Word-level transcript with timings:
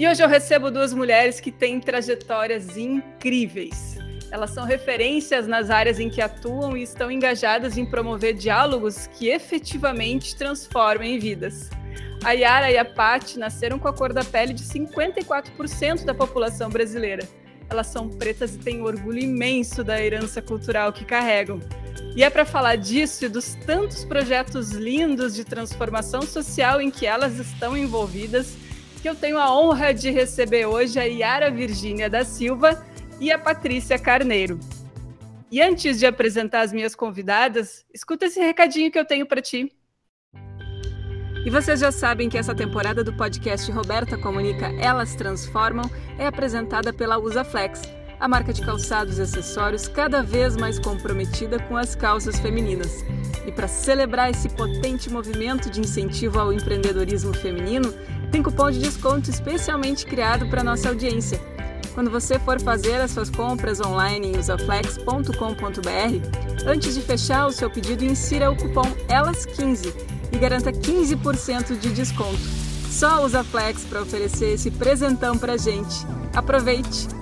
E 0.00 0.08
hoje 0.08 0.22
eu 0.22 0.28
recebo 0.28 0.70
duas 0.70 0.94
mulheres 0.94 1.40
que 1.40 1.52
têm 1.52 1.78
trajetórias 1.78 2.74
incríveis. 2.74 3.98
Elas 4.30 4.48
são 4.48 4.64
referências 4.64 5.46
nas 5.46 5.68
áreas 5.68 6.00
em 6.00 6.08
que 6.08 6.22
atuam 6.22 6.74
e 6.74 6.82
estão 6.82 7.10
engajadas 7.10 7.76
em 7.76 7.84
promover 7.84 8.32
diálogos 8.32 9.06
que 9.08 9.28
efetivamente 9.28 10.34
transformem 10.34 11.18
vidas. 11.18 11.68
A 12.24 12.32
Yara 12.32 12.70
e 12.70 12.78
a 12.78 12.84
Paty 12.86 13.38
nasceram 13.38 13.78
com 13.78 13.88
a 13.88 13.92
cor 13.92 14.10
da 14.14 14.24
pele 14.24 14.54
de 14.54 14.62
54% 14.62 16.06
da 16.06 16.14
população 16.14 16.70
brasileira. 16.70 17.28
Elas 17.68 17.88
são 17.88 18.08
pretas 18.08 18.54
e 18.54 18.58
têm 18.58 18.80
orgulho 18.80 19.18
imenso 19.18 19.84
da 19.84 20.02
herança 20.02 20.40
cultural 20.40 20.94
que 20.94 21.04
carregam. 21.04 21.60
E 22.16 22.24
é 22.24 22.30
para 22.30 22.46
falar 22.46 22.76
disso 22.76 23.26
e 23.26 23.28
dos 23.28 23.54
tantos 23.66 24.02
projetos 24.06 24.70
lindos 24.70 25.34
de 25.34 25.44
transformação 25.44 26.22
social 26.22 26.80
em 26.80 26.90
que 26.90 27.04
elas 27.04 27.38
estão 27.38 27.76
envolvidas 27.76 28.56
que 29.00 29.08
eu 29.08 29.14
tenho 29.14 29.38
a 29.38 29.54
honra 29.58 29.94
de 29.94 30.10
receber 30.10 30.66
hoje 30.66 30.98
a 30.98 31.04
Yara 31.04 31.50
Virgínia 31.50 32.10
da 32.10 32.24
Silva 32.24 32.84
e 33.18 33.32
a 33.32 33.38
Patrícia 33.38 33.98
Carneiro. 33.98 34.60
E 35.50 35.60
antes 35.60 35.98
de 35.98 36.06
apresentar 36.06 36.60
as 36.60 36.72
minhas 36.72 36.94
convidadas, 36.94 37.84
escuta 37.92 38.26
esse 38.26 38.38
recadinho 38.38 38.90
que 38.90 38.98
eu 38.98 39.04
tenho 39.04 39.26
para 39.26 39.42
ti. 39.42 39.72
E 41.44 41.48
vocês 41.48 41.80
já 41.80 41.90
sabem 41.90 42.28
que 42.28 42.36
essa 42.36 42.54
temporada 42.54 43.02
do 43.02 43.16
podcast 43.16 43.70
Roberta 43.72 44.18
Comunica 44.18 44.66
Elas 44.78 45.14
Transformam 45.14 45.90
é 46.18 46.26
apresentada 46.26 46.92
pela 46.92 47.18
Usaflex, 47.18 47.82
a 48.20 48.28
marca 48.28 48.52
de 48.52 48.60
calçados 48.60 49.18
e 49.18 49.22
acessórios 49.22 49.88
cada 49.88 50.22
vez 50.22 50.56
mais 50.56 50.78
comprometida 50.78 51.58
com 51.58 51.76
as 51.76 51.94
causas 51.94 52.38
femininas. 52.38 53.02
E 53.46 53.50
para 53.50 53.66
celebrar 53.66 54.30
esse 54.30 54.48
potente 54.50 55.10
movimento 55.10 55.70
de 55.70 55.80
incentivo 55.80 56.38
ao 56.38 56.52
empreendedorismo 56.52 57.32
feminino, 57.32 57.92
tem 58.30 58.42
cupom 58.42 58.70
de 58.70 58.78
desconto 58.78 59.30
especialmente 59.30 60.04
criado 60.04 60.46
para 60.48 60.62
nossa 60.62 60.90
audiência. 60.90 61.40
Quando 61.94 62.10
você 62.10 62.38
for 62.38 62.60
fazer 62.60 63.00
as 63.00 63.10
suas 63.10 63.30
compras 63.30 63.80
online 63.80 64.28
em 64.28 64.38
usaflex.com.br, 64.38 66.66
antes 66.66 66.94
de 66.94 67.00
fechar 67.00 67.46
o 67.46 67.52
seu 67.52 67.70
pedido, 67.70 68.04
insira 68.04 68.50
o 68.50 68.56
cupom 68.56 68.88
ELAS15 69.08 69.94
e 70.30 70.38
garanta 70.38 70.70
15% 70.70 71.78
de 71.78 71.92
desconto. 71.92 72.38
Só 72.90 73.24
usa 73.24 73.42
Flex 73.42 73.84
para 73.84 74.02
oferecer 74.02 74.54
esse 74.54 74.70
presentão 74.70 75.38
para 75.38 75.56
gente. 75.56 76.06
Aproveite! 76.34 77.19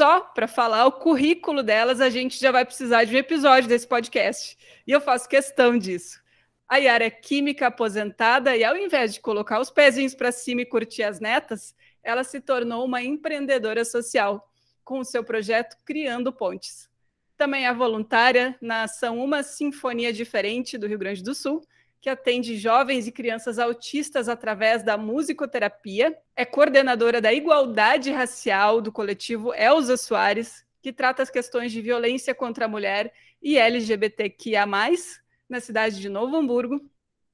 Só 0.00 0.20
para 0.20 0.48
falar 0.48 0.86
o 0.86 0.92
currículo 0.92 1.62
delas, 1.62 2.00
a 2.00 2.08
gente 2.08 2.40
já 2.40 2.50
vai 2.50 2.64
precisar 2.64 3.04
de 3.04 3.14
um 3.14 3.18
episódio 3.18 3.68
desse 3.68 3.86
podcast. 3.86 4.56
E 4.86 4.90
eu 4.90 4.98
faço 4.98 5.28
questão 5.28 5.76
disso. 5.76 6.22
A 6.66 6.78
Yara 6.78 7.04
é 7.04 7.10
química 7.10 7.66
aposentada 7.66 8.56
e, 8.56 8.64
ao 8.64 8.74
invés 8.78 9.12
de 9.12 9.20
colocar 9.20 9.60
os 9.60 9.70
pezinhos 9.70 10.14
para 10.14 10.32
cima 10.32 10.62
e 10.62 10.64
curtir 10.64 11.02
as 11.02 11.20
netas, 11.20 11.76
ela 12.02 12.24
se 12.24 12.40
tornou 12.40 12.82
uma 12.82 13.02
empreendedora 13.02 13.84
social, 13.84 14.50
com 14.82 15.00
o 15.00 15.04
seu 15.04 15.22
projeto 15.22 15.76
Criando 15.84 16.32
Pontes. 16.32 16.88
Também 17.36 17.66
é 17.66 17.74
voluntária 17.74 18.56
na 18.58 18.84
ação 18.84 19.22
Uma 19.22 19.42
Sinfonia 19.42 20.14
Diferente 20.14 20.78
do 20.78 20.86
Rio 20.86 20.98
Grande 20.98 21.22
do 21.22 21.34
Sul, 21.34 21.60
que 22.00 22.08
atende 22.08 22.56
jovens 22.56 23.06
e 23.06 23.12
crianças 23.12 23.58
autistas 23.58 24.28
através 24.28 24.82
da 24.82 24.96
musicoterapia. 24.96 26.16
É 26.34 26.44
coordenadora 26.44 27.20
da 27.20 27.32
igualdade 27.32 28.10
racial 28.10 28.80
do 28.80 28.90
coletivo 28.90 29.52
Elza 29.54 29.96
Soares, 29.96 30.64
que 30.80 30.92
trata 30.92 31.22
as 31.22 31.30
questões 31.30 31.70
de 31.70 31.82
violência 31.82 32.34
contra 32.34 32.64
a 32.64 32.68
mulher 32.68 33.12
e 33.42 33.58
LGBTQIA, 33.58 34.64
na 35.48 35.60
cidade 35.60 36.00
de 36.00 36.08
Novo 36.08 36.36
Hamburgo. 36.36 36.80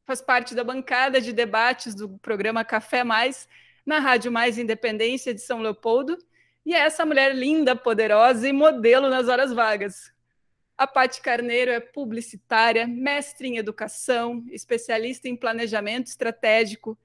Faz 0.05 0.21
parte 0.21 0.55
da 0.55 0.65
bancada 0.65 1.21
de 1.21 1.33
debates 1.33 1.95
do 1.95 2.19
programa 2.19 2.65
Café 2.65 3.05
Mais, 3.05 3.49
na 3.85 4.01
Rádio 4.01 4.33
Mais 4.33 4.59
Independência 4.59 5.33
de 5.33 5.41
São 5.41 5.61
Leopoldo. 5.61 6.19
E 6.65 6.75
é 6.75 6.79
essa 6.79 7.07
mulher 7.07 7.35
linda, 7.35 7.77
poderosa 7.77 8.49
e 8.49 8.53
modelo 8.53 9.09
nas 9.09 9.29
horas 9.29 9.53
vagas. 9.53 10.13
A 10.77 10.87
Paty 10.87 11.21
Carneiro 11.23 11.71
é 11.71 11.81
publicitária, 11.81 12.87
mestre 12.87 13.49
em 13.49 13.57
educação, 13.57 14.45
especialista 14.51 15.29
em 15.29 15.37
planejamento 15.37 16.09
estratégico, 16.09 16.99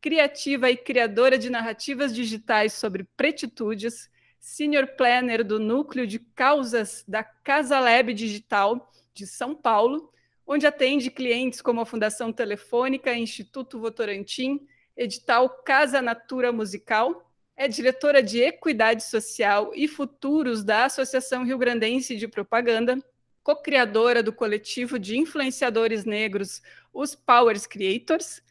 criativa 0.00 0.70
e 0.70 0.76
criadora 0.76 1.36
de 1.36 1.50
narrativas 1.50 2.14
digitais 2.14 2.72
sobre 2.72 3.04
pretitudes, 3.16 4.10
senior 4.40 4.86
planner 4.96 5.44
do 5.44 5.58
Núcleo 5.58 6.06
de 6.06 6.18
Causas 6.18 7.04
da 7.06 7.22
Casa 7.22 7.78
Lab 7.78 8.14
Digital 8.14 8.90
de 9.12 9.26
São 9.26 9.54
Paulo 9.54 10.12
onde 10.48 10.66
atende 10.66 11.10
clientes 11.10 11.60
como 11.60 11.82
a 11.82 11.86
Fundação 11.86 12.32
Telefônica, 12.32 13.14
Instituto 13.14 13.78
Votorantim, 13.78 14.66
edital 14.96 15.50
Casa 15.62 16.00
Natura 16.00 16.50
Musical, 16.50 17.30
é 17.54 17.68
diretora 17.68 18.22
de 18.22 18.40
Equidade 18.40 19.04
Social 19.04 19.72
e 19.74 19.86
Futuros 19.86 20.64
da 20.64 20.86
Associação 20.86 21.44
Rio 21.44 21.58
Grandense 21.58 22.16
de 22.16 22.26
Propaganda, 22.26 22.98
co-criadora 23.48 24.22
do 24.22 24.30
coletivo 24.30 24.98
de 24.98 25.16
influenciadores 25.16 26.04
negros, 26.04 26.60
os 26.92 27.14
Powers 27.14 27.66
Creators, 27.66 28.42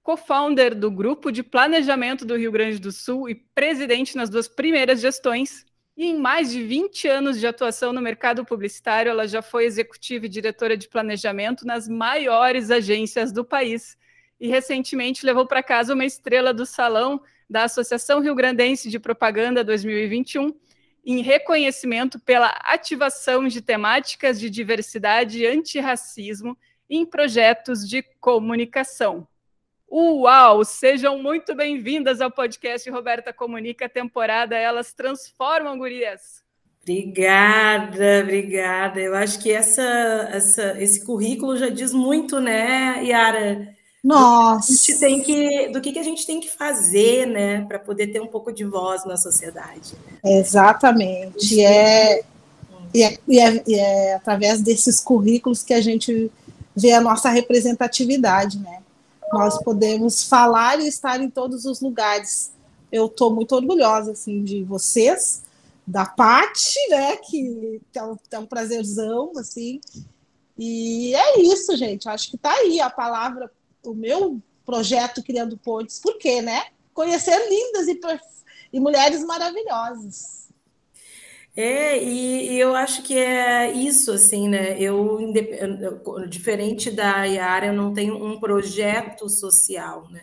co-founder 0.00 0.76
do 0.76 0.92
Grupo 0.92 1.32
de 1.32 1.42
Planejamento 1.42 2.24
do 2.24 2.36
Rio 2.36 2.52
Grande 2.52 2.78
do 2.78 2.92
Sul 2.92 3.28
e 3.28 3.34
presidente 3.34 4.14
nas 4.14 4.30
duas 4.30 4.46
primeiras 4.46 5.00
gestões, 5.00 5.66
e 5.96 6.06
em 6.06 6.16
mais 6.16 6.52
de 6.52 6.62
20 6.62 7.08
anos 7.08 7.40
de 7.40 7.48
atuação 7.48 7.92
no 7.92 8.00
mercado 8.00 8.44
publicitário, 8.44 9.10
ela 9.10 9.26
já 9.26 9.42
foi 9.42 9.64
executiva 9.64 10.26
e 10.26 10.28
diretora 10.28 10.76
de 10.76 10.88
planejamento 10.88 11.66
nas 11.66 11.88
maiores 11.88 12.70
agências 12.70 13.32
do 13.32 13.44
país. 13.44 13.98
E 14.38 14.46
recentemente 14.46 15.26
levou 15.26 15.48
para 15.48 15.64
casa 15.64 15.94
uma 15.94 16.04
estrela 16.04 16.54
do 16.54 16.64
salão 16.64 17.20
da 17.50 17.64
Associação 17.64 18.20
Rio 18.20 18.36
Grandense 18.36 18.88
de 18.88 19.00
Propaganda 19.00 19.64
2021, 19.64 20.54
em 21.04 21.20
reconhecimento 21.20 22.18
pela 22.18 22.48
ativação 22.64 23.46
de 23.46 23.60
temáticas 23.60 24.40
de 24.40 24.48
diversidade 24.48 25.40
e 25.40 25.46
antirracismo 25.46 26.56
em 26.88 27.04
projetos 27.04 27.86
de 27.88 28.02
comunicação. 28.20 29.26
Uau! 29.90 30.64
Sejam 30.64 31.22
muito 31.22 31.54
bem-vindas 31.54 32.20
ao 32.20 32.30
podcast 32.30 32.88
Roberta 32.90 33.32
Comunica, 33.32 33.88
temporada 33.88 34.56
Elas 34.56 34.92
Transformam 34.92 35.78
Gurias. 35.78 36.42
Obrigada, 36.82 38.20
obrigada. 38.22 39.00
Eu 39.00 39.14
acho 39.14 39.40
que 39.40 39.50
essa, 39.50 39.82
essa, 40.32 40.82
esse 40.82 41.04
currículo 41.04 41.56
já 41.56 41.68
diz 41.68 41.92
muito, 41.92 42.40
né, 42.40 43.02
Yara? 43.04 43.74
Nossa! 44.04 44.72
Do 44.72 44.78
que, 44.78 44.98
tem 44.98 45.22
que, 45.22 45.68
do 45.68 45.80
que, 45.80 45.98
a 45.98 46.02
gente 46.02 46.26
tem 46.26 46.38
que 46.38 46.50
fazer, 46.50 47.26
né, 47.26 47.64
para 47.66 47.78
poder 47.78 48.08
ter 48.08 48.20
um 48.20 48.26
pouco 48.26 48.52
de 48.52 48.64
voz 48.64 49.04
na 49.06 49.16
sociedade. 49.16 49.94
Exatamente. 50.22 51.64
É, 51.64 52.22
e 52.92 53.02
é, 53.02 53.18
e, 53.26 53.40
é, 53.40 53.62
e 53.66 53.74
é 53.74 54.14
através 54.14 54.60
desses 54.60 55.00
currículos 55.00 55.62
que 55.62 55.72
a 55.72 55.80
gente 55.80 56.30
vê 56.76 56.92
a 56.92 57.00
nossa 57.00 57.30
representatividade, 57.30 58.58
né? 58.58 58.80
nós 59.34 59.60
podemos 59.62 60.24
falar 60.24 60.80
e 60.80 60.86
estar 60.86 61.20
em 61.20 61.28
todos 61.28 61.64
os 61.64 61.80
lugares. 61.80 62.52
Eu 62.90 63.06
estou 63.06 63.34
muito 63.34 63.54
orgulhosa 63.54 64.12
assim 64.12 64.44
de 64.44 64.62
vocês, 64.62 65.42
da 65.86 66.06
Pati, 66.06 66.78
né, 66.88 67.16
que 67.16 67.80
é 67.94 68.04
um, 68.04 68.16
é 68.30 68.38
um 68.38 68.46
prazerzão 68.46 69.32
assim. 69.36 69.80
E 70.56 71.14
é 71.14 71.40
isso, 71.40 71.76
gente. 71.76 72.08
Acho 72.08 72.30
que 72.30 72.36
está 72.36 72.52
aí 72.52 72.80
a 72.80 72.88
palavra, 72.88 73.50
o 73.86 73.94
meu 73.94 74.40
projeto 74.64 75.22
Criando 75.22 75.58
Pontes. 75.58 75.98
Por 76.00 76.18
quê, 76.18 76.40
né? 76.40 76.66
Conhecer 76.92 77.36
lindas 77.48 77.88
e, 77.88 78.00
e 78.72 78.80
mulheres 78.80 79.24
maravilhosas. 79.24 80.44
É, 81.56 82.02
e, 82.02 82.52
e, 82.52 82.58
eu 82.58 82.74
acho 82.74 83.02
que 83.04 83.16
é 83.16 83.70
isso, 83.70 84.10
assim, 84.10 84.48
né? 84.48 84.76
Eu, 84.80 85.20
diferente 86.28 86.90
da 86.90 87.24
Yara, 87.24 87.66
eu 87.66 87.72
não 87.72 87.94
tenho 87.94 88.16
um 88.24 88.40
projeto 88.40 89.28
social, 89.28 90.08
né? 90.10 90.22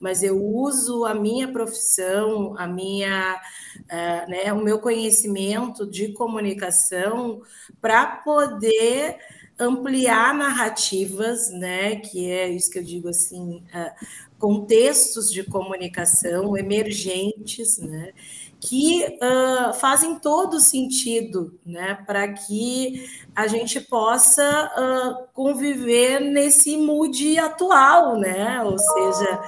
Mas 0.00 0.22
eu 0.22 0.42
uso 0.42 1.04
a 1.04 1.12
minha 1.12 1.52
profissão, 1.52 2.54
a 2.56 2.66
minha, 2.66 3.38
uh, 3.76 4.30
né, 4.30 4.50
o 4.54 4.64
meu 4.64 4.78
conhecimento 4.78 5.86
de 5.86 6.14
comunicação 6.14 7.42
para 7.82 8.06
poder 8.06 9.18
ampliar 9.60 10.34
narrativas, 10.34 11.50
né? 11.50 11.96
Que 11.96 12.30
é 12.30 12.48
isso 12.48 12.70
que 12.70 12.78
eu 12.78 12.84
digo 12.84 13.08
assim, 13.08 13.62
uh, 13.74 14.06
contextos 14.38 15.30
de 15.30 15.44
comunicação 15.44 16.56
emergentes, 16.56 17.78
né? 17.78 18.12
que 18.60 19.06
uh, 19.22 19.72
fazem 19.72 20.18
todo 20.18 20.60
sentido, 20.60 21.58
né, 21.64 21.94
para 22.06 22.28
que 22.28 23.08
a 23.34 23.46
gente 23.46 23.80
possa 23.80 24.70
uh, 24.76 25.28
conviver 25.32 26.20
nesse 26.20 26.76
mood 26.76 27.38
atual, 27.38 28.18
né? 28.18 28.62
Ou 28.62 28.78
seja, 28.78 29.40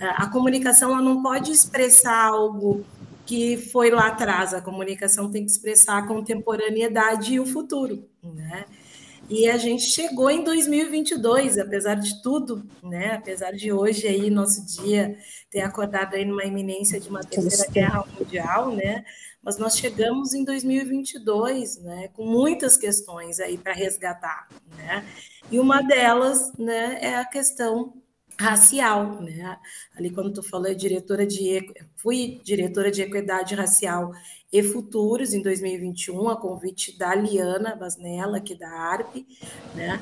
a 0.00 0.26
comunicação 0.26 0.90
ela 0.90 1.00
não 1.00 1.22
pode 1.22 1.52
expressar 1.52 2.26
algo 2.26 2.84
que 3.24 3.58
foi 3.58 3.90
lá 3.90 4.08
atrás, 4.08 4.54
a 4.54 4.60
comunicação 4.60 5.30
tem 5.30 5.44
que 5.44 5.50
expressar 5.50 5.98
a 5.98 6.06
contemporaneidade 6.06 7.34
e 7.34 7.40
o 7.40 7.46
futuro, 7.46 8.08
né? 8.22 8.64
E 9.28 9.46
a 9.46 9.58
gente 9.58 9.82
chegou 9.82 10.30
em 10.30 10.42
2022, 10.42 11.58
apesar 11.58 11.96
de 11.96 12.22
tudo, 12.22 12.66
né? 12.82 13.12
Apesar 13.14 13.52
de 13.52 13.70
hoje 13.70 14.06
aí 14.06 14.30
nosso 14.30 14.64
dia 14.64 15.18
ter 15.50 15.60
acordado 15.60 16.14
aí 16.14 16.24
numa 16.24 16.44
iminência 16.44 16.98
de 16.98 17.10
uma 17.10 17.20
terceira 17.20 17.70
guerra 17.70 18.04
mundial, 18.18 18.74
né? 18.74 19.04
Mas 19.42 19.58
nós 19.58 19.76
chegamos 19.76 20.32
em 20.32 20.44
2022, 20.44 21.78
né? 21.82 22.08
Com 22.14 22.24
muitas 22.24 22.76
questões 22.76 23.38
aí 23.38 23.58
para 23.58 23.74
resgatar, 23.74 24.48
né? 24.76 25.04
E 25.50 25.60
uma 25.60 25.82
delas, 25.82 26.50
né? 26.58 26.98
É 27.02 27.16
a 27.16 27.24
questão 27.26 27.92
racial, 28.40 29.20
né? 29.20 29.58
Ali 29.94 30.10
quando 30.10 30.32
tu 30.32 30.42
falou, 30.42 30.68
é 30.68 30.74
diretora 30.74 31.26
de 31.26 31.70
fui 31.96 32.40
diretora 32.42 32.90
de 32.90 33.02
equidade 33.02 33.54
racial 33.54 34.12
e 34.52 34.62
futuros 34.62 35.34
em 35.34 35.42
2021, 35.42 36.28
a 36.28 36.40
convite 36.40 36.96
da 36.98 37.14
Liana 37.14 37.76
Basnella, 37.76 38.38
aqui 38.38 38.54
da 38.54 38.68
ARP, 38.68 39.26
né? 39.74 40.00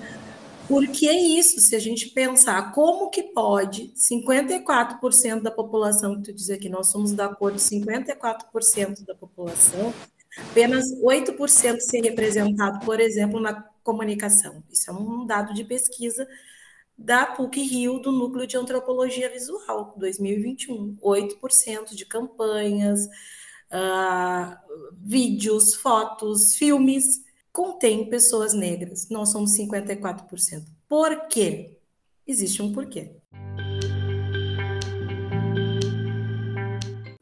Porque 0.68 1.06
é 1.06 1.14
isso, 1.14 1.60
se 1.60 1.76
a 1.76 1.78
gente 1.78 2.10
pensar 2.10 2.72
como 2.72 3.08
que 3.08 3.22
pode 3.22 3.92
54% 3.94 5.40
da 5.40 5.50
população, 5.50 6.16
que 6.16 6.22
tu 6.24 6.32
diz 6.32 6.50
aqui, 6.50 6.68
nós 6.68 6.90
somos 6.90 7.12
da 7.12 7.28
cor 7.28 7.52
de 7.52 7.60
54% 7.60 9.04
da 9.04 9.14
população, 9.14 9.94
apenas 10.50 10.84
8% 11.02 11.80
ser 11.80 12.00
representado, 12.02 12.84
por 12.84 12.98
exemplo, 12.98 13.40
na 13.40 13.62
comunicação. 13.84 14.62
Isso 14.70 14.90
é 14.90 14.92
um 14.92 15.24
dado 15.24 15.54
de 15.54 15.62
pesquisa 15.64 16.26
da 16.98 17.26
PUC 17.26 17.62
Rio, 17.62 18.00
do 18.00 18.10
Núcleo 18.10 18.46
de 18.46 18.56
Antropologia 18.56 19.30
Visual, 19.30 19.94
2021. 19.96 20.96
8% 20.96 21.94
de 21.94 22.06
campanhas, 22.06 23.08
uh, 23.72 24.56
vídeos, 24.92 25.74
fotos, 25.74 26.54
filmes 26.54 27.24
contém 27.52 28.08
pessoas 28.10 28.52
negras. 28.52 29.08
Nós 29.08 29.30
somos 29.30 29.56
54%. 29.56 30.64
Por 30.88 31.26
quê? 31.26 31.78
Existe 32.26 32.62
um 32.62 32.72
porquê. 32.72 33.16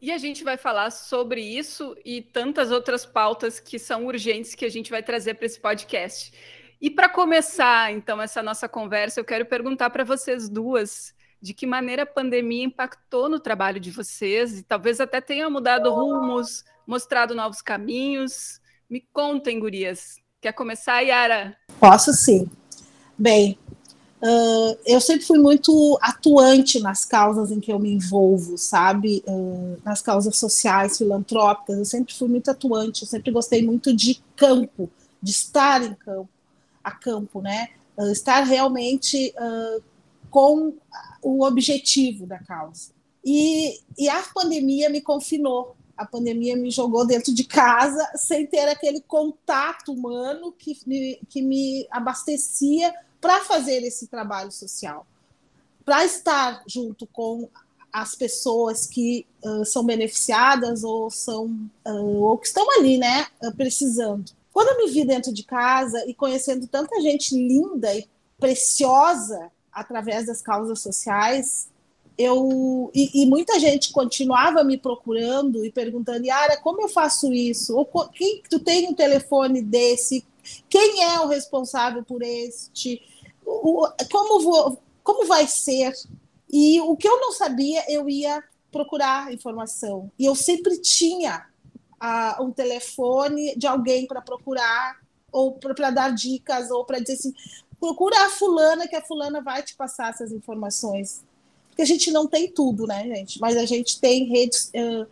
E 0.01 0.11
a 0.11 0.19
gente 0.19 0.45
vai 0.45 0.57
falar 0.57 0.91
sobre 0.91 1.41
isso 1.41 1.97
e 2.05 2.21
tantas 2.21 2.71
outras 2.71 3.07
pautas 3.07 3.59
que 3.59 3.79
são 3.79 4.07
urgentes 4.07 4.55
que 4.55 4.65
a 4.65 4.69
gente 4.69 4.91
vai 4.91 5.03
trazer 5.03 5.35
para 5.35 5.47
esse 5.47 5.59
podcast. 5.59 6.31
E 6.81 6.91
para 6.91 7.09
começar, 7.09 7.93
então, 7.93 8.21
essa 8.21 8.43
nossa 8.43 8.69
conversa, 8.69 9.19
eu 9.21 9.25
quero 9.25 9.47
perguntar 9.47 9.89
para 9.89 10.05
vocês 10.05 10.49
duas 10.49 11.14
de 11.45 11.53
que 11.53 11.67
maneira 11.67 12.05
a 12.05 12.07
pandemia 12.07 12.65
impactou 12.65 13.29
no 13.29 13.39
trabalho 13.39 13.79
de 13.79 13.91
vocês 13.91 14.59
e 14.59 14.63
talvez 14.63 14.99
até 14.99 15.21
tenha 15.21 15.51
mudado 15.51 15.93
rumos, 15.93 16.65
mostrado 16.87 17.35
novos 17.35 17.61
caminhos. 17.61 18.63
Me 18.89 19.07
contem, 19.13 19.61
gurias. 19.61 20.17
Quer 20.41 20.55
começar, 20.55 21.03
Yara? 21.03 21.55
Posso 21.79 22.15
sim. 22.15 22.49
Bem, 23.19 23.59
uh, 24.23 24.79
eu 24.87 25.03
sempre 25.03 25.27
fui 25.27 25.39
muito 25.39 25.99
atuante 26.01 26.81
nas 26.81 27.05
causas 27.05 27.51
em 27.51 27.61
que 27.61 27.71
eu 27.71 27.79
me 27.79 27.93
envolvo, 27.93 28.57
sabe? 28.57 29.23
Uh, 29.29 29.77
nas 29.85 30.01
causas 30.01 30.39
sociais, 30.39 30.97
filantrópicas. 30.97 31.77
Eu 31.77 31.85
sempre 31.85 32.15
fui 32.15 32.27
muito 32.27 32.51
atuante, 32.51 33.03
eu 33.03 33.09
sempre 33.09 33.31
gostei 33.31 33.63
muito 33.63 33.95
de 33.95 34.19
campo, 34.35 34.91
de 35.21 35.31
estar 35.31 35.83
em 35.83 35.93
campo 35.93 36.31
a 36.83 36.91
campo, 36.91 37.43
né? 37.43 37.69
Uh, 37.99 38.11
estar 38.11 38.41
realmente 38.45 39.35
com 40.35 40.77
o 41.23 41.45
objetivo 41.45 42.27
da 42.27 42.41
causa. 42.41 42.91
E, 43.25 43.81
e 43.97 44.09
a 44.09 44.21
pandemia 44.35 44.91
me 44.91 45.01
confinou, 45.01 45.77
a 45.97 46.05
pandemia 46.05 46.57
me 46.57 46.73
jogou 46.73 47.07
dentro 47.07 47.33
de 47.33 47.45
casa 47.45 48.05
sem 48.17 48.45
ter 48.45 48.69
aquele 48.69 49.01
contato 49.01 49.93
humano 49.93 50.51
que 50.51 50.77
me, 50.89 51.21
que 51.29 51.41
me 51.41 51.87
abastecia 51.89 52.93
para 53.21 53.43
fazer 53.43 53.85
esse 53.85 54.09
trabalho 54.09 54.51
social, 54.51 55.07
para 55.85 56.05
estar 56.05 56.65
junto 56.67 57.07
com 57.07 57.49
as 57.93 58.17
pessoas 58.17 58.89
que 58.89 59.25
uh, 59.45 59.65
são 59.65 59.85
beneficiadas 59.85 60.83
ou 60.83 61.13
são 61.13 61.47
uh, 61.87 62.25
ou 62.25 62.37
que 62.39 62.49
estão 62.49 62.69
ali, 62.77 62.99
né, 62.99 63.29
precisando. 63.57 64.33
Quando 64.53 64.71
eu 64.71 64.85
me 64.85 64.91
vi 64.93 65.05
dentro 65.05 65.33
de 65.33 65.45
casa 65.45 66.05
e 66.09 66.13
conhecendo 66.13 66.67
tanta 66.67 67.01
gente 67.01 67.37
linda 67.37 67.95
e 67.95 68.05
preciosa 68.37 69.53
através 69.75 70.27
das 70.27 70.41
causas 70.41 70.81
sociais, 70.81 71.69
eu 72.17 72.91
e, 72.95 73.23
e, 73.23 73.27
muita 73.27 73.59
gente 73.59 73.93
continuava 73.93 74.63
me 74.63 74.79
procurando 74.79 75.65
e 75.65 75.73
perguntando, 75.73 76.25
Yara, 76.25 76.57
como 76.59 76.81
eu 76.81 76.89
faço 76.89 77.33
isso? 77.33 77.77
Ou 77.77 77.87
quem 78.11 78.43
tu 78.49 78.61
tem 78.61 78.89
um 78.89 78.95
telefone 78.95 79.61
desse? 79.61 80.25
Quem 80.69 81.03
é 81.03 81.21
o 81.21 81.27
responsável 81.27 82.05
por 82.05 82.23
este? 82.23 83.03
O, 83.45 83.89
como 84.11 84.41
vou, 84.41 84.81
como 85.03 85.27
vai 85.27 85.49
ser? 85.49 85.93
E 86.49 86.81
o 86.81 86.97
que 86.97 87.09
eu 87.09 87.21
não 87.21 87.33
sabia, 87.33 87.85
eu 87.89 88.09
ia 88.09 88.43
procurar 88.71 89.33
informação. 89.33 90.11
E 90.19 90.25
eu 90.25 90.37
sempre 90.37 90.79
tinha 90.79 91.47
uh, 91.95 92.43
um 92.43 92.53
telefone 92.53 93.57
de 93.57 93.67
alguém 93.67 94.07
para 94.07 94.21
procurar, 94.21 95.03
ou 95.33 95.53
para 95.55 95.91
dar 95.91 96.11
dicas, 96.11 96.71
ou 96.71 96.85
para 96.85 97.01
dizer 97.01 97.15
assim: 97.15 97.35
procura 97.85 98.25
a 98.25 98.31
fulana, 98.31 98.89
que 98.89 98.97
a 98.97 99.03
fulana 99.03 99.43
vai 99.43 99.63
te 99.63 99.77
passar 99.77 100.09
essas 100.09 100.33
informações. 100.33 101.23
Porque 101.69 101.83
a 101.83 101.85
gente 101.85 102.11
não 102.11 102.27
tem 102.27 102.51
tudo, 102.51 102.87
né, 102.87 103.05
gente? 103.05 103.39
Mas 103.39 103.59
a 103.59 103.67
gente 103.67 104.01
tem 104.01 104.25
redes, 104.25 104.71
uh, 104.75 105.07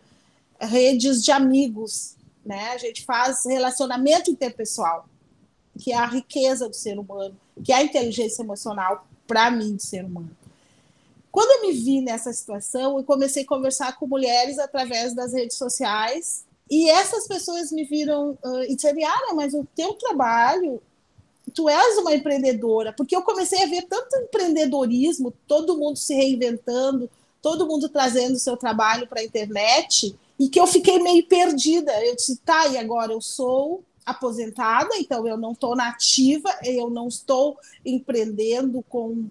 redes 0.59 1.23
de 1.23 1.31
amigos, 1.31 2.15
né? 2.43 2.71
A 2.71 2.77
gente 2.79 3.05
faz 3.05 3.45
relacionamento 3.45 4.31
interpessoal, 4.31 5.07
que 5.77 5.91
é 5.91 5.95
a 5.95 6.07
riqueza 6.07 6.67
do 6.67 6.75
ser 6.75 6.97
humano, 6.97 7.35
que 7.63 7.71
é 7.71 7.75
a 7.75 7.83
inteligência 7.83 8.41
emocional, 8.41 9.05
para 9.27 9.51
mim, 9.51 9.75
do 9.75 9.81
ser 9.81 10.03
humano. 10.03 10.35
Quando 11.31 11.51
eu 11.51 11.67
me 11.67 11.73
vi 11.73 12.01
nessa 12.01 12.33
situação, 12.33 12.97
eu 12.97 13.03
comecei 13.03 13.43
a 13.43 13.47
conversar 13.47 13.97
com 13.97 14.07
mulheres 14.07 14.57
através 14.57 15.13
das 15.13 15.31
redes 15.33 15.57
sociais 15.57 16.43
e 16.71 16.89
essas 16.89 17.27
pessoas 17.27 17.71
me 17.71 17.83
viram 17.83 18.31
uh, 18.43 18.63
e 18.63 18.75
disseram, 18.75 18.99
ah, 19.05 19.33
mas 19.35 19.53
o 19.53 19.63
teu 19.75 19.93
trabalho, 19.93 20.81
tu 21.53 21.69
és 21.69 21.97
uma 21.97 22.13
empreendedora, 22.13 22.93
porque 22.93 23.15
eu 23.15 23.21
comecei 23.21 23.63
a 23.63 23.67
ver 23.67 23.83
tanto 23.83 24.15
empreendedorismo, 24.17 25.33
todo 25.47 25.77
mundo 25.77 25.97
se 25.97 26.13
reinventando, 26.13 27.09
todo 27.41 27.67
mundo 27.67 27.89
trazendo 27.89 28.39
seu 28.39 28.57
trabalho 28.57 29.07
para 29.07 29.21
a 29.21 29.23
internet, 29.23 30.15
e 30.39 30.49
que 30.49 30.59
eu 30.59 30.65
fiquei 30.65 30.99
meio 30.99 31.25
perdida. 31.27 31.91
Eu 32.03 32.15
disse, 32.15 32.37
tá, 32.37 32.67
e 32.67 32.77
agora 32.77 33.13
eu 33.13 33.21
sou 33.21 33.83
aposentada, 34.05 34.95
então 34.97 35.25
eu 35.27 35.37
não 35.37 35.51
estou 35.51 35.75
nativa, 35.75 36.49
eu 36.63 36.89
não 36.89 37.07
estou 37.07 37.57
empreendendo 37.85 38.83
com 38.89 39.25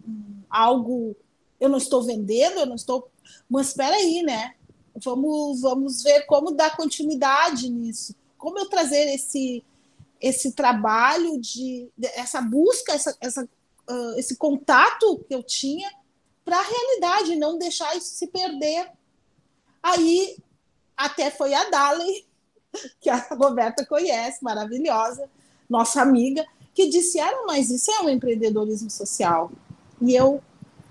algo, 0.49 1.17
eu 1.61 1.69
não 1.69 1.79
estou 1.79 2.03
vendendo, 2.03 2.61
eu 2.61 2.67
não 2.67 2.77
estou. 2.77 3.09
Mas 3.49 3.69
espera 3.69 3.97
aí, 3.97 4.23
né? 4.23 4.55
vamos, 4.97 5.61
vamos 5.61 6.03
ver 6.03 6.27
como 6.27 6.53
dar 6.53 6.77
continuidade 6.77 7.69
nisso, 7.69 8.15
como 8.37 8.59
eu 8.59 8.69
trazer 8.69 9.15
esse, 9.15 9.63
esse 10.23 10.53
trabalho 10.53 11.41
de, 11.41 11.91
essa 12.15 12.41
busca, 12.41 12.93
essa, 12.93 13.17
essa, 13.21 13.43
uh, 13.43 14.15
esse 14.17 14.37
contato 14.37 15.19
que 15.27 15.35
eu 15.35 15.43
tinha 15.43 15.91
para 16.45 16.59
a 16.59 16.63
realidade, 16.63 17.35
não 17.35 17.59
deixar 17.59 17.97
isso 17.97 18.15
se 18.15 18.29
perder. 18.29 18.89
Aí 19.83 20.39
até 20.97 21.29
foi 21.29 21.53
a 21.53 21.69
Dali, 21.69 22.25
que 23.01 23.11
a 23.11 23.17
Roberta 23.33 23.85
conhece, 23.85 24.43
maravilhosa, 24.45 25.29
nossa 25.69 26.01
amiga, 26.01 26.47
que 26.73 26.89
disse: 26.89 27.19
ah, 27.19 27.43
mas 27.45 27.69
isso 27.69 27.91
é 27.91 28.01
um 28.03 28.09
empreendedorismo 28.09 28.91
social. 28.91 29.51
E 30.01 30.15
eu, 30.15 30.41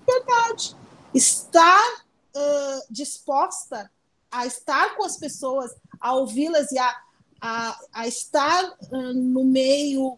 verdade, 0.06 0.76
estar 1.14 2.04
uh, 2.36 2.86
disposta 2.90 3.90
a 4.30 4.46
estar 4.46 4.96
com 4.96 5.04
as 5.04 5.18
pessoas, 5.18 5.74
a 6.00 6.16
ouvi-las 6.16 6.72
e 6.72 6.80
a, 6.80 7.02
a, 7.42 7.80
a 7.92 8.08
estar 8.08 8.78
uh, 8.92 9.14
no 9.14 9.44
meio 9.44 10.18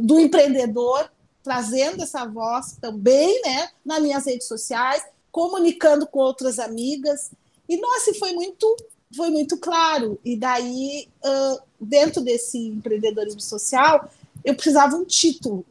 do 0.00 0.18
empreendedor, 0.18 1.10
trazendo 1.42 2.02
essa 2.02 2.26
voz 2.26 2.76
também 2.80 3.40
né, 3.42 3.70
nas 3.84 4.02
minhas 4.02 4.26
redes 4.26 4.48
sociais, 4.48 5.04
comunicando 5.30 6.06
com 6.06 6.18
outras 6.18 6.58
amigas. 6.58 7.30
E, 7.68 7.76
nossa, 7.76 8.12
foi 8.14 8.32
muito, 8.32 8.76
foi 9.14 9.30
muito 9.30 9.56
claro. 9.58 10.18
E 10.24 10.36
daí, 10.36 11.08
uh, 11.24 11.62
dentro 11.80 12.20
desse 12.20 12.58
empreendedorismo 12.58 13.40
social, 13.40 14.10
eu 14.44 14.56
precisava 14.56 14.96
um 14.96 15.04
título. 15.04 15.64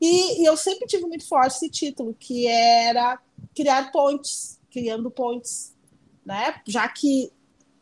E, 0.00 0.42
e, 0.42 0.44
eu 0.44 0.56
sempre 0.56 0.86
tive 0.86 1.04
muito 1.06 1.26
forte 1.26 1.56
esse 1.56 1.68
título, 1.68 2.14
que 2.18 2.46
era 2.46 3.18
criar 3.54 3.92
pontes, 3.92 4.58
criando 4.70 5.10
pontes, 5.10 5.74
né? 6.24 6.60
Já 6.66 6.88
que 6.88 7.30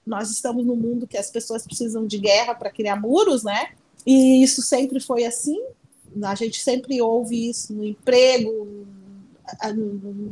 nós 0.09 0.31
estamos 0.31 0.65
num 0.65 0.77
mundo 0.77 1.07
que 1.07 1.17
as 1.17 1.31
pessoas 1.31 1.65
precisam 1.65 2.07
de 2.07 2.19
guerra 2.19 2.55
para 2.55 2.71
criar 2.71 2.97
muros, 2.97 3.43
né? 3.45 3.71
E 4.07 4.43
isso 4.43 4.63
sempre 4.63 5.01
foi 5.01 5.25
assim. 5.25 5.61
A 6.23 6.35
gente 6.35 6.61
sempre 6.61 7.01
ouve 7.01 7.51
isso 7.51 7.73
no 7.73 7.85
emprego, 7.85 8.87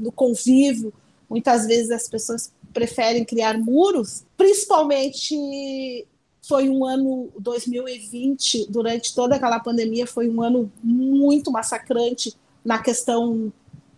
no 0.01 0.11
convívio. 0.11 0.93
Muitas 1.29 1.67
vezes 1.67 1.91
as 1.91 2.09
pessoas 2.09 2.53
preferem 2.73 3.25
criar 3.25 3.59
muros, 3.59 4.25
principalmente 4.37 6.07
foi 6.47 6.69
um 6.69 6.85
ano 6.85 7.29
2020, 7.39 8.71
durante 8.71 9.15
toda 9.15 9.35
aquela 9.35 9.59
pandemia, 9.59 10.07
foi 10.07 10.29
um 10.29 10.41
ano 10.41 10.71
muito 10.83 11.51
massacrante 11.51 12.35
na 12.65 12.79
questão 12.79 13.53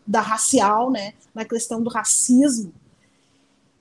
da 0.06 0.20
racial, 0.23 0.90
né? 0.90 1.12
Na 1.35 1.44
questão 1.44 1.82
do 1.82 1.90
racismo. 1.90 2.73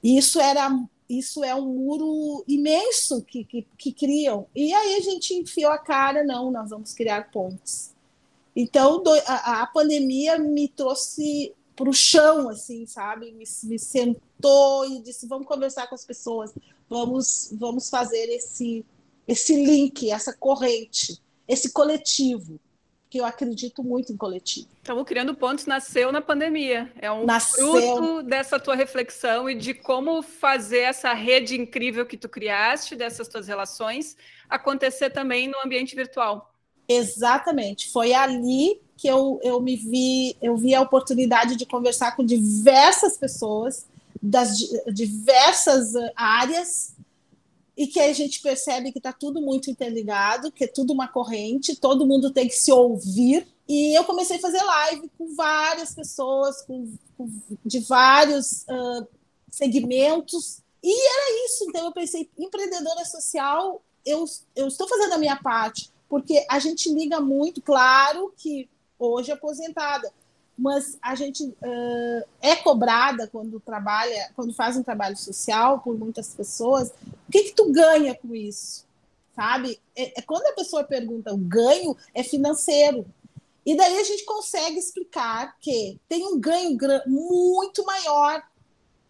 E 0.03 0.17
isso 0.17 0.39
era 0.39 0.69
isso 1.09 1.43
é 1.43 1.55
um 1.55 1.65
muro 1.65 2.43
imenso 2.47 3.21
que, 3.23 3.43
que, 3.43 3.65
que, 3.77 3.91
criam. 3.93 4.47
E 4.53 4.73
aí 4.73 4.95
a 4.95 4.99
gente 4.99 5.33
enfiou 5.33 5.71
a 5.71 5.77
cara, 5.77 6.23
não, 6.23 6.51
nós 6.51 6.69
vamos 6.69 6.93
criar 6.93 7.31
pontes. 7.31 7.93
Então 8.55 9.01
do, 9.01 9.11
a, 9.25 9.61
a, 9.61 9.67
pandemia 9.67 10.37
me 10.37 10.67
trouxe 10.67 11.53
para 11.75 11.89
o 11.89 11.93
chão, 11.93 12.49
assim, 12.49 12.85
sabe? 12.85 13.31
Me, 13.31 13.45
me 13.63 13.79
sentou 13.79 14.85
e 14.85 14.99
disse, 15.01 15.27
vamos 15.27 15.47
conversar 15.47 15.87
com 15.87 15.95
as 15.95 16.05
pessoas, 16.05 16.53
vamos, 16.89 17.49
vamos 17.53 17.89
fazer 17.89 18.25
esse, 18.29 18.85
esse 19.27 19.55
link, 19.55 20.11
essa 20.11 20.33
corrente, 20.33 21.21
esse 21.47 21.71
coletivo 21.71 22.59
que 23.09 23.19
eu 23.19 23.25
acredito 23.25 23.83
muito 23.83 24.11
em 24.11 24.17
coletivo. 24.17 24.67
Então, 24.81 24.99
o 24.99 25.05
Criando 25.05 25.33
Pontos 25.33 25.65
nasceu 25.65 26.11
na 26.11 26.21
pandemia. 26.21 26.91
É 26.99 27.11
um 27.11 27.25
nasceu... 27.25 27.71
fruto 27.71 28.23
dessa 28.23 28.59
tua 28.59 28.75
reflexão 28.75 29.49
e 29.49 29.55
de 29.55 29.73
como 29.73 30.21
fazer 30.21 30.79
essa 30.79 31.13
rede 31.13 31.59
incrível 31.59 32.05
que 32.05 32.17
tu 32.17 32.27
criaste, 32.27 32.95
dessas 32.95 33.27
tuas 33.27 33.47
relações, 33.47 34.17
acontecer 34.49 35.09
também 35.09 35.47
no 35.47 35.57
ambiente 35.63 35.95
virtual. 35.95 36.53
Exatamente. 36.87 37.89
Foi 37.91 38.13
ali 38.13 38.81
que 38.97 39.07
eu, 39.07 39.39
eu 39.43 39.61
me 39.61 39.75
vi, 39.75 40.35
eu 40.41 40.57
vi 40.57 40.73
a 40.73 40.81
oportunidade 40.81 41.55
de 41.55 41.65
conversar 41.65 42.15
com 42.15 42.25
diversas 42.25 43.17
pessoas 43.17 43.85
das 44.21 44.57
diversas 44.91 45.93
áreas 46.15 46.96
e 47.77 47.85
que 47.85 47.99
a 47.99 48.11
gente 48.11 48.41
percebe 48.41 48.91
que 48.91 48.97
está 48.97 49.13
tudo 49.13 49.39
muito 49.39 49.69
interligado, 49.69 50.51
que 50.51 50.63
é 50.63 50.67
tudo 50.67 50.91
uma 50.91 51.07
corrente, 51.07 51.75
todo 51.75 52.07
mundo 52.07 52.31
tem 52.31 52.47
que 52.47 52.55
se 52.55 52.71
ouvir. 52.71 53.47
E 53.69 53.95
eu 53.95 54.03
comecei 54.03 54.37
a 54.37 54.41
fazer 54.41 54.63
live 54.63 55.11
com 55.15 55.35
várias 55.35 55.93
pessoas, 55.93 56.63
com, 56.63 56.91
com 57.15 57.29
de 57.63 57.79
vários 57.81 58.63
uh, 58.63 59.07
segmentos, 59.51 60.63
e 60.83 60.91
era 60.91 61.45
isso. 61.45 61.65
Então 61.69 61.85
eu 61.85 61.91
pensei, 61.91 62.27
empreendedora 62.35 63.05
social, 63.05 63.83
eu, 64.03 64.25
eu 64.55 64.67
estou 64.67 64.87
fazendo 64.87 65.13
a 65.13 65.19
minha 65.19 65.35
parte, 65.35 65.91
porque 66.09 66.43
a 66.49 66.57
gente 66.57 66.91
liga 66.91 67.21
muito, 67.21 67.61
claro 67.61 68.33
que 68.35 68.67
hoje 68.97 69.31
aposentada, 69.31 70.11
mas 70.57 70.97
a 71.01 71.13
gente 71.13 71.43
uh, 71.43 72.27
é 72.41 72.55
cobrada 72.55 73.27
quando 73.27 73.59
trabalha, 73.59 74.31
quando 74.35 74.53
faz 74.53 74.75
um 74.75 74.81
trabalho 74.81 75.15
social 75.15 75.79
por 75.79 75.97
muitas 75.97 76.33
pessoas. 76.33 76.89
O 77.27 77.31
que, 77.31 77.43
que 77.43 77.51
tu 77.53 77.71
ganha 77.71 78.15
com 78.15 78.33
isso? 78.33 78.85
Sabe? 79.35 79.79
É, 79.95 80.19
é 80.19 80.21
quando 80.23 80.47
a 80.47 80.53
pessoa 80.53 80.83
pergunta, 80.83 81.31
o 81.31 81.37
ganho 81.37 81.95
é 82.13 82.23
financeiro. 82.23 83.05
E 83.63 83.75
daí 83.75 83.99
a 83.99 84.03
gente 84.03 84.25
consegue 84.25 84.79
explicar 84.79 85.55
que 85.59 85.99
tem 86.09 86.25
um 86.25 86.39
ganho 86.39 86.75
muito 87.05 87.85
maior. 87.85 88.41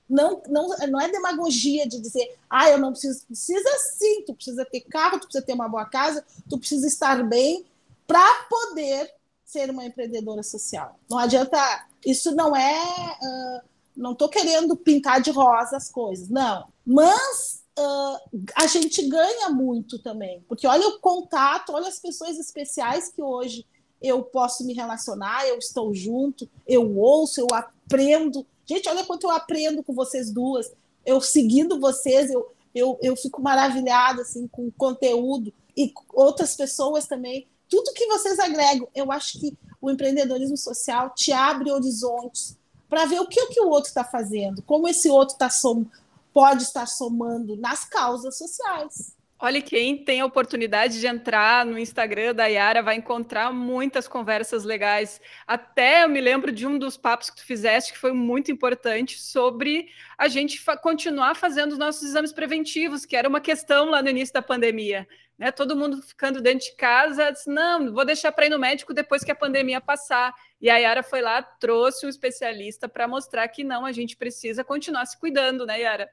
Não, 0.10 0.42
não, 0.50 0.68
não 0.90 1.00
é 1.00 1.10
demagogia 1.10 1.88
de 1.88 2.00
dizer, 2.00 2.38
ah, 2.50 2.70
eu 2.70 2.78
não 2.78 2.92
preciso. 2.92 3.26
Precisa 3.26 3.70
sim, 3.98 4.24
tu 4.26 4.34
precisa 4.34 4.66
ter 4.66 4.82
carro, 4.82 5.20
tu 5.20 5.28
precisa 5.28 5.46
ter 5.46 5.54
uma 5.54 5.70
boa 5.70 5.86
casa, 5.86 6.26
tu 6.50 6.58
precisa 6.58 6.88
estar 6.88 7.24
bem 7.24 7.66
para 8.06 8.46
poder 8.50 9.17
ser 9.48 9.70
uma 9.70 9.86
empreendedora 9.86 10.44
social. 10.44 11.00
Não 11.10 11.18
adianta. 11.18 11.58
Isso 12.06 12.36
não 12.36 12.56
é. 12.56 13.18
Uh, 13.22 13.68
não 13.96 14.12
estou 14.12 14.28
querendo 14.30 14.76
pintar 14.76 15.22
de 15.22 15.32
rosa 15.32 15.78
as 15.78 15.90
coisas, 15.90 16.30
não. 16.30 16.68
Mas 16.86 17.64
uh, 17.80 18.42
a 18.56 18.68
gente 18.68 19.08
ganha 19.08 19.50
muito 19.50 19.98
também, 20.00 20.44
porque 20.48 20.68
olha 20.68 20.88
o 20.90 21.00
contato, 21.00 21.72
olha 21.72 21.88
as 21.88 22.00
pessoas 22.00 22.38
especiais 22.38 23.10
que 23.10 23.22
hoje 23.22 23.66
eu 24.00 24.22
posso 24.22 24.64
me 24.66 24.74
relacionar, 24.74 25.48
eu 25.48 25.58
estou 25.58 25.94
junto, 25.96 26.48
eu 26.68 26.98
ouço, 26.98 27.40
eu 27.40 27.48
aprendo. 27.52 28.46
Gente, 28.66 28.88
olha 28.90 29.06
quanto 29.06 29.24
eu 29.24 29.32
aprendo 29.32 29.82
com 29.82 29.94
vocês 29.94 30.30
duas. 30.30 30.72
Eu 31.06 31.22
seguindo 31.22 31.80
vocês, 31.80 32.30
eu, 32.30 32.52
eu, 32.76 33.00
eu 33.02 33.16
fico 33.16 33.42
maravilhada 33.42 34.22
assim, 34.22 34.46
com 34.48 34.68
o 34.68 34.72
conteúdo 34.74 35.54
e 35.76 35.92
outras 36.14 36.56
pessoas 36.56 37.08
também 37.08 37.48
tudo 37.70 37.94
que 37.94 38.08
vocês 38.08 38.40
agregam, 38.40 38.88
eu 38.96 39.12
acho 39.12 39.40
que 39.40 39.58
o 39.82 39.92
empreendedorismo 39.92 40.58
social 40.58 41.14
te 41.16 41.32
abre 41.32 41.72
horizontes 41.72 42.58
para 42.90 43.06
ver 43.06 43.20
o 43.20 43.28
que, 43.28 43.42
o 43.42 43.50
que 43.50 43.62
o 43.62 43.70
outro 43.70 43.90
está 43.90 44.04
fazendo, 44.04 44.62
como 44.62 44.88
esse 44.88 45.10
outro 45.10 45.38
tá 45.38 45.50
som, 45.50 45.86
pode 46.34 46.64
estar 46.64 46.86
somando 46.86 47.56
nas 47.58 47.84
causas 47.84 48.38
sociais. 48.38 49.18
Olha, 49.40 49.62
quem 49.62 50.04
tem 50.04 50.20
a 50.20 50.26
oportunidade 50.26 51.00
de 51.00 51.06
entrar 51.06 51.64
no 51.64 51.78
Instagram 51.78 52.34
da 52.34 52.48
Yara 52.48 52.82
vai 52.82 52.96
encontrar 52.96 53.54
muitas 53.54 54.08
conversas 54.08 54.64
legais. 54.64 55.22
Até 55.46 56.04
eu 56.04 56.10
me 56.10 56.20
lembro 56.20 56.52
de 56.52 56.66
um 56.66 56.80
dos 56.80 56.98
papos 56.98 57.30
que 57.30 57.36
tu 57.36 57.46
fizeste 57.46 57.94
que 57.94 58.00
foi 58.00 58.14
muito 58.14 58.52
importante 58.52 59.22
sobre 59.22 59.90
a 60.18 60.28
gente 60.28 60.60
fa 60.60 60.76
continuar 60.76 61.36
fazendo 61.36 61.74
os 61.74 61.78
nossos 61.78 62.02
exames 62.02 62.34
preventivos, 62.34 63.06
que 63.06 63.16
era 63.16 63.30
uma 63.30 63.40
questão 63.40 63.92
lá 63.92 64.02
no 64.02 64.10
início 64.10 64.34
da 64.34 64.42
pandemia. 64.42 65.08
Né? 65.38 65.52
Todo 65.52 65.76
mundo 65.76 66.02
ficando 66.02 66.42
dentro 66.42 66.66
de 66.66 66.76
casa, 66.76 67.32
disse, 67.32 67.50
não, 67.50 67.94
vou 67.94 68.04
deixar 68.04 68.32
para 68.32 68.48
ir 68.48 68.50
no 68.50 68.58
médico 68.58 68.94
depois 68.94 69.24
que 69.24 69.32
a 69.32 69.36
pandemia 69.36 69.80
passar. 69.80 70.34
E 70.60 70.70
a 70.70 70.78
Yara 70.78 71.04
foi 71.04 71.22
lá, 71.22 71.42
trouxe 71.42 72.06
um 72.06 72.10
especialista 72.10 72.90
para 72.90 73.08
mostrar 73.08 73.48
que 73.48 73.64
não, 73.64 73.86
a 73.86 73.92
gente 73.92 74.18
precisa 74.18 74.64
continuar 74.64 75.06
se 75.06 75.18
cuidando, 75.18 75.66
né, 75.66 75.82
Yara? 75.82 76.10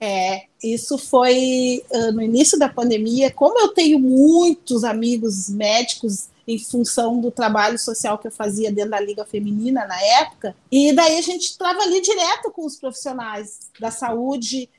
É, 0.00 0.46
isso 0.62 0.96
foi 0.96 1.82
uh, 1.90 2.12
no 2.12 2.22
início 2.22 2.56
da 2.56 2.68
pandemia. 2.68 3.32
Como 3.32 3.58
eu 3.58 3.68
tenho 3.68 3.98
muitos 3.98 4.84
amigos 4.84 5.48
médicos 5.48 6.28
em 6.46 6.58
função 6.58 7.20
do 7.20 7.30
trabalho 7.30 7.78
social 7.78 8.16
que 8.16 8.28
eu 8.28 8.32
fazia 8.32 8.72
dentro 8.72 8.92
da 8.92 9.00
Liga 9.00 9.24
Feminina 9.26 9.86
na 9.86 10.00
época, 10.20 10.56
e 10.72 10.94
daí 10.94 11.18
a 11.18 11.20
gente 11.20 11.42
estava 11.42 11.82
ali 11.82 12.00
direto 12.00 12.50
com 12.50 12.64
os 12.64 12.76
profissionais 12.76 13.70
da 13.78 13.90
saúde. 13.90 14.70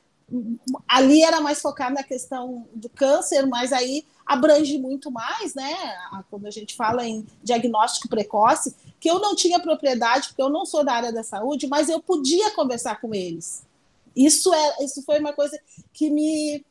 Ali 0.88 1.24
era 1.24 1.42
mais 1.42 1.62
focado 1.62 1.96
na 1.96 2.04
questão 2.04 2.68
do 2.74 2.90
câncer, 2.90 3.46
mas 3.46 3.74
aí 3.74 4.06
abrange 4.26 4.78
muito 4.78 5.10
mais, 5.10 5.56
né? 5.56 5.76
Quando 6.30 6.46
a 6.46 6.52
gente 6.52 6.76
fala 6.76 7.06
em 7.06 7.26
diagnóstico 7.44 8.08
precoce, 8.08 8.76
que 9.00 9.10
eu 9.10 9.20
não 9.20 9.36
tinha 9.36 9.60
propriedade, 9.60 10.30
porque 10.30 10.42
eu 10.42 10.50
não 10.50 10.66
sou 10.66 10.84
da 10.84 10.94
área 10.94 11.12
da 11.12 11.24
saúde, 11.24 11.68
mas 11.68 11.90
eu 11.90 12.00
podia 12.00 12.52
conversar 12.52 13.02
com 13.02 13.14
eles 13.14 13.68
isso, 14.16 14.54
é, 14.54 14.84
isso 14.84 15.02
foi 15.04 15.20
uma 15.20 15.34
coisa 15.34 15.58
que 15.94 16.10
me, 16.10 16.66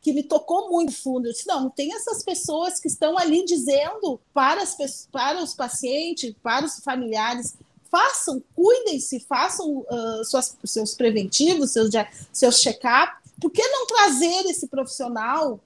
que 0.00 0.12
me 0.12 0.22
tocou 0.22 0.70
muito 0.70 0.92
fundo. 0.92 1.26
Eu 1.26 1.32
disse, 1.32 1.46
não, 1.46 1.70
tem 1.70 1.94
essas 1.94 2.22
pessoas 2.22 2.78
que 2.78 2.88
estão 2.88 3.16
ali 3.16 3.44
dizendo 3.44 4.20
para, 4.32 4.62
as, 4.62 4.76
para 5.10 5.42
os 5.42 5.54
pacientes, 5.54 6.34
para 6.42 6.64
os 6.64 6.78
familiares, 6.80 7.56
façam, 7.94 8.42
cuidem-se, 8.56 9.20
façam 9.20 9.86
uh, 9.88 10.24
suas, 10.24 10.56
seus 10.64 10.94
preventivos, 10.94 11.70
seus, 11.70 11.90
seus 12.32 12.60
check-up. 12.60 13.12
Por 13.40 13.52
que 13.52 13.62
não 13.68 13.86
trazer 13.86 14.46
esse 14.46 14.66
profissional, 14.66 15.60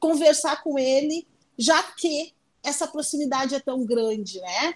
conversar 0.00 0.64
com 0.64 0.76
ele, 0.76 1.24
já 1.56 1.80
que 1.80 2.34
essa 2.60 2.88
proximidade 2.88 3.54
é 3.54 3.60
tão 3.60 3.84
grande, 3.84 4.40
né? 4.40 4.74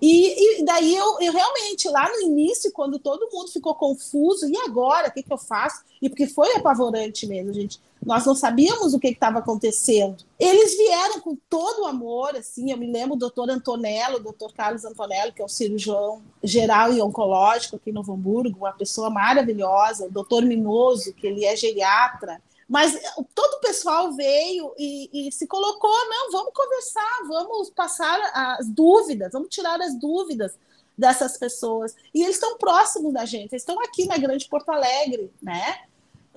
E, 0.00 0.60
e, 0.60 0.64
daí 0.64 0.94
eu, 0.94 1.18
eu, 1.20 1.32
realmente, 1.32 1.88
lá 1.88 2.08
no 2.08 2.20
início, 2.20 2.70
quando 2.70 3.00
todo 3.00 3.28
mundo 3.32 3.50
ficou 3.50 3.74
confuso, 3.74 4.48
e 4.48 4.56
agora, 4.58 5.08
o 5.08 5.12
que, 5.12 5.24
que 5.24 5.32
eu 5.32 5.38
faço? 5.38 5.82
E 6.00 6.08
porque 6.08 6.28
foi 6.28 6.54
apavorante 6.54 7.26
mesmo, 7.26 7.52
gente. 7.52 7.80
Nós 8.04 8.24
não 8.24 8.34
sabíamos 8.34 8.94
o 8.94 8.98
que 8.98 9.08
estava 9.08 9.40
acontecendo. 9.40 10.24
Eles 10.38 10.76
vieram 10.76 11.20
com 11.20 11.36
todo 11.48 11.82
o 11.82 11.86
amor, 11.86 12.36
assim, 12.36 12.70
eu 12.70 12.78
me 12.78 12.90
lembro 12.90 13.16
do 13.16 13.20
doutor 13.20 13.50
Antonello, 13.50 14.16
o 14.16 14.22
doutor 14.22 14.52
Carlos 14.52 14.84
Antonello, 14.84 15.32
que 15.32 15.42
é 15.42 15.44
o 15.44 15.48
cirurgião 15.48 16.22
geral 16.42 16.92
e 16.92 17.02
oncológico 17.02 17.76
aqui 17.76 17.90
em 17.90 17.92
Novo 17.92 18.12
Hamburgo, 18.12 18.58
uma 18.58 18.72
pessoa 18.72 19.10
maravilhosa, 19.10 20.06
o 20.06 20.10
doutor 20.10 20.44
Minoso, 20.44 21.12
que 21.12 21.26
ele 21.26 21.44
é 21.44 21.56
geriatra, 21.56 22.40
mas 22.68 22.94
eh, 22.94 23.00
todo 23.34 23.54
o 23.54 23.60
pessoal 23.60 24.12
veio 24.12 24.74
e, 24.78 25.28
e, 25.28 25.32
se 25.32 25.46
colocou, 25.46 25.90
não, 26.08 26.30
vamos 26.30 26.52
conversar, 26.54 27.22
vamos 27.26 27.70
passar 27.70 28.20
as 28.34 28.68
dúvidas, 28.68 29.32
vamos 29.32 29.48
tirar 29.48 29.80
as 29.80 29.98
dúvidas 29.98 30.58
dessas 30.96 31.38
pessoas. 31.38 31.96
E 32.12 32.22
eles 32.22 32.36
estão 32.36 32.58
próximos 32.58 33.12
da 33.14 33.24
gente, 33.24 33.52
eles 33.52 33.62
estão 33.62 33.80
aqui 33.80 34.06
na 34.06 34.18
Grande 34.18 34.46
Porto 34.46 34.68
Alegre, 34.68 35.32
né? 35.40 35.87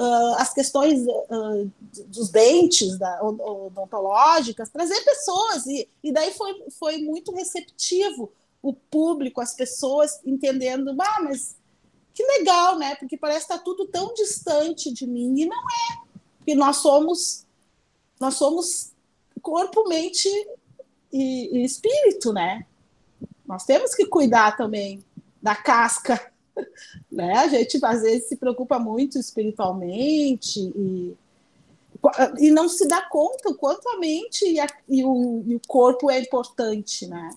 Uh, 0.02 0.34
as 0.38 0.52
questões 0.52 1.00
uh, 1.06 1.72
dos 2.08 2.30
dentes 2.30 2.98
da, 2.98 3.24
odontológicas, 3.24 4.70
trazer 4.70 5.00
pessoas, 5.04 5.68
e, 5.68 5.88
e 6.04 6.12
daí 6.12 6.32
foi, 6.32 6.66
foi 6.72 6.98
muito 6.98 7.32
receptivo 7.32 8.32
o 8.64 8.74
público, 8.74 9.42
as 9.42 9.54
pessoas 9.54 10.20
entendendo, 10.26 10.96
ah, 11.00 11.22
mas 11.22 11.56
que 12.16 12.24
legal, 12.24 12.80
né? 12.80 12.96
Porque 12.96 13.16
parece 13.16 13.46
que 13.46 13.54
está 13.54 13.64
tudo 13.64 13.86
tão 13.88 14.12
distante 14.16 14.92
de 14.92 15.06
mim, 15.06 15.40
e 15.40 15.46
não 15.46 15.58
é 15.58 16.02
que 16.46 16.56
nós 16.56 16.78
somos 16.78 17.46
nós 18.20 18.36
somos 18.36 18.92
corpo, 19.42 19.88
mente 19.88 20.30
e, 21.12 21.58
e 21.58 21.66
espírito, 21.66 22.32
né? 22.32 22.66
Nós 23.46 23.66
temos 23.66 23.96
que 23.96 24.06
cuidar 24.06 24.56
também 24.56 25.04
da 25.42 25.56
casca, 25.56 26.31
né? 27.12 27.34
A 27.38 27.48
gente 27.48 27.80
às 27.84 28.02
vezes 28.02 28.28
se 28.28 28.36
preocupa 28.36 28.80
muito 28.80 29.18
espiritualmente 29.18 30.60
e 30.60 31.16
e 32.40 32.50
não 32.50 32.68
se 32.68 32.88
dá 32.88 33.02
conta 33.02 33.50
o 33.50 33.56
quanto 33.56 33.88
a 33.90 34.00
mente 34.00 34.46
e, 34.46 34.60
a, 34.60 34.68
e, 34.90 35.04
o, 35.04 35.44
e 35.46 35.56
o, 35.56 35.62
corpo 35.68 36.10
é 36.10 36.20
importante, 36.20 37.06
né? 37.06 37.30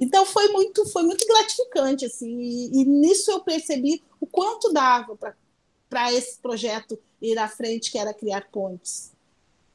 Então 0.00 0.26
foi 0.26 0.48
muito, 0.48 0.84
foi 0.90 1.04
muito 1.04 1.26
gratificante, 1.26 2.04
assim, 2.04 2.38
e, 2.38 2.82
e 2.82 2.84
nisso 2.84 3.30
eu 3.30 3.40
percebi 3.40 4.02
o 4.20 4.26
quanto 4.26 4.72
dava 4.72 5.16
para 5.88 6.12
esse 6.12 6.38
projeto 6.38 6.98
ir 7.22 7.38
à 7.38 7.48
frente, 7.48 7.90
que 7.90 7.98
era 7.98 8.12
criar 8.12 8.48
pontes. 8.50 9.12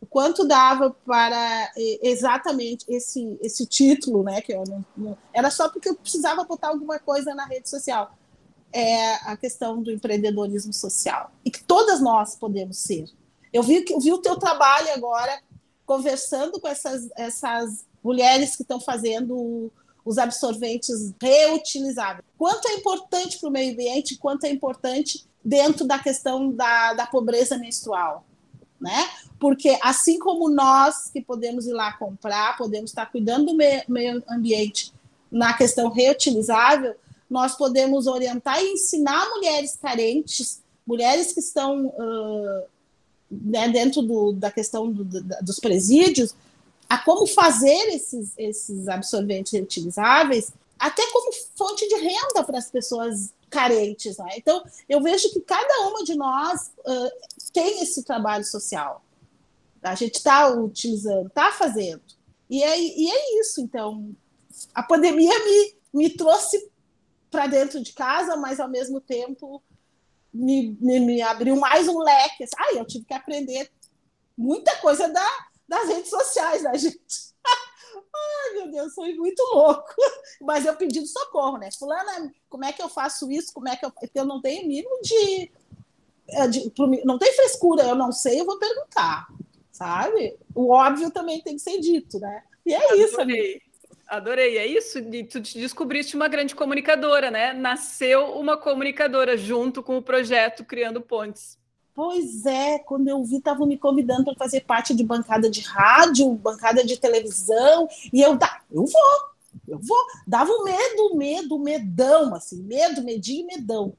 O 0.01 0.05
quanto 0.05 0.45
dava 0.45 0.95
para 1.05 1.71
exatamente 2.01 2.85
esse, 2.87 3.37
esse 3.41 3.65
título, 3.65 4.23
né? 4.23 4.41
Que 4.41 4.53
eu 4.53 4.63
não, 4.65 4.85
não, 4.95 5.17
era 5.33 5.49
só 5.49 5.69
porque 5.69 5.89
eu 5.89 5.95
precisava 5.95 6.43
botar 6.43 6.69
alguma 6.69 6.99
coisa 6.99 7.33
na 7.33 7.45
rede 7.45 7.69
social. 7.69 8.17
É 8.71 9.15
a 9.29 9.35
questão 9.35 9.81
do 9.81 9.91
empreendedorismo 9.91 10.73
social. 10.73 11.31
E 11.43 11.49
que 11.49 11.63
todas 11.63 12.01
nós 12.01 12.35
podemos 12.35 12.77
ser. 12.77 13.05
Eu 13.51 13.63
vi, 13.63 13.83
eu 13.89 13.99
vi 13.99 14.11
o 14.11 14.19
teu 14.19 14.37
trabalho 14.37 14.93
agora, 14.93 15.41
conversando 15.85 16.59
com 16.59 16.67
essas, 16.67 17.09
essas 17.15 17.85
mulheres 18.03 18.55
que 18.55 18.61
estão 18.61 18.79
fazendo 18.79 19.71
os 20.05 20.17
absorventes 20.17 21.13
reutilizáveis. 21.21 22.23
Quanto 22.37 22.67
é 22.67 22.73
importante 22.73 23.39
para 23.39 23.49
o 23.49 23.51
meio 23.51 23.73
ambiente, 23.73 24.17
quanto 24.17 24.45
é 24.45 24.49
importante 24.49 25.27
dentro 25.43 25.85
da 25.85 25.99
questão 25.99 26.51
da, 26.51 26.93
da 26.93 27.05
pobreza 27.05 27.57
menstrual, 27.57 28.25
né? 28.79 29.09
Porque 29.39 29.77
assim 29.81 30.19
como 30.19 30.49
nós 30.49 31.09
que 31.11 31.21
podemos 31.21 31.65
ir 31.67 31.73
lá 31.73 31.93
comprar, 31.93 32.57
podemos 32.57 32.91
estar 32.91 33.05
cuidando 33.07 33.47
do 33.47 33.55
meio, 33.55 33.83
meio 33.87 34.23
ambiente 34.29 34.93
na 35.31 35.53
questão 35.53 35.89
reutilizável, 35.89 36.95
nós 37.29 37.55
podemos 37.55 38.07
orientar 38.07 38.61
e 38.63 38.73
ensinar 38.73 39.29
mulheres 39.29 39.77
carentes, 39.79 40.61
mulheres 40.85 41.31
que 41.33 41.39
estão 41.39 41.87
uh, 41.87 42.63
né, 43.29 43.69
dentro 43.69 44.01
do, 44.01 44.33
da 44.33 44.49
questão 44.49 44.91
do, 44.91 45.03
dos 45.41 45.59
presídios, 45.59 46.33
a 46.89 46.97
como 46.97 47.27
fazer 47.27 47.89
esses, 47.89 48.33
esses 48.37 48.87
absorventes 48.87 49.53
reutilizáveis, 49.53 50.51
até 50.79 51.05
como 51.11 51.31
fonte 51.55 51.87
de 51.87 51.95
renda 51.95 52.43
para 52.43 52.57
as 52.57 52.71
pessoas 52.71 53.31
carentes. 53.49 54.17
Né? 54.17 54.29
Então, 54.37 54.63
eu 54.87 55.01
vejo 55.01 55.29
que 55.31 55.41
cada 55.41 55.87
uma 55.87 56.03
de 56.03 56.15
nós 56.15 56.71
uh, 56.79 57.11
tem 57.53 57.83
esse 57.83 58.03
trabalho 58.03 58.45
social. 58.45 59.03
A 59.83 59.95
gente 59.95 60.15
está 60.15 60.49
utilizando, 60.49 61.27
está 61.27 61.51
fazendo. 61.51 62.01
E 62.49 62.63
é, 62.63 62.79
e 62.79 63.09
é 63.09 63.39
isso. 63.39 63.61
Então, 63.61 64.09
a 64.73 64.81
pandemia 64.81 65.37
me, 65.43 65.75
me 65.93 66.09
trouxe 66.09 66.68
para 67.29 67.47
dentro 67.47 67.81
de 67.81 67.93
casa, 67.93 68.35
mas 68.35 68.59
ao 68.59 68.69
mesmo 68.69 68.99
tempo 68.99 69.61
me, 70.33 70.77
me, 70.79 70.99
me, 70.99 71.21
abriu 71.21 71.55
mais 71.55 71.87
um 71.87 71.99
leque. 71.99 72.45
Ai, 72.57 72.79
eu 72.79 72.85
tive 72.85 73.05
que 73.05 73.13
aprender 73.13 73.71
muita 74.37 74.75
coisa 74.77 75.07
da, 75.07 75.47
das 75.67 75.87
redes 75.87 76.09
sociais, 76.09 76.63
né, 76.63 76.73
gente? 76.77 77.29
Ai, 78.15 78.53
meu 78.55 78.71
Deus, 78.71 78.93
foi 78.93 79.13
muito 79.13 79.41
louco. 79.53 79.93
Mas 80.41 80.65
eu 80.65 80.75
pedi 80.75 81.05
socorro, 81.05 81.57
né? 81.57 81.69
Fulana, 81.77 82.31
como 82.49 82.65
é 82.65 82.73
que 82.73 82.81
eu 82.81 82.89
faço 82.89 83.31
isso? 83.31 83.53
Como 83.53 83.67
é 83.67 83.75
que 83.75 83.85
eu. 83.85 83.91
Porque 83.91 84.19
eu 84.19 84.25
não 84.25 84.41
tenho 84.41 84.67
mínimo 84.67 84.99
de, 85.01 85.51
é, 86.29 86.47
de. 86.47 86.71
Não 87.05 87.17
tem 87.17 87.33
frescura, 87.33 87.83
eu 87.83 87.95
não 87.95 88.11
sei, 88.11 88.39
eu 88.41 88.45
vou 88.45 88.57
perguntar. 88.57 89.27
Sabe? 89.71 90.37
O 90.53 90.71
óbvio 90.71 91.09
também 91.11 91.41
tem 91.41 91.55
que 91.55 91.61
ser 91.61 91.79
dito, 91.79 92.19
né? 92.19 92.43
E 92.65 92.73
é 92.73 92.77
Adorei. 92.77 93.03
isso, 93.03 93.21
amiga. 93.21 93.61
Adorei, 94.09 94.57
é 94.57 94.65
isso. 94.65 94.97
E 94.97 95.23
tu 95.23 95.39
descobriste 95.39 96.15
uma 96.15 96.27
grande 96.27 96.55
comunicadora, 96.55 97.29
né? 97.29 97.53
Nasceu 97.53 98.33
uma 98.39 98.57
comunicadora 98.57 99.37
junto 99.37 99.83
com 99.83 99.97
o 99.97 100.01
projeto 100.01 100.65
Criando 100.65 100.99
Pontes. 100.99 101.59
Pois 101.93 102.45
é, 102.45 102.79
quando 102.79 103.07
eu 103.07 103.23
vi, 103.23 103.37
estavam 103.37 103.67
me 103.67 103.77
convidando 103.77 104.23
para 104.23 104.35
fazer 104.35 104.61
parte 104.61 104.95
de 104.95 105.03
bancada 105.03 105.49
de 105.49 105.61
rádio, 105.61 106.33
bancada 106.33 106.83
de 106.83 106.97
televisão, 106.97 107.87
e 108.11 108.21
eu, 108.21 108.37
tá, 108.37 108.61
eu 108.71 108.85
vou, 108.85 109.29
eu 109.67 109.77
vou. 109.79 109.97
Dava 110.25 110.49
um 110.49 110.63
medo, 110.63 111.15
medo, 111.15 111.59
medão, 111.59 112.33
assim, 112.33 112.63
medo, 112.63 113.03
medinho, 113.03 113.47
medão. 113.47 113.93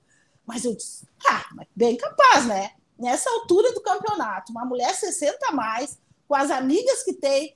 Mas 0.47 0.65
eu 0.65 0.75
disse, 0.75 1.07
ah, 1.29 1.45
bem 1.77 1.97
capaz, 1.97 2.47
né? 2.47 2.71
Nessa 2.99 3.31
altura 3.31 3.73
do 3.75 3.83
campeonato, 3.83 4.51
uma 4.51 4.65
mulher 4.65 4.93
60 4.93 5.39
a 5.49 5.53
mais, 5.53 5.99
com 6.27 6.35
as 6.35 6.51
amigas 6.51 7.05
que 7.05 7.13
tem, 7.13 7.55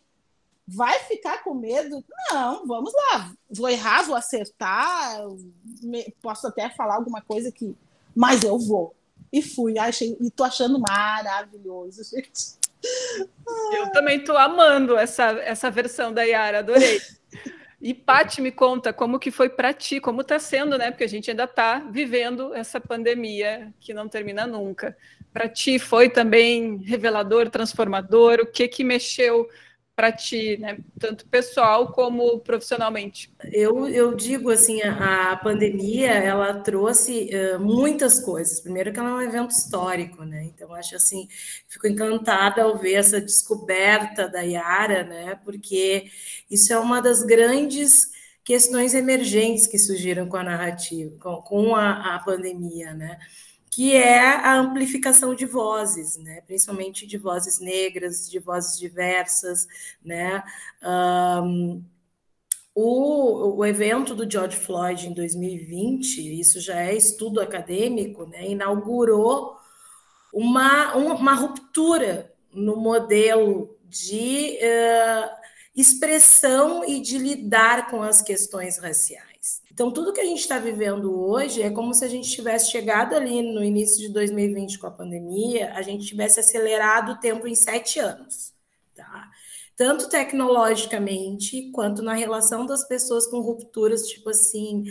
vai 0.66 0.98
ficar 1.00 1.42
com 1.42 1.54
medo? 1.54 2.04
Não, 2.30 2.66
vamos 2.66 2.92
lá. 2.92 3.32
Vou 3.50 3.68
errar, 3.68 4.02
vou 4.02 4.16
acertar, 4.16 5.20
posso 6.22 6.46
até 6.46 6.70
falar 6.70 6.96
alguma 6.96 7.20
coisa 7.20 7.52
que. 7.52 7.76
Mas 8.14 8.42
eu 8.44 8.58
vou 8.58 8.94
e 9.32 9.42
fui. 9.42 9.78
Achei, 9.78 10.16
e 10.20 10.30
tô 10.30 10.44
achando 10.44 10.78
maravilhoso, 10.78 12.02
gente. 12.08 12.64
Eu 13.72 13.90
também 13.92 14.22
tô 14.22 14.36
amando 14.36 14.96
essa, 14.96 15.24
essa 15.40 15.70
versão 15.70 16.12
da 16.12 16.22
Yara, 16.22 16.58
adorei. 16.58 17.00
E 17.80 17.92
Paty, 17.92 18.40
me 18.40 18.50
conta 18.50 18.92
como 18.92 19.18
que 19.18 19.30
foi 19.30 19.48
para 19.48 19.72
ti, 19.72 20.00
como 20.00 20.20
está 20.20 20.38
sendo, 20.38 20.78
né? 20.78 20.90
Porque 20.90 21.04
a 21.04 21.08
gente 21.08 21.30
ainda 21.30 21.44
está 21.44 21.80
vivendo 21.80 22.54
essa 22.54 22.80
pandemia 22.80 23.74
que 23.80 23.92
não 23.92 24.08
termina 24.08 24.46
nunca. 24.46 24.96
Para 25.32 25.48
ti 25.48 25.78
foi 25.78 26.08
também 26.08 26.78
revelador, 26.78 27.50
transformador? 27.50 28.40
O 28.40 28.46
que 28.46 28.68
que 28.68 28.84
mexeu 28.84 29.48
para 29.94 30.10
ti, 30.10 30.56
né? 30.56 30.78
Tanto 30.98 31.26
pessoal 31.26 31.92
como 31.92 32.40
profissionalmente? 32.40 33.32
Eu, 33.52 33.88
eu 33.88 34.14
digo 34.14 34.50
assim, 34.50 34.82
a, 34.82 35.36
pandemia 35.36 36.10
ela 36.10 36.54
trouxe 36.54 37.30
uh, 37.32 37.60
muitas 37.60 38.18
coisas. 38.18 38.60
Primeiro 38.60 38.92
que 38.92 38.98
ela 38.98 39.10
é 39.10 39.14
um 39.14 39.22
evento 39.22 39.50
histórico, 39.50 40.24
né? 40.24 40.44
Então 40.44 40.74
acho 40.74 40.96
assim, 40.96 41.28
fico 41.68 41.86
encantada 41.86 42.62
ao 42.62 42.76
ver 42.76 42.94
essa 42.94 43.20
descoberta 43.20 44.28
da 44.28 44.40
Yara, 44.40 45.04
né? 45.04 45.38
Porque 45.44 46.10
isso 46.50 46.72
é 46.72 46.78
uma 46.78 47.00
das 47.00 47.22
grandes 47.22 48.12
questões 48.44 48.94
emergentes 48.94 49.66
que 49.66 49.78
surgiram 49.78 50.28
com 50.28 50.36
a 50.36 50.42
narrativa, 50.44 51.16
com, 51.18 51.36
com 51.42 51.76
a, 51.76 52.16
a 52.16 52.18
pandemia, 52.18 52.92
né? 52.94 53.18
Que 53.74 53.92
é 53.92 54.20
a 54.20 54.54
amplificação 54.54 55.34
de 55.34 55.44
vozes, 55.46 56.16
né? 56.16 56.40
principalmente 56.42 57.08
de 57.08 57.18
vozes 57.18 57.58
negras, 57.58 58.30
de 58.30 58.38
vozes 58.38 58.78
diversas. 58.78 59.66
Né? 60.00 60.44
Um, 60.80 61.82
o, 62.72 63.56
o, 63.56 63.66
evento 63.66 64.14
do 64.14 64.30
George 64.30 64.56
Floyd 64.56 65.08
em 65.08 65.12
2020, 65.12 66.38
isso 66.38 66.60
já 66.60 66.82
é 66.82 66.94
estudo 66.94 67.40
acadêmico, 67.40 68.24
né? 68.26 68.48
inaugurou 68.48 69.56
uma, 70.32 70.94
uma 70.94 71.34
ruptura 71.34 72.32
no 72.52 72.76
modelo 72.76 73.76
de 73.88 74.56
uh, 74.62 75.30
expressão 75.74 76.84
e 76.84 77.00
de 77.00 77.18
lidar 77.18 77.90
com 77.90 78.02
as 78.02 78.22
questões 78.22 78.78
raciais. 78.78 79.33
Então, 79.74 79.90
tudo 79.90 80.12
que 80.12 80.20
a 80.20 80.24
gente 80.24 80.38
está 80.38 80.56
vivendo 80.56 81.12
hoje 81.12 81.60
é 81.60 81.68
como 81.68 81.92
se 81.92 82.04
a 82.04 82.08
gente 82.08 82.30
tivesse 82.30 82.70
chegado 82.70 83.16
ali 83.16 83.42
no 83.42 83.62
início 83.62 83.98
de 83.98 84.08
2020 84.08 84.78
com 84.78 84.86
a 84.86 84.90
pandemia, 84.92 85.72
a 85.74 85.82
gente 85.82 86.06
tivesse 86.06 86.38
acelerado 86.38 87.10
o 87.10 87.18
tempo 87.18 87.44
em 87.48 87.56
sete 87.56 87.98
anos, 87.98 88.54
tá? 88.94 89.28
Tanto 89.76 90.08
tecnologicamente, 90.08 91.72
quanto 91.72 92.02
na 92.02 92.14
relação 92.14 92.64
das 92.64 92.86
pessoas 92.86 93.26
com 93.26 93.40
rupturas, 93.40 94.06
tipo 94.06 94.30
assim, 94.30 94.84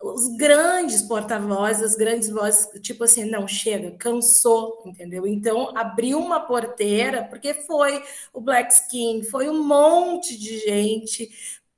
os 0.00 0.36
grandes 0.36 1.02
porta-vozes, 1.02 1.82
as 1.82 1.96
grandes 1.96 2.30
vozes, 2.30 2.68
tipo 2.82 3.02
assim, 3.02 3.24
não, 3.24 3.48
chega, 3.48 3.90
cansou, 3.98 4.84
entendeu? 4.86 5.26
Então, 5.26 5.76
abriu 5.76 6.20
uma 6.20 6.38
porteira, 6.38 7.24
porque 7.24 7.52
foi 7.52 8.00
o 8.32 8.40
Black 8.40 8.72
Skin, 8.72 9.24
foi 9.24 9.48
um 9.48 9.64
monte 9.64 10.38
de 10.38 10.60
gente 10.60 11.28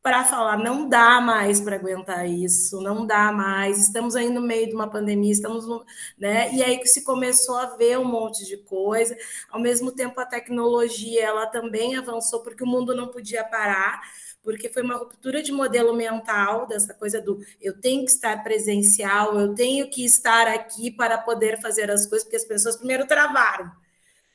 para 0.06 0.22
falar 0.22 0.56
não 0.56 0.88
dá 0.88 1.20
mais 1.20 1.60
para 1.60 1.74
aguentar 1.74 2.30
isso, 2.30 2.80
não 2.80 3.04
dá 3.04 3.32
mais, 3.32 3.80
estamos 3.80 4.14
aí 4.14 4.30
no 4.30 4.40
meio 4.40 4.68
de 4.68 4.72
uma 4.72 4.88
pandemia, 4.88 5.32
estamos 5.32 5.66
no, 5.66 5.84
né? 6.16 6.54
E 6.54 6.62
aí 6.62 6.78
que 6.78 6.86
se 6.86 7.02
começou 7.02 7.56
a 7.56 7.74
ver 7.76 7.98
um 7.98 8.04
monte 8.04 8.44
de 8.46 8.56
coisa. 8.56 9.16
Ao 9.50 9.60
mesmo 9.60 9.90
tempo 9.90 10.20
a 10.20 10.24
tecnologia 10.24 11.24
ela 11.24 11.48
também 11.48 11.96
avançou 11.96 12.40
porque 12.40 12.62
o 12.62 12.66
mundo 12.68 12.94
não 12.94 13.08
podia 13.08 13.42
parar, 13.42 14.00
porque 14.44 14.68
foi 14.68 14.82
uma 14.82 14.94
ruptura 14.94 15.42
de 15.42 15.50
modelo 15.50 15.92
mental 15.92 16.68
dessa 16.68 16.94
coisa 16.94 17.20
do 17.20 17.40
eu 17.60 17.76
tenho 17.80 18.04
que 18.04 18.12
estar 18.12 18.44
presencial, 18.44 19.36
eu 19.40 19.56
tenho 19.56 19.90
que 19.90 20.04
estar 20.04 20.46
aqui 20.46 20.88
para 20.88 21.18
poder 21.18 21.60
fazer 21.60 21.90
as 21.90 22.06
coisas, 22.06 22.22
porque 22.22 22.36
as 22.36 22.44
pessoas 22.44 22.76
primeiro 22.76 23.08
travaram 23.08 23.72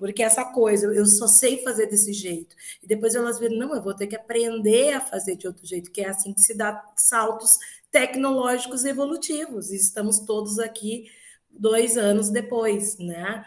porque 0.02 0.24
essa 0.24 0.44
coisa, 0.44 0.88
eu 0.88 1.06
só 1.06 1.28
sei 1.28 1.64
fazer 1.64 1.86
desse 1.86 2.12
jeito. 2.12 2.56
E 2.82 2.88
depois 2.88 3.14
elas 3.14 3.40
viram, 3.40 3.56
não, 3.56 3.76
eu 3.76 3.84
vou 3.84 3.94
ter 3.94 4.08
que 4.08 4.16
aprender 4.16 4.94
a 4.94 5.00
fazer 5.00 5.36
de 5.36 5.46
outro 5.46 5.64
jeito, 5.64 5.92
que 5.92 6.02
é 6.02 6.10
assim 6.10 6.34
que 6.34 6.42
se 6.42 6.58
dá 6.58 6.84
saltos 6.96 7.60
tecnológicos 7.92 8.84
evolutivos. 8.84 9.70
E 9.72 9.76
estamos 9.76 10.20
todos 10.22 10.58
aqui 10.58 11.06
dois 11.52 11.98
anos 11.98 12.32
depois, 12.32 12.98
né? 12.98 13.46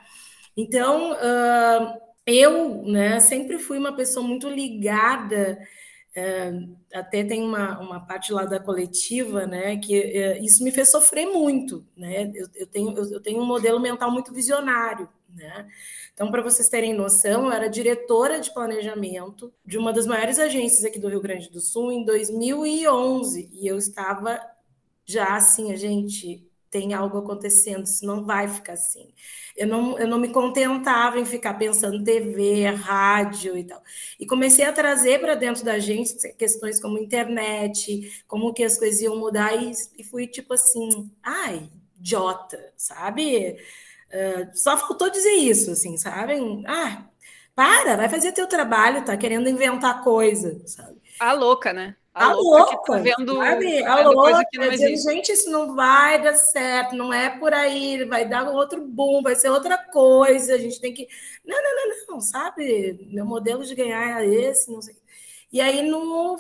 Então, 0.57 1.13
uh, 1.13 2.01
eu 2.25 2.85
né, 2.85 3.19
sempre 3.19 3.59
fui 3.59 3.77
uma 3.79 3.97
pessoa 3.97 4.25
muito 4.27 4.49
ligada 4.49 5.59
É, 6.17 6.53
até 6.95 7.25
tem 7.25 7.43
uma, 7.43 7.81
uma 7.81 8.01
parte 8.07 8.33
lá 8.33 8.45
da 8.45 8.61
coletiva, 8.61 9.47
né, 9.49 9.77
que 9.79 9.95
é, 10.01 10.39
isso 10.39 10.63
me 10.63 10.71
fez 10.71 10.89
sofrer 10.91 11.27
muito, 11.27 11.85
né, 11.97 12.31
eu, 12.35 12.47
eu 12.55 12.67
tenho, 12.69 12.97
eu, 12.97 13.05
eu, 13.15 13.21
tenho 13.21 13.41
um 13.43 13.47
modelo 13.47 13.81
mental 13.81 14.13
muito 14.13 14.33
visionário, 14.33 15.09
né, 15.35 15.69
então, 16.15 16.31
para 16.31 16.43
vocês 16.43 16.69
terem 16.69 16.95
noção, 16.95 17.47
eu 17.47 17.53
era 17.53 17.69
diretora 17.69 18.41
de 18.41 18.53
planejamento 18.55 19.53
de 19.67 19.77
uma 19.77 19.93
das 19.93 20.07
maiores 20.07 20.39
agências 20.39 20.85
aqui 20.85 20.99
do 20.99 21.09
Rio 21.09 21.21
Grande 21.21 21.51
do 21.51 21.61
Sul 21.61 21.91
em 21.91 22.05
2011, 22.05 23.51
e 23.53 23.67
eu 23.67 23.77
estava 23.77 24.41
já 25.05 25.35
assim, 25.37 25.73
a 25.73 25.77
gente 25.77 26.49
tem 26.71 26.93
algo 26.93 27.19
acontecendo, 27.19 27.85
isso 27.85 28.05
não 28.05 28.25
vai 28.25 28.49
ficar 28.49 28.73
assim. 28.73 29.13
Eu 29.57 29.69
não, 29.69 29.97
eu 29.97 30.09
não 30.09 30.19
me 30.19 30.31
contentava 30.31 31.21
em 31.21 31.25
ficar 31.25 31.55
pensando 31.55 32.03
TV, 32.03 32.67
rádio 32.67 33.57
e 33.57 33.63
tal. 33.63 33.81
E 34.19 34.27
comecei 34.27 34.65
a 34.65 34.73
trazer 34.73 35.21
para 35.21 35.37
dentro 35.37 35.65
da 35.65 35.79
gente 35.79 36.17
questões 36.33 36.81
como 36.81 36.99
internet, 36.99 38.25
como 38.27 38.53
que 38.53 38.65
as 38.65 38.77
coisas 38.77 39.01
iam 39.01 39.17
mudar, 39.17 39.55
e, 39.55 39.71
e 39.97 40.03
fui 40.03 40.27
tipo 40.27 40.55
assim, 40.55 41.09
ai, 41.23 41.71
idiota, 41.97 42.73
sabe? 42.77 43.57
Uh, 44.15 44.57
só 44.57 44.77
faltou 44.77 45.11
dizer 45.11 45.33
isso, 45.33 45.73
assim, 45.73 45.97
sabe? 45.97 46.35
Ah, 46.69 47.05
para, 47.53 47.97
vai 47.97 48.09
fazer 48.09 48.31
teu 48.31 48.47
trabalho, 48.47 49.05
tá 49.05 49.17
querendo 49.17 49.49
inventar 49.49 50.05
coisa, 50.05 50.63
sabe? 50.67 51.01
A 51.19 51.33
louca, 51.33 51.73
né? 51.73 51.97
A, 52.15 52.27
a 52.27 52.33
louca, 52.33 52.77
louca 52.77 52.93
tá 52.93 52.99
vendo, 52.99 53.35
sabe? 53.35 53.85
A 53.85 54.09
louca, 54.09 54.45
que 54.49 54.57
não 54.57 54.71
dizendo, 54.71 54.97
gente, 54.99 55.33
isso 55.33 55.51
não 55.51 55.75
vai 55.75 56.23
dar 56.23 56.35
certo, 56.35 56.95
não 56.95 57.13
é 57.13 57.29
por 57.29 57.53
aí, 57.53 58.05
vai 58.05 58.25
dar 58.25 58.49
outro 58.49 58.81
boom, 58.87 59.21
vai 59.21 59.35
ser 59.35 59.49
outra 59.49 59.77
coisa, 59.77 60.55
a 60.55 60.59
gente 60.59 60.81
tem 60.81 60.95
que... 60.95 61.09
Não, 61.45 61.61
não, 61.61 61.75
não, 61.75 62.07
não, 62.11 62.21
sabe? 62.21 63.09
Meu 63.13 63.27
modelo 63.27 63.65
de 63.65 63.75
ganhar 63.75 64.23
é 64.23 64.29
esse, 64.29 64.71
não 64.71 64.81
sei. 64.81 64.95
E 65.53 65.61
aí, 65.61 65.83
no, 65.83 66.37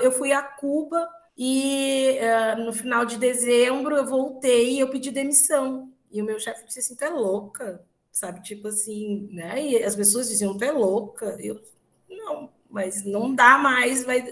eu 0.00 0.12
fui 0.12 0.32
a 0.32 0.40
Cuba 0.40 1.06
e 1.36 2.18
no 2.64 2.72
final 2.72 3.04
de 3.04 3.18
dezembro 3.18 3.96
eu 3.96 4.06
voltei 4.06 4.76
e 4.76 4.80
eu 4.80 4.88
pedi 4.88 5.10
demissão. 5.10 5.92
E 6.10 6.22
o 6.22 6.24
meu 6.24 6.38
chefe 6.38 6.66
disse 6.66 6.80
assim, 6.80 6.96
tu 6.96 7.04
é 7.04 7.10
louca, 7.10 7.84
sabe? 8.10 8.42
Tipo 8.42 8.68
assim, 8.68 9.28
né? 9.32 9.62
E 9.62 9.82
as 9.82 9.94
pessoas 9.94 10.28
diziam, 10.28 10.56
tu 10.56 10.64
é 10.64 10.72
louca. 10.72 11.36
Eu, 11.40 11.60
não, 12.08 12.50
mas 12.70 13.04
não 13.04 13.34
dá 13.34 13.58
mais, 13.58 14.04
vai, 14.04 14.22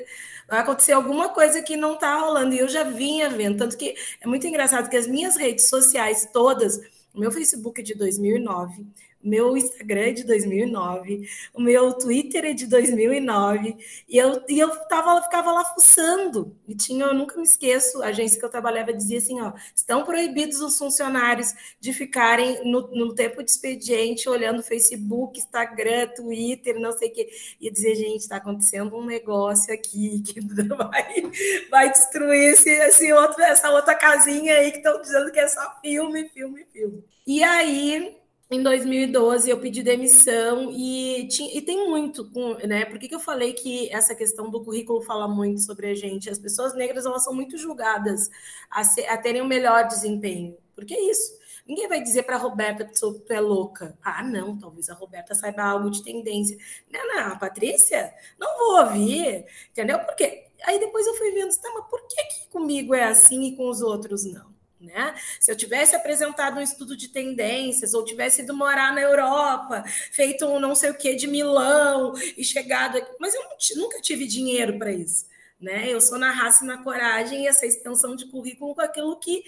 vai 0.49 0.61
acontecer 0.61 0.93
alguma 0.93 1.31
coisa 1.31 1.63
que 1.63 1.77
não 1.77 1.95
está 1.95 2.19
rolando. 2.19 2.55
E 2.55 2.59
eu 2.59 2.69
já 2.69 2.85
vinha 2.85 3.31
vendo, 3.31 3.59
tanto 3.59 3.77
que 3.77 3.95
é 4.21 4.27
muito 4.27 4.47
engraçado 4.47 4.89
que 4.91 4.97
as 4.97 5.07
minhas 5.07 5.37
redes 5.37 5.69
sociais 5.69 6.29
todas, 6.33 6.79
o 7.15 7.21
meu 7.21 7.31
Facebook 7.31 7.83
de 7.83 7.95
2009, 7.95 8.87
meu 9.23 9.57
Instagram 9.57 10.01
é 10.01 10.13
de 10.13 10.25
2009, 10.25 11.29
o 11.53 11.61
meu 11.61 11.93
Twitter 11.95 12.45
é 12.45 12.53
de 12.53 12.67
2009, 12.67 13.77
e 14.09 14.17
eu, 14.17 14.43
e 14.49 14.59
eu 14.59 14.71
tava, 14.87 15.21
ficava 15.23 15.51
lá 15.53 15.65
fuçando, 15.65 16.57
e 16.69 16.75
tinha, 16.75 17.07
eu 17.07 17.15
nunca 17.15 17.37
me 17.37 17.43
esqueço, 17.43 18.03
a 18.03 18.07
agência 18.07 18.39
que 18.39 18.45
eu 18.45 18.51
trabalhava 18.51 18.93
dizia 18.93 19.19
assim, 19.19 19.41
ó, 19.41 19.53
estão 19.75 20.05
proibidos 20.05 20.61
os 20.61 20.79
funcionários 20.79 21.53
de 21.81 21.93
ficarem 21.93 22.65
no, 22.71 22.89
no 22.89 23.15
tempo 23.15 23.43
de 23.43 23.51
expediente 23.51 24.29
olhando 24.29 24.63
Facebook, 24.63 25.39
Instagram, 25.39 26.09
Twitter, 26.15 26.79
não 26.79 26.93
sei 26.93 27.09
o 27.09 27.13
quê, 27.13 27.29
e 27.61 27.71
dizer, 27.71 27.97
gente, 27.97 28.21
está 28.21 28.37
acontecendo 28.37 28.97
um 28.97 29.05
negócio 29.05 29.75
aqui 29.75 30.23
que 30.23 30.41
vai, 30.77 31.31
vai 31.71 31.91
destruir 31.91 32.53
esse, 32.53 32.71
esse 32.71 33.13
outro, 33.13 33.43
essa 33.43 33.71
outra 33.71 33.95
casinha 33.95 34.55
aí 34.55 34.71
que 34.71 34.79
estão 34.79 35.01
dizendo 35.01 35.33
que 35.33 35.41
é 35.41 35.49
só 35.49 35.79
filme, 35.81 36.29
filme, 36.29 36.65
filme. 36.73 37.05
E 37.27 37.43
aí 37.43 38.17
em 38.51 38.63
2012 38.63 39.51
eu 39.51 39.61
pedi 39.61 39.83
demissão 39.83 40.71
e, 40.71 41.27
tinha, 41.29 41.57
e 41.57 41.61
tem 41.61 41.89
muito, 41.89 42.31
né? 42.67 42.85
Por 42.85 42.99
que, 42.99 43.09
que 43.09 43.15
eu 43.15 43.21
falei 43.21 43.53
que 43.53 43.93
essa 43.93 44.15
questão 44.15 44.51
do 44.51 44.63
currículo 44.63 45.03
fala 45.03 45.27
muito 45.27 45.61
sobre 45.63 45.89
a 45.89 45.95
gente? 45.95 46.31
As 46.31 46.39
pessoas 46.39 46.75
negras 46.75 47.05
elas 47.07 47.25
são 47.25 47.35
muito 47.35 47.59
julgadas 47.59 48.31
a, 48.71 48.85
ser, 48.85 49.07
a 49.07 49.19
terem 49.19 49.43
um 49.43 49.47
melhor 49.47 49.89
desempenho. 49.89 50.57
Porque 50.75 50.95
é 50.95 51.11
isso. 51.11 51.37
Ninguém 51.67 51.89
vai 51.89 52.01
dizer 52.01 52.23
para 52.23 52.37
a 52.37 52.39
Roberta 52.39 52.85
que 52.85 52.95
tu 52.95 53.25
é 53.29 53.41
louca. 53.41 53.99
Ah, 54.01 54.23
não, 54.23 54.57
talvez 54.57 54.89
a 54.89 54.95
Roberta 54.95 55.35
saiba 55.35 55.65
algo 55.65 55.91
de 55.91 56.05
tendência. 56.05 56.57
Não, 56.89 57.09
não, 57.09 57.39
Patrícia, 57.39 58.15
não 58.39 58.57
vou 58.57 58.85
ouvir, 58.85 59.45
entendeu? 59.71 59.99
Porque 60.01 60.47
aí 60.65 60.79
depois 60.79 61.05
eu 61.07 61.15
fui 61.15 61.33
vendo, 61.33 61.51
tá, 61.57 61.69
mas 61.75 61.87
por 61.91 62.07
que, 62.07 62.23
que 62.25 62.49
comigo 62.49 62.95
é 62.95 63.03
assim 63.05 63.43
e 63.49 63.57
com 63.57 63.69
os 63.69 63.83
outros 63.83 64.25
não? 64.25 64.56
Né? 64.81 65.15
Se 65.41 65.51
eu 65.51 65.57
tivesse 65.57 65.97
apresentado 65.97 66.59
um 66.59 66.63
estudo 66.63 66.97
de 66.97 67.09
tendências, 67.09 67.95
ou 67.95 68.05
tivesse 68.05 68.43
ido 68.43 68.55
morar 68.55 68.93
na 68.93 69.01
Europa, 69.01 69.83
feito 70.13 70.47
um 70.47 70.61
não 70.61 70.75
sei 70.75 70.91
o 70.91 70.99
que 70.99 71.15
de 71.15 71.27
Milão 71.27 72.13
e 72.37 72.45
chegado 72.45 72.99
aqui, 72.99 73.11
mas 73.19 73.35
eu 73.35 73.43
nunca 73.77 74.01
tive 74.01 74.27
dinheiro 74.27 74.79
para 74.79 74.93
isso. 74.93 75.27
Né? 75.59 75.91
Eu 75.91 76.01
sou 76.01 76.19
na 76.19 76.31
raça 76.31 76.65
e 76.65 76.67
na 76.67 76.83
coragem 76.83 77.45
e 77.45 77.47
essa 77.47 77.65
extensão 77.65 78.15
de 78.15 78.27
currículo 78.27 78.75
com 78.75 78.83
aquilo 78.83 79.19
que 79.19 79.43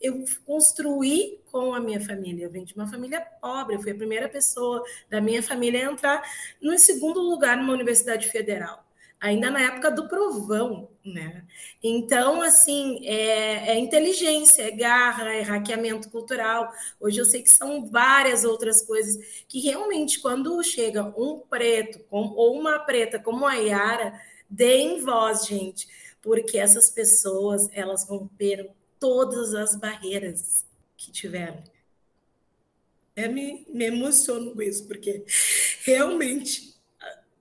eu 0.00 0.24
construí 0.46 1.38
com 1.52 1.74
a 1.74 1.80
minha 1.80 2.00
família. 2.00 2.44
Eu 2.46 2.50
venho 2.50 2.64
de 2.64 2.74
uma 2.74 2.86
família 2.86 3.20
pobre, 3.20 3.76
eu 3.76 3.82
fui 3.82 3.92
a 3.92 3.94
primeira 3.94 4.30
pessoa 4.30 4.82
da 5.10 5.20
minha 5.20 5.42
família 5.42 5.86
a 5.86 5.92
entrar 5.92 6.22
no 6.60 6.78
segundo 6.78 7.20
lugar 7.20 7.58
numa 7.58 7.74
universidade 7.74 8.28
federal 8.28 8.82
ainda 9.20 9.50
na 9.50 9.60
época 9.60 9.90
do 9.90 10.08
provão, 10.08 10.88
né? 11.04 11.44
Então, 11.82 12.42
assim, 12.42 13.06
é, 13.06 13.70
é, 13.70 13.78
inteligência, 13.78 14.62
é 14.62 14.70
garra, 14.70 15.32
é 15.32 15.42
hackeamento 15.42 16.10
cultural. 16.10 16.72
Hoje 16.98 17.18
eu 17.18 17.24
sei 17.24 17.42
que 17.42 17.50
são 17.50 17.86
várias 17.86 18.44
outras 18.44 18.82
coisas 18.82 19.44
que 19.48 19.60
realmente, 19.60 20.20
quando 20.20 20.62
chega 20.62 21.02
um 21.02 21.38
preto 21.38 22.00
com, 22.10 22.28
ou 22.36 22.58
uma 22.58 22.78
preta 22.80 23.18
como 23.18 23.46
a 23.46 23.54
Yara, 23.54 24.20
deem 24.48 25.00
voz, 25.00 25.46
gente, 25.46 25.88
porque 26.20 26.58
essas 26.58 26.90
pessoas, 26.90 27.68
elas 27.72 28.06
romperam 28.06 28.68
todas 28.98 29.54
as 29.54 29.74
barreiras 29.74 30.66
que 30.96 31.10
tiveram. 31.10 31.62
É, 33.16 33.26
me, 33.26 33.66
me 33.68 33.86
emociono 33.86 34.54
com 34.54 34.62
isso, 34.62 34.86
porque 34.86 35.24
realmente 35.84 36.70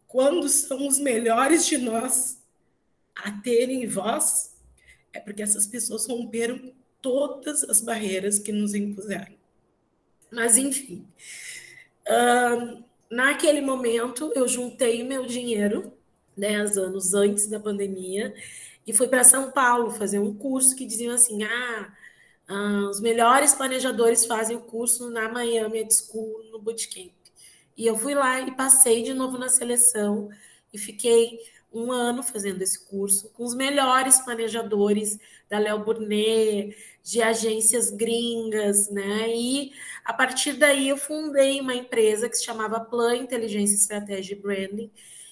quando 0.10 0.50
são 0.50 0.88
os 0.88 0.98
melhores 0.98 1.68
de 1.68 1.78
nós 1.78 2.39
a 3.24 3.32
terem 3.32 3.88
voz, 3.88 4.56
é 5.14 5.20
porque 5.20 5.42
essas 5.42 5.68
pessoas 5.68 6.08
romperam 6.08 6.74
todas 7.02 7.64
as 7.64 7.82
barreiras 7.82 8.40
que 8.40 8.52
nos 8.52 8.74
impuseram. 8.74 9.34
Mas, 10.32 10.58
enfim, 10.58 11.08
uh, 12.08 12.84
naquele 13.10 13.62
momento 13.62 14.32
eu 14.36 14.48
juntei 14.48 15.04
meu 15.04 15.26
dinheiro, 15.26 15.94
dez 16.38 16.78
anos 16.78 17.14
antes 17.14 17.48
da 17.48 17.60
pandemia, 17.60 18.34
e 18.86 18.94
fui 18.94 19.08
para 19.08 19.24
São 19.24 19.52
Paulo 19.52 19.92
fazer 19.92 20.20
um 20.20 20.34
curso 20.34 20.76
que 20.76 20.86
diziam 20.86 21.14
assim: 21.14 21.44
ah, 21.44 21.94
ah, 22.48 22.88
os 22.90 23.00
melhores 23.00 23.54
planejadores 23.54 24.26
fazem 24.26 24.58
o 24.58 24.62
curso 24.62 25.10
na 25.10 25.30
Miami 25.30 25.88
School, 25.92 26.44
no 26.52 26.60
Bootcamp. 26.60 27.12
E 27.78 27.86
eu 27.86 27.98
fui 27.98 28.14
lá 28.14 28.42
e 28.42 28.56
passei 28.56 29.04
de 29.04 29.14
novo 29.14 29.38
na 29.38 29.48
seleção 29.48 30.30
e 30.74 30.78
fiquei 30.78 31.40
um 31.72 31.92
ano 31.92 32.24
fazendo 32.24 32.62
esse 32.62 32.88
curso 32.88 33.30
com 33.34 33.44
os 33.44 33.54
melhores 33.54 34.20
planejadores 34.20 35.20
da 35.50 35.60
Léo 35.60 35.84
Burnet, 35.84 36.76
de 37.04 37.22
agências 37.22 37.90
gringas, 37.90 38.90
né? 38.90 39.30
E 39.36 39.72
a 40.04 40.14
partir 40.14 40.54
daí 40.54 40.90
eu 40.90 40.98
fundei 40.98 41.60
uma 41.62 41.76
empresa 41.76 42.30
que 42.30 42.36
se 42.36 42.46
chamava 42.46 42.80
Plan 42.80 43.16
Inteligência 43.16 43.76
Estratégia 43.76 44.34
e 44.34 44.40
Branding. 44.40 44.92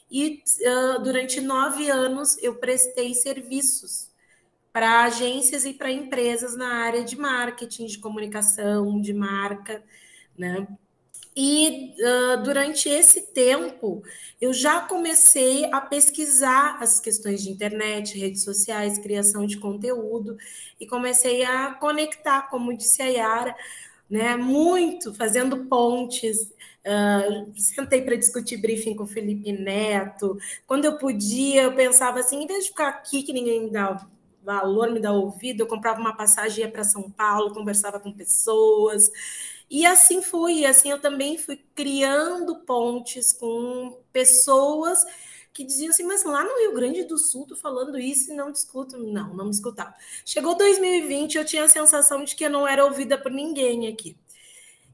E 0.09 0.43
uh, 0.61 1.03
durante 1.03 1.41
nove 1.41 1.89
anos 1.89 2.41
eu 2.41 2.55
prestei 2.55 3.13
serviços 3.13 4.09
para 4.71 5.03
agências 5.03 5.65
e 5.65 5.73
para 5.73 5.91
empresas 5.91 6.55
na 6.55 6.75
área 6.83 7.03
de 7.03 7.17
marketing, 7.17 7.87
de 7.87 7.97
comunicação, 7.97 9.01
de 9.01 9.13
marca, 9.13 9.83
né? 10.37 10.67
E 11.39 11.93
uh, 11.99 12.41
durante 12.41 12.89
esse 12.89 13.21
tempo, 13.27 14.01
eu 14.41 14.51
já 14.51 14.81
comecei 14.81 15.71
a 15.71 15.79
pesquisar 15.79 16.81
as 16.81 16.99
questões 16.99 17.43
de 17.43 17.51
internet, 17.51 18.17
redes 18.17 18.43
sociais, 18.43 18.97
criação 18.97 19.45
de 19.45 19.57
conteúdo, 19.59 20.35
e 20.79 20.87
comecei 20.87 21.43
a 21.45 21.75
conectar, 21.75 22.49
como 22.49 22.75
disse 22.75 23.03
a 23.03 23.05
Yara, 23.05 23.55
né, 24.09 24.35
muito, 24.35 25.13
fazendo 25.13 25.65
pontes. 25.65 26.41
Uh, 26.83 27.53
sentei 27.55 28.01
para 28.01 28.15
discutir 28.15 28.57
briefing 28.57 28.95
com 28.95 29.03
o 29.03 29.07
Felipe 29.07 29.51
Neto. 29.51 30.39
Quando 30.65 30.85
eu 30.85 30.97
podia, 30.97 31.63
eu 31.63 31.75
pensava 31.75 32.19
assim: 32.19 32.41
em 32.43 32.47
vez 32.47 32.63
de 32.63 32.69
ficar 32.69 32.87
aqui, 32.87 33.21
que 33.21 33.31
ninguém 33.31 33.65
me 33.65 33.69
dá 33.69 34.07
valor, 34.43 34.89
me 34.89 34.99
dá 34.99 35.11
ouvido, 35.11 35.61
eu 35.61 35.67
comprava 35.67 35.99
uma 35.99 36.15
passagem, 36.15 36.63
ia 36.63 36.71
para 36.71 36.83
São 36.83 37.11
Paulo, 37.11 37.53
conversava 37.53 37.99
com 37.99 38.11
pessoas. 38.11 39.11
E 39.69 39.85
assim 39.85 40.21
fui, 40.21 40.65
assim 40.65 40.91
eu 40.91 40.99
também 40.99 41.37
fui 41.37 41.59
criando 41.75 42.55
pontes 42.59 43.33
com 43.33 43.99
pessoas 44.13 45.03
que 45.53 45.63
diziam 45.63 45.89
assim, 45.89 46.03
mas 46.03 46.23
lá 46.23 46.43
no 46.43 46.59
Rio 46.59 46.73
Grande 46.73 47.03
do 47.03 47.17
Sul, 47.17 47.47
tô 47.47 47.55
falando 47.55 47.97
isso 47.97 48.31
e 48.31 48.35
não 48.35 48.51
discuto. 48.51 48.97
Não, 48.97 49.33
não 49.33 49.45
me 49.45 49.51
escutava. 49.51 49.93
Chegou 50.23 50.55
2020, 50.55 51.35
eu 51.35 51.45
tinha 51.45 51.63
a 51.63 51.67
sensação 51.67 52.23
de 52.23 52.35
que 52.35 52.45
eu 52.45 52.49
não 52.49 52.67
era 52.67 52.85
ouvida 52.85 53.17
por 53.17 53.31
ninguém 53.31 53.87
aqui. 53.87 54.15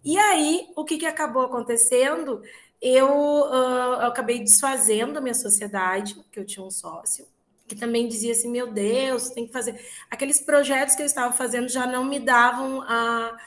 E 0.03 0.17
aí, 0.17 0.67
o 0.75 0.85
que, 0.85 0.97
que 0.97 1.05
acabou 1.05 1.43
acontecendo? 1.43 2.41
eu, 2.83 3.07
uh, 3.09 4.01
eu 4.01 4.07
acabei 4.07 4.39
desfazendo 4.39 5.17
a 5.17 5.21
minha 5.21 5.33
sociedade, 5.33 6.21
que 6.29 6.37
eu 6.37 6.45
tinha 6.45 6.65
um 6.65 6.69
sócio, 6.69 7.25
que 7.65 7.75
também 7.75 8.09
dizia 8.09 8.33
assim: 8.33 8.51
meu 8.51 8.73
Deus, 8.73 9.29
tem 9.29 9.47
que 9.47 9.53
fazer. 9.53 9.79
Aqueles 10.11 10.41
projetos 10.41 10.93
que 10.93 11.01
eu 11.01 11.05
estava 11.05 11.33
fazendo 11.33 11.69
já 11.69 11.87
não 11.87 12.03
me 12.03 12.19
davam 12.19 12.81
a, 12.81 13.37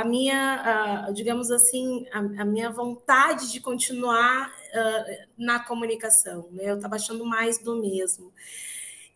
a 0.00 0.04
minha, 0.04 1.06
a, 1.06 1.10
digamos 1.10 1.50
assim, 1.50 2.06
a, 2.12 2.18
a, 2.18 2.44
minha 2.44 2.68
vontade 2.68 3.50
de 3.50 3.60
continuar 3.60 4.48
uh, 4.48 5.26
na 5.38 5.58
comunicação. 5.58 6.48
Né? 6.52 6.70
Eu 6.70 6.76
estava 6.76 6.96
achando 6.96 7.24
mais 7.24 7.58
do 7.58 7.80
mesmo. 7.80 8.30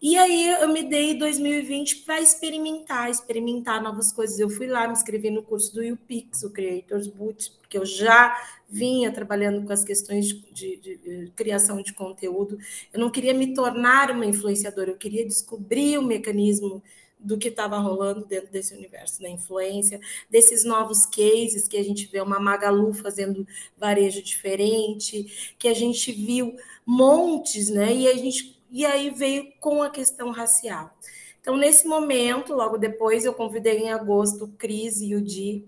E 0.01 0.17
aí 0.17 0.49
eu 0.63 0.69
me 0.69 0.83
dei 0.83 1.13
2020 1.19 1.97
para 1.97 2.19
experimentar, 2.19 3.11
experimentar 3.11 3.83
novas 3.83 4.11
coisas. 4.11 4.39
Eu 4.39 4.49
fui 4.49 4.67
lá, 4.67 4.87
me 4.87 4.95
inscrevi 4.95 5.31
no 5.31 5.43
curso 5.43 5.75
do 5.75 5.83
UPix, 5.83 6.43
o 6.45 6.51
Creators 6.51 7.07
Boot, 7.09 7.53
porque 7.61 7.77
eu 7.77 7.85
já 7.85 8.35
vinha 8.67 9.13
trabalhando 9.13 9.63
com 9.67 9.73
as 9.75 9.85
questões 9.85 10.29
de, 10.29 10.41
de, 10.79 10.97
de, 10.97 11.33
criação 11.37 11.83
de 11.83 11.93
conteúdo. 11.93 12.57
Eu 12.91 12.99
não 12.99 13.11
queria 13.11 13.35
me 13.35 13.53
tornar 13.53 14.11
uma 14.11 14.25
influenciadora, 14.25 14.93
eu 14.93 14.97
queria 14.97 15.27
descobrir 15.27 15.99
o 15.99 16.03
mecanismo 16.03 16.83
do 17.21 17.39
que 17.39 17.49
estava 17.49 17.79
rolando 17.79 18.25
dentro 18.25 18.51
desse 18.51 18.75
universo 18.75 19.21
da 19.21 19.29
influência, 19.29 20.01
desses 20.29 20.65
novos 20.65 21.05
cases 21.07 21.69
que 21.69 21.77
a 21.77 21.85
gente 21.85 22.07
vê 22.07 22.21
uma 22.21 22.41
Magalu 22.41 22.93
fazendo 22.95 23.47
varejo 23.77 24.23
diferente, 24.23 25.55
que 25.59 25.69
a 25.69 25.75
gente 25.75 26.13
viu 26.13 26.57
montes, 26.85 27.69
né? 27.69 27.95
E 27.95 28.09
a 28.09 28.15
gente 28.15 28.59
e 28.71 28.87
aí 28.87 29.11
veio 29.11 29.53
com 29.59 29.83
a 29.83 29.91
questão 29.91 30.31
racial. 30.31 30.97
Então, 31.41 31.57
nesse 31.57 31.89
momento, 31.89 32.55
logo 32.55 32.79
depois, 32.79 33.25
eu 33.25 33.35
convidei 33.35 33.79
em 33.79 33.91
agosto 33.91 34.45
o 34.45 34.53
Cris 34.53 35.01
e 35.01 35.15
o 35.15 35.21
Di, 35.21 35.67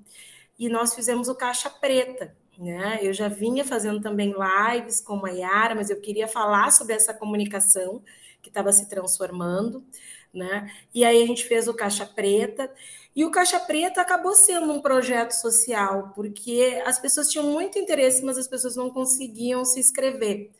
e 0.58 0.68
nós 0.68 0.94
fizemos 0.94 1.28
o 1.28 1.34
Caixa 1.34 1.68
Preta. 1.68 2.36
Né? 2.58 3.00
Eu 3.02 3.12
já 3.12 3.28
vinha 3.28 3.64
fazendo 3.64 4.00
também 4.00 4.32
lives 4.32 5.00
com 5.00 5.24
a 5.24 5.30
Yara, 5.30 5.74
mas 5.74 5.90
eu 5.90 6.00
queria 6.00 6.28
falar 6.28 6.70
sobre 6.70 6.94
essa 6.94 7.12
comunicação 7.12 8.02
que 8.40 8.48
estava 8.48 8.72
se 8.72 8.88
transformando. 8.88 9.84
Né? 10.32 10.70
E 10.94 11.04
aí 11.04 11.22
a 11.22 11.26
gente 11.26 11.44
fez 11.44 11.68
o 11.68 11.74
Caixa 11.74 12.06
Preta, 12.06 12.70
e 13.14 13.24
o 13.24 13.30
Caixa 13.30 13.60
Preta 13.60 14.00
acabou 14.00 14.34
sendo 14.34 14.72
um 14.72 14.80
projeto 14.80 15.32
social, 15.32 16.12
porque 16.14 16.82
as 16.86 16.98
pessoas 16.98 17.28
tinham 17.28 17.46
muito 17.46 17.78
interesse, 17.78 18.24
mas 18.24 18.38
as 18.38 18.48
pessoas 18.48 18.74
não 18.74 18.88
conseguiam 18.90 19.64
se 19.64 19.78
inscrever. 19.78 20.50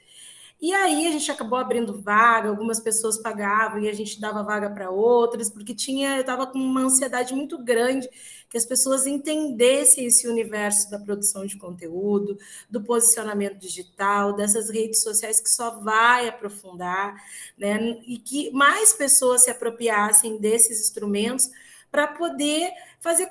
E 0.63 0.73
aí 0.73 1.09
a 1.09 1.11
gente 1.11 1.29
acabou 1.29 1.59
abrindo 1.59 2.01
vaga, 2.01 2.49
algumas 2.49 2.79
pessoas 2.79 3.19
pagavam 3.19 3.81
e 3.81 3.89
a 3.89 3.93
gente 3.93 4.21
dava 4.21 4.45
vaga 4.45 4.71
para 4.71 4.93
outras, 4.93 5.51
porque 5.51 5.75
tinha, 5.75 6.15
eu 6.15 6.21
estava 6.21 6.47
com 6.47 6.57
uma 6.57 6.83
ansiedade 6.83 7.35
muito 7.35 7.59
grande 7.59 8.09
que 8.49 8.57
as 8.57 8.65
pessoas 8.65 9.05
entendessem 9.05 10.07
esse 10.07 10.29
universo 10.29 10.89
da 10.89 11.01
produção 11.01 11.45
de 11.45 11.59
conteúdo, 11.59 12.39
do 12.71 12.81
posicionamento 12.81 13.59
digital, 13.59 14.37
dessas 14.37 14.71
redes 14.71 15.03
sociais 15.03 15.41
que 15.41 15.51
só 15.51 15.81
vai 15.81 16.29
aprofundar, 16.29 17.17
né? 17.59 18.01
E 18.07 18.19
que 18.19 18.53
mais 18.53 18.93
pessoas 18.93 19.43
se 19.43 19.51
apropriassem 19.51 20.39
desses 20.39 20.81
instrumentos 20.81 21.51
para 21.91 22.07
poder 22.07 22.71
fazer 23.01 23.27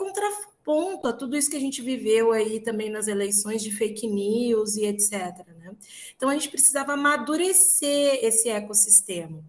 contraponto 0.64 1.08
a 1.08 1.14
tudo 1.14 1.36
isso 1.36 1.50
que 1.50 1.58
a 1.58 1.60
gente 1.60 1.82
viveu 1.82 2.32
aí 2.32 2.60
também 2.60 2.90
nas 2.90 3.08
eleições 3.08 3.62
de 3.62 3.72
fake 3.72 4.08
news 4.08 4.76
e 4.76 4.86
etc. 4.86 5.12
Né? 5.60 5.74
Então 6.16 6.30
a 6.30 6.34
gente 6.34 6.50
precisava 6.50 6.94
amadurecer 6.94 8.20
esse 8.24 8.50
ecossistema. 8.50 9.44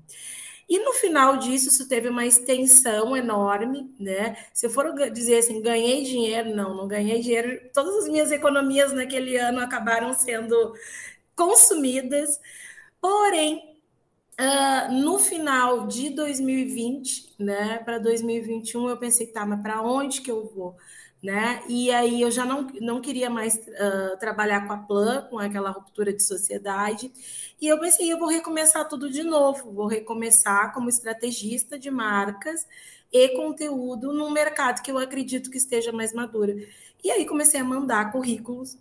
E 0.69 0.79
no 0.79 0.93
final 0.95 1.37
disso, 1.37 1.69
isso 1.69 1.87
teve 1.87 2.09
uma 2.09 2.25
extensão 2.25 3.15
enorme, 3.15 3.95
né? 4.01 4.37
Se 4.55 4.65
eu 4.67 4.71
for 4.71 4.91
dizer 5.11 5.39
assim, 5.39 5.61
ganhei 5.61 6.03
dinheiro, 6.03 6.55
não, 6.55 6.75
não 6.75 6.89
ganhei 6.89 7.21
dinheiro. 7.21 7.69
Todas 7.75 7.95
as 7.97 8.09
minhas 8.09 8.33
economias 8.33 8.91
naquele 8.93 9.37
ano 9.37 9.61
acabaram 9.61 10.15
sendo 10.15 10.73
consumidas. 11.37 12.41
Porém, 13.01 13.73
Uh, 14.41 14.91
no 14.91 15.19
final 15.19 15.87
de 15.87 16.09
2020, 16.09 17.35
né, 17.39 17.79
para 17.85 17.99
2021, 17.99 18.89
eu 18.89 18.97
pensei, 18.97 19.27
tá, 19.27 19.45
mas 19.45 19.61
para 19.61 19.83
onde 19.83 20.23
que 20.23 20.31
eu 20.31 20.47
vou? 20.49 20.75
Né? 21.23 21.63
E 21.69 21.89
aí 21.93 22.21
eu 22.21 22.33
já 22.33 22.45
não, 22.45 22.67
não 22.81 23.01
queria 23.01 23.31
mais 23.31 23.55
uh, 23.55 24.19
trabalhar 24.19 24.67
com 24.67 24.73
a 24.73 24.79
Plan, 24.79 25.29
com 25.31 25.39
aquela 25.39 25.71
ruptura 25.71 26.13
de 26.13 26.21
sociedade, 26.21 27.13
e 27.61 27.69
eu 27.69 27.79
pensei, 27.79 28.13
eu 28.13 28.19
vou 28.19 28.27
recomeçar 28.27 28.89
tudo 28.89 29.09
de 29.09 29.23
novo, 29.23 29.71
vou 29.71 29.87
recomeçar 29.87 30.75
como 30.75 30.89
estrategista 30.89 31.79
de 31.79 31.93
marcas 31.93 32.67
e 33.13 33.37
conteúdo 33.37 34.13
num 34.13 34.31
mercado 34.31 34.83
que 34.83 34.91
eu 34.91 34.99
acredito 34.99 35.49
que 35.49 35.59
esteja 35.59 35.93
mais 35.93 36.13
maduro. 36.13 36.57
E 37.05 37.11
aí 37.11 37.25
comecei 37.25 37.61
a 37.61 37.65
mandar 37.65 38.11
currículos 38.11 38.77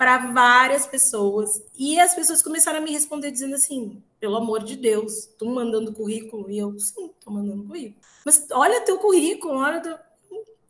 para 0.00 0.32
várias 0.32 0.86
pessoas. 0.86 1.62
E 1.78 2.00
as 2.00 2.14
pessoas 2.14 2.40
começaram 2.40 2.78
a 2.78 2.82
me 2.82 2.90
responder 2.90 3.30
dizendo 3.30 3.54
assim: 3.54 4.02
pelo 4.18 4.36
amor 4.36 4.64
de 4.64 4.76
Deus, 4.76 5.26
estou 5.26 5.50
mandando 5.50 5.92
currículo. 5.92 6.50
E 6.50 6.58
eu, 6.58 6.78
sim, 6.78 7.10
estou 7.18 7.32
mandando 7.32 7.64
currículo. 7.64 8.00
Mas 8.24 8.46
olha 8.50 8.80
teu 8.82 8.98
currículo, 8.98 9.58
olha 9.58 9.80
teu... 9.80 9.98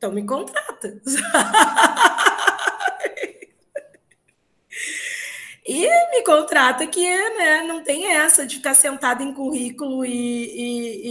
Então 0.01 0.11
me 0.11 0.25
contrata. 0.25 0.99
e 5.67 6.11
me 6.11 6.25
contrata 6.25 6.87
que 6.87 7.07
né, 7.37 7.65
não 7.65 7.85
tem 7.85 8.07
essa 8.07 8.47
de 8.47 8.57
ficar 8.57 8.73
sentado 8.73 9.23
em 9.23 9.35
currículo 9.35 10.03
e, 10.03 10.09
e, 10.57 11.03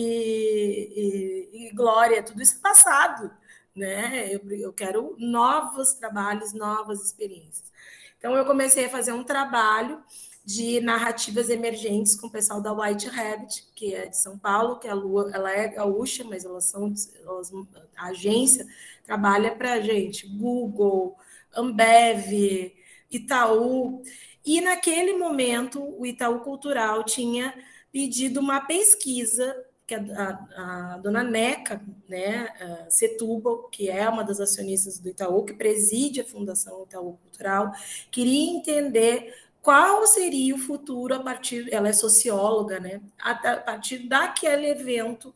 e, 1.54 1.67
e 1.67 1.71
glória, 1.75 2.23
tudo 2.23 2.41
isso 2.41 2.58
é 2.58 2.62
passado. 2.62 3.30
Né? 3.75 4.34
Eu, 4.34 4.41
eu 4.54 4.73
quero 4.73 5.15
novos 5.19 5.93
trabalhos, 5.93 6.52
novas 6.52 7.06
experiências. 7.06 7.71
Então, 8.17 8.36
eu 8.36 8.43
comecei 8.43 8.86
a 8.86 8.89
fazer 8.89 9.12
um 9.12 9.23
trabalho 9.23 10.04
de 10.45 10.80
narrativas 10.82 11.49
emergentes 11.49 12.15
com 12.15 12.28
o 12.28 12.32
pessoal 12.32 12.62
da 12.62 12.73
White 12.73 13.08
Rabbit, 13.08 13.67
que 13.75 13.93
é 13.93 14.08
de 14.08 14.17
São 14.17 14.38
Paulo, 14.38 14.80
que 14.80 14.88
a 14.88 14.93
Lua, 14.93 15.30
ela 15.34 15.52
é 15.52 15.67
gaúcha, 15.67 16.23
mas 16.23 16.45
elas 16.45 16.65
são 16.65 16.93
elas, 17.23 17.52
a 17.95 18.08
agência 18.08 18.65
trabalha 19.04 19.56
para 19.56 19.73
a 19.73 19.82
gente, 19.82 20.28
Google, 20.28 21.17
Ambev, 21.56 22.73
Itaú. 23.12 24.02
E 24.45 24.62
naquele 24.62 25.17
momento, 25.17 25.84
o 25.99 26.06
Itaú 26.06 26.39
Cultural 26.39 27.04
tinha 27.04 27.54
pedido 27.91 28.39
uma 28.39 28.62
pesquisa 28.62 29.56
que 29.86 29.95
a, 29.95 29.99
a, 29.99 30.93
a, 30.93 30.97
dona 30.99 31.23
Neca, 31.23 31.82
né, 32.08 32.47
Setúbal, 32.89 33.69
que 33.69 33.89
é 33.89 34.08
uma 34.08 34.23
das 34.23 34.39
acionistas 34.39 34.99
do 34.99 35.10
Itaú, 35.10 35.43
que 35.43 35.54
preside 35.54 36.21
a 36.21 36.25
Fundação 36.25 36.84
Itaú 36.84 37.17
Cultural, 37.17 37.71
queria 38.12 38.52
entender 38.52 39.34
qual 39.69 40.08
seria 40.08 40.55
o 40.55 40.58
futuro 40.58 41.13
a 41.13 41.19
partir, 41.19 41.71
ela 41.71 41.89
é 41.89 41.93
socióloga, 41.93 42.79
né, 42.79 43.01
a, 43.21 43.34
a 43.34 43.58
partir 43.58 43.99
daquele 43.99 44.65
evento 44.65 45.32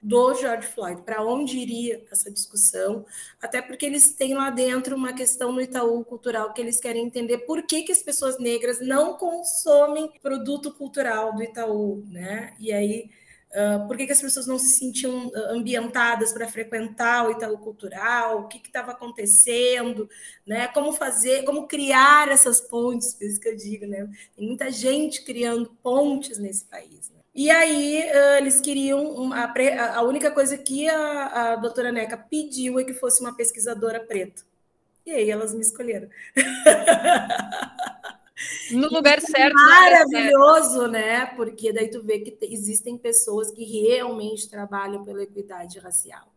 do 0.00 0.32
George 0.34 0.68
Floyd, 0.68 1.02
para 1.02 1.24
onde 1.24 1.58
iria 1.58 2.00
essa 2.08 2.30
discussão, 2.30 3.04
até 3.40 3.60
porque 3.60 3.84
eles 3.84 4.12
têm 4.12 4.34
lá 4.34 4.50
dentro 4.50 4.94
uma 4.94 5.12
questão 5.12 5.50
no 5.50 5.60
Itaú 5.60 6.04
Cultural 6.04 6.52
que 6.52 6.60
eles 6.60 6.78
querem 6.78 7.04
entender 7.04 7.38
por 7.38 7.66
que, 7.66 7.82
que 7.82 7.90
as 7.90 8.04
pessoas 8.04 8.38
negras 8.38 8.80
não 8.80 9.14
consomem 9.14 10.12
produto 10.22 10.72
cultural 10.72 11.34
do 11.34 11.42
Itaú, 11.42 12.04
né? 12.06 12.54
E 12.60 12.72
aí 12.72 13.10
Uh, 13.52 13.86
por 13.86 13.98
que, 13.98 14.06
que, 14.06 14.12
as 14.12 14.20
pessoas 14.20 14.46
não 14.46 14.58
se 14.58 14.70
sentiam 14.78 15.30
ambientadas 15.50 16.32
para 16.32 16.48
frequentar 16.48 17.26
o 17.26 17.32
Itaú 17.32 17.58
Cultural, 17.58 18.40
o 18.40 18.48
que 18.48 18.56
estava 18.64 18.92
acontecendo, 18.92 20.08
né? 20.46 20.68
como 20.68 20.92
fazer, 20.92 21.44
como 21.44 21.66
criar 21.66 22.30
essas 22.30 22.62
pontes, 22.62 23.12
por 23.14 23.26
isso 23.26 23.38
que 23.38 23.48
eu 23.48 23.56
digo, 23.56 23.86
né? 23.86 24.08
Tem 24.34 24.46
muita 24.46 24.70
gente 24.70 25.22
criando 25.22 25.70
pontes 25.82 26.38
nesse 26.38 26.64
país. 26.64 27.10
Né? 27.10 27.20
E 27.34 27.50
aí 27.50 28.10
uh, 28.10 28.38
eles 28.38 28.60
queriam 28.60 29.04
uma, 29.12 29.44
a, 29.44 29.96
a, 29.96 30.02
única 30.02 30.30
coisa 30.30 30.56
que 30.56 30.88
a, 30.88 31.52
a 31.52 31.56
doutora 31.56 31.90
Neca 31.92 32.16
pediu 32.16 32.78
é 32.78 32.84
que 32.84 32.94
fosse 32.94 33.20
uma 33.20 33.34
pesquisadora 33.34 34.00
preta. 34.00 34.42
E 35.04 35.10
aí 35.10 35.30
elas 35.30 35.52
me 35.54 35.60
escolheram. 35.60 36.08
No 38.70 38.88
lugar 38.88 39.20
certo. 39.20 39.54
Maravilhoso, 39.54 40.86
né? 40.88 41.26
Porque 41.36 41.72
daí 41.72 41.88
tu 41.88 42.02
vê 42.02 42.20
que 42.20 42.36
existem 42.42 42.96
pessoas 42.96 43.50
que 43.50 43.64
realmente 43.64 44.48
trabalham 44.48 45.04
pela 45.04 45.22
equidade 45.22 45.78
racial. 45.78 46.32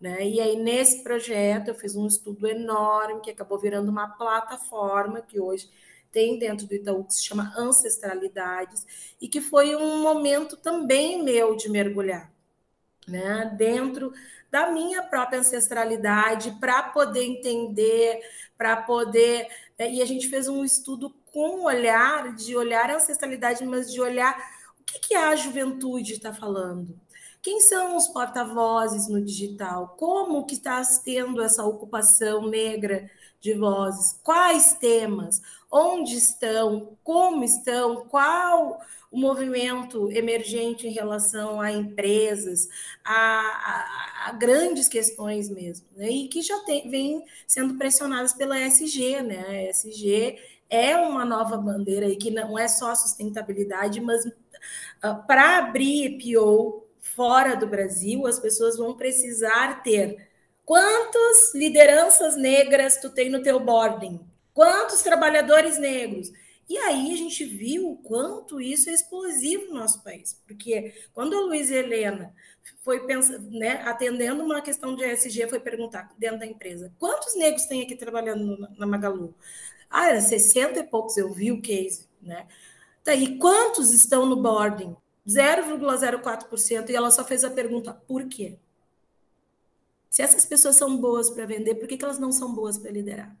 Né? 0.00 0.28
E 0.28 0.40
aí, 0.40 0.56
nesse 0.56 1.02
projeto, 1.02 1.68
eu 1.68 1.74
fiz 1.74 1.96
um 1.96 2.06
estudo 2.06 2.46
enorme 2.46 3.20
que 3.20 3.30
acabou 3.30 3.58
virando 3.58 3.90
uma 3.90 4.08
plataforma 4.08 5.20
que 5.20 5.40
hoje 5.40 5.68
tem 6.12 6.38
dentro 6.38 6.66
do 6.66 6.74
Itaú 6.74 7.04
que 7.04 7.14
se 7.14 7.24
chama 7.24 7.52
Ancestralidades, 7.56 9.14
e 9.20 9.28
que 9.28 9.40
foi 9.40 9.76
um 9.76 10.00
momento 10.00 10.56
também 10.56 11.22
meu 11.22 11.54
de 11.54 11.68
mergulhar 11.68 12.32
né? 13.08 13.54
dentro 13.56 14.12
da 14.50 14.70
minha 14.70 15.02
própria 15.02 15.40
ancestralidade 15.40 16.56
para 16.60 16.82
poder 16.84 17.24
entender, 17.24 18.20
para 18.56 18.76
poder. 18.76 19.48
Né? 19.78 19.92
E 19.92 20.02
a 20.02 20.06
gente 20.06 20.28
fez 20.28 20.48
um 20.48 20.64
estudo 20.64 21.10
com 21.38 21.60
um 21.60 21.64
olhar 21.66 22.34
de 22.34 22.56
olhar 22.56 22.90
a 22.90 22.96
ancestralidade, 22.96 23.64
mas 23.64 23.92
de 23.92 24.00
olhar 24.00 24.36
o 24.80 24.82
que, 24.82 24.98
que 24.98 25.14
a 25.14 25.36
juventude 25.36 26.14
está 26.14 26.34
falando. 26.34 26.98
Quem 27.40 27.60
são 27.60 27.96
os 27.96 28.08
porta-vozes 28.08 29.08
no 29.08 29.24
digital? 29.24 29.94
Como 29.96 30.44
que 30.44 30.54
está 30.54 30.82
tendo 31.04 31.40
essa 31.40 31.64
ocupação 31.64 32.48
negra 32.48 33.08
de 33.40 33.54
vozes? 33.54 34.18
Quais 34.24 34.72
temas? 34.80 35.40
Onde 35.70 36.16
estão? 36.16 36.98
Como 37.04 37.44
estão? 37.44 38.04
Qual 38.08 38.80
o 39.08 39.16
movimento 39.16 40.10
emergente 40.10 40.88
em 40.88 40.92
relação 40.92 41.60
a 41.60 41.70
empresas, 41.70 42.68
a, 43.04 43.14
a, 43.14 44.28
a 44.28 44.32
grandes 44.32 44.88
questões 44.88 45.48
mesmo, 45.48 45.86
né? 45.96 46.10
e 46.10 46.28
que 46.28 46.42
já 46.42 46.58
tem, 46.64 46.90
vem 46.90 47.24
sendo 47.46 47.78
pressionadas 47.78 48.32
pela 48.32 48.58
SG, 48.58 49.22
né? 49.22 49.44
A 49.46 49.70
SG 49.70 50.57
é 50.70 50.96
uma 50.96 51.24
nova 51.24 51.56
bandeira 51.56 52.06
aí 52.06 52.16
que 52.16 52.30
não 52.30 52.58
é 52.58 52.68
só 52.68 52.94
sustentabilidade, 52.94 54.00
mas 54.00 54.24
uh, 54.26 55.26
para 55.26 55.58
abrir 55.58 56.18
PO 56.18 56.86
fora 57.00 57.56
do 57.56 57.66
Brasil, 57.66 58.26
as 58.26 58.38
pessoas 58.38 58.76
vão 58.76 58.96
precisar 58.96 59.82
ter 59.82 60.28
quantas 60.64 61.54
lideranças 61.54 62.36
negras 62.36 63.00
tu 63.00 63.10
tem 63.10 63.30
no 63.30 63.42
teu 63.42 63.58
boarding? 63.58 64.20
Quantos 64.52 65.02
trabalhadores 65.02 65.78
negros? 65.78 66.30
E 66.68 66.76
aí 66.76 67.12
a 67.12 67.16
gente 67.16 67.44
viu 67.44 67.92
o 67.92 67.96
quanto 67.96 68.60
isso 68.60 68.90
é 68.90 68.92
explosivo 68.92 69.68
no 69.68 69.80
nosso 69.80 70.04
país, 70.04 70.38
porque 70.46 70.92
quando 71.14 71.34
a 71.34 71.40
Luísa 71.40 71.74
Helena 71.74 72.34
foi 72.82 73.06
pensando, 73.06 73.50
né, 73.50 73.82
atendendo 73.86 74.44
uma 74.44 74.60
questão 74.60 74.94
de 74.94 75.02
ESG, 75.02 75.48
foi 75.48 75.60
perguntar 75.60 76.12
dentro 76.18 76.40
da 76.40 76.46
empresa, 76.46 76.92
quantos 76.98 77.34
negros 77.36 77.64
tem 77.64 77.80
aqui 77.82 77.96
trabalhando 77.96 78.68
na 78.76 78.86
Magalu? 78.86 79.34
Ah, 79.90 80.08
era 80.10 80.20
60 80.20 80.80
e 80.80 80.82
poucos, 80.84 81.16
eu 81.16 81.32
vi 81.32 81.52
o 81.52 81.62
case, 81.62 82.06
né? 82.20 82.46
Tá 83.02 83.12
quantos 83.40 83.90
estão 83.92 84.26
no 84.26 84.36
boarding? 84.36 84.96
0,04%, 85.26 86.90
e 86.90 86.96
ela 86.96 87.10
só 87.10 87.24
fez 87.24 87.44
a 87.44 87.50
pergunta, 87.50 87.92
por 87.92 88.26
quê? 88.28 88.58
Se 90.08 90.22
essas 90.22 90.46
pessoas 90.46 90.76
são 90.76 90.96
boas 90.96 91.30
para 91.30 91.46
vender, 91.46 91.74
por 91.74 91.86
que, 91.86 91.96
que 91.96 92.04
elas 92.04 92.18
não 92.18 92.32
são 92.32 92.54
boas 92.54 92.78
para 92.78 92.90
liderar? 92.90 93.36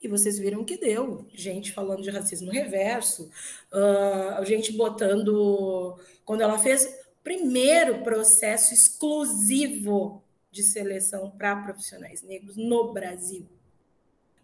E 0.00 0.08
vocês 0.08 0.38
viram 0.38 0.64
que 0.64 0.76
deu. 0.76 1.26
Gente 1.32 1.72
falando 1.72 2.02
de 2.02 2.10
racismo 2.10 2.50
reverso, 2.50 3.30
uh, 3.72 4.44
gente 4.44 4.72
botando. 4.72 5.98
Quando 6.24 6.42
ela 6.42 6.58
fez 6.58 6.84
o 6.84 7.22
primeiro 7.22 8.02
processo 8.02 8.74
exclusivo 8.74 10.22
de 10.50 10.62
seleção 10.62 11.30
para 11.30 11.56
profissionais 11.56 12.22
negros 12.22 12.56
no 12.56 12.92
Brasil. 12.92 13.46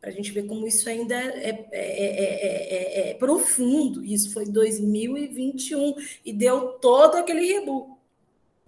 Para 0.01 0.11
a 0.11 0.13
gente 0.13 0.33
ver 0.33 0.45
como 0.45 0.67
isso 0.67 0.89
ainda 0.89 1.15
é, 1.15 1.69
é, 1.71 1.71
é, 1.73 3.11
é, 3.11 3.15
profundo. 3.15 4.03
Isso 4.03 4.33
foi 4.33 4.47
2021 4.47 5.95
e 6.25 6.33
deu 6.33 6.79
todo 6.81 7.17
aquele 7.17 7.45
rebu. 7.45 7.99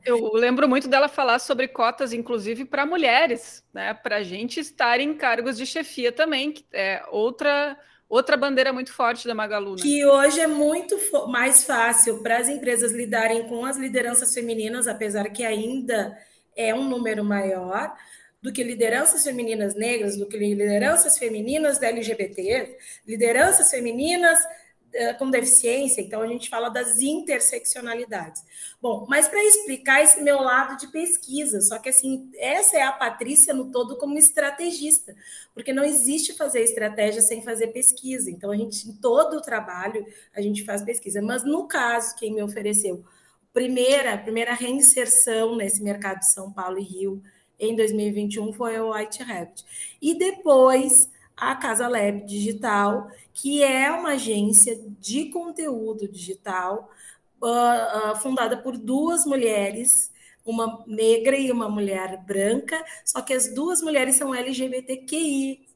Eu 0.05 0.33
lembro 0.35 0.69
muito 0.69 0.89
dela 0.89 1.09
falar 1.09 1.39
sobre 1.39 1.69
cotas, 1.69 2.13
inclusive 2.13 2.65
para 2.65 2.85
mulheres, 2.85 3.65
né? 3.73 3.95
Para 3.95 4.17
a 4.17 4.23
gente 4.23 4.61
estar 4.61 5.01
em 5.01 5.15
cargos 5.15 5.57
de 5.57 5.65
chefia 5.65 6.11
também, 6.11 6.53
que 6.53 6.65
é 6.73 7.03
outra 7.11 7.79
outra 8.09 8.37
bandeira 8.37 8.75
muito 8.75 8.93
forte 8.93 9.27
da 9.27 9.35
Magalu. 9.35 9.77
Né? 9.77 9.83
Que 9.83 10.05
hoje 10.05 10.39
é 10.39 10.47
muito 10.47 10.99
mais 11.29 11.65
fácil 11.65 12.23
para 12.23 12.37
as 12.37 12.47
empresas 12.47 12.93
lidarem 12.93 13.49
com 13.49 13.65
as 13.65 13.79
lideranças 13.79 14.35
femininas, 14.35 14.87
apesar 14.87 15.31
que 15.31 15.43
ainda 15.43 16.15
é 16.55 16.75
um 16.75 16.87
número 16.87 17.25
maior 17.25 17.97
do 18.43 18.53
que 18.53 18.65
lideranças 18.65 19.23
femininas 19.23 19.75
negras, 19.75 20.17
do 20.17 20.27
que 20.27 20.37
lideranças 20.37 21.17
femininas 21.17 21.79
da 21.79 21.87
LGBT, 21.87 22.77
lideranças 23.07 23.71
femininas 23.71 24.39
eh, 24.95 25.15
com 25.15 25.31
deficiência, 25.31 26.03
então 26.03 26.21
a 26.21 26.27
gente 26.27 26.51
fala 26.51 26.69
das 26.69 27.01
interseccionalidades. 27.01 28.43
Bom, 28.81 29.07
mas 29.09 29.27
para 29.27 29.43
explicar 29.43 30.03
esse 30.03 30.21
meu 30.21 30.43
lado 30.43 30.77
de 30.77 30.89
pesquisa, 30.89 31.63
só 31.63 31.79
que 31.79 31.89
assim, 31.89 32.31
essa 32.37 32.77
é 32.77 32.83
a 32.83 32.93
Patrícia 32.93 33.55
no 33.55 33.71
todo 33.71 33.97
como 33.97 34.19
estrategista, 34.19 35.15
porque 35.55 35.73
não 35.73 35.83
existe 35.83 36.35
fazer 36.35 36.63
estratégia 36.63 37.23
sem 37.23 37.43
fazer 37.43 37.69
pesquisa. 37.69 38.31
Então 38.31 38.51
a 38.51 38.57
gente 38.57 38.87
em 38.87 38.93
todo 38.97 39.39
o 39.39 39.41
trabalho 39.41 40.05
a 40.35 40.43
gente 40.43 40.63
faz 40.63 40.83
pesquisa, 40.83 41.23
mas 41.23 41.43
no 41.43 41.67
caso 41.67 42.15
quem 42.17 42.35
me 42.35 42.43
ofereceu 42.43 43.03
primeira, 43.53 44.19
primeira 44.19 44.53
reinserção 44.53 45.57
nesse 45.57 45.83
mercado 45.83 46.19
de 46.19 46.33
São 46.33 46.53
Paulo 46.53 46.79
e 46.79 46.83
Rio 46.83 47.23
em 47.63 47.77
2021 47.77 48.53
foi 48.53 48.79
o 48.81 48.93
White 48.93 49.23
Rabbit. 49.23 49.65
E 50.03 50.15
depois 50.15 51.09
a 51.37 51.55
Casa 51.55 51.89
Lab 51.89 52.25
Digital, 52.27 53.09
que 53.33 53.63
é 53.63 53.91
uma 53.91 54.11
agência 54.11 54.79
de 55.01 55.27
conteúdo 55.27 56.09
digital 56.09 56.91
uh, 57.41 58.13
uh, 58.13 58.17
fundada 58.17 58.57
por 58.57 58.77
duas 58.77 59.25
mulheres, 59.25 60.13
uma 60.45 60.85
negra 60.87 61.37
e 61.37 61.51
uma 61.53 61.69
mulher 61.69 62.23
branca, 62.25 62.85
só 63.05 63.23
que 63.23 63.33
as 63.33 63.55
duas 63.55 63.81
mulheres 63.81 64.17
são 64.17 64.35
LGBTQI, 64.35 65.69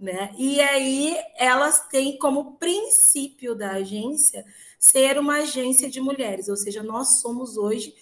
né? 0.00 0.34
E 0.38 0.60
aí 0.60 1.16
elas 1.36 1.86
têm 1.88 2.18
como 2.18 2.56
princípio 2.56 3.54
da 3.54 3.72
agência 3.72 4.44
ser 4.78 5.18
uma 5.18 5.36
agência 5.36 5.90
de 5.90 6.00
mulheres, 6.00 6.48
ou 6.48 6.56
seja, 6.56 6.82
nós 6.82 7.20
somos 7.20 7.56
hoje 7.56 7.94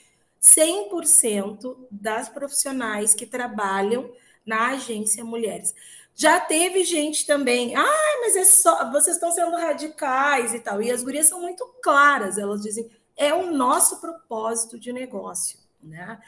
100% 0.42 1.76
das 1.90 2.28
profissionais 2.28 3.14
que 3.14 3.24
trabalham 3.24 4.10
na 4.44 4.70
agência 4.70 5.24
mulheres. 5.24 5.74
Já 6.14 6.40
teve 6.40 6.84
gente 6.84 7.24
também, 7.24 7.74
ah, 7.74 8.20
mas 8.20 8.36
é 8.36 8.44
só, 8.44 8.90
vocês 8.90 9.16
estão 9.16 9.30
sendo 9.30 9.56
radicais 9.56 10.52
e 10.52 10.60
tal. 10.60 10.82
E 10.82 10.90
as 10.90 11.02
gurias 11.02 11.28
são 11.28 11.40
muito 11.40 11.64
claras, 11.82 12.36
elas 12.36 12.60
dizem, 12.60 12.90
é 13.16 13.32
o 13.32 13.50
nosso 13.52 14.00
propósito 14.00 14.78
de 14.78 14.92
negócio, 14.92 15.58
né? 15.82 16.20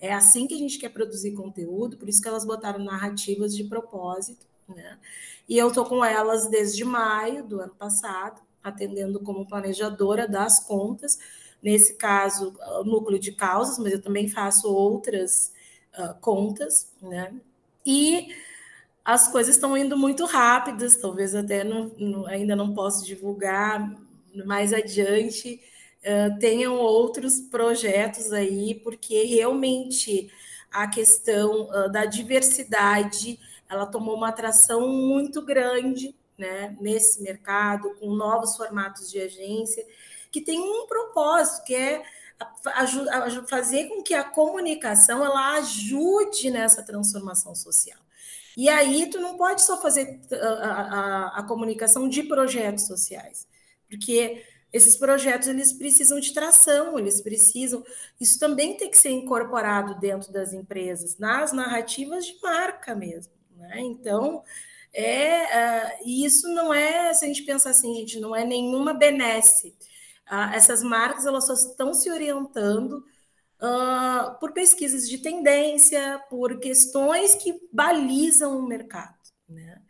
É 0.00 0.12
assim 0.12 0.46
que 0.46 0.54
a 0.54 0.58
gente 0.58 0.78
quer 0.78 0.88
produzir 0.88 1.32
conteúdo, 1.32 1.96
por 1.96 2.08
isso 2.08 2.20
que 2.20 2.28
elas 2.28 2.44
botaram 2.44 2.82
narrativas 2.82 3.54
de 3.54 3.64
propósito, 3.64 4.46
né? 4.68 4.98
E 5.48 5.56
eu 5.56 5.72
tô 5.72 5.84
com 5.84 6.04
elas 6.04 6.48
desde 6.48 6.84
maio 6.84 7.44
do 7.44 7.60
ano 7.60 7.74
passado, 7.74 8.42
atendendo 8.62 9.20
como 9.20 9.46
planejadora 9.46 10.28
das 10.28 10.60
contas, 10.60 11.18
nesse 11.62 11.94
caso, 11.94 12.54
o 12.80 12.84
núcleo 12.84 13.18
de 13.18 13.32
causas, 13.32 13.78
mas 13.78 13.92
eu 13.92 14.02
também 14.02 14.28
faço 14.28 14.72
outras 14.72 15.52
uh, 15.98 16.14
contas, 16.20 16.92
né? 17.00 17.34
E 17.84 18.34
as 19.04 19.28
coisas 19.28 19.54
estão 19.54 19.76
indo 19.76 19.96
muito 19.96 20.24
rápidas, 20.24 20.96
talvez 20.96 21.34
até 21.34 21.64
não, 21.64 21.90
não, 21.98 22.26
ainda 22.26 22.54
não 22.54 22.74
posso 22.74 23.04
divulgar 23.04 23.94
mais 24.44 24.72
adiante. 24.72 25.60
Uh, 26.00 26.38
tenham 26.38 26.76
outros 26.76 27.40
projetos 27.40 28.32
aí, 28.32 28.74
porque 28.74 29.24
realmente 29.24 30.30
a 30.70 30.86
questão 30.86 31.68
uh, 31.68 31.90
da 31.90 32.04
diversidade 32.04 33.38
ela 33.68 33.86
tomou 33.86 34.16
uma 34.16 34.28
atração 34.28 34.88
muito 34.88 35.40
grande 35.42 36.14
né, 36.36 36.76
nesse 36.80 37.22
mercado, 37.22 37.94
com 38.00 38.14
novos 38.14 38.56
formatos 38.56 39.10
de 39.10 39.20
agência, 39.20 39.86
que 40.30 40.40
tem 40.40 40.58
um 40.60 40.86
propósito, 40.86 41.64
que 41.64 41.74
é 41.74 42.02
fazer 43.48 43.88
com 43.88 44.02
que 44.02 44.14
a 44.14 44.24
comunicação 44.24 45.24
ela 45.24 45.56
ajude 45.58 46.50
nessa 46.50 46.82
transformação 46.82 47.54
social. 47.54 47.98
E 48.56 48.68
aí 48.68 49.08
tu 49.10 49.20
não 49.20 49.36
pode 49.36 49.62
só 49.62 49.80
fazer 49.80 50.20
a, 50.32 50.36
a, 50.36 51.38
a 51.38 51.42
comunicação 51.42 52.08
de 52.08 52.22
projetos 52.22 52.86
sociais, 52.86 53.46
porque 53.88 54.44
esses 54.72 54.96
projetos 54.96 55.48
eles 55.48 55.72
precisam 55.72 56.20
de 56.20 56.32
tração, 56.32 56.98
eles 56.98 57.20
precisam. 57.20 57.84
Isso 58.20 58.38
também 58.38 58.76
tem 58.76 58.90
que 58.90 58.98
ser 58.98 59.10
incorporado 59.10 59.98
dentro 59.98 60.32
das 60.32 60.52
empresas, 60.52 61.18
nas 61.18 61.52
narrativas 61.52 62.26
de 62.26 62.40
marca 62.40 62.94
mesmo. 62.94 63.32
Né? 63.56 63.80
Então, 63.80 64.42
é, 64.92 65.42
uh, 65.44 66.08
isso 66.08 66.48
não 66.48 66.72
é, 66.72 67.12
se 67.14 67.24
a 67.24 67.28
gente 67.28 67.42
pensar 67.42 67.70
assim, 67.70 67.94
gente, 67.96 68.20
não 68.20 68.34
é 68.34 68.44
nenhuma 68.44 68.94
benesse. 68.94 69.74
Uh, 70.30 70.54
essas 70.54 70.82
marcas 70.82 71.26
elas 71.26 71.46
só 71.46 71.54
estão 71.54 71.92
se 71.92 72.10
orientando 72.10 73.04
uh, 73.60 74.38
por 74.38 74.52
pesquisas 74.52 75.08
de 75.08 75.18
tendência, 75.18 76.22
por 76.30 76.60
questões 76.60 77.34
que 77.34 77.60
balizam 77.72 78.58
o 78.58 78.66
mercado. 78.66 79.18
Né? 79.48 79.80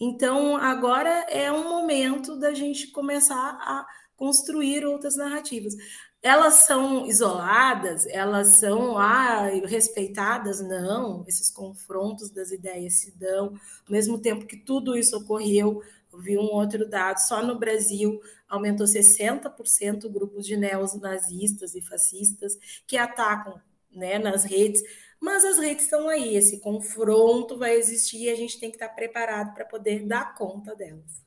Então, 0.00 0.56
agora 0.56 1.10
é 1.28 1.50
um 1.50 1.68
momento 1.68 2.36
da 2.38 2.52
gente 2.52 2.88
começar 2.88 3.58
a 3.60 3.86
construir 4.16 4.84
outras 4.84 5.16
narrativas. 5.16 5.74
Elas 6.22 6.54
são 6.54 7.06
isoladas, 7.06 8.06
elas 8.06 8.56
são 8.56 8.98
ah, 8.98 9.46
respeitadas? 9.66 10.60
Não, 10.60 11.24
esses 11.28 11.50
confrontos 11.50 12.30
das 12.30 12.50
ideias 12.50 12.94
se 12.94 13.16
dão, 13.16 13.48
ao 13.48 13.92
mesmo 13.92 14.18
tempo 14.18 14.46
que 14.46 14.56
tudo 14.56 14.96
isso 14.96 15.16
ocorreu, 15.16 15.82
vi 16.18 16.38
um 16.38 16.52
outro 16.52 16.88
dado, 16.88 17.18
só 17.18 17.42
no 17.42 17.58
Brasil 17.58 18.20
aumentou 18.48 18.86
60% 18.86 20.08
grupos 20.10 20.46
de 20.46 20.56
neonazistas 20.56 21.74
e 21.74 21.82
fascistas 21.82 22.56
que 22.86 22.96
atacam 22.96 23.60
né, 23.92 24.18
nas 24.18 24.44
redes, 24.44 24.82
mas 25.20 25.44
as 25.44 25.58
redes 25.58 25.84
estão 25.84 26.08
aí, 26.08 26.36
esse 26.36 26.60
confronto 26.60 27.56
vai 27.56 27.74
existir 27.74 28.24
e 28.24 28.30
a 28.30 28.34
gente 28.34 28.60
tem 28.60 28.70
que 28.70 28.76
estar 28.76 28.90
preparado 28.90 29.54
para 29.54 29.64
poder 29.64 30.06
dar 30.06 30.34
conta 30.34 30.74
delas. 30.74 31.24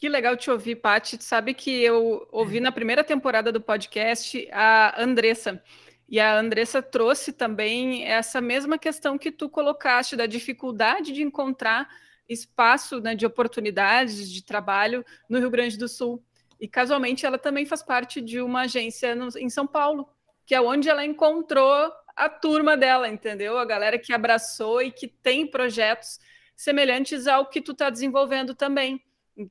Que 0.00 0.08
legal 0.08 0.36
te 0.36 0.50
ouvir, 0.50 0.76
Paty. 0.76 1.22
Sabe 1.22 1.52
que 1.52 1.82
eu 1.82 2.28
ouvi 2.30 2.60
na 2.60 2.70
primeira 2.70 3.02
temporada 3.02 3.50
do 3.50 3.60
podcast 3.60 4.48
a 4.52 5.02
Andressa. 5.02 5.62
E 6.08 6.20
a 6.20 6.38
Andressa 6.38 6.80
trouxe 6.80 7.32
também 7.32 8.04
essa 8.04 8.40
mesma 8.40 8.78
questão 8.78 9.18
que 9.18 9.32
tu 9.32 9.48
colocaste, 9.48 10.16
da 10.16 10.26
dificuldade 10.26 11.12
de 11.12 11.22
encontrar 11.22 11.88
espaço 12.28 13.00
né, 13.00 13.14
de 13.14 13.26
oportunidades 13.26 14.30
de 14.30 14.42
trabalho 14.42 15.04
no 15.28 15.38
Rio 15.38 15.50
Grande 15.50 15.76
do 15.76 15.88
Sul. 15.88 16.22
E 16.60 16.68
casualmente 16.68 17.26
ela 17.26 17.38
também 17.38 17.66
faz 17.66 17.82
parte 17.82 18.20
de 18.20 18.40
uma 18.40 18.62
agência 18.62 19.14
no, 19.14 19.28
em 19.36 19.50
São 19.50 19.66
Paulo, 19.66 20.08
que 20.44 20.54
é 20.54 20.60
onde 20.60 20.88
ela 20.88 21.04
encontrou 21.04 21.92
a 22.14 22.28
turma 22.28 22.76
dela, 22.76 23.08
entendeu? 23.08 23.58
A 23.58 23.64
galera 23.64 23.98
que 23.98 24.12
abraçou 24.12 24.80
e 24.80 24.90
que 24.90 25.06
tem 25.06 25.46
projetos 25.46 26.18
semelhantes 26.56 27.26
ao 27.26 27.46
que 27.46 27.60
tu 27.60 27.72
está 27.72 27.90
desenvolvendo 27.90 28.54
também 28.54 29.02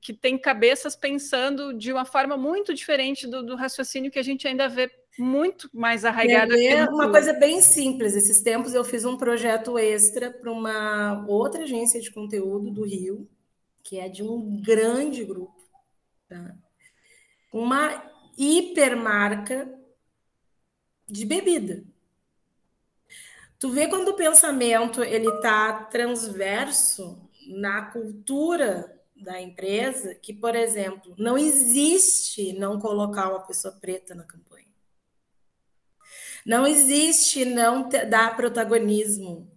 que 0.01 0.13
tem 0.13 0.37
cabeças 0.37 0.95
pensando 0.95 1.71
de 1.71 1.93
uma 1.93 2.05
forma 2.05 2.35
muito 2.35 2.73
diferente 2.73 3.27
do, 3.27 3.43
do 3.43 3.55
raciocínio 3.55 4.09
que 4.09 4.17
a 4.17 4.23
gente 4.23 4.47
ainda 4.47 4.67
vê 4.67 4.91
muito 5.17 5.69
mais 5.73 6.03
arraigado. 6.03 6.53
É 6.53 6.85
uma 6.89 7.09
coisa 7.09 7.33
bem 7.33 7.61
simples. 7.61 8.15
Esses 8.15 8.41
tempos 8.41 8.73
eu 8.73 8.83
fiz 8.83 9.05
um 9.05 9.17
projeto 9.17 9.77
extra 9.77 10.31
para 10.31 10.51
uma 10.51 11.25
outra 11.27 11.63
agência 11.63 12.01
de 12.01 12.11
conteúdo 12.11 12.71
do 12.71 12.83
Rio, 12.83 13.27
que 13.83 13.99
é 13.99 14.09
de 14.09 14.23
um 14.23 14.61
grande 14.61 15.23
grupo, 15.23 15.61
tá? 16.27 16.55
uma 17.53 18.11
hipermarca 18.37 19.73
de 21.07 21.25
bebida. 21.25 21.83
Tu 23.57 23.69
vê 23.69 23.87
quando 23.87 24.09
o 24.09 24.15
pensamento 24.15 25.03
ele 25.03 25.29
está 25.29 25.85
transverso 25.85 27.29
na 27.47 27.83
cultura 27.83 28.91
da 29.15 29.41
empresa 29.41 30.13
que, 30.13 30.33
por 30.33 30.55
exemplo, 30.55 31.15
não 31.17 31.37
existe 31.37 32.53
não 32.53 32.79
colocar 32.79 33.29
uma 33.29 33.45
pessoa 33.45 33.73
preta 33.73 34.13
na 34.13 34.23
campanha. 34.23 34.54
Não 36.45 36.67
existe 36.67 37.45
não 37.45 37.89
dar 37.89 38.35
protagonismo. 38.35 39.51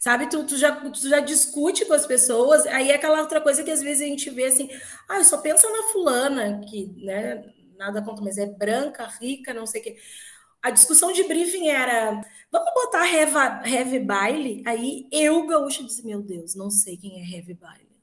Sabe, 0.00 0.28
tu, 0.28 0.44
tu, 0.46 0.56
já, 0.56 0.72
tu 0.90 1.08
já 1.08 1.20
discute 1.20 1.84
com 1.86 1.94
as 1.94 2.06
pessoas, 2.06 2.66
aí 2.66 2.90
é 2.90 2.94
aquela 2.96 3.20
outra 3.20 3.40
coisa 3.40 3.64
que 3.64 3.70
às 3.70 3.82
vezes 3.82 4.02
a 4.02 4.06
gente 4.06 4.30
vê 4.30 4.44
assim, 4.46 4.68
ah, 5.08 5.22
só 5.24 5.38
pensa 5.38 5.68
na 5.70 5.84
fulana, 5.92 6.60
que, 6.68 6.86
né, 7.04 7.42
nada 7.76 8.02
contra, 8.02 8.22
mas 8.24 8.38
é 8.38 8.46
branca, 8.46 9.06
rica, 9.20 9.54
não 9.54 9.66
sei 9.66 9.80
o 9.80 9.84
quê. 9.84 9.96
A 10.62 10.70
discussão 10.70 11.12
de 11.12 11.24
briefing 11.24 11.68
era, 11.68 12.20
vamos 12.50 12.74
botar 12.74 13.06
heavy 13.66 13.98
baile? 14.00 14.62
Aí 14.66 15.08
eu, 15.12 15.46
gaúcho, 15.46 15.84
disse, 15.84 16.04
meu 16.06 16.22
Deus, 16.22 16.54
não 16.54 16.70
sei 16.70 16.96
quem 16.96 17.20
é 17.20 17.36
heavy 17.36 17.54
baile. 17.54 17.94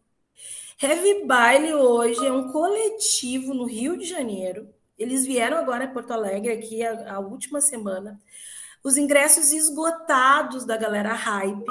Heavy 0.81 1.25
Baile 1.25 1.73
hoje 1.73 2.25
é 2.25 2.31
um 2.31 2.51
coletivo 2.51 3.53
no 3.53 3.65
Rio 3.65 3.97
de 3.97 4.05
Janeiro. 4.05 4.67
Eles 5.01 5.25
vieram 5.25 5.57
agora 5.57 5.85
em 5.85 5.93
Porto 5.93 6.11
Alegre 6.11 6.51
aqui 6.51 6.83
a, 6.83 7.15
a 7.15 7.19
última 7.19 7.59
semana. 7.59 8.19
Os 8.83 8.97
ingressos 8.97 9.51
esgotados 9.51 10.65
da 10.65 10.77
galera 10.77 11.13
hype 11.13 11.65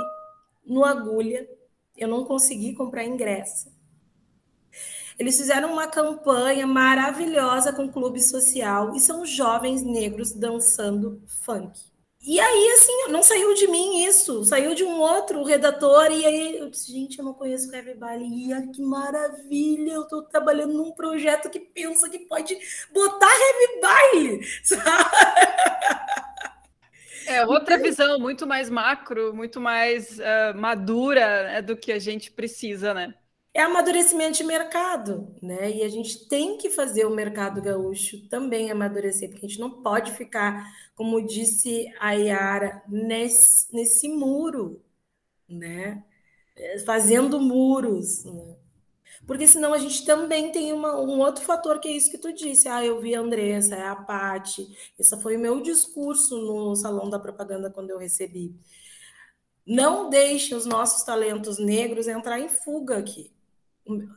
no 0.64 0.84
Agulha. 0.84 1.48
Eu 1.96 2.08
não 2.08 2.24
consegui 2.24 2.74
comprar 2.74 3.04
ingresso. 3.04 3.70
Eles 5.18 5.36
fizeram 5.36 5.72
uma 5.72 5.86
campanha 5.86 6.66
maravilhosa 6.66 7.72
com 7.72 7.84
o 7.84 7.92
clube 7.92 8.20
social 8.20 8.94
e 8.94 9.00
são 9.00 9.26
jovens 9.26 9.82
negros 9.82 10.32
dançando 10.32 11.22
funk. 11.26 11.89
E 12.22 12.38
aí, 12.38 12.70
assim, 12.72 13.08
não 13.10 13.22
saiu 13.22 13.54
de 13.54 13.66
mim 13.66 14.04
isso, 14.04 14.44
saiu 14.44 14.74
de 14.74 14.84
um 14.84 15.00
outro 15.00 15.42
redator, 15.42 16.10
e 16.12 16.26
aí 16.26 16.58
eu 16.58 16.68
disse, 16.68 16.92
gente, 16.92 17.18
eu 17.18 17.24
não 17.24 17.32
conheço 17.32 17.70
o 17.70 17.74
Heavy 17.74 17.94
Baile, 17.94 18.26
e 18.26 18.72
que 18.72 18.82
maravilha, 18.82 19.92
eu 19.92 20.02
estou 20.02 20.22
trabalhando 20.24 20.74
num 20.74 20.92
projeto 20.92 21.48
que 21.48 21.58
pensa 21.58 22.10
que 22.10 22.18
pode 22.18 22.58
botar 22.92 23.26
Heavy 23.26 23.80
Baile, 23.80 24.46
sabe? 24.62 25.10
É 27.26 27.46
outra 27.46 27.78
visão, 27.78 28.18
muito 28.18 28.46
mais 28.46 28.68
macro, 28.68 29.32
muito 29.34 29.58
mais 29.60 30.18
uh, 30.18 30.54
madura 30.54 31.44
né, 31.44 31.62
do 31.62 31.76
que 31.76 31.90
a 31.90 31.98
gente 31.98 32.30
precisa, 32.30 32.92
né? 32.92 33.14
É 33.52 33.62
amadurecimento 33.62 34.38
de 34.38 34.44
mercado, 34.44 35.34
né? 35.42 35.70
E 35.70 35.82
a 35.82 35.88
gente 35.88 36.28
tem 36.28 36.56
que 36.56 36.70
fazer 36.70 37.04
o 37.04 37.10
mercado 37.10 37.60
gaúcho 37.60 38.28
também 38.28 38.70
amadurecer, 38.70 39.28
porque 39.28 39.46
a 39.46 39.48
gente 39.48 39.60
não 39.60 39.82
pode 39.82 40.12
ficar, 40.12 40.64
como 40.94 41.26
disse 41.26 41.92
a 41.98 42.12
Yara, 42.12 42.82
nesse, 42.88 43.74
nesse 43.74 44.08
muro, 44.08 44.80
né? 45.48 46.04
Fazendo 46.86 47.40
muros, 47.40 48.24
né? 48.24 48.56
Porque 49.26 49.46
senão 49.46 49.74
a 49.74 49.78
gente 49.78 50.04
também 50.06 50.52
tem 50.52 50.72
uma, 50.72 51.00
um 51.00 51.20
outro 51.20 51.44
fator 51.44 51.80
que 51.80 51.88
é 51.88 51.92
isso 51.92 52.10
que 52.10 52.18
tu 52.18 52.32
disse. 52.32 52.68
Ah, 52.68 52.84
eu 52.84 53.00
vi 53.00 53.14
a 53.14 53.20
Andressa, 53.20 53.76
é 53.76 53.86
a 53.86 53.96
Pati. 53.96 54.66
Esse 54.98 55.20
foi 55.20 55.36
o 55.36 55.40
meu 55.40 55.60
discurso 55.62 56.38
no 56.38 56.74
Salão 56.76 57.10
da 57.10 57.18
Propaganda 57.18 57.70
quando 57.70 57.90
eu 57.90 57.98
recebi. 57.98 58.54
Não 59.66 60.08
deixe 60.08 60.54
os 60.54 60.66
nossos 60.66 61.02
talentos 61.04 61.58
negros 61.58 62.08
entrar 62.08 62.40
em 62.40 62.48
fuga 62.48 62.98
aqui 62.98 63.30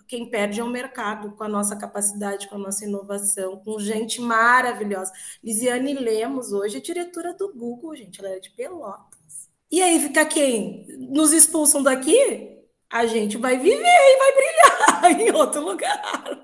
quem 0.08 0.30
perde 0.30 0.60
é 0.60 0.64
o 0.64 0.70
mercado, 0.70 1.32
com 1.32 1.44
a 1.44 1.48
nossa 1.48 1.76
capacidade, 1.76 2.48
com 2.48 2.56
a 2.56 2.60
nossa 2.60 2.86
inovação, 2.86 3.58
com 3.58 3.80
gente 3.80 4.22
maravilhosa. 4.22 5.12
Lisiane 5.44 5.94
Lemos, 5.94 6.52
hoje, 6.52 6.78
é 6.78 6.80
diretora 6.80 7.34
do 7.34 7.54
Google, 7.54 7.96
gente, 7.96 8.20
ela 8.20 8.30
é 8.30 8.40
de 8.40 8.52
Pelotas. 8.52 9.50
E 9.72 9.82
aí 9.82 10.00
fica 10.00 10.26
quem? 10.26 10.86
Nos 11.10 11.34
expulsam 11.34 11.82
daqui? 11.82 12.60
A 12.90 13.06
gente 13.08 13.38
vai 13.38 13.58
viver 13.58 13.82
e 13.82 14.18
vai 14.18 14.32
brilhar 14.36 15.22
em 15.22 15.32
outro 15.32 15.62
lugar. 15.62 16.44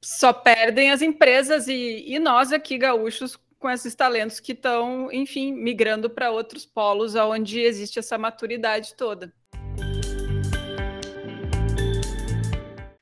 Só 0.00 0.32
perdem 0.32 0.92
as 0.92 1.02
empresas 1.02 1.66
e, 1.66 2.04
e 2.06 2.18
nós 2.18 2.52
aqui, 2.52 2.78
gaúchos, 2.78 3.36
com 3.58 3.70
esses 3.70 3.94
talentos 3.94 4.38
que 4.38 4.52
estão, 4.52 5.10
enfim, 5.10 5.52
migrando 5.52 6.10
para 6.10 6.30
outros 6.30 6.66
polos 6.66 7.14
onde 7.14 7.60
existe 7.60 7.98
essa 7.98 8.18
maturidade 8.18 8.94
toda. 8.94 9.32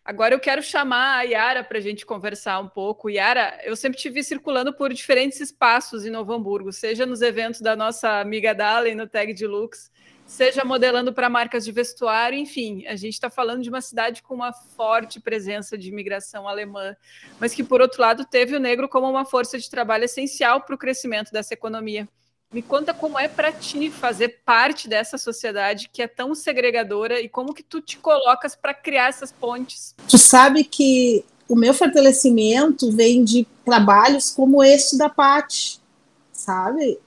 Agora 0.05 0.35
eu 0.35 0.41
quero 0.41 0.61
chamar 0.61 1.19
a 1.19 1.23
Yara 1.23 1.63
para 1.63 1.79
a 1.79 1.81
gente 1.81 2.05
conversar 2.05 2.59
um 2.59 2.69
pouco. 2.69 3.09
Yara, 3.09 3.61
eu 3.63 3.77
sempre 3.77 3.99
te 4.01 4.11
vi 4.11 4.25
circulando 4.25 4.75
por 4.75 4.93
diferentes 4.93 5.41
espaços 5.41 6.05
em 6.05 6.11
Novo 6.11 6.33
Hamburgo, 6.33 6.73
seja 6.73 7.07
nos 7.07 7.23
eventos 7.23 7.61
da 7.61 7.77
nossa 7.77 8.21
amiga 8.21 8.53
Dalen 8.53 8.97
no 8.97 9.07
Tag 9.07 9.33
de 9.33 9.47
Lux, 9.47 9.93
seja 10.27 10.65
modelando 10.65 11.13
para 11.13 11.29
marcas 11.29 11.65
de 11.65 11.71
vestuário, 11.71 12.37
enfim, 12.37 12.85
a 12.89 12.97
gente 12.97 13.13
está 13.13 13.31
falando 13.31 13.63
de 13.63 13.69
uma 13.69 13.81
cidade 13.81 14.25
com 14.25 14.35
uma 14.35 14.53
forte 14.53 15.21
presença 15.21 15.79
de 15.79 15.89
imigração 15.89 16.49
alemã, 16.49 16.97
mas 17.39 17.55
que, 17.55 17.63
por 17.63 17.81
outro 17.81 18.03
lado, 18.03 18.25
teve 18.25 18.57
o 18.57 18.61
negro 18.61 18.89
como 18.89 19.09
uma 19.09 19.25
força 19.25 19.57
de 19.57 19.71
trabalho 19.71 20.05
essencial 20.05 20.63
para 20.63 20.75
o 20.75 20.79
crescimento 20.79 21.31
dessa 21.31 21.55
economia. 21.55 22.09
Me 22.53 22.61
conta 22.61 22.93
como 22.93 23.19
é 23.19 23.29
para 23.29 23.51
ti 23.51 23.91
fazer 23.91 24.41
parte 24.45 24.87
dessa 24.87 25.17
sociedade 25.17 25.89
que 25.91 26.03
é 26.03 26.07
tão 26.07 26.35
segregadora 26.35 27.19
e 27.19 27.29
como 27.29 27.55
que 27.55 27.63
tu 27.63 27.81
te 27.81 27.99
colocas 27.99 28.55
para 28.55 28.75
criar 28.75 29.09
essas 29.09 29.33
pontes. 29.33 29.95
Tu 30.07 30.19
sabe 30.19 30.63
que 30.63 31.25
o 31.49 31.57
meu 31.57 31.73
fortalecimento 31.73 32.93
vem 32.93 33.25
de 33.25 33.47
trabalhos 33.65 34.29
como 34.29 34.63
este 34.63 34.99
da 34.99 35.09
Pati, 35.09 35.81
sabe? 36.31 36.99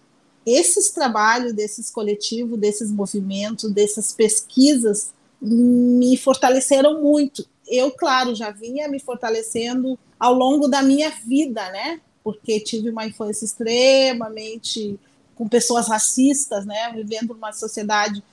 Esses 0.43 0.89
trabalhos 0.89 1.53
desses 1.53 1.91
coletivos, 1.91 2.59
desses 2.59 2.91
movimentos, 2.91 3.71
dessas 3.71 4.11
pesquisas 4.11 5.13
me 5.39 6.17
fortaleceram 6.17 7.01
muito. 7.01 7.47
Eu, 7.67 7.91
claro, 7.91 8.33
já 8.33 8.49
vinha 8.49 8.87
me 8.87 8.99
fortalecendo 8.99 9.97
ao 10.19 10.33
longo 10.33 10.67
da 10.67 10.81
minha 10.81 11.09
vida, 11.09 11.69
né? 11.71 12.01
Porque 12.23 12.59
tive 12.59 12.89
uma 12.89 13.05
infância 13.05 13.45
extremamente 13.45 14.99
com 15.35 15.47
pessoas 15.47 15.87
racistas, 15.87 16.65
né, 16.65 16.91
vivendo 16.93 17.33
numa 17.33 17.51
sociedade, 17.51 18.23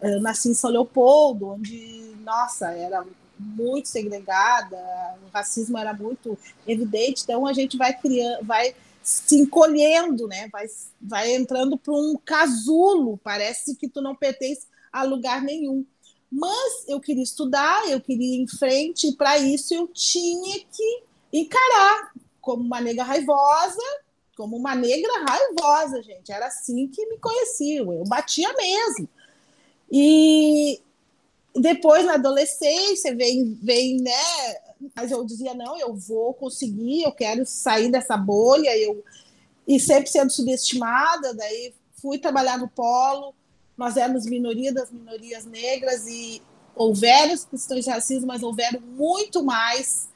uh, 0.00 0.20
nasci 0.20 0.48
em 0.48 0.54
São 0.54 0.70
Leopoldo, 0.70 1.48
onde, 1.48 2.14
nossa, 2.24 2.70
era 2.70 3.04
muito 3.38 3.88
segregada, 3.88 4.76
o 5.26 5.30
racismo 5.32 5.76
era 5.76 5.92
muito 5.92 6.38
evidente, 6.66 7.22
então 7.24 7.46
a 7.46 7.52
gente 7.52 7.76
vai 7.76 7.92
criando, 7.92 8.44
vai 8.44 8.74
se 9.02 9.36
encolhendo, 9.36 10.28
né, 10.28 10.48
vai, 10.52 10.66
vai 11.00 11.34
entrando 11.34 11.76
para 11.76 11.92
um 11.92 12.16
casulo, 12.24 13.18
parece 13.22 13.74
que 13.74 13.88
tu 13.88 14.00
não 14.00 14.14
pertence 14.14 14.66
a 14.92 15.02
lugar 15.02 15.42
nenhum. 15.42 15.84
Mas 16.30 16.88
eu 16.88 16.98
queria 16.98 17.22
estudar, 17.22 17.90
eu 17.90 18.00
queria 18.00 18.36
ir 18.36 18.42
em 18.42 18.48
frente, 18.48 19.08
e 19.08 19.16
para 19.16 19.38
isso 19.38 19.74
eu 19.74 19.88
tinha 19.88 20.60
que 20.60 21.02
encarar 21.32 22.12
como 22.40 22.62
uma 22.62 22.80
nega 22.80 23.02
raivosa, 23.02 23.82
como 24.36 24.56
uma 24.56 24.74
negra 24.74 25.24
raivosa, 25.26 26.02
gente. 26.02 26.32
Era 26.32 26.46
assim 26.46 26.88
que 26.88 27.06
me 27.06 27.18
conheciam, 27.18 27.92
eu 27.92 28.04
batia 28.04 28.52
mesmo. 28.54 29.08
E 29.90 30.80
depois, 31.54 32.04
na 32.04 32.14
adolescência, 32.14 33.14
vem, 33.14 33.58
vem, 33.62 33.98
né? 33.98 34.56
Mas 34.94 35.10
eu 35.10 35.24
dizia, 35.24 35.54
não, 35.54 35.78
eu 35.78 35.94
vou 35.94 36.32
conseguir, 36.34 37.02
eu 37.02 37.12
quero 37.12 37.44
sair 37.44 37.90
dessa 37.90 38.16
bolha, 38.16 38.76
eu 38.76 39.04
e 39.66 39.78
sempre 39.78 40.10
sendo 40.10 40.30
subestimada, 40.30 41.34
daí 41.34 41.72
fui 42.00 42.18
trabalhar 42.18 42.58
no 42.58 42.68
polo, 42.68 43.32
nós 43.76 43.96
éramos 43.96 44.26
minoria 44.26 44.72
das 44.72 44.90
minorias 44.90 45.44
negras 45.44 46.06
e 46.06 46.42
houveram 46.74 47.36
questões 47.50 47.84
de 47.84 47.90
racismo, 47.90 48.26
mas 48.26 48.42
houveram 48.42 48.80
muito 48.80 49.44
mais 49.44 50.08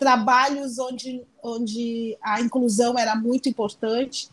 trabalhos 0.00 0.78
onde, 0.78 1.22
onde 1.42 2.16
a 2.22 2.40
inclusão 2.40 2.98
era 2.98 3.14
muito 3.14 3.50
importante. 3.50 4.30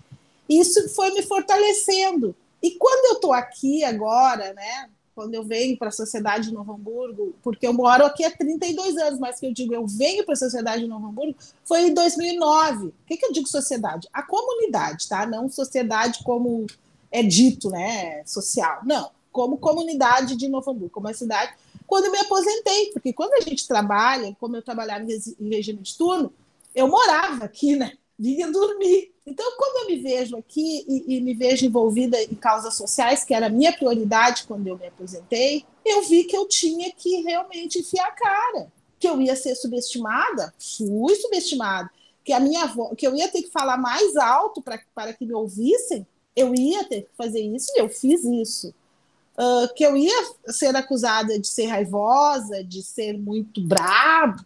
Isso 0.50 0.88
foi 0.96 1.12
me 1.12 1.22
fortalecendo. 1.22 2.34
E 2.64 2.72
quando 2.72 3.12
eu 3.12 3.14
estou 3.16 3.34
aqui 3.34 3.84
agora, 3.84 4.54
né, 4.54 4.90
quando 5.14 5.36
eu 5.36 5.44
venho 5.44 5.78
para 5.78 5.90
a 5.90 5.92
Sociedade 5.92 6.48
de 6.48 6.54
Novo 6.54 6.72
Hamburgo, 6.72 7.36
porque 7.44 7.68
eu 7.68 7.74
moro 7.74 8.06
aqui 8.06 8.24
há 8.24 8.32
32 8.32 8.96
anos, 8.98 9.20
mas 9.20 9.40
que 9.40 9.46
eu 9.46 9.54
digo 9.54 9.74
eu 9.74 9.86
venho 9.86 10.24
para 10.24 10.34
a 10.34 10.38
Sociedade 10.38 10.84
de 10.84 10.88
Novo 10.88 11.08
Hamburgo, 11.08 11.36
foi 11.66 11.88
em 11.88 11.94
2009. 11.94 12.88
O 12.88 12.94
que, 13.06 13.18
que 13.18 13.26
eu 13.26 13.34
digo 13.34 13.48
sociedade? 13.48 14.08
A 14.14 14.24
comunidade, 14.24 15.10
tá? 15.10 15.26
Não 15.26 15.50
sociedade 15.50 16.24
como 16.24 16.66
é 17.12 17.22
dito, 17.22 17.70
né, 17.70 18.24
social. 18.26 18.80
Não, 18.86 19.12
como 19.34 19.58
comunidade 19.58 20.38
de 20.38 20.48
Novo 20.48 20.72
Hamburgo, 20.72 20.92
como 20.92 21.10
a 21.10 21.14
cidade, 21.14 21.54
quando 21.88 22.12
me 22.12 22.20
aposentei, 22.20 22.92
porque 22.92 23.14
quando 23.14 23.34
a 23.34 23.42
gente 23.42 23.66
trabalha, 23.66 24.36
como 24.40 24.58
eu 24.58 24.62
trabalhava 24.62 25.06
em 25.06 25.50
regime 25.50 25.82
de 25.82 25.98
turno, 25.98 26.34
eu 26.76 26.88
morava 26.88 27.46
aqui, 27.46 27.76
né? 27.76 27.94
Vinha 28.20 28.52
dormir. 28.52 29.14
Então, 29.26 29.46
quando 29.58 29.84
eu 29.84 29.96
me 29.96 30.02
vejo 30.02 30.38
aqui 30.38 30.86
e, 30.88 31.16
e, 31.16 31.22
me 31.22 31.34
vejo 31.34 31.66
envolvida 31.66 32.22
em 32.22 32.36
causas 32.36 32.76
sociais, 32.76 33.24
que 33.24 33.34
era 33.34 33.48
a 33.48 33.50
minha 33.50 33.72
prioridade 33.72 34.44
quando 34.48 34.68
eu 34.68 34.78
me 34.78 34.88
aposentei, 34.88 35.66
eu 35.86 36.02
vi 36.04 36.26
que 36.26 36.36
eu 36.36 36.48
tinha 36.48 36.92
que 36.92 37.22
realmente 37.22 37.80
enfiar 37.80 38.08
a 38.08 38.12
cara, 38.12 38.72
que 39.00 39.08
eu 39.08 39.22
ia 39.22 39.36
ser 39.36 39.56
subestimada, 39.56 40.54
fui 40.60 41.16
subestimada, 41.16 41.90
que 42.24 42.34
a 42.34 42.40
minha 42.40 42.70
que 42.98 43.08
eu 43.08 43.16
ia 43.16 43.30
ter 43.30 43.44
que 43.44 43.52
falar 43.52 43.78
mais 43.78 44.16
alto 44.18 44.62
para 44.62 45.14
que 45.14 45.26
me 45.26 45.34
ouvissem, 45.34 46.06
eu 46.36 46.54
ia 46.54 46.84
ter 46.84 47.04
que 47.04 47.16
fazer 47.18 47.40
isso 47.40 47.72
e 47.76 47.80
eu 47.80 47.90
fiz 47.90 48.24
isso. 48.24 48.74
Uh, 49.38 49.72
que 49.76 49.86
eu 49.86 49.96
ia 49.96 50.34
ser 50.48 50.76
acusada 50.76 51.40
de 51.40 51.48
ser 51.48 51.68
raivosa, 51.68 52.64
de 52.64 52.82
ser 52.82 53.20
muito 53.20 53.62
brava, 53.62 54.44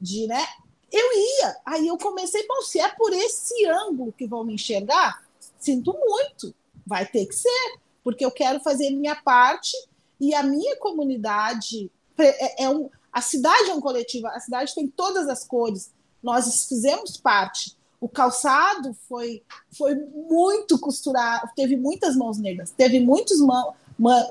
de, 0.00 0.28
né? 0.28 0.46
eu 0.92 1.12
ia. 1.12 1.56
Aí 1.64 1.88
eu 1.88 1.96
comecei, 1.96 2.46
bom, 2.46 2.60
se 2.62 2.78
é 2.78 2.88
por 2.90 3.12
esse 3.12 3.66
ângulo 3.66 4.12
que 4.12 4.26
vão 4.26 4.44
me 4.44 4.54
enxergar, 4.54 5.24
sinto 5.58 5.92
muito, 5.98 6.54
vai 6.86 7.06
ter 7.06 7.24
que 7.26 7.34
ser, 7.34 7.78
porque 8.04 8.24
eu 8.24 8.30
quero 8.30 8.60
fazer 8.60 8.90
minha 8.90 9.16
parte 9.16 9.72
e 10.20 10.34
a 10.34 10.42
minha 10.42 10.76
comunidade 10.76 11.90
é, 12.18 12.64
é 12.64 12.68
um, 12.68 12.90
a 13.12 13.22
cidade 13.22 13.70
é 13.70 13.74
um 13.74 13.80
coletivo, 13.80 14.26
a 14.26 14.38
cidade 14.38 14.74
tem 14.74 14.86
todas 14.86 15.28
as 15.28 15.44
cores, 15.44 15.90
nós 16.22 16.66
fizemos 16.68 17.16
parte. 17.16 17.76
O 18.00 18.08
calçado 18.08 18.94
foi, 19.08 19.42
foi 19.78 19.94
muito 19.94 20.78
costurado, 20.78 21.50
teve 21.54 21.76
muitas 21.76 22.16
mãos 22.16 22.36
negras, 22.36 22.70
teve 22.70 22.98
muitas 23.00 23.38
mão, 23.38 23.74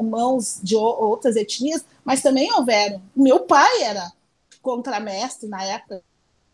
mãos 0.02 0.60
de 0.62 0.76
outras 0.76 1.36
etnias, 1.36 1.86
mas 2.04 2.22
também 2.22 2.52
houveram. 2.54 3.02
Meu 3.16 3.42
pai 3.42 3.84
era 3.84 4.12
contramestre 4.62 5.48
na 5.48 5.64
época 5.64 6.04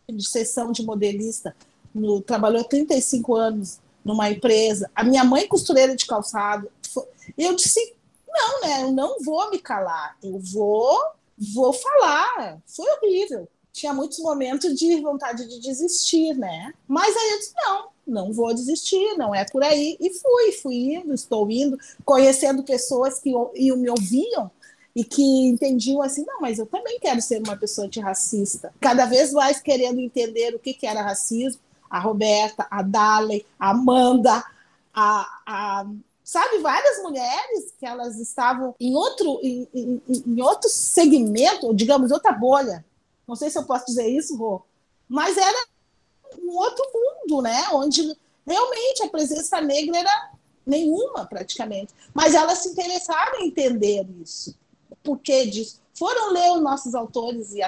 de 0.08 0.26
sessão 0.26 0.72
de 0.72 0.82
modelista, 0.84 1.54
no, 1.94 2.20
trabalhou 2.20 2.64
35 2.64 3.34
anos 3.34 3.78
numa 4.04 4.30
empresa. 4.30 4.90
A 4.94 5.04
minha 5.04 5.24
mãe 5.24 5.46
costureira 5.46 5.94
de 5.94 6.06
calçado. 6.06 6.70
Eu 7.36 7.54
disse, 7.54 7.94
não, 8.26 8.60
né? 8.62 8.82
Eu 8.84 8.92
não 8.92 9.18
vou 9.20 9.50
me 9.50 9.58
calar. 9.58 10.16
Eu 10.22 10.38
vou, 10.38 10.98
vou 11.54 11.72
falar. 11.72 12.58
Foi 12.66 12.86
horrível. 12.96 13.48
Tinha 13.72 13.92
muitos 13.92 14.18
momentos 14.20 14.74
de 14.74 15.00
vontade 15.00 15.46
de 15.46 15.60
desistir, 15.60 16.34
né? 16.34 16.72
Mas 16.86 17.14
aí 17.14 17.30
eu 17.32 17.38
disse, 17.38 17.52
não, 17.56 17.88
não 18.08 18.32
vou 18.32 18.54
desistir, 18.54 19.16
não 19.16 19.34
é 19.34 19.44
por 19.44 19.62
aí. 19.62 19.96
E 20.00 20.10
fui, 20.10 20.52
fui 20.52 20.94
indo, 20.94 21.14
estou 21.14 21.50
indo, 21.50 21.78
conhecendo 22.04 22.62
pessoas 22.62 23.20
que 23.20 23.30
me 23.30 23.90
ouviam 23.90 24.50
e 24.94 25.04
que 25.04 25.22
entendiam 25.22 26.02
assim, 26.02 26.24
não, 26.26 26.40
mas 26.40 26.58
eu 26.58 26.66
também 26.66 26.98
quero 26.98 27.20
ser 27.22 27.40
uma 27.40 27.56
pessoa 27.56 27.86
antirracista. 27.86 28.72
Cada 28.80 29.06
vez 29.06 29.32
mais 29.32 29.60
querendo 29.60 30.00
entender 30.00 30.54
o 30.54 30.58
que, 30.58 30.74
que 30.74 30.86
era 30.86 31.02
racismo. 31.02 31.60
A 31.88 31.98
Roberta, 31.98 32.66
a 32.70 32.82
Dale, 32.82 33.46
a 33.58 33.70
Amanda, 33.70 34.44
a, 34.92 35.40
a 35.46 35.86
sabe, 36.22 36.58
várias 36.58 37.02
mulheres 37.02 37.72
que 37.80 37.86
elas 37.86 38.18
estavam 38.18 38.74
em 38.78 38.94
outro, 38.94 39.40
em, 39.42 39.66
em, 39.72 40.02
em, 40.06 40.42
outro 40.42 40.68
segmento, 40.68 41.74
digamos, 41.74 42.10
outra 42.10 42.32
bolha. 42.32 42.84
Não 43.26 43.34
sei 43.34 43.48
se 43.48 43.58
eu 43.58 43.64
posso 43.64 43.86
dizer 43.86 44.06
isso, 44.06 44.36
Rô, 44.36 44.60
mas 45.08 45.38
era 45.38 45.66
um 46.36 46.56
outro 46.56 46.84
mundo, 46.92 47.42
né? 47.42 47.68
Onde 47.72 48.16
realmente 48.46 49.02
a 49.02 49.08
presença 49.08 49.60
negra 49.60 49.98
era 49.98 50.32
nenhuma, 50.66 51.26
praticamente. 51.26 51.94
Mas 52.12 52.34
elas 52.34 52.58
se 52.58 52.70
interessaram 52.70 53.40
em 53.40 53.48
entender 53.48 54.06
isso 54.22 54.56
porquê 55.08 55.46
disso. 55.46 55.80
Foram 55.94 56.32
ler 56.32 56.52
os 56.52 56.62
nossos 56.62 56.94
autores 56.94 57.54
e 57.54 57.60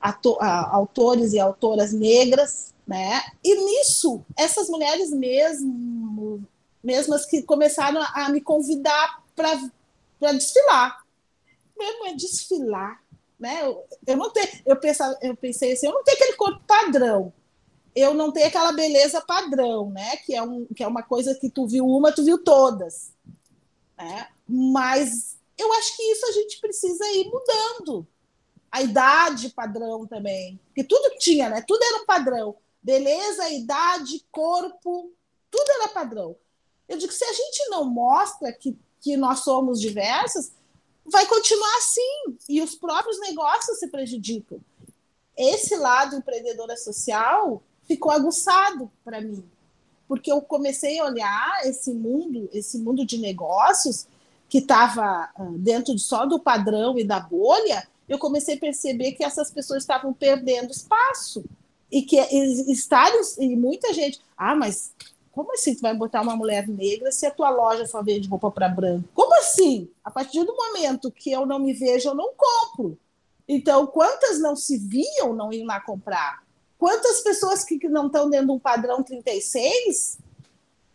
autores 0.00 1.32
e 1.32 1.38
autoras 1.38 1.92
negras, 1.92 2.74
né? 2.86 3.22
E 3.44 3.54
nisso, 3.54 4.24
essas 4.36 4.68
mulheres 4.68 5.10
mesmo, 5.10 6.44
mesmas 6.82 7.24
que 7.24 7.42
começaram 7.42 8.00
a, 8.02 8.26
a 8.26 8.28
me 8.28 8.40
convidar 8.40 9.22
para 9.36 10.32
desfilar. 10.32 11.04
Mesmo 11.78 12.06
é 12.08 12.14
desfilar, 12.14 13.02
né? 13.38 13.60
Eu, 13.62 13.84
eu 14.06 14.16
não 14.16 14.30
tenho, 14.30 14.48
eu 14.66 14.76
pensava, 14.76 15.16
eu 15.22 15.36
pensei 15.36 15.72
assim, 15.72 15.86
eu 15.86 15.92
não 15.92 16.02
tenho 16.02 16.16
aquele 16.16 16.36
corpo 16.36 16.62
padrão. 16.66 17.32
Eu 17.94 18.14
não 18.14 18.32
tenho 18.32 18.46
aquela 18.46 18.72
beleza 18.72 19.20
padrão, 19.20 19.90
né? 19.90 20.16
Que 20.18 20.34
é, 20.34 20.42
um, 20.42 20.66
que 20.66 20.82
é 20.82 20.86
uma 20.86 21.02
coisa 21.02 21.34
que 21.34 21.50
tu 21.50 21.66
viu 21.66 21.86
uma, 21.86 22.12
tu 22.12 22.24
viu 22.24 22.38
todas. 22.38 23.12
Né? 23.98 24.28
Mas 24.48 25.36
eu 25.58 25.72
acho 25.74 25.96
que 25.96 26.02
isso 26.02 26.26
a 26.26 26.32
gente 26.32 26.60
precisa 26.60 27.04
ir 27.12 27.24
mudando. 27.26 28.06
A 28.70 28.82
idade 28.82 29.50
padrão 29.50 30.06
também. 30.06 30.60
Porque 30.66 30.84
tudo 30.84 31.16
tinha, 31.18 31.48
né? 31.48 31.64
Tudo 31.66 31.82
era 31.82 32.02
um 32.02 32.06
padrão. 32.06 32.56
Beleza, 32.82 33.50
idade, 33.50 34.24
corpo, 34.30 35.12
tudo 35.50 35.70
era 35.72 35.88
padrão. 35.88 36.36
Eu 36.88 36.96
digo, 36.96 37.12
se 37.12 37.24
a 37.24 37.32
gente 37.32 37.68
não 37.68 37.84
mostra 37.84 38.52
que, 38.52 38.78
que 39.00 39.16
nós 39.16 39.40
somos 39.40 39.80
diversas, 39.80 40.52
vai 41.04 41.26
continuar 41.26 41.76
assim. 41.76 42.38
E 42.48 42.62
os 42.62 42.74
próprios 42.74 43.20
negócios 43.20 43.78
se 43.78 43.88
prejudicam. 43.88 44.60
Esse 45.36 45.76
lado 45.76 46.16
empreendedora 46.16 46.76
social 46.76 47.62
ficou 47.90 48.12
aguçado 48.12 48.88
para 49.04 49.20
mim. 49.20 49.42
Porque 50.06 50.30
eu 50.30 50.40
comecei 50.40 51.00
a 51.00 51.06
olhar 51.06 51.60
esse 51.64 51.92
mundo, 51.92 52.48
esse 52.52 52.78
mundo 52.78 53.04
de 53.04 53.18
negócios, 53.18 54.06
que 54.48 54.58
estava 54.58 55.02
ah, 55.02 55.32
dentro 55.56 55.98
só 55.98 56.24
do 56.24 56.38
padrão 56.38 56.96
e 56.96 57.02
da 57.02 57.18
bolha, 57.18 57.86
eu 58.08 58.16
comecei 58.16 58.54
a 58.54 58.60
perceber 58.60 59.12
que 59.12 59.24
essas 59.24 59.50
pessoas 59.50 59.82
estavam 59.82 60.12
perdendo 60.12 60.70
espaço. 60.70 61.44
E 61.90 62.02
que 62.02 62.16
estarem, 62.70 63.20
e 63.40 63.56
muita 63.56 63.92
gente, 63.92 64.20
ah, 64.36 64.54
mas 64.54 64.92
como 65.32 65.52
assim 65.54 65.74
tu 65.74 65.80
vai 65.80 65.92
botar 65.92 66.22
uma 66.22 66.36
mulher 66.36 66.68
negra 66.68 67.10
se 67.10 67.26
a 67.26 67.30
tua 67.32 67.50
loja 67.50 67.84
só 67.86 68.00
vende 68.00 68.28
roupa 68.28 68.52
para 68.52 68.68
branco? 68.68 69.08
Como 69.12 69.36
assim? 69.40 69.88
A 70.04 70.12
partir 70.12 70.44
do 70.44 70.54
momento 70.54 71.10
que 71.10 71.32
eu 71.32 71.44
não 71.44 71.58
me 71.58 71.72
vejo, 71.72 72.10
eu 72.10 72.14
não 72.14 72.30
compro. 72.36 72.96
Então, 73.48 73.84
quantas 73.88 74.38
não 74.38 74.54
se 74.54 74.78
viam, 74.78 75.34
não 75.34 75.52
iam 75.52 75.66
lá 75.66 75.80
comprar? 75.80 76.40
Quantas 76.80 77.20
pessoas 77.20 77.62
que 77.62 77.78
não 77.88 78.06
estão 78.06 78.28
dentro 78.28 78.46
de 78.46 78.52
um 78.52 78.58
padrão 78.58 79.04
36, 79.04 80.18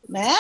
né? 0.09 0.35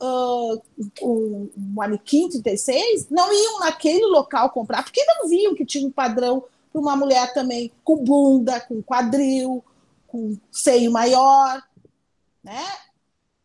uh, 0.00 0.62
um, 1.02 1.50
manequim 1.56 2.28
36 2.28 3.08
não 3.10 3.32
iam 3.32 3.60
naquele 3.60 4.06
local 4.06 4.50
comprar, 4.50 4.82
porque 4.82 5.04
não 5.04 5.28
viam 5.28 5.54
que 5.54 5.66
tinha 5.66 5.86
um 5.86 5.90
padrão 5.90 6.44
para 6.72 6.80
uma 6.80 6.96
mulher 6.96 7.32
também 7.32 7.72
com 7.84 7.96
bunda, 8.04 8.60
com 8.60 8.82
quadril, 8.82 9.64
com 10.06 10.36
seio 10.50 10.90
maior, 10.90 11.62
né? 12.42 12.64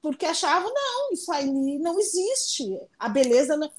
Porque 0.02 0.26
achavam, 0.26 0.72
não, 0.74 1.14
isso 1.14 1.32
aí 1.32 1.80
não 1.80 2.00
existe, 2.00 2.80
a 3.00 3.10
beleza 3.10 3.56
não... 3.56 3.72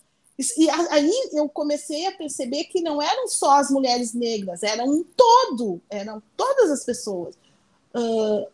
E 0.59 0.68
aí 0.68 1.30
eu 1.32 1.48
comecei 1.48 2.07
a 2.07 2.12
perceber 2.12 2.64
que 2.64 2.80
não 2.80 3.00
eram 3.00 3.28
só 3.28 3.61
as 3.61 3.70
mulheres 3.70 4.12
negras, 4.14 4.64
eram 4.64 4.86
um 4.86 5.05
todo, 5.05 5.80
eram 5.88 6.20
todas 6.36 6.72
as 6.72 6.84
pessoas. 6.84 7.36
Uh, 7.95 8.47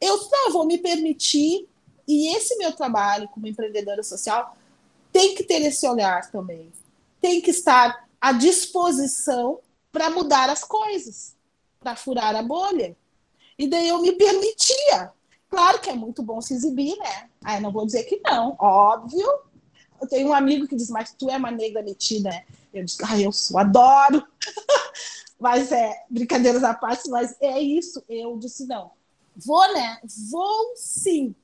eu 0.00 0.28
não, 0.30 0.52
vou 0.52 0.66
me 0.66 0.78
permitir 0.78 1.68
e 2.06 2.34
esse 2.36 2.56
meu 2.56 2.72
trabalho 2.72 3.28
como 3.28 3.46
empreendedora 3.46 4.02
social 4.02 4.56
tem 5.12 5.34
que 5.34 5.42
ter 5.42 5.62
esse 5.62 5.86
olhar 5.88 6.30
também. 6.30 6.70
Tem 7.20 7.40
que 7.40 7.50
estar 7.50 8.06
à 8.20 8.32
disposição 8.32 9.60
para 9.90 10.10
mudar 10.10 10.50
as 10.50 10.62
coisas, 10.62 11.34
para 11.80 11.96
furar 11.96 12.36
a 12.36 12.42
bolha. 12.42 12.96
E 13.58 13.66
daí 13.66 13.88
eu 13.88 14.00
me 14.00 14.12
permitia. 14.12 15.10
Claro 15.48 15.80
que 15.80 15.88
é 15.88 15.94
muito 15.94 16.22
bom 16.22 16.40
se 16.40 16.52
exibir, 16.52 16.96
né? 16.98 17.30
Aí 17.42 17.60
não 17.60 17.72
vou 17.72 17.86
dizer 17.86 18.04
que 18.04 18.20
não, 18.22 18.56
óbvio. 18.58 19.26
Eu 20.00 20.06
tenho 20.06 20.28
um 20.28 20.34
amigo 20.34 20.66
que 20.66 20.76
diz, 20.76 20.90
mas 20.90 21.14
tu 21.14 21.30
é 21.30 21.36
uma 21.36 21.50
negra 21.50 21.82
metida, 21.82 22.28
né? 22.28 22.44
Eu 22.74 22.84
disse, 22.84 22.98
ah, 23.02 23.18
eu 23.18 23.32
sou, 23.32 23.58
adoro. 23.58 24.22
mas 25.38 25.70
é, 25.72 26.04
brincadeiras 26.08 26.64
à 26.64 26.74
parte, 26.74 27.08
mas 27.10 27.36
é 27.40 27.60
isso. 27.60 28.02
Eu 28.08 28.38
disse, 28.38 28.66
não, 28.66 28.90
vou, 29.36 29.72
né? 29.74 29.98
Vou 30.30 30.74
sim 30.76 31.34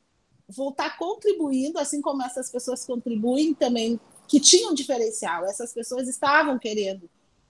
vou 0.52 0.70
estar 0.70 0.96
contribuindo, 0.98 1.78
assim 1.78 2.00
como 2.00 2.22
essas 2.22 2.50
pessoas 2.50 2.84
contribuem 2.84 3.54
também, 3.54 3.98
que 4.28 4.38
tinham 4.38 4.74
diferencial. 4.74 5.44
Essas 5.44 5.72
pessoas 5.72 6.08
estavam 6.08 6.58
querendo 6.58 7.08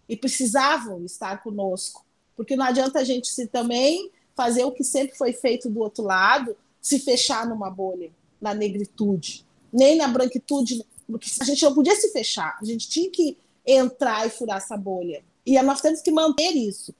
e 0.09 0.17
precisavam 0.17 1.05
estar 1.05 1.43
conosco, 1.43 2.05
porque 2.37 2.57
não 2.57 2.65
adianta 2.65 3.01
a 3.01 3.05
gente 3.05 3.29
se 3.29 3.47
também 3.47 4.11
fazer 4.35 4.65
o 4.65 4.73
que 4.73 4.85
sempre 4.85 5.17
foi 5.17 5.33
feito 5.33 5.69
do 5.69 5.81
outro 5.81 6.05
lado, 6.05 6.57
se 6.81 6.99
fechar 6.99 7.47
numa 7.47 7.71
bolha, 7.71 8.11
na 8.41 8.55
negritude, 8.55 9.47
nem 9.73 9.97
na 9.97 10.09
branquitude, 10.09 10.85
porque 11.07 11.31
a 11.41 11.45
gente 11.45 11.63
não 11.63 11.75
podia 11.75 11.95
se 11.95 12.11
fechar, 12.11 12.59
a 12.61 12.65
gente 12.65 12.89
tinha 12.89 13.11
que 13.11 13.37
entrar 13.65 14.27
e 14.27 14.31
furar 14.31 14.57
essa 14.57 14.77
bolha. 14.77 15.23
E 15.45 15.61
nós 15.63 15.81
temos 15.81 16.01
que 16.01 16.11
manter 16.11 16.51
isso, 16.53 16.95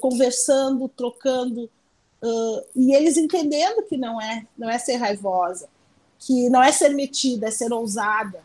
conversando, 0.00 0.88
trocando, 0.88 1.70
e 2.74 2.94
eles 2.94 3.16
entendendo 3.16 3.82
que 3.82 3.96
não 3.96 4.20
é, 4.20 4.46
não 4.56 4.70
é 4.70 4.78
ser 4.78 4.96
raivosa, 4.96 5.68
que 6.18 6.48
não 6.48 6.62
é 6.62 6.72
ser 6.72 6.90
metida, 6.90 7.48
é 7.48 7.50
ser 7.50 7.72
ousada, 7.72 8.42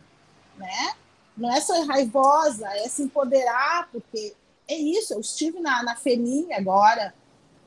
né? 0.58 0.94
Não 1.38 1.50
é 1.50 1.62
ser 1.62 1.80
raivosa, 1.84 2.68
é 2.68 2.90
se 2.90 3.04
empoderar, 3.04 3.90
porque 3.92 4.34
é 4.68 4.76
isso. 4.76 5.14
Eu 5.14 5.22
estive 5.22 5.60
na, 5.60 5.82
na 5.82 5.96
Feninha 5.96 6.58
agora, 6.58 7.14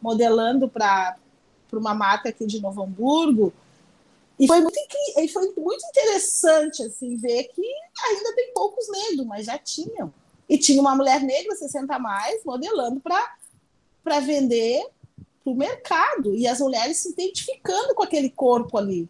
modelando 0.01 0.69
para 0.69 1.17
uma 1.73 1.95
marca 1.95 2.29
aqui 2.29 2.47
de 2.47 2.61
Novo 2.61 2.83
Hamburgo, 2.83 3.53
e 4.39 4.47
foi 4.47 4.61
muito, 4.61 4.79
e 5.17 5.29
foi 5.29 5.53
muito 5.57 5.87
interessante 5.87 6.83
assim, 6.83 7.17
ver 7.17 7.45
que 7.45 7.63
ainda 7.63 8.35
tem 8.35 8.53
poucos 8.53 8.87
negros, 8.91 9.27
mas 9.27 9.47
já 9.47 9.57
tinham. 9.57 10.13
E 10.49 10.59
tinha 10.59 10.81
uma 10.81 10.95
mulher 10.95 11.23
negra, 11.23 11.55
60 11.57 11.95
a 11.95 11.99
mais, 11.99 12.45
modelando 12.45 13.01
para 13.01 14.21
vender 14.21 14.87
para 15.43 15.53
o 15.53 15.57
mercado. 15.57 16.35
E 16.35 16.47
as 16.47 16.61
mulheres 16.61 16.99
se 16.99 17.11
identificando 17.11 17.95
com 17.95 18.03
aquele 18.03 18.31
corpo 18.31 18.77
ali. 18.77 19.09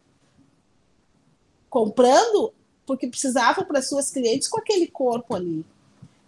Comprando 1.69 2.53
porque 2.87 3.09
precisavam 3.09 3.65
para 3.65 3.83
suas 3.83 4.11
clientes 4.11 4.49
com 4.49 4.61
aquele 4.61 4.87
corpo 4.87 5.35
ali. 5.35 5.65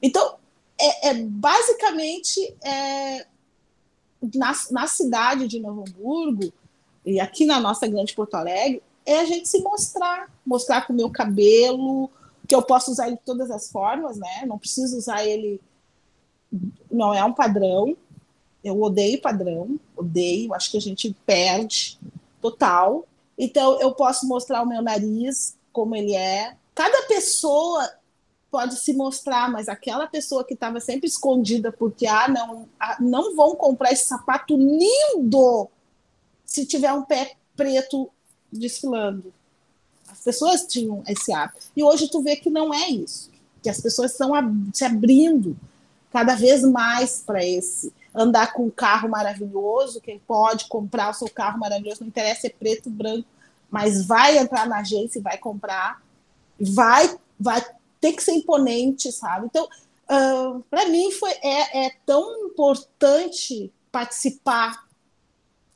Então, 0.00 0.36
é, 0.78 1.10
é 1.10 1.14
basicamente 1.14 2.54
é, 2.62 3.26
na, 4.34 4.52
na 4.70 4.86
cidade 4.86 5.46
de 5.46 5.60
Novo 5.60 5.84
Hamburgo, 5.86 6.52
e 7.04 7.20
aqui 7.20 7.46
na 7.46 7.60
nossa 7.60 7.86
grande 7.86 8.14
Porto 8.14 8.34
Alegre, 8.34 8.82
é 9.04 9.20
a 9.20 9.24
gente 9.24 9.48
se 9.48 9.60
mostrar, 9.60 10.30
mostrar 10.44 10.86
com 10.86 10.92
o 10.92 10.96
meu 10.96 11.10
cabelo, 11.10 12.10
que 12.46 12.54
eu 12.54 12.62
posso 12.62 12.90
usar 12.90 13.08
ele 13.08 13.16
de 13.16 13.22
todas 13.22 13.50
as 13.50 13.70
formas, 13.70 14.16
né? 14.16 14.44
Não 14.46 14.58
preciso 14.58 14.96
usar 14.96 15.24
ele, 15.24 15.60
não 16.90 17.12
é 17.12 17.24
um 17.24 17.32
padrão. 17.32 17.96
Eu 18.62 18.80
odeio 18.80 19.20
padrão, 19.20 19.78
odeio, 19.96 20.54
acho 20.54 20.70
que 20.70 20.76
a 20.76 20.80
gente 20.80 21.14
perde 21.24 21.98
total. 22.40 23.06
Então 23.38 23.80
eu 23.80 23.92
posso 23.92 24.26
mostrar 24.26 24.62
o 24.62 24.66
meu 24.66 24.82
nariz 24.82 25.56
como 25.72 25.94
ele 25.94 26.14
é. 26.14 26.56
Cada 26.74 27.06
pessoa 27.06 27.88
pode 28.50 28.76
se 28.76 28.92
mostrar, 28.92 29.50
mas 29.50 29.68
aquela 29.68 30.06
pessoa 30.06 30.44
que 30.44 30.54
estava 30.54 30.80
sempre 30.80 31.06
escondida 31.06 31.70
porque 31.70 32.06
ah, 32.06 32.28
não, 32.28 32.68
ah, 32.80 32.96
não 33.00 33.36
vão 33.36 33.54
comprar 33.54 33.92
esse 33.92 34.06
sapato 34.06 34.56
lindo 34.56 35.68
se 36.44 36.64
tiver 36.64 36.92
um 36.92 37.02
pé 37.02 37.36
preto 37.54 38.10
desfilando. 38.50 39.32
As 40.10 40.20
pessoas 40.20 40.66
tinham 40.66 41.02
esse 41.06 41.32
hábito. 41.32 41.66
E 41.76 41.82
hoje 41.82 42.08
tu 42.08 42.22
vê 42.22 42.36
que 42.36 42.50
não 42.50 42.72
é 42.72 42.88
isso, 42.88 43.30
que 43.62 43.68
as 43.68 43.80
pessoas 43.80 44.12
estão 44.12 44.32
se 44.72 44.84
abrindo 44.84 45.56
cada 46.10 46.34
vez 46.34 46.62
mais 46.62 47.22
para 47.24 47.44
esse 47.44 47.92
andar 48.14 48.54
com 48.54 48.64
um 48.64 48.70
carro 48.70 49.08
maravilhoso, 49.08 50.00
quem 50.00 50.18
pode 50.18 50.66
comprar 50.66 51.10
o 51.10 51.14
seu 51.14 51.28
carro 51.28 51.58
maravilhoso, 51.58 52.00
não 52.00 52.08
interessa 52.08 52.46
é 52.46 52.50
preto, 52.50 52.88
branco, 52.88 53.28
mas 53.70 54.06
vai 54.06 54.38
entrar 54.38 54.66
na 54.66 54.78
agência 54.78 55.18
e 55.18 55.22
vai 55.22 55.36
comprar, 55.36 56.02
vai, 56.58 57.14
vai 57.38 57.62
ter 58.00 58.12
que 58.12 58.22
ser 58.22 58.32
imponente, 58.32 59.12
sabe? 59.12 59.46
Então, 59.46 59.64
uh, 59.64 60.62
para 60.70 60.88
mim 60.88 61.10
foi 61.10 61.32
é, 61.42 61.86
é 61.86 61.92
tão 62.06 62.46
importante 62.46 63.70
participar 63.92 64.86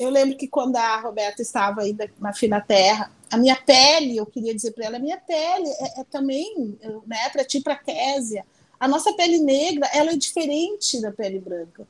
eu 0.01 0.09
lembro 0.09 0.35
que 0.35 0.49
quando 0.49 0.77
a 0.77 0.99
Roberta 0.99 1.43
estava 1.43 1.83
ainda 1.83 2.11
na 2.19 2.33
Fina 2.33 2.59
Terra, 2.59 3.13
a 3.31 3.37
minha 3.37 3.57
pele, 3.57 4.17
eu 4.17 4.27
queria 4.27 4.55
dizer 4.55 4.73
para 4.73 4.87
ela, 4.87 4.97
a 4.97 5.01
minha 5.01 5.19
pele 5.19 5.69
é, 5.69 6.01
é 6.01 6.05
também, 6.05 6.79
né, 7.07 7.29
para 7.31 7.45
ti, 7.45 7.61
para 7.61 7.77
Késia, 7.77 8.45
a 8.79 8.89
nossa 8.89 9.13
pele 9.13 9.39
negra, 9.39 9.89
ela 9.93 10.13
é 10.13 10.17
diferente 10.17 11.01
da 11.01 11.13
pele 11.13 11.39
branca. 11.39 11.87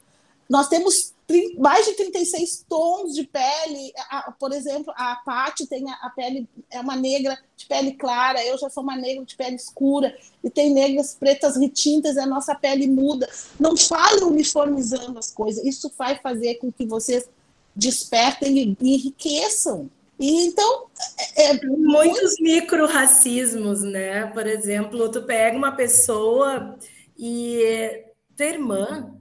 Nós 0.48 0.68
temos 0.68 1.14
mais 1.58 1.86
de 1.86 1.92
36 1.92 2.64
tons 2.68 3.14
de 3.14 3.22
pele. 3.22 3.92
Por 4.38 4.52
exemplo, 4.52 4.92
a 4.96 5.14
Paty 5.24 5.66
tem 5.66 5.88
a, 5.88 6.10
pele, 6.10 6.48
é 6.68 6.80
uma 6.80 6.96
negra 6.96 7.38
de 7.56 7.66
pele 7.66 7.92
clara, 7.92 8.44
eu 8.44 8.58
já 8.58 8.68
sou 8.68 8.82
uma 8.82 8.96
negra 8.96 9.24
de 9.24 9.36
pele 9.36 9.54
escura, 9.54 10.12
e 10.42 10.50
tem 10.50 10.72
negras 10.72 11.14
pretas 11.14 11.56
retintas, 11.56 12.16
a 12.16 12.26
nossa 12.26 12.54
pele 12.54 12.88
muda. 12.88 13.30
Não 13.60 13.76
fale 13.76 14.24
uniformizando 14.24 15.18
as 15.18 15.30
coisas, 15.30 15.64
isso 15.64 15.92
vai 15.96 16.18
fazer 16.18 16.56
com 16.56 16.72
que 16.72 16.84
vocês 16.84 17.28
despertem 17.76 18.76
e 18.80 18.94
enriqueçam. 18.94 19.88
E, 20.20 20.46
então, 20.46 20.86
é, 21.34 21.46
é 21.46 21.66
muitos 21.66 22.38
muito... 22.38 22.42
micro-racismos, 22.42 23.82
né? 23.82 24.26
Por 24.26 24.46
exemplo, 24.46 25.08
tu 25.08 25.22
pega 25.22 25.56
uma 25.56 25.72
pessoa 25.72 26.76
e 27.18 28.04
tua 28.36 28.46
irmã. 28.46 29.14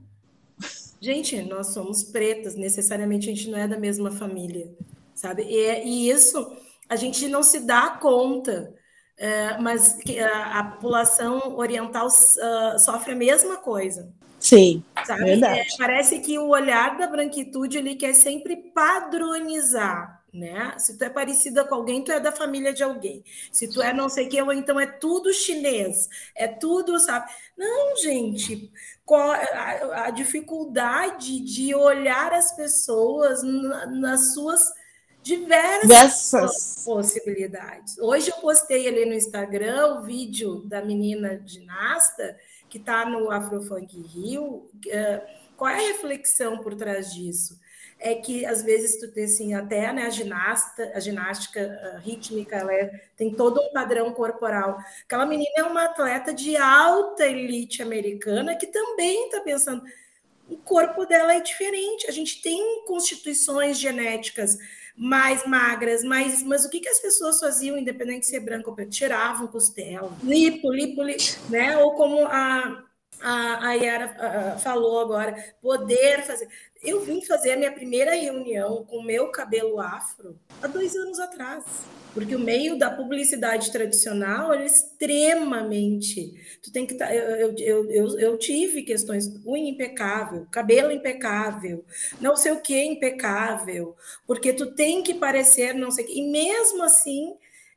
Gente, 1.00 1.40
nós 1.42 1.68
somos 1.68 2.02
pretas, 2.02 2.54
necessariamente 2.54 3.30
a 3.30 3.34
gente 3.34 3.48
não 3.48 3.58
é 3.58 3.66
da 3.66 3.78
mesma 3.78 4.10
família, 4.10 4.70
sabe? 5.14 5.42
E, 5.44 5.84
e 5.84 6.10
isso 6.10 6.54
a 6.86 6.96
gente 6.96 7.26
não 7.28 7.42
se 7.42 7.60
dá 7.60 7.98
conta. 8.00 8.74
É, 9.16 9.58
mas 9.58 9.98
a, 10.18 10.60
a, 10.60 10.64
população 10.64 11.56
oriental 11.58 12.06
uh, 12.06 12.78
sofre 12.78 13.12
a 13.12 13.16
mesma 13.16 13.58
coisa. 13.58 14.10
Sim, 14.38 14.82
sabe? 15.04 15.24
verdade. 15.24 15.60
É, 15.60 15.66
parece 15.76 16.20
que 16.20 16.38
o 16.38 16.48
olhar 16.48 16.96
da 16.96 17.06
branquitude 17.06 17.76
ele 17.76 17.96
quer 17.96 18.14
sempre 18.14 18.56
padronizar, 18.74 20.19
né? 20.32 20.74
Se 20.78 20.96
tu 20.96 21.04
é 21.04 21.10
parecida 21.10 21.64
com 21.64 21.74
alguém, 21.74 22.02
tu 22.02 22.12
é 22.12 22.20
da 22.20 22.32
família 22.32 22.72
de 22.72 22.82
alguém. 22.82 23.24
Se 23.52 23.68
tu 23.68 23.82
é 23.82 23.92
não 23.92 24.08
sei 24.08 24.26
o 24.26 24.28
que, 24.28 24.40
ou 24.42 24.52
então 24.52 24.78
é 24.78 24.86
tudo 24.86 25.32
chinês, 25.32 26.08
é 26.34 26.46
tudo, 26.46 26.98
sabe? 27.00 27.30
Não, 27.56 27.96
gente, 27.96 28.70
a, 29.08 30.04
a 30.06 30.10
dificuldade 30.10 31.40
de 31.40 31.74
olhar 31.74 32.32
as 32.32 32.52
pessoas 32.56 33.42
na, 33.42 33.86
nas 33.86 34.34
suas 34.34 34.72
diversas 35.22 35.88
Dessas. 35.88 36.84
possibilidades. 36.84 37.98
Hoje 37.98 38.30
eu 38.30 38.36
postei 38.36 38.88
ali 38.88 39.04
no 39.04 39.12
Instagram 39.12 39.98
o 39.98 40.02
vídeo 40.02 40.62
da 40.66 40.82
menina 40.82 41.42
ginasta 41.44 42.38
que 42.68 42.78
está 42.78 43.04
no 43.04 43.30
Afrofunk 43.30 44.00
Rio, 44.00 44.44
uh, 44.46 45.40
qual 45.56 45.70
é 45.70 45.74
a 45.74 45.88
reflexão 45.88 46.58
por 46.58 46.74
trás 46.74 47.12
disso? 47.12 47.59
É 48.02 48.14
que 48.14 48.46
às 48.46 48.62
vezes 48.62 48.98
tu 48.98 49.12
tem 49.12 49.24
assim, 49.24 49.52
até 49.54 49.92
né, 49.92 50.06
a 50.06 50.10
ginasta, 50.10 50.90
a 50.94 51.00
ginástica 51.00 51.60
uh, 51.60 52.00
rítmica, 52.00 52.56
ela 52.56 52.72
é, 52.72 52.86
tem 53.14 53.34
todo 53.34 53.60
um 53.60 53.72
padrão 53.72 54.10
corporal. 54.12 54.78
Aquela 55.04 55.26
menina 55.26 55.50
é 55.56 55.62
uma 55.62 55.84
atleta 55.84 56.32
de 56.32 56.56
alta 56.56 57.26
elite 57.26 57.82
americana 57.82 58.56
que 58.56 58.66
também 58.66 59.26
está 59.26 59.40
pensando, 59.40 59.82
o 60.48 60.56
corpo 60.56 61.06
dela 61.06 61.34
é 61.34 61.40
diferente. 61.40 62.06
A 62.08 62.10
gente 62.10 62.42
tem 62.42 62.84
constituições 62.86 63.78
genéticas 63.78 64.58
mais 64.96 65.46
magras, 65.46 66.02
mais, 66.02 66.42
mas 66.42 66.64
o 66.64 66.68
que, 66.68 66.80
que 66.80 66.88
as 66.88 66.98
pessoas 66.98 67.40
faziam, 67.40 67.78
independente 67.78 68.20
de 68.20 68.26
ser 68.26 68.40
branco 68.40 68.70
ou 68.70 68.76
preto? 68.76 68.90
Tiravam 68.90 69.46
costela, 69.46 70.12
lipo, 70.22 70.70
lipo, 70.70 71.02
lipo, 71.02 71.22
né? 71.48 71.78
Ou 71.78 71.94
como 71.94 72.26
a, 72.26 72.84
a, 73.22 73.68
a 73.68 73.72
Yara 73.74 74.58
falou 74.58 75.00
agora, 75.00 75.54
poder 75.60 76.22
fazer. 76.22 76.48
Eu 76.82 77.00
vim 77.00 77.24
fazer 77.24 77.52
a 77.52 77.56
minha 77.56 77.72
primeira 77.72 78.14
reunião 78.14 78.84
com 78.84 78.98
o 78.98 79.04
meu 79.04 79.30
cabelo 79.30 79.80
afro 79.80 80.38
há 80.62 80.66
dois 80.66 80.96
anos 80.96 81.18
atrás 81.18 81.64
porque 82.12 82.34
o 82.34 82.40
meio 82.40 82.78
da 82.78 82.90
publicidade 82.90 83.70
tradicional 83.70 84.52
é 84.52 84.66
extremamente. 84.66 86.34
Tu 86.62 86.72
tem 86.72 86.86
que 86.86 86.94
tá, 86.94 87.14
eu, 87.14 87.54
eu, 87.56 87.90
eu, 87.90 88.18
eu, 88.18 88.38
tive 88.38 88.82
questões 88.82 89.28
unha 89.46 89.70
impecável, 89.70 90.46
cabelo 90.50 90.90
impecável, 90.90 91.84
não 92.20 92.36
sei 92.36 92.52
o 92.52 92.60
que 92.60 92.82
impecável, 92.82 93.96
porque 94.26 94.52
tu 94.52 94.74
tem 94.74 95.02
que 95.02 95.14
parecer 95.14 95.74
não 95.74 95.90
sei 95.90 96.04
o 96.04 96.08
que. 96.08 96.18
E 96.18 96.30
mesmo 96.30 96.82
assim, 96.82 97.36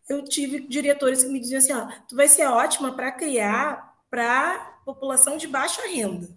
eu 0.10 0.24
tive 0.24 0.62
diretores 0.68 1.24
que 1.24 1.30
me 1.30 1.40
diziam 1.40 1.60
assim: 1.60 1.74
ó, 1.74 1.88
tu 2.08 2.16
vai 2.16 2.28
ser 2.28 2.46
ótima 2.46 2.96
para 2.96 3.12
criar 3.12 3.94
para 4.10 4.73
população 4.84 5.38
de 5.38 5.48
baixa 5.48 5.82
renda. 5.88 6.30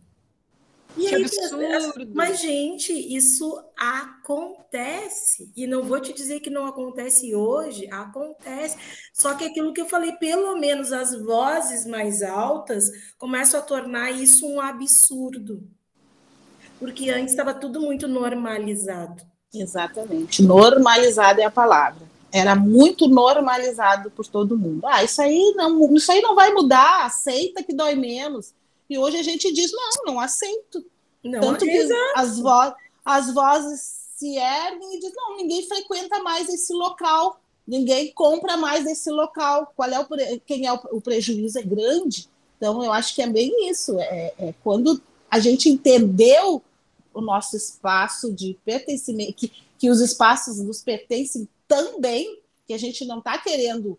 E 0.97 1.09
que 1.09 1.15
aí, 1.15 1.25
absurdo. 1.25 2.11
Mas, 2.15 2.41
gente, 2.41 2.93
isso 2.93 3.63
acontece. 3.77 5.53
E 5.55 5.67
não 5.67 5.83
vou 5.83 6.01
te 6.01 6.13
dizer 6.13 6.41
que 6.41 6.49
não 6.49 6.67
acontece 6.67 7.35
hoje, 7.35 7.87
acontece. 7.91 8.79
Só 9.13 9.35
que 9.35 9.45
aquilo 9.45 9.73
que 9.73 9.81
eu 9.81 9.89
falei, 9.89 10.13
pelo 10.13 10.57
menos 10.57 10.93
as 10.93 11.15
vozes 11.21 11.87
mais 11.87 12.23
altas 12.23 12.91
começam 13.19 13.61
a 13.61 13.63
tornar 13.63 14.11
isso 14.11 14.47
um 14.47 14.61
absurdo. 14.61 15.63
Porque 16.79 17.11
antes 17.11 17.33
estava 17.33 17.53
tudo 17.53 17.81
muito 17.81 18.09
normalizado. 18.09 19.23
Exatamente. 19.53 20.43
Normalizado 20.43 21.41
é 21.41 21.45
a 21.45 21.51
palavra. 21.51 22.16
Era 22.37 22.55
muito 22.55 23.09
normalizado 23.09 24.11
por 24.11 24.27
todo 24.27 24.59
mundo. 24.59 24.87
Ah, 24.87 25.03
isso 25.03 25.23
aí 25.23 25.55
não, 25.57 25.95
isso 25.97 26.13
aí 26.13 26.21
não 26.21 26.35
vai 26.35 26.53
mudar, 26.53 27.07
aceita 27.07 27.63
que 27.63 27.73
dói 27.73 27.95
menos 27.95 28.53
E 28.91 28.99
hoje 28.99 29.17
a 29.17 29.23
gente 29.23 29.53
diz, 29.53 29.73
não, 29.73 30.15
não 30.15 30.21
aceito. 30.21 30.85
Não, 31.25 31.41
Tanto 31.41 31.65
que 31.65 31.89
as, 32.15 32.39
vo 32.39 32.75
as 33.05 33.33
vozes 33.33 33.81
se 34.17 34.37
erguem 34.37 34.95
e 34.95 35.01
dizem, 35.01 35.17
não, 35.17 35.37
ninguém 35.37 35.67
frequenta 35.67 36.23
mais 36.23 36.49
esse 36.49 36.73
local, 36.73 37.41
ninguém 37.67 38.13
compra 38.13 38.57
mais 38.57 38.87
esse 38.87 39.11
local. 39.11 39.73
Qual 39.75 39.89
é 39.89 40.01
o 40.01 40.07
quem 40.47 40.67
é 40.67 40.73
o, 40.73 40.81
o 40.93 41.01
prejuízo 41.01 41.59
é 41.59 41.63
grande. 41.63 42.29
Então 42.57 42.83
eu 42.85 42.93
acho 42.93 43.15
que 43.15 43.23
é 43.23 43.27
bem 43.27 43.69
isso. 43.69 43.99
É, 43.99 44.35
é 44.39 44.55
quando 44.63 45.01
a 45.31 45.39
gente 45.39 45.69
entendeu 45.69 46.63
o 47.13 47.21
nosso 47.21 47.57
espaço 47.57 48.31
de 48.33 48.59
pertencimento, 48.65 49.33
que, 49.33 49.53
que 49.79 49.91
os 49.91 50.01
espaços 50.01 50.59
nos 50.59 50.83
pertencem 50.83 51.49
também, 51.67 52.43
que 52.67 52.75
a 52.75 52.79
gente 52.79 53.05
não 53.05 53.19
está 53.19 53.39
querendo 53.39 53.99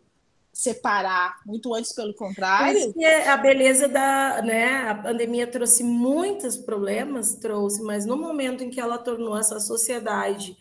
separar, 0.51 1.39
muito 1.45 1.73
antes 1.73 1.93
pelo 1.93 2.13
contrário. 2.15 2.93
É 2.99 3.29
a 3.29 3.37
beleza 3.37 3.87
da, 3.87 4.41
né, 4.41 4.89
a 4.89 4.95
pandemia 4.95 5.45
trouxe 5.45 5.83
muitos 5.83 6.57
problemas, 6.57 7.35
trouxe, 7.35 7.83
mas 7.83 8.05
no 8.05 8.17
momento 8.17 8.63
em 8.63 8.69
que 8.69 8.79
ela 8.79 8.97
tornou 8.97 9.37
essa 9.37 9.59
sociedade 9.59 10.57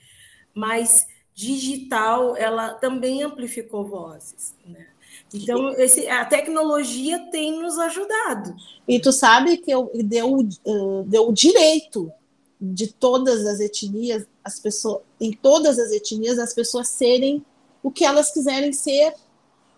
mais 0.55 1.07
digital, 1.35 2.37
ela 2.37 2.75
também 2.75 3.23
amplificou 3.23 3.87
vozes, 3.87 4.55
né? 4.67 4.87
Então, 5.35 5.73
esse, 5.73 6.07
a 6.09 6.25
tecnologia 6.25 7.19
tem 7.31 7.61
nos 7.61 7.79
ajudado. 7.79 8.55
E 8.87 9.01
tu 9.01 9.13
sabe 9.13 9.57
que 9.57 9.71
eu, 9.71 9.91
deu, 9.95 10.39
uh, 10.39 11.03
deu 11.05 11.29
o 11.29 11.33
direito 11.33 12.13
de 12.61 12.89
todas 12.89 13.47
as 13.47 13.61
etnias, 13.61 14.27
as 14.43 14.59
pessoas, 14.59 15.03
em 15.21 15.33
todas 15.33 15.79
as 15.79 15.91
etnias, 15.93 16.39
as 16.39 16.55
pessoas 16.55 16.89
serem 16.89 17.45
o 17.83 17.91
que 17.91 18.05
elas 18.05 18.33
quiserem 18.33 18.73
ser 18.73 19.15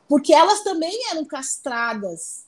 porque 0.09 0.33
elas 0.33 0.63
também 0.63 0.99
eram 1.11 1.25
castradas 1.25 2.47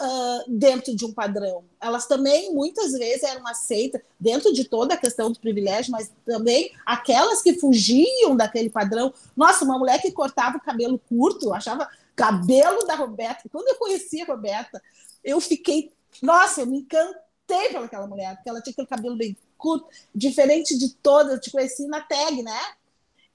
uh, 0.00 0.44
dentro 0.48 0.94
de 0.94 1.04
um 1.04 1.12
padrão. 1.12 1.64
Elas 1.80 2.06
também, 2.06 2.52
muitas 2.52 2.92
vezes, 2.92 3.22
eram 3.22 3.46
aceitas 3.46 4.02
dentro 4.18 4.52
de 4.52 4.64
toda 4.64 4.94
a 4.94 4.98
questão 4.98 5.30
do 5.30 5.38
privilégio, 5.38 5.92
mas 5.92 6.12
também 6.26 6.72
aquelas 6.84 7.40
que 7.40 7.54
fugiam 7.54 8.36
daquele 8.36 8.68
padrão. 8.68 9.14
Nossa, 9.36 9.64
uma 9.64 9.78
mulher 9.78 10.02
que 10.02 10.10
cortava 10.10 10.56
o 10.56 10.60
cabelo 10.60 10.98
curto, 11.08 11.54
achava 11.54 11.88
cabelo 12.16 12.84
da 12.84 12.96
Roberta. 12.96 13.48
Quando 13.50 13.68
eu 13.68 13.76
conheci 13.76 14.20
a 14.22 14.26
Roberta, 14.26 14.82
eu 15.22 15.40
fiquei, 15.40 15.92
nossa, 16.20 16.62
eu 16.62 16.66
me 16.66 16.78
encantei 16.78 17.21
pelaquela 17.46 18.06
mulher, 18.06 18.34
porque 18.36 18.48
ela 18.48 18.60
tinha 18.60 18.72
aquele 18.72 18.88
cabelo 18.88 19.16
bem 19.16 19.36
curto, 19.56 19.88
diferente 20.14 20.76
de 20.76 20.94
todas, 20.94 21.32
eu 21.32 21.40
te 21.40 21.50
conheci 21.50 21.86
na 21.86 22.00
tag, 22.00 22.42
né? 22.42 22.60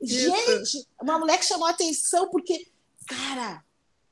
Gente, 0.01 0.87
uma 1.01 1.17
mulher 1.17 1.37
que 1.37 1.45
chamou 1.45 1.67
atenção 1.67 2.29
porque, 2.29 2.67
cara, 3.07 3.63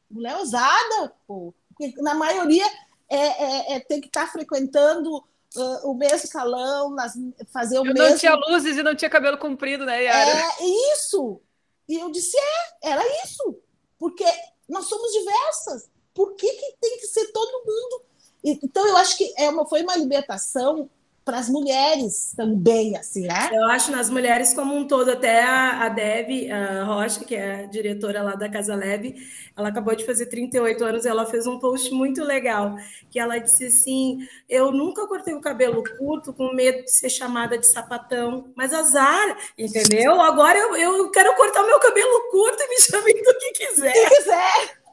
mulher 0.09 0.37
usada, 0.37 1.13
pô. 1.27 1.53
Porque 1.69 2.01
na 2.01 2.13
maioria 2.15 2.65
é, 3.09 3.17
é, 3.17 3.73
é 3.73 3.79
tem 3.81 4.01
que 4.01 4.07
estar 4.07 4.25
tá 4.25 4.31
frequentando 4.31 5.17
uh, 5.17 5.89
o 5.89 5.93
mesmo 5.93 6.27
salão, 6.27 6.91
nas, 6.91 7.13
fazer 7.51 7.77
o 7.79 7.85
eu 7.85 7.93
mesmo. 7.93 8.09
Não 8.09 8.17
tinha 8.17 8.35
luzes 8.35 8.77
e 8.77 8.83
não 8.83 8.95
tinha 8.95 9.09
cabelo 9.09 9.37
comprido, 9.37 9.85
né, 9.85 10.03
Yara? 10.03 10.31
É 10.59 10.93
isso. 10.93 11.41
E 11.87 11.95
eu 11.95 12.09
disse, 12.09 12.35
é, 12.37 12.89
era 12.89 13.03
isso. 13.23 13.59
Porque 13.99 14.25
nós 14.67 14.85
somos 14.85 15.11
diversas. 15.11 15.89
Por 16.13 16.33
que, 16.35 16.49
que 16.49 16.77
tem 16.79 16.97
que 16.97 17.07
ser 17.07 17.31
todo 17.31 17.65
mundo? 17.65 18.05
Então, 18.45 18.87
eu 18.87 18.97
acho 18.97 19.17
que 19.17 19.33
é 19.37 19.49
uma, 19.49 19.65
foi 19.65 19.81
uma 19.81 19.97
libertação 19.97 20.89
para 21.25 21.39
as 21.39 21.49
mulheres 21.49 22.33
também, 22.37 22.95
assim, 22.95 23.21
né? 23.21 23.49
Eu 23.51 23.63
acho 23.65 23.91
nas 23.91 24.11
mulheres 24.11 24.53
como 24.53 24.75
um 24.75 24.87
todo, 24.87 25.09
até 25.09 25.41
a, 25.41 25.85
a 25.85 25.89
Dev 25.89 26.51
a 26.51 26.83
Rocha, 26.83 27.25
que 27.25 27.33
é 27.33 27.63
a 27.63 27.65
diretora 27.65 28.21
lá 28.21 28.35
da 28.35 28.47
Casa 28.47 28.75
Leve, 28.75 29.15
ela 29.57 29.69
acabou 29.69 29.95
de 29.95 30.05
fazer 30.05 30.27
38 30.27 30.85
anos, 30.85 31.03
ela 31.03 31.25
fez 31.25 31.47
um 31.47 31.57
post 31.57 31.91
muito 31.91 32.23
legal, 32.23 32.75
que 33.09 33.19
ela 33.19 33.39
disse 33.39 33.65
assim, 33.65 34.19
eu 34.47 34.71
nunca 34.71 35.07
cortei 35.07 35.33
o 35.33 35.41
cabelo 35.41 35.83
curto 35.97 36.31
com 36.31 36.53
medo 36.53 36.83
de 36.83 36.91
ser 36.91 37.09
chamada 37.09 37.57
de 37.57 37.65
sapatão, 37.65 38.53
mas 38.55 38.71
azar, 38.71 39.35
entendeu? 39.57 40.21
Agora 40.21 40.59
eu, 40.59 40.75
eu 40.75 41.09
quero 41.09 41.35
cortar 41.35 41.63
meu 41.65 41.79
cabelo 41.79 42.29
curto 42.29 42.61
e 42.61 42.69
me 42.69 42.79
chamem 42.79 43.23
do 43.23 43.33
que 43.39 43.51
quiser. 43.51 43.93
Que 43.93 44.15
quiser. 44.15 44.84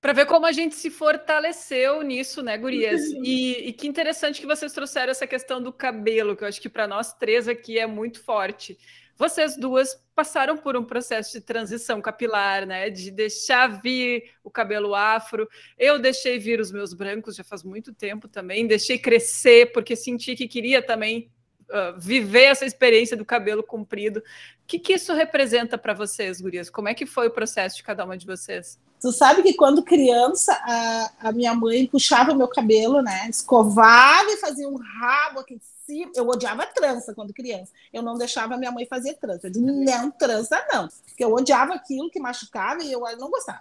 Para 0.00 0.12
ver 0.12 0.26
como 0.26 0.46
a 0.46 0.52
gente 0.52 0.74
se 0.76 0.90
fortaleceu 0.90 2.02
nisso, 2.02 2.42
né, 2.42 2.56
gurias? 2.56 3.00
E, 3.24 3.68
e, 3.68 3.72
que 3.72 3.86
interessante 3.86 4.40
que 4.40 4.46
vocês 4.46 4.72
trouxeram 4.72 5.10
essa 5.10 5.26
questão 5.26 5.60
do 5.60 5.72
cabelo, 5.72 6.36
que 6.36 6.44
eu 6.44 6.48
acho 6.48 6.60
que 6.60 6.68
para 6.68 6.86
nós 6.86 7.12
três 7.14 7.48
aqui 7.48 7.78
é 7.78 7.86
muito 7.86 8.22
forte. 8.22 8.78
Vocês 9.16 9.56
duas 9.56 10.00
passaram 10.14 10.56
por 10.56 10.76
um 10.76 10.84
processo 10.84 11.32
de 11.32 11.40
transição 11.40 12.00
capilar, 12.00 12.64
né? 12.64 12.88
De 12.88 13.10
deixar 13.10 13.80
vir 13.82 14.30
o 14.44 14.50
cabelo 14.50 14.94
afro. 14.94 15.48
Eu 15.76 15.98
deixei 15.98 16.38
vir 16.38 16.60
os 16.60 16.70
meus 16.70 16.94
brancos 16.94 17.34
já 17.34 17.42
faz 17.42 17.64
muito 17.64 17.92
tempo 17.92 18.28
também. 18.28 18.66
Deixei 18.66 18.96
crescer 18.96 19.72
porque 19.72 19.96
senti 19.96 20.36
que 20.36 20.46
queria 20.46 20.80
também 20.80 21.32
uh, 21.70 21.98
viver 21.98 22.44
essa 22.44 22.64
experiência 22.64 23.16
do 23.16 23.24
cabelo 23.24 23.62
comprido. 23.62 24.18
O 24.18 24.22
que, 24.66 24.78
que 24.78 24.94
isso 24.94 25.12
representa 25.14 25.78
para 25.78 25.94
vocês, 25.94 26.40
gurias? 26.40 26.68
Como 26.68 26.88
é 26.88 26.94
que 26.94 27.06
foi 27.06 27.28
o 27.28 27.32
processo 27.32 27.76
de 27.76 27.82
cada 27.82 28.04
uma 28.04 28.16
de 28.16 28.26
vocês? 28.26 28.78
Tu 29.00 29.12
sabe 29.12 29.42
que 29.42 29.54
quando 29.54 29.82
criança, 29.82 30.52
a, 30.52 31.28
a 31.28 31.32
minha 31.32 31.54
mãe 31.54 31.86
puxava 31.86 32.34
meu 32.34 32.48
cabelo, 32.48 33.00
né? 33.00 33.28
Escovava 33.30 34.28
e 34.30 34.38
fazia 34.38 34.68
um 34.68 34.76
rabo 34.76 35.40
aqui 35.40 35.54
em 35.54 35.60
cima. 35.86 36.12
Eu 36.14 36.26
odiava 36.28 36.66
trança 36.66 37.14
quando 37.14 37.32
criança. 37.32 37.72
Eu 37.92 38.02
não 38.02 38.18
deixava 38.18 38.56
minha 38.56 38.72
mãe 38.72 38.86
fazer 38.86 39.14
trança. 39.14 39.46
Eu 39.46 39.50
disse, 39.50 39.64
não, 39.64 40.10
trança 40.10 40.66
não. 40.72 40.88
Porque 41.06 41.24
eu 41.24 41.32
odiava 41.32 41.74
aquilo 41.74 42.10
que 42.10 42.18
machucava 42.18 42.82
e 42.82 42.90
eu 42.90 43.00
não 43.18 43.30
gostava. 43.30 43.60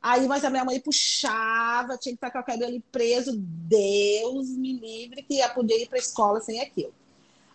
Aí, 0.00 0.28
mas 0.28 0.44
a 0.44 0.50
minha 0.50 0.64
mãe 0.64 0.78
puxava, 0.78 1.98
tinha 1.98 2.12
que 2.12 2.24
estar 2.24 2.30
com 2.30 2.38
o 2.38 2.44
cabelo 2.44 2.80
preso. 2.92 3.32
Deus 3.36 4.48
me 4.50 4.78
livre 4.78 5.24
que 5.24 5.34
ia 5.34 5.48
poder 5.48 5.82
ir 5.82 5.88
para 5.88 5.98
a 5.98 6.00
escola 6.00 6.40
sem 6.40 6.60
aquilo. 6.60 6.94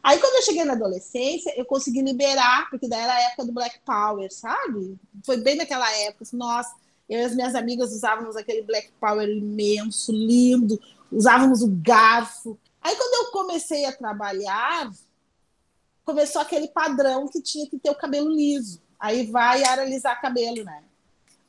Aí, 0.03 0.19
quando 0.19 0.35
eu 0.35 0.41
cheguei 0.41 0.65
na 0.65 0.73
adolescência, 0.73 1.53
eu 1.57 1.63
consegui 1.63 2.01
liberar, 2.01 2.69
porque 2.69 2.89
daí 2.89 2.99
era 2.99 3.13
a 3.13 3.21
época 3.21 3.45
do 3.45 3.53
Black 3.53 3.79
Power, 3.85 4.31
sabe? 4.33 4.99
Foi 5.25 5.37
bem 5.37 5.55
naquela 5.55 5.89
época. 5.99 6.23
Assim, 6.23 6.35
nossa, 6.35 6.75
eu 7.09 7.19
e 7.19 7.23
as 7.23 7.33
minhas 7.33 7.55
amigas 7.55 7.93
usávamos 7.93 8.35
aquele 8.35 8.63
Black 8.63 8.91
Power 8.99 9.29
imenso, 9.29 10.11
lindo, 10.11 10.77
usávamos 11.09 11.61
o 11.61 11.69
garfo. 11.69 12.59
Aí, 12.81 12.93
quando 12.97 13.25
eu 13.25 13.31
comecei 13.31 13.85
a 13.85 13.95
trabalhar, 13.95 14.91
começou 16.03 16.41
aquele 16.41 16.67
padrão 16.67 17.29
que 17.29 17.41
tinha 17.41 17.69
que 17.69 17.79
ter 17.79 17.89
o 17.89 17.95
cabelo 17.95 18.29
liso. 18.29 18.81
Aí 18.99 19.25
vai 19.25 19.63
alisar 19.63 20.21
cabelo, 20.21 20.65
né? 20.65 20.83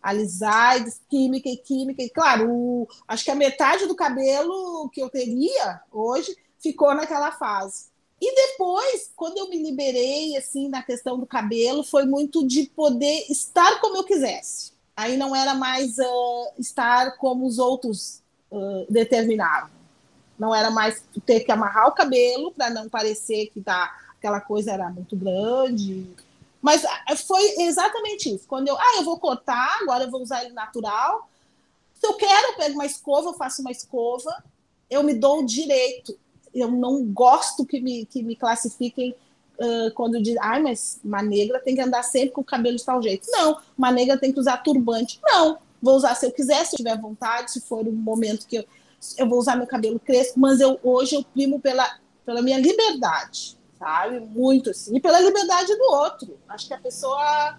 Alisar, 0.00 0.76
química 1.08 1.48
e 1.48 1.56
química. 1.56 2.02
E, 2.02 2.10
claro, 2.10 2.48
o, 2.48 2.88
acho 3.08 3.24
que 3.24 3.30
a 3.32 3.34
metade 3.34 3.86
do 3.86 3.96
cabelo 3.96 4.88
que 4.90 5.02
eu 5.02 5.10
teria 5.10 5.82
hoje 5.90 6.36
ficou 6.60 6.94
naquela 6.94 7.32
fase. 7.32 7.92
E 8.26 8.34
depois, 8.34 9.10
quando 9.14 9.36
eu 9.36 9.50
me 9.50 9.62
liberei, 9.62 10.34
assim, 10.34 10.66
na 10.66 10.82
questão 10.82 11.18
do 11.18 11.26
cabelo, 11.26 11.84
foi 11.84 12.06
muito 12.06 12.46
de 12.46 12.64
poder 12.64 13.26
estar 13.28 13.82
como 13.82 13.98
eu 13.98 14.04
quisesse. 14.04 14.72
Aí 14.96 15.18
não 15.18 15.36
era 15.36 15.52
mais 15.52 15.98
uh, 15.98 16.52
estar 16.58 17.18
como 17.18 17.46
os 17.46 17.58
outros 17.58 18.22
uh, 18.50 18.86
determinavam. 18.88 19.68
Não 20.38 20.54
era 20.54 20.70
mais 20.70 21.02
ter 21.26 21.40
que 21.40 21.52
amarrar 21.52 21.86
o 21.86 21.92
cabelo 21.92 22.50
para 22.50 22.70
não 22.70 22.88
parecer 22.88 23.50
que 23.52 23.60
tá, 23.60 23.94
aquela 24.16 24.40
coisa 24.40 24.72
era 24.72 24.88
muito 24.88 25.14
grande. 25.14 26.06
Mas 26.62 26.82
foi 27.26 27.42
exatamente 27.58 28.34
isso. 28.34 28.48
Quando 28.48 28.68
eu, 28.68 28.78
ah, 28.78 28.96
eu 28.96 29.04
vou 29.04 29.18
cortar, 29.18 29.80
agora 29.82 30.04
eu 30.04 30.10
vou 30.10 30.22
usar 30.22 30.42
ele 30.42 30.54
natural. 30.54 31.28
Se 32.00 32.06
eu 32.06 32.14
quero, 32.14 32.52
eu 32.52 32.56
pego 32.56 32.72
uma 32.72 32.86
escova, 32.86 33.28
eu 33.28 33.34
faço 33.34 33.60
uma 33.60 33.70
escova, 33.70 34.42
eu 34.88 35.02
me 35.02 35.12
dou 35.12 35.40
o 35.40 35.46
direito. 35.46 36.18
Eu 36.54 36.70
não 36.70 37.04
gosto 37.04 37.66
que 37.66 37.80
me, 37.80 38.06
que 38.06 38.22
me 38.22 38.36
classifiquem 38.36 39.14
uh, 39.58 39.90
quando 39.94 40.22
diz, 40.22 40.36
ai, 40.40 40.62
mas 40.62 41.00
uma 41.04 41.22
negra 41.22 41.60
tem 41.60 41.74
que 41.74 41.80
andar 41.80 42.02
sempre 42.02 42.30
com 42.30 42.40
o 42.40 42.44
cabelo 42.44 42.76
de 42.76 42.84
tal 42.84 43.02
jeito. 43.02 43.26
Não, 43.30 43.58
uma 43.76 43.90
negra 43.90 44.16
tem 44.16 44.32
que 44.32 44.40
usar 44.40 44.58
turbante. 44.58 45.20
Não, 45.22 45.58
vou 45.80 45.96
usar 45.96 46.14
se 46.14 46.26
eu 46.26 46.32
quiser, 46.32 46.64
se 46.64 46.74
eu 46.74 46.78
tiver 46.78 47.00
vontade, 47.00 47.52
se 47.52 47.60
for 47.60 47.86
um 47.86 47.92
momento 47.92 48.46
que 48.46 48.56
eu, 48.56 48.64
eu 49.18 49.28
vou 49.28 49.38
usar 49.38 49.56
meu 49.56 49.66
cabelo 49.66 50.00
crespo, 50.00 50.40
mas 50.40 50.60
eu 50.60 50.78
hoje 50.82 51.14
eu 51.14 51.24
primo 51.24 51.60
pela, 51.60 51.98
pela 52.24 52.40
minha 52.40 52.58
liberdade, 52.58 53.58
sabe? 53.78 54.20
Muito 54.20 54.70
assim. 54.70 54.96
E 54.96 55.00
pela 55.00 55.20
liberdade 55.20 55.76
do 55.76 55.84
outro. 55.84 56.38
Acho 56.48 56.66
que 56.66 56.74
a 56.74 56.78
pessoa. 56.78 57.58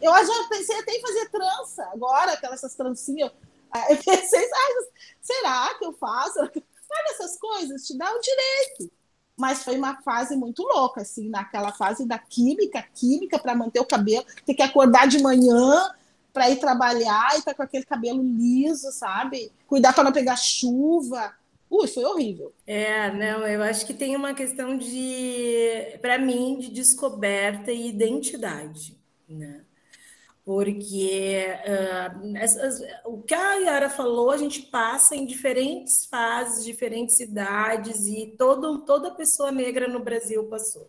Eu 0.00 0.12
já 0.12 0.48
pensei 0.48 0.78
até 0.78 0.92
em 0.92 1.00
fazer 1.00 1.28
trança 1.30 1.88
agora, 1.92 2.32
aquelas 2.32 2.58
essas 2.58 2.74
trancinhas. 2.74 3.32
Eu 3.88 3.96
pensei, 3.96 4.44
ah, 4.54 4.84
será 5.20 5.74
que 5.78 5.84
eu 5.84 5.92
faço? 5.94 6.38
Sabe 6.88 7.10
essas 7.10 7.38
coisas? 7.38 7.86
Te 7.86 7.96
dá 7.96 8.12
o 8.12 8.20
direito 8.20 8.92
mas 9.36 9.62
foi 9.62 9.76
uma 9.76 10.00
fase 10.02 10.34
muito 10.34 10.62
louca, 10.62 11.02
assim, 11.02 11.28
naquela 11.28 11.70
fase 11.72 12.06
da 12.06 12.18
química, 12.18 12.82
química 12.94 13.38
para 13.38 13.54
manter 13.54 13.80
o 13.80 13.84
cabelo, 13.84 14.24
ter 14.46 14.54
que 14.54 14.62
acordar 14.62 15.06
de 15.06 15.22
manhã 15.22 15.90
para 16.32 16.50
ir 16.50 16.56
trabalhar 16.56 17.38
e 17.38 17.42
tá 17.42 17.54
com 17.54 17.62
aquele 17.62 17.84
cabelo 17.84 18.22
liso, 18.22 18.90
sabe? 18.92 19.52
Cuidar 19.66 19.92
para 19.92 20.04
não 20.04 20.12
pegar 20.12 20.36
chuva. 20.36 21.34
Ui, 21.68 21.86
foi 21.86 22.04
horrível. 22.04 22.52
É, 22.66 23.10
não, 23.12 23.46
eu 23.46 23.62
acho 23.62 23.86
que 23.86 23.92
tem 23.92 24.16
uma 24.16 24.32
questão 24.32 24.76
de, 24.76 25.98
para 26.00 26.18
mim, 26.18 26.58
de 26.58 26.70
descoberta 26.70 27.72
e 27.72 27.88
identidade, 27.88 28.98
né? 29.28 29.65
Porque 30.46 31.44
uh, 33.04 33.10
o 33.10 33.20
que 33.20 33.34
a 33.34 33.54
Yara 33.54 33.90
falou, 33.90 34.30
a 34.30 34.36
gente 34.36 34.62
passa 34.62 35.16
em 35.16 35.26
diferentes 35.26 36.06
fases, 36.06 36.64
diferentes 36.64 37.16
cidades, 37.16 38.06
e 38.06 38.32
todo, 38.38 38.78
toda 38.84 39.10
pessoa 39.10 39.50
negra 39.50 39.88
no 39.88 39.98
Brasil 39.98 40.44
passou. 40.44 40.88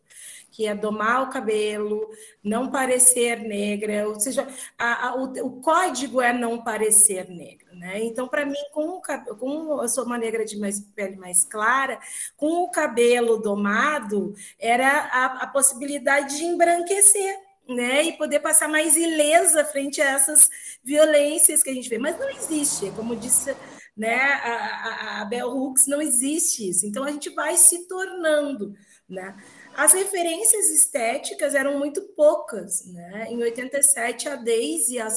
Que 0.51 0.67
é 0.67 0.75
domar 0.75 1.23
o 1.23 1.31
cabelo, 1.31 2.07
não 2.43 2.69
parecer 2.69 3.39
negra, 3.39 4.07
ou 4.07 4.19
seja, 4.19 4.47
a, 4.77 5.07
a, 5.07 5.15
o, 5.15 5.23
o, 5.23 5.59
código 5.59 6.21
é 6.21 6.31
não 6.31 6.63
parecer 6.63 7.27
negra. 7.27 7.73
Né? 7.73 8.03
Então, 8.03 8.27
para 8.27 8.45
mim, 8.45 8.53
com, 8.71 8.99
o, 8.99 9.01
com 9.39 9.81
eu 9.81 9.89
sou 9.89 10.05
uma 10.05 10.19
negra 10.19 10.45
de 10.45 10.55
mais, 10.59 10.79
pele 10.79 11.15
mais 11.15 11.43
clara, 11.43 11.99
com 12.35 12.63
o 12.63 12.69
cabelo 12.69 13.41
domado, 13.41 14.35
era 14.59 15.09
a, 15.11 15.25
a 15.43 15.47
possibilidade 15.47 16.37
de 16.37 16.43
embranquecer 16.43 17.46
né, 17.67 18.03
e 18.03 18.17
poder 18.17 18.39
passar 18.39 18.67
mais 18.67 18.95
ilesa 18.95 19.65
frente 19.65 20.01
a 20.01 20.11
essas 20.11 20.49
violências 20.83 21.61
que 21.61 21.69
a 21.69 21.73
gente 21.73 21.89
vê. 21.89 21.97
Mas 21.97 22.17
não 22.19 22.29
existe, 22.29 22.91
como 22.91 23.15
disse 23.15 23.55
né, 23.95 24.15
a, 24.15 24.53
a, 24.53 25.21
a 25.21 25.25
Bell 25.25 25.49
Hooks, 25.49 25.87
não 25.87 26.01
existe 26.01 26.69
isso. 26.69 26.85
Então 26.85 27.03
a 27.03 27.11
gente 27.11 27.29
vai 27.31 27.57
se 27.57 27.87
tornando. 27.87 28.75
Né? 29.09 29.35
As 29.73 29.93
referências 29.93 30.69
estéticas 30.69 31.55
eram 31.55 31.79
muito 31.79 32.01
poucas. 32.15 32.85
Né? 32.85 33.27
Em 33.29 33.37
87, 33.41 34.29
a 34.29 34.35
Daisy 34.35 34.99
a, 34.99 35.07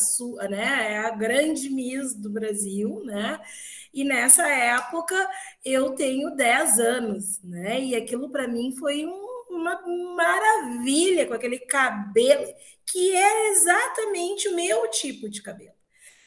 né, 0.48 0.92
é 0.92 0.98
a 0.98 1.11
grande 1.11 1.68
Miss 1.68 2.14
do 2.14 2.30
Brasil, 2.30 3.03
né? 3.05 3.40
E 3.92 4.05
nessa 4.05 4.46
época 4.48 5.16
eu 5.64 5.90
tenho 5.96 6.30
10 6.36 6.78
anos, 6.78 7.42
né? 7.42 7.80
E 7.80 7.96
aquilo 7.96 8.30
para 8.30 8.46
mim 8.46 8.74
foi 8.78 9.05
um 9.05 9.29
uma 9.51 9.80
maravilha 10.14 11.26
com 11.26 11.34
aquele 11.34 11.59
cabelo, 11.59 12.46
que 12.86 13.12
era 13.14 13.48
exatamente 13.51 14.48
o 14.48 14.55
meu 14.55 14.88
tipo 14.88 15.28
de 15.28 15.42
cabelo. 15.42 15.80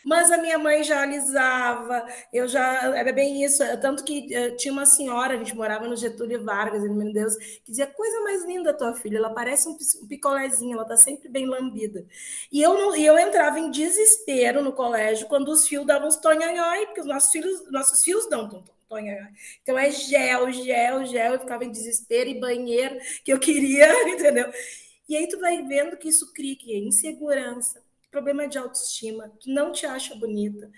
Mas 0.04 0.30
a 0.32 0.38
minha 0.38 0.58
mãe 0.58 0.84
já 0.84 1.02
alisava, 1.02 2.06
eu 2.32 2.46
já. 2.48 2.94
Era 2.96 3.14
bem 3.14 3.44
isso. 3.44 3.64
Tanto 3.80 4.04
que 4.04 4.28
uh, 4.38 4.56
tinha 4.58 4.74
uma 4.74 4.86
senhora, 4.86 5.34
a 5.34 5.38
gente 5.38 5.56
morava 5.56 5.88
no 5.88 5.96
Getúlio 5.96 6.44
Vargas, 6.44 6.84
meu 6.84 7.14
Deus, 7.14 7.36
que 7.38 7.72
dizia: 7.72 7.88
coisa 7.88 8.20
mais 8.22 8.44
linda 8.44 8.74
tua 8.74 8.94
filha, 8.94 9.18
ela 9.18 9.30
parece 9.30 9.70
um, 9.70 9.78
picolézinho, 10.06 10.74
ela 10.74 10.86
tá 10.86 10.98
sempre 10.98 11.30
bem 11.30 11.46
lambida. 11.46 12.06
E 12.52 12.62
eu, 12.62 12.74
não, 12.74 12.96
e 12.96 13.06
eu 13.06 13.18
entrava 13.18 13.60
em 13.60 13.72
desespero 13.72 14.62
no 14.62 14.74
colégio 14.74 15.28
quando 15.28 15.50
os 15.50 15.66
fios 15.66 15.86
davam 15.86 16.10
uns 16.10 16.18
tonhonhói, 16.18 16.86
porque 16.88 17.02
os 17.02 17.08
nossos 17.08 17.32
filhos, 17.32 17.72
nossos 17.72 18.04
fios 18.04 18.28
dão 18.30 18.50
tom, 18.50 18.64
Então 19.62 19.78
é 19.78 19.92
gel, 19.92 20.52
gel, 20.52 21.06
gel, 21.06 21.34
eu 21.34 21.40
ficava 21.40 21.66
em 21.66 21.72
desespero 21.72 22.30
e 22.30 22.40
banheiro 22.40 22.98
que 23.24 23.32
eu 23.32 23.40
queria, 23.40 23.88
entendeu? 24.10 24.52
E 25.08 25.16
aí 25.16 25.28
tu 25.28 25.40
vai 25.40 25.62
vendo 25.64 25.98
que 25.98 26.10
isso 26.10 26.34
cria 26.34 26.56
que 26.56 26.74
é 26.74 26.80
insegurança, 26.80 27.84
problema 28.14 28.48
de 28.48 28.60
autoestima, 28.60 29.32
tu 29.40 29.50
não 29.50 29.72
te 29.72 29.88
acha 29.88 30.16
bonita. 30.16 30.70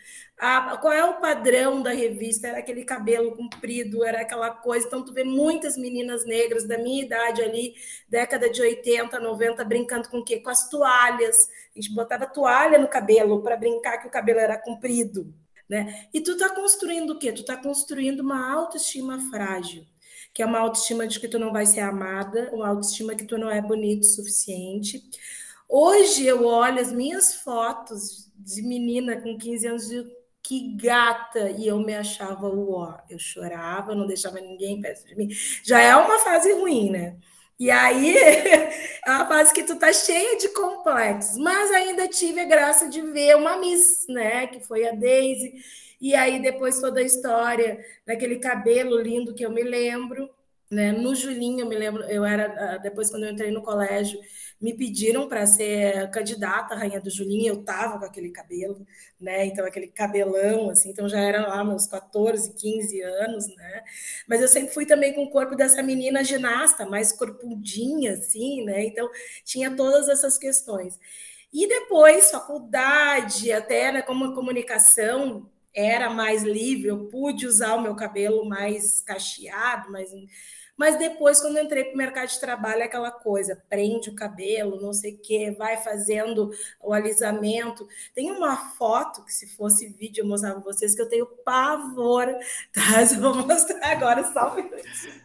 Qual 0.82 0.94
é 0.94 1.04
o 1.04 1.20
padrão 1.20 1.84
da 1.84 1.92
revista? 1.92 2.48
Era 2.48 2.60
aquele 2.60 2.86
cabelo 2.86 3.36
comprido, 3.36 4.06
era 4.06 4.22
aquela 4.22 4.50
coisa. 4.50 4.88
Então, 4.88 5.04
tu 5.04 5.14
vê 5.14 5.26
muitas 5.26 5.78
meninas 5.78 6.26
negras 6.26 6.66
da 6.66 6.78
minha 6.78 7.04
idade 7.04 7.42
ali, 7.42 7.76
década 8.08 8.50
de 8.50 8.62
80, 8.62 9.20
90, 9.20 9.66
brincando 9.66 10.10
com 10.10 10.20
o 10.20 10.24
quê? 10.24 10.40
Com 10.40 10.50
as 10.50 10.70
toalhas. 10.70 11.48
A 11.76 11.82
gente 11.82 11.94
botava 11.94 12.26
toalha 12.26 12.78
no 12.78 12.88
cabelo 12.88 13.44
para 13.44 13.58
brincar 13.58 13.98
que 13.98 14.08
o 14.08 14.12
cabelo 14.12 14.40
era 14.40 14.58
comprido. 14.58 15.34
Né? 15.70 16.08
E 16.14 16.22
tu 16.22 16.32
está 16.32 16.50
construindo 16.50 17.12
o 17.12 17.20
quê? 17.20 17.32
Tu 17.32 17.42
está 17.42 17.58
construindo 17.58 18.20
uma 18.20 18.54
autoestima 18.54 19.20
frágil, 19.32 19.86
que 20.34 20.44
é 20.44 20.46
uma 20.46 20.60
autoestima 20.60 21.08
de 21.08 21.20
que 21.20 21.28
tu 21.28 21.40
não 21.40 21.52
vai 21.52 21.66
ser 21.66 21.80
amada, 21.80 22.52
uma 22.54 22.68
autoestima 22.68 23.16
que 23.16 23.26
tu 23.26 23.38
não 23.38 23.50
é 23.50 23.62
bonito 23.62 24.04
o 24.04 24.08
suficiente. 24.08 25.02
Hoje 25.68 26.26
eu 26.26 26.46
olho 26.46 26.80
as 26.80 26.92
minhas 26.92 27.36
fotos 27.36 28.32
de 28.36 28.62
menina 28.62 29.20
com 29.20 29.38
15 29.38 29.68
anos 29.68 29.88
de 29.88 30.06
que 30.44 30.76
gata, 30.76 31.50
e 31.50 31.68
eu 31.68 31.80
me 31.80 31.96
achava 31.96 32.48
o 32.48 32.72
ó. 32.72 32.98
Eu 33.10 33.18
chorava, 33.18 33.96
não 33.96 34.06
deixava 34.06 34.40
ninguém 34.40 34.80
perto 34.80 35.08
de 35.08 35.16
mim. 35.16 35.30
Já 35.64 35.82
é 35.82 35.96
uma 35.96 36.20
fase 36.20 36.54
ruim, 36.54 36.92
né? 36.92 37.18
E 37.60 37.72
aí 37.72 38.16
é 39.06 39.12
uma 39.12 39.28
fase 39.28 39.54
que 39.54 39.64
tu 39.64 39.78
tá 39.80 39.92
cheia 39.94 40.38
de 40.38 40.50
complexos, 40.50 41.38
mas 41.38 41.72
ainda 41.72 42.08
tive 42.08 42.42
a 42.42 42.46
graça 42.46 42.90
de 42.90 43.02
ver 43.02 43.36
uma 43.38 43.58
Miss, 43.58 44.06
né? 44.10 44.48
Que 44.48 44.60
foi 44.60 44.88
a 44.88 44.92
Daisy, 44.92 45.54
e 46.02 46.14
aí 46.16 46.42
depois 46.42 46.80
toda 46.82 47.00
a 47.00 47.04
história 47.04 47.84
daquele 48.06 48.40
cabelo 48.40 49.00
lindo 49.02 49.34
que 49.34 49.46
eu 49.46 49.52
me 49.52 49.64
lembro, 49.64 50.30
né? 50.70 50.92
No 50.92 51.16
Julinho, 51.16 51.62
eu 51.62 51.70
me 51.70 51.76
lembro, 51.78 52.04
eu 52.04 52.26
era 52.26 52.76
ah, 52.76 52.78
depois 52.78 53.10
quando 53.10 53.24
eu 53.26 53.32
entrei 53.32 53.52
no 53.52 53.64
colégio, 53.64 54.20
me 54.60 54.74
pediram 54.74 55.28
para 55.28 55.46
ser 55.46 56.10
candidata 56.12 56.76
Rainha 56.76 57.00
do 57.02 57.10
Julinho, 57.10 57.54
eu 57.54 57.64
tava 57.64 58.00
com 58.00 58.06
aquele 58.06 58.30
cabelo, 58.30 58.86
né? 59.20 59.46
Então, 59.46 59.66
aquele 59.66 59.88
cabelão, 59.88 60.70
assim, 60.70 60.90
então 60.90 61.08
já 61.10 61.20
era 61.20 61.48
lá 61.48 61.64
meus 61.64 61.88
14, 61.88 62.54
15 62.54 63.02
anos, 63.02 63.48
né? 63.56 63.84
Mas 64.28 64.42
eu 64.42 64.48
sempre 64.48 64.74
fui 64.74 64.86
também 64.86 65.14
com 65.14 65.24
o 65.24 65.30
corpo 65.30 65.56
dessa 65.56 65.84
menina 65.84 66.24
ginasta, 66.24 66.86
mais 66.86 67.12
corpudinha, 67.12 68.14
assim, 68.14 68.64
né? 68.66 68.86
Então, 68.86 69.10
tinha 69.44 69.76
todas 69.76 70.10
essas 70.10 70.38
questões. 70.38 70.98
E 71.54 71.68
depois, 71.68 72.32
faculdade, 72.32 73.52
até 73.52 73.92
né, 73.92 74.02
como 74.02 74.34
comunicação 74.34 75.50
era 75.74 76.10
mais 76.10 76.44
livre, 76.44 76.88
eu 76.88 77.06
pude 77.08 77.46
usar 77.46 77.76
o 77.76 77.82
meu 77.82 77.96
cabelo 77.96 78.46
mais 78.46 79.02
cacheado, 79.02 79.92
mais 79.92 80.10
mas 80.78 80.98
depois, 80.98 81.40
quando 81.40 81.60
entrei 81.60 81.86
para 81.86 81.94
o 81.94 81.98
mercado 81.98 82.30
de 82.30 82.40
trabalho, 82.40 82.82
é 82.82 82.86
aquela 82.86 83.12
coisa, 83.12 83.64
prende 83.70 84.10
o 84.10 84.16
cabelo, 84.16 84.82
não 84.82 84.92
sei 84.92 85.14
o 85.14 85.18
quê, 85.18 85.56
vai 85.58 85.78
fazendo 85.78 86.52
o 86.82 86.94
alisamento. 86.94 87.88
Tem 88.14 88.30
uma 88.32 88.56
foto 88.56 89.24
que, 89.24 89.32
se 89.32 89.48
fosse 89.56 89.88
vídeo, 89.88 90.22
eu 90.22 90.28
mostrava 90.28 90.60
para 90.60 90.74
vocês, 90.74 90.94
que 90.94 91.02
eu 91.02 91.10
tenho 91.10 91.26
pavor. 91.26 92.28
Tá? 92.74 92.82
Eu 93.16 93.22
vou 93.22 93.48
mostrar 93.48 93.92
agora 93.92 94.24
só 94.34 94.58
um. 94.58 94.70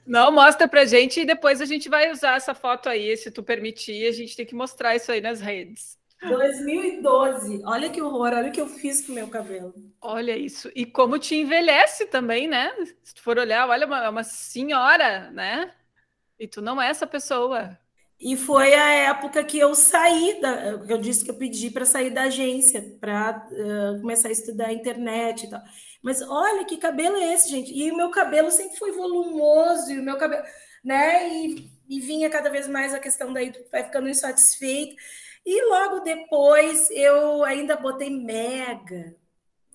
Não, 0.07 0.31
mostra 0.31 0.69
para 0.69 0.85
gente 0.85 1.21
e 1.21 1.25
depois 1.25 1.61
a 1.61 1.65
gente 1.65 1.89
vai 1.89 2.11
usar 2.11 2.37
essa 2.37 2.55
foto 2.55 2.89
aí, 2.89 3.17
se 3.17 3.31
tu 3.31 3.43
permitir, 3.43 4.07
a 4.07 4.13
gente 4.13 4.37
tem 4.37 4.47
que 4.47 4.55
mostrar 4.55 4.95
isso 4.95 5.11
aí 5.11 5.21
nas 5.21 5.41
redes. 5.41 6.00
2012. 6.29 7.63
Olha 7.65 7.91
que 7.91 8.01
horror, 8.01 8.33
olha 8.33 8.49
o 8.49 8.53
que 8.53 8.61
eu 8.61 8.69
fiz 8.69 9.05
com 9.05 9.13
o 9.13 9.15
meu 9.15 9.29
cabelo. 9.29 9.75
Olha 10.01 10.37
isso. 10.37 10.71
E 10.75 10.85
como 10.85 11.19
te 11.19 11.35
envelhece 11.35 12.07
também, 12.07 12.47
né? 12.47 12.73
Se 13.03 13.15
tu 13.15 13.23
for 13.23 13.39
olhar, 13.39 13.69
olha, 13.69 13.87
uma, 13.87 14.09
uma 14.11 14.25
senhora, 14.25 15.31
né? 15.31 15.73
E 16.39 16.47
tu 16.47 16.61
não 16.61 16.81
é 16.81 16.89
essa 16.89 17.07
pessoa. 17.07 17.79
E 18.21 18.37
foi 18.37 18.75
a 18.75 18.93
época 18.93 19.43
que 19.43 19.59
eu 19.59 19.75
saí, 19.75 20.39
da, 20.43 20.55
eu 20.87 20.99
disse 20.99 21.25
que 21.25 21.31
eu 21.31 21.39
pedi 21.39 21.71
para 21.71 21.87
sair 21.87 22.11
da 22.11 22.25
agência, 22.25 22.83
para 23.01 23.49
uh, 23.51 24.01
começar 24.01 24.29
a 24.29 24.33
estudar 24.33 24.73
internet 24.75 25.47
e 25.47 25.51
tal. 25.51 25.63
Mas 26.03 26.21
olha 26.21 26.67
que 26.67 26.77
cabelo 26.77 27.17
é 27.17 27.33
esse, 27.33 27.49
gente. 27.49 27.73
E 27.73 27.91
o 27.91 27.97
meu 27.97 28.11
cabelo 28.11 28.51
sempre 28.51 28.77
foi 28.77 28.93
volumoso, 28.93 29.91
e 29.91 29.99
o 29.99 30.03
meu 30.03 30.19
cabelo, 30.19 30.43
né? 30.85 31.29
E, 31.31 31.71
e 31.89 31.99
vinha 31.99 32.29
cada 32.29 32.51
vez 32.51 32.69
mais 32.69 32.93
a 32.93 33.01
questão 33.01 33.33
daí, 33.33 33.53
vai 33.73 33.85
ficando 33.85 34.09
insatisfeito. 34.09 34.97
E 35.45 35.65
logo 35.69 36.01
depois 36.01 36.91
eu 36.91 37.45
ainda 37.45 37.77
botei 37.77 38.11
mega. 38.11 39.17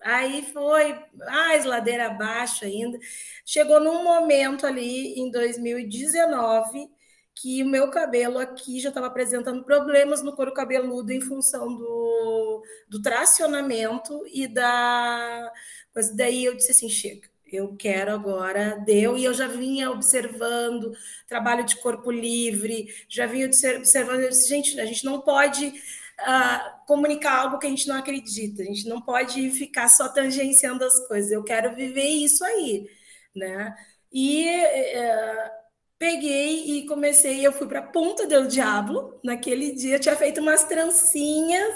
Aí 0.02 0.42
foi 0.52 0.98
mais 1.14 1.64
ladeira 1.64 2.06
abaixo 2.06 2.64
ainda. 2.64 2.98
Chegou 3.44 3.80
num 3.80 4.04
momento 4.04 4.66
ali 4.66 5.14
em 5.18 5.30
2019 5.30 6.90
que 7.34 7.62
o 7.62 7.68
meu 7.68 7.90
cabelo 7.90 8.38
aqui 8.38 8.80
já 8.80 8.88
estava 8.88 9.08
apresentando 9.08 9.64
problemas 9.64 10.22
no 10.22 10.34
couro 10.34 10.54
cabeludo 10.54 11.12
em 11.12 11.20
função 11.20 11.76
do, 11.76 12.62
do 12.88 13.02
tracionamento 13.02 14.22
e 14.32 14.48
da. 14.48 15.52
Mas 15.94 16.14
daí 16.16 16.44
eu 16.44 16.56
disse 16.56 16.72
assim: 16.72 16.88
chega 16.88 17.28
eu 17.50 17.76
quero 17.76 18.12
agora, 18.12 18.76
deu, 18.84 19.16
e 19.16 19.24
eu 19.24 19.32
já 19.34 19.46
vinha 19.46 19.90
observando 19.90 20.92
trabalho 21.28 21.64
de 21.64 21.76
corpo 21.76 22.10
livre, 22.10 22.88
já 23.08 23.26
vinha 23.26 23.46
observando, 23.46 24.20
eu 24.20 24.28
disse, 24.28 24.48
gente, 24.48 24.80
a 24.80 24.84
gente 24.84 25.04
não 25.04 25.20
pode 25.20 25.66
uh, 25.66 26.86
comunicar 26.86 27.40
algo 27.40 27.58
que 27.58 27.66
a 27.66 27.70
gente 27.70 27.88
não 27.88 27.96
acredita, 27.96 28.62
a 28.62 28.66
gente 28.66 28.88
não 28.88 29.00
pode 29.00 29.50
ficar 29.50 29.88
só 29.88 30.08
tangenciando 30.08 30.84
as 30.84 31.06
coisas, 31.06 31.30
eu 31.30 31.44
quero 31.44 31.74
viver 31.74 32.08
isso 32.08 32.44
aí, 32.44 32.88
né? 33.34 33.74
E 34.12 34.48
uh, 34.48 35.65
peguei 35.98 36.78
e 36.78 36.86
comecei, 36.86 37.46
eu 37.46 37.52
fui 37.52 37.66
para 37.66 37.80
Ponta 37.82 38.26
del 38.26 38.46
Diablo, 38.46 39.18
naquele 39.24 39.72
dia, 39.72 39.98
tinha 39.98 40.14
feito 40.14 40.40
umas 40.40 40.64
trancinhas, 40.64 41.74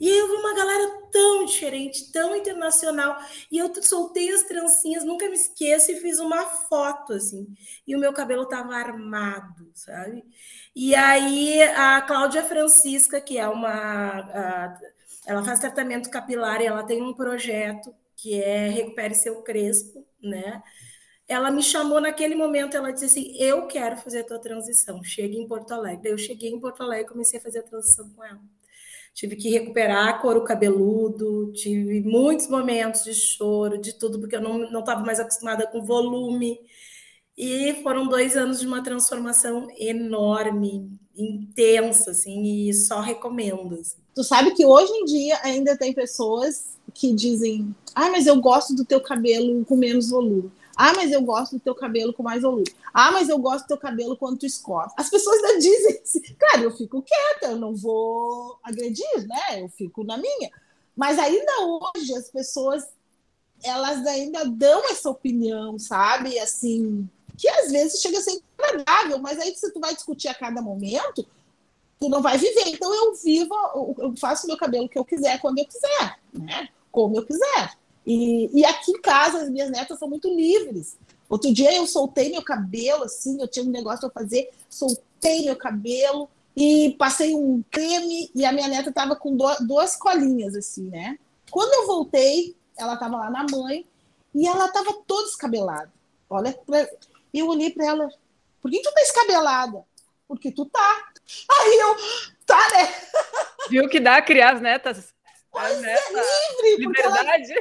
e 0.00 0.08
eu 0.08 0.28
vi 0.28 0.34
uma 0.34 0.54
galera 0.54 1.00
tão 1.12 1.44
diferente, 1.44 2.10
tão 2.10 2.34
internacional, 2.34 3.18
e 3.52 3.58
eu 3.58 3.70
soltei 3.82 4.32
as 4.32 4.44
trancinhas, 4.44 5.04
nunca 5.04 5.28
me 5.28 5.34
esqueço, 5.34 5.92
e 5.92 6.00
fiz 6.00 6.18
uma 6.18 6.44
foto, 6.46 7.12
assim, 7.12 7.46
e 7.86 7.94
o 7.94 7.98
meu 7.98 8.12
cabelo 8.12 8.46
tava 8.46 8.74
armado, 8.74 9.70
sabe? 9.74 10.24
E 10.74 10.94
aí 10.94 11.62
a 11.62 12.00
Cláudia 12.02 12.42
Francisca, 12.42 13.20
que 13.20 13.38
é 13.38 13.48
uma... 13.48 13.70
A, 13.70 14.80
ela 15.26 15.44
faz 15.44 15.58
tratamento 15.58 16.10
capilar 16.10 16.60
e 16.62 16.66
ela 16.66 16.82
tem 16.82 17.02
um 17.02 17.12
projeto 17.12 17.94
que 18.16 18.42
é 18.42 18.68
Recupere 18.68 19.14
Seu 19.14 19.42
Crespo, 19.42 20.04
né? 20.22 20.62
Ela 21.30 21.48
me 21.48 21.62
chamou 21.62 22.00
naquele 22.00 22.34
momento, 22.34 22.76
ela 22.76 22.90
disse 22.90 23.04
assim, 23.04 23.36
eu 23.38 23.68
quero 23.68 23.96
fazer 23.96 24.22
a 24.22 24.24
tua 24.24 24.40
transição, 24.40 25.00
chega 25.04 25.36
em 25.36 25.46
Porto 25.46 25.72
Alegre. 25.72 26.10
eu 26.10 26.18
cheguei 26.18 26.50
em 26.50 26.58
Porto 26.58 26.82
Alegre 26.82 27.06
e 27.06 27.08
comecei 27.08 27.38
a 27.38 27.42
fazer 27.42 27.60
a 27.60 27.62
transição 27.62 28.10
com 28.10 28.24
ela. 28.24 28.40
tive 29.14 29.36
que 29.36 29.48
recuperar 29.48 30.20
couro 30.20 30.42
cabeludo, 30.42 31.52
tive 31.52 32.00
muitos 32.00 32.48
momentos 32.48 33.04
de 33.04 33.14
choro, 33.14 33.78
de 33.78 33.96
tudo, 33.96 34.18
porque 34.18 34.34
eu 34.34 34.40
não 34.40 34.80
estava 34.80 35.04
mais 35.04 35.20
acostumada 35.20 35.68
com 35.68 35.84
volume. 35.84 36.58
E 37.38 37.74
foram 37.84 38.08
dois 38.08 38.36
anos 38.36 38.58
de 38.58 38.66
uma 38.66 38.82
transformação 38.82 39.68
enorme, 39.78 40.90
intensa, 41.16 42.10
assim, 42.10 42.68
e 42.68 42.74
só 42.74 43.00
recomendo. 43.00 43.76
Assim. 43.76 43.98
Tu 44.16 44.24
sabe 44.24 44.52
que 44.52 44.66
hoje 44.66 44.92
em 44.92 45.04
dia 45.04 45.38
ainda 45.44 45.78
tem 45.78 45.94
pessoas 45.94 46.76
que 46.92 47.14
dizem: 47.14 47.72
Ah, 47.94 48.10
mas 48.10 48.26
eu 48.26 48.40
gosto 48.40 48.74
do 48.74 48.84
teu 48.84 49.00
cabelo 49.00 49.64
com 49.64 49.76
menos 49.76 50.10
volume. 50.10 50.50
Ah, 50.82 50.94
mas 50.96 51.12
eu 51.12 51.20
gosto 51.20 51.56
do 51.56 51.60
teu 51.60 51.74
cabelo 51.74 52.10
com 52.10 52.22
mais 52.22 52.40
volume. 52.40 52.64
Ah, 52.94 53.12
mas 53.12 53.28
eu 53.28 53.36
gosto 53.36 53.64
do 53.64 53.68
teu 53.68 53.76
cabelo 53.76 54.16
quando 54.16 54.38
tu 54.38 54.46
escova. 54.46 54.90
As 54.96 55.10
pessoas 55.10 55.36
ainda 55.44 55.58
dizem 55.60 56.00
assim, 56.02 56.22
cara, 56.38 56.62
eu 56.62 56.74
fico 56.74 57.02
quieta, 57.02 57.52
eu 57.52 57.58
não 57.58 57.76
vou 57.76 58.58
agredir, 58.62 59.28
né? 59.28 59.62
Eu 59.62 59.68
fico 59.68 60.02
na 60.02 60.16
minha. 60.16 60.50
Mas 60.96 61.18
ainda 61.18 61.52
hoje 61.66 62.14
as 62.14 62.30
pessoas 62.30 62.88
elas 63.62 64.06
ainda 64.06 64.46
dão 64.46 64.82
essa 64.90 65.10
opinião, 65.10 65.78
sabe? 65.78 66.38
Assim, 66.38 67.06
que 67.36 67.46
às 67.46 67.70
vezes 67.70 68.00
chega 68.00 68.16
a 68.16 68.22
ser 68.22 68.40
agradável, 68.58 69.18
mas 69.18 69.38
aí 69.38 69.54
se 69.54 69.70
tu 69.74 69.80
vai 69.80 69.94
discutir 69.94 70.28
a 70.28 70.34
cada 70.34 70.62
momento, 70.62 71.26
tu 72.00 72.08
não 72.08 72.22
vai 72.22 72.38
viver. 72.38 72.68
Então 72.68 72.94
eu 72.94 73.14
vivo, 73.16 73.54
eu 73.98 74.16
faço 74.16 74.46
meu 74.46 74.56
cabelo 74.56 74.88
que 74.88 74.98
eu 74.98 75.04
quiser 75.04 75.38
quando 75.42 75.58
eu 75.58 75.66
quiser, 75.66 76.18
né? 76.32 76.70
Como 76.90 77.18
eu 77.18 77.26
quiser. 77.26 77.78
E, 78.06 78.50
e 78.58 78.64
aqui 78.64 78.92
em 78.92 79.00
casa, 79.00 79.42
as 79.42 79.50
minhas 79.50 79.70
netas 79.70 79.98
são 79.98 80.08
muito 80.08 80.28
livres. 80.34 80.96
Outro 81.28 81.52
dia 81.52 81.72
eu 81.74 81.86
soltei 81.86 82.30
meu 82.30 82.42
cabelo, 82.42 83.04
assim, 83.04 83.40
eu 83.40 83.46
tinha 83.46 83.64
um 83.64 83.70
negócio 83.70 84.10
para 84.10 84.22
fazer, 84.22 84.50
soltei 84.68 85.44
meu 85.44 85.56
cabelo 85.56 86.28
e 86.56 86.96
passei 86.98 87.34
um 87.34 87.62
creme 87.70 88.30
e 88.34 88.44
a 88.44 88.52
minha 88.52 88.66
neta 88.66 88.88
estava 88.88 89.14
com 89.14 89.36
duas 89.60 89.96
colinhas, 89.96 90.56
assim, 90.56 90.88
né? 90.88 91.18
Quando 91.50 91.72
eu 91.72 91.86
voltei, 91.86 92.56
ela 92.76 92.94
estava 92.94 93.16
lá 93.16 93.30
na 93.30 93.46
mãe 93.48 93.86
e 94.34 94.46
ela 94.46 94.66
estava 94.66 94.92
toda 95.06 95.26
descabelada. 95.26 95.92
Olha, 96.28 96.58
eu 97.32 97.46
olhei 97.46 97.70
para 97.70 97.86
ela, 97.86 98.08
por 98.60 98.70
que 98.70 98.82
tu 98.82 98.92
tá 98.92 99.00
escabelada? 99.00 99.84
Porque 100.26 100.50
tu 100.50 100.64
tá. 100.66 101.08
Aí 101.48 101.78
eu, 101.78 101.96
tá, 102.44 102.68
né? 102.72 102.94
Viu 103.70 103.88
que 103.88 104.00
dá 104.00 104.20
criar 104.20 104.54
as 104.54 104.60
netas 104.60 105.14
Pois 105.50 105.82
é, 105.82 105.98
livre, 106.12 106.86
liberdade. 106.86 107.54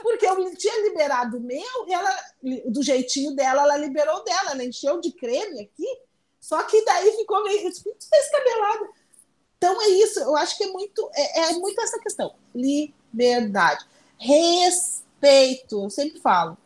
Porque, 0.00 0.26
ela, 0.26 0.36
porque 0.36 0.52
eu 0.52 0.56
tinha 0.56 0.82
liberado 0.82 1.38
o 1.38 1.40
meu, 1.40 1.88
e 1.88 1.92
ela, 1.92 2.24
do 2.66 2.82
jeitinho 2.82 3.34
dela, 3.34 3.62
ela 3.62 3.76
liberou 3.76 4.22
dela, 4.22 4.52
ela 4.52 4.64
encheu 4.64 5.00
de 5.00 5.10
creme 5.12 5.60
aqui, 5.60 5.98
só 6.40 6.62
que 6.62 6.84
daí 6.84 7.10
ficou 7.16 7.42
meio 7.42 7.68
descabelada. 7.68 8.88
Então 9.58 9.80
é 9.82 9.88
isso, 9.88 10.20
eu 10.20 10.36
acho 10.36 10.56
que 10.56 10.64
é 10.64 10.68
muito, 10.68 11.10
é, 11.14 11.40
é 11.40 11.52
muito 11.54 11.80
essa 11.80 11.98
questão. 11.98 12.34
Liberdade. 12.54 13.84
Respeito, 14.18 15.84
eu 15.84 15.90
sempre 15.90 16.20
falo. 16.20 16.56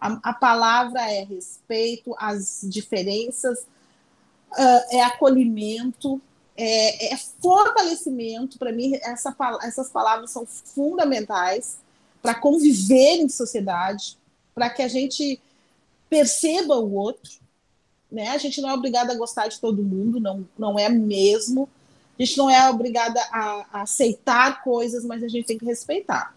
A, 0.00 0.30
a 0.30 0.32
palavra 0.32 1.00
é 1.12 1.22
respeito, 1.22 2.14
as 2.18 2.60
diferenças, 2.64 3.60
uh, 3.60 4.84
é 4.90 5.02
acolhimento, 5.02 6.20
é, 6.56 7.12
é 7.12 7.16
fortalecimento. 7.16 8.58
Para 8.58 8.72
mim, 8.72 8.94
essa, 9.02 9.34
essas 9.62 9.90
palavras 9.90 10.30
são 10.30 10.46
fundamentais 10.46 11.78
para 12.22 12.34
conviver 12.34 13.16
em 13.16 13.28
sociedade, 13.28 14.16
para 14.54 14.70
que 14.70 14.82
a 14.82 14.88
gente 14.88 15.40
perceba 16.08 16.76
o 16.76 16.94
outro. 16.94 17.32
Né? 18.10 18.30
A 18.30 18.38
gente 18.38 18.60
não 18.60 18.70
é 18.70 18.74
obrigada 18.74 19.12
a 19.12 19.16
gostar 19.16 19.48
de 19.48 19.60
todo 19.60 19.82
mundo, 19.82 20.20
não, 20.20 20.48
não 20.56 20.78
é 20.78 20.88
mesmo. 20.88 21.68
A 22.18 22.22
gente 22.22 22.38
não 22.38 22.48
é 22.48 22.70
obrigada 22.70 23.20
a, 23.32 23.66
a 23.72 23.82
aceitar 23.82 24.62
coisas, 24.62 25.04
mas 25.04 25.22
a 25.22 25.28
gente 25.28 25.46
tem 25.46 25.58
que 25.58 25.64
respeitar. 25.64 26.34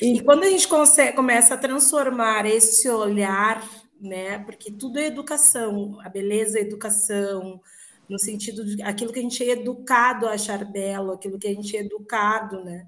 E, 0.00 0.16
e 0.16 0.20
quando 0.22 0.44
a 0.44 0.50
gente 0.50 0.68
consegue, 0.68 1.16
começa 1.16 1.54
a 1.54 1.58
transformar 1.58 2.46
esse 2.46 2.88
olhar, 2.88 3.66
né? 4.00 4.38
Porque 4.40 4.70
tudo 4.70 4.98
é 4.98 5.06
educação, 5.06 5.98
a 6.04 6.08
beleza 6.08 6.58
é 6.58 6.62
educação, 6.62 7.60
no 8.08 8.18
sentido 8.18 8.64
de 8.64 8.82
aquilo 8.82 9.12
que 9.12 9.18
a 9.18 9.22
gente 9.22 9.42
é 9.42 9.52
educado 9.52 10.26
a 10.26 10.32
achar 10.32 10.64
belo, 10.64 11.12
aquilo 11.12 11.38
que 11.38 11.48
a 11.48 11.54
gente 11.54 11.76
é 11.76 11.80
educado, 11.80 12.64
né? 12.64 12.86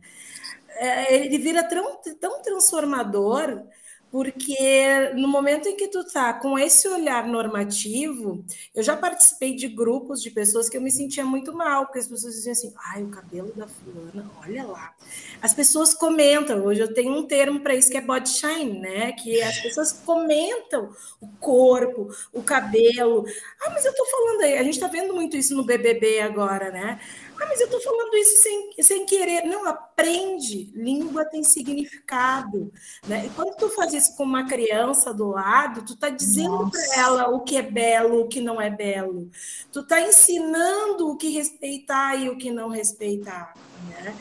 É, 0.77 1.25
ele 1.27 1.39
vira 1.39 1.62
tão, 1.68 2.01
tão 2.18 2.43
transformador 2.43 3.62
porque 4.11 5.13
no 5.15 5.29
momento 5.29 5.69
em 5.69 5.77
que 5.77 5.89
tu 5.89 6.05
tá 6.05 6.33
com 6.35 6.59
esse 6.59 6.89
olhar 6.89 7.27
normativo, 7.27 8.45
eu 8.75 8.83
já 8.83 8.97
participei 8.97 9.55
de 9.55 9.69
grupos 9.69 10.21
de 10.21 10.31
pessoas 10.31 10.69
que 10.69 10.77
eu 10.77 10.81
me 10.81 10.91
sentia 10.91 11.25
muito 11.25 11.53
mal, 11.53 11.87
porque 11.87 12.01
as 12.01 12.09
pessoas 12.09 12.35
diziam 12.35 12.53
assim: 12.53 12.73
ai, 12.93 13.05
o 13.05 13.09
cabelo 13.09 13.53
da 13.55 13.69
fulana, 13.69 14.29
olha 14.43 14.67
lá. 14.67 14.95
As 15.41 15.55
pessoas 15.55 15.95
comentam, 15.95 16.65
hoje 16.65 16.81
eu 16.81 16.93
tenho 16.93 17.13
um 17.13 17.27
termo 17.27 17.61
para 17.61 17.75
isso 17.75 17.91
que 17.91 17.97
é 17.97 18.01
body 18.01 18.29
shine, 18.29 18.81
né? 18.81 19.13
Que 19.13 19.41
as 19.43 19.61
pessoas 19.61 19.93
comentam 19.93 20.91
o 21.21 21.29
corpo, 21.39 22.09
o 22.33 22.43
cabelo. 22.43 23.25
Ah, 23.63 23.71
mas 23.71 23.85
eu 23.85 23.95
tô 23.95 24.05
falando 24.07 24.43
aí, 24.43 24.59
a 24.59 24.65
gente 24.65 24.81
tá 24.81 24.89
vendo 24.89 25.15
muito 25.15 25.37
isso 25.37 25.55
no 25.55 25.65
BBB 25.65 26.21
agora, 26.21 26.71
né? 26.71 26.99
Ah, 27.41 27.47
mas 27.49 27.59
eu 27.59 27.64
estou 27.64 27.80
falando 27.80 28.14
isso 28.16 28.43
sem, 28.43 28.70
sem 28.82 29.07
querer. 29.07 29.45
Não, 29.45 29.66
aprende. 29.66 30.70
Língua 30.74 31.24
tem 31.24 31.43
significado. 31.43 32.70
Né? 33.09 33.26
E 33.26 33.30
quando 33.30 33.57
tu 33.57 33.70
faz 33.70 33.95
isso 33.95 34.14
com 34.14 34.24
uma 34.24 34.47
criança 34.47 35.14
do 35.14 35.28
lado, 35.28 35.82
tu 35.82 35.95
está 35.95 36.11
dizendo 36.11 36.70
para 36.70 37.01
ela 37.01 37.28
o 37.30 37.41
que 37.41 37.57
é 37.57 37.62
belo, 37.62 38.20
o 38.20 38.28
que 38.28 38.43
não 38.43 38.61
é 38.61 38.68
belo. 38.68 39.30
Tu 39.72 39.80
está 39.80 40.03
ensinando 40.03 41.09
o 41.09 41.16
que 41.16 41.30
respeitar 41.30 42.14
e 42.16 42.28
o 42.28 42.36
que 42.36 42.51
não 42.51 42.68
respeitar. 42.68 43.55
Né? 43.88 44.14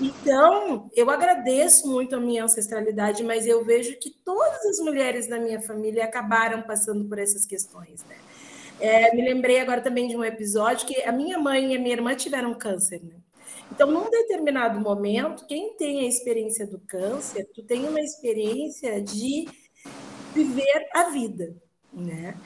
Então, 0.00 0.90
eu 0.94 1.08
agradeço 1.08 1.88
muito 1.88 2.16
a 2.16 2.20
minha 2.20 2.44
ancestralidade, 2.44 3.22
mas 3.22 3.46
eu 3.46 3.64
vejo 3.64 3.96
que 3.98 4.10
todas 4.10 4.66
as 4.66 4.78
mulheres 4.80 5.28
da 5.28 5.38
minha 5.38 5.60
família 5.60 6.04
acabaram 6.04 6.62
passando 6.62 7.04
por 7.04 7.18
essas 7.18 7.46
questões. 7.46 8.04
Né? 8.04 8.16
É, 8.78 9.14
me 9.14 9.22
lembrei 9.22 9.60
agora 9.60 9.80
também 9.80 10.06
de 10.06 10.16
um 10.16 10.24
episódio 10.24 10.86
que 10.86 11.02
a 11.02 11.12
minha 11.12 11.38
mãe 11.38 11.72
e 11.72 11.76
a 11.76 11.80
minha 11.80 11.94
irmã 11.94 12.14
tiveram 12.14 12.54
câncer, 12.54 13.02
né? 13.02 13.16
Então, 13.72 13.90
num 13.90 14.10
determinado 14.10 14.78
momento, 14.80 15.46
quem 15.46 15.76
tem 15.76 16.00
a 16.00 16.08
experiência 16.08 16.66
do 16.66 16.78
câncer, 16.80 17.48
tu 17.54 17.62
tem 17.62 17.88
uma 17.88 18.00
experiência 18.00 19.00
de 19.02 19.48
viver 20.34 20.88
a 20.94 21.10
vida, 21.10 21.56
né? 21.92 22.36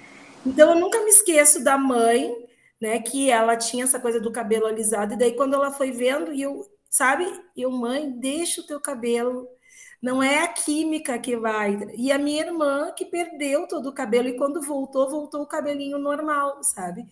Então, 0.46 0.70
eu 0.70 0.80
nunca 0.80 1.02
me 1.02 1.10
esqueço 1.10 1.62
da 1.62 1.76
mãe, 1.76 2.32
né, 2.80 2.98
que 3.00 3.30
ela 3.30 3.56
tinha 3.56 3.84
essa 3.84 4.00
coisa 4.00 4.18
do 4.18 4.32
cabelo 4.32 4.66
alisado, 4.66 5.12
e 5.12 5.18
daí 5.18 5.32
quando 5.32 5.54
ela 5.54 5.70
foi 5.70 5.90
vendo, 5.90 6.32
e 6.32 6.40
eu, 6.40 6.64
sabe, 6.88 7.26
eu, 7.54 7.70
mãe, 7.70 8.10
deixa 8.10 8.62
o 8.62 8.66
teu 8.66 8.80
cabelo 8.80 9.46
não 10.02 10.22
é 10.22 10.44
a 10.44 10.48
química 10.48 11.18
que 11.18 11.36
vai. 11.36 11.78
E 11.96 12.10
a 12.12 12.18
minha 12.18 12.42
irmã, 12.42 12.92
que 12.96 13.04
perdeu 13.04 13.66
todo 13.68 13.88
o 13.88 13.94
cabelo, 13.94 14.28
e 14.28 14.36
quando 14.36 14.62
voltou, 14.62 15.10
voltou 15.10 15.42
o 15.42 15.46
cabelinho 15.46 15.98
normal, 15.98 16.62
sabe? 16.62 17.06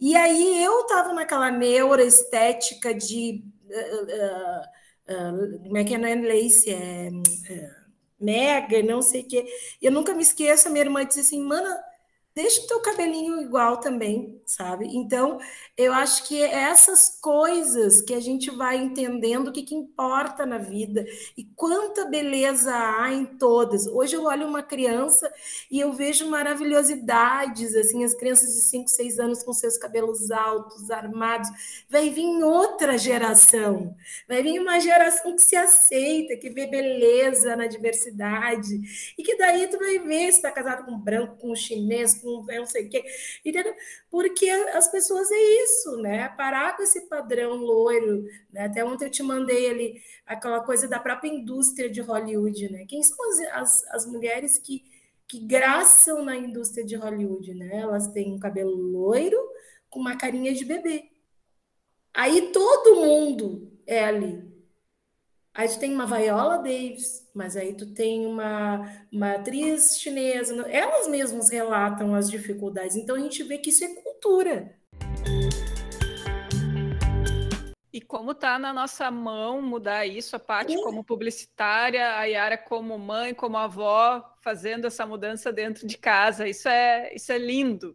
E 0.00 0.16
aí 0.16 0.64
eu 0.64 0.80
estava 0.80 1.12
naquela 1.12 1.50
neuroestética 1.50 2.94
de. 2.94 3.44
Uh, 3.68 5.14
uh, 5.14 5.54
uh, 5.54 5.62
como 5.64 5.76
é 5.78 5.84
que 5.84 5.94
é? 5.94 6.10
É 6.10 6.14
Lace, 6.16 6.70
é. 6.70 7.10
Mega, 8.20 8.82
não 8.82 9.02
sei 9.02 9.22
o 9.22 9.28
quê. 9.28 9.44
Eu 9.80 9.92
nunca 9.92 10.14
me 10.14 10.22
esqueço, 10.22 10.68
a 10.68 10.70
minha 10.70 10.84
irmã 10.84 11.04
disse 11.04 11.20
assim, 11.20 11.42
mana 11.42 11.82
deixa 12.34 12.62
o 12.62 12.66
teu 12.66 12.80
cabelinho 12.80 13.40
igual 13.42 13.78
também, 13.78 14.40
sabe? 14.46 14.86
Então, 14.96 15.38
eu 15.74 15.92
acho 15.94 16.28
que 16.28 16.42
é 16.42 16.64
essas 16.64 17.08
coisas 17.20 18.02
que 18.02 18.12
a 18.12 18.20
gente 18.20 18.50
vai 18.50 18.76
entendendo 18.76 19.48
o 19.48 19.52
que, 19.52 19.62
que 19.62 19.74
importa 19.74 20.44
na 20.44 20.58
vida 20.58 21.04
e 21.36 21.44
quanta 21.56 22.04
beleza 22.04 22.70
há 22.74 23.10
em 23.10 23.24
todas. 23.24 23.86
Hoje 23.86 24.14
eu 24.14 24.24
olho 24.24 24.46
uma 24.46 24.62
criança 24.62 25.32
e 25.70 25.80
eu 25.80 25.92
vejo 25.94 26.28
maravilhosidades, 26.28 27.74
assim, 27.74 28.04
as 28.04 28.14
crianças 28.14 28.54
de 28.54 28.60
5, 28.60 28.88
6 28.88 29.18
anos 29.18 29.42
com 29.42 29.52
seus 29.54 29.78
cabelos 29.78 30.30
altos, 30.30 30.90
armados. 30.90 31.48
Vai 31.88 32.10
vir 32.10 32.44
outra 32.44 32.98
geração, 32.98 33.96
vai 34.28 34.42
vir 34.42 34.60
uma 34.60 34.78
geração 34.78 35.34
que 35.34 35.42
se 35.42 35.56
aceita, 35.56 36.36
que 36.36 36.50
vê 36.50 36.66
beleza 36.66 37.56
na 37.56 37.66
diversidade 37.66 38.78
e 39.16 39.22
que 39.22 39.36
daí 39.38 39.66
tu 39.68 39.78
vai 39.78 39.98
ver 40.00 40.32
se 40.32 40.38
está 40.38 40.50
casado 40.50 40.84
com 40.84 40.98
branco, 40.98 41.38
com 41.38 41.54
chinês, 41.54 42.14
com 42.20 42.44
não 42.46 42.66
sei 42.66 42.86
o 42.86 42.90
quê, 42.90 43.02
entendeu? 43.42 43.74
Porque 44.10 44.50
as 44.50 44.90
pessoas 44.90 45.30
é 45.30 45.61
isso, 45.61 45.61
né? 46.00 46.28
Parar 46.30 46.76
com 46.76 46.82
esse 46.82 47.08
padrão 47.08 47.54
loiro, 47.56 48.24
né? 48.52 48.66
Até 48.66 48.84
ontem 48.84 49.06
eu 49.06 49.10
te 49.10 49.22
mandei 49.22 49.70
ali 49.70 50.02
aquela 50.26 50.60
coisa 50.60 50.88
da 50.88 50.98
própria 50.98 51.28
indústria 51.28 51.90
de 51.90 52.00
Hollywood, 52.00 52.70
né? 52.70 52.84
Quem 52.88 53.02
são 53.02 53.16
as, 53.30 53.40
as, 53.52 53.84
as 53.94 54.06
mulheres 54.06 54.58
que, 54.58 54.84
que 55.26 55.40
graçam 55.40 56.24
na 56.24 56.36
indústria 56.36 56.84
de 56.84 56.96
Hollywood, 56.96 57.54
né? 57.54 57.80
Elas 57.80 58.08
têm 58.08 58.32
um 58.32 58.38
cabelo 58.38 58.74
loiro 58.74 59.38
com 59.90 60.00
uma 60.00 60.16
carinha 60.16 60.52
de 60.54 60.64
bebê. 60.64 61.10
Aí 62.14 62.52
todo 62.52 62.96
mundo 62.96 63.72
é 63.86 64.04
ali. 64.04 64.52
Aí 65.54 65.68
tu 65.68 65.78
tem 65.78 65.92
uma 65.92 66.06
Viola 66.06 66.56
Davis, 66.58 67.28
mas 67.34 67.56
aí 67.56 67.74
tu 67.74 67.92
tem 67.92 68.24
uma, 68.26 68.90
uma 69.12 69.34
atriz 69.34 69.98
chinesa. 69.98 70.54
Elas 70.68 71.08
mesmas 71.08 71.50
relatam 71.50 72.14
as 72.14 72.30
dificuldades. 72.30 72.96
Então 72.96 73.16
a 73.16 73.18
gente 73.18 73.42
vê 73.42 73.58
que 73.58 73.68
isso 73.68 73.84
é 73.84 73.88
cultura. 73.88 74.74
E 77.92 78.00
como 78.00 78.32
está 78.32 78.58
na 78.58 78.72
nossa 78.72 79.10
mão 79.10 79.60
mudar 79.60 80.06
isso, 80.06 80.34
a 80.34 80.38
Paty 80.38 80.76
como 80.82 81.04
publicitária, 81.04 82.16
a 82.16 82.24
Yara 82.24 82.56
como 82.56 82.98
mãe, 82.98 83.34
como 83.34 83.58
avó, 83.58 84.34
fazendo 84.40 84.86
essa 84.86 85.06
mudança 85.06 85.52
dentro 85.52 85.86
de 85.86 85.98
casa. 85.98 86.48
Isso 86.48 86.68
é, 86.68 87.14
isso 87.14 87.30
é 87.30 87.36
lindo. 87.36 87.94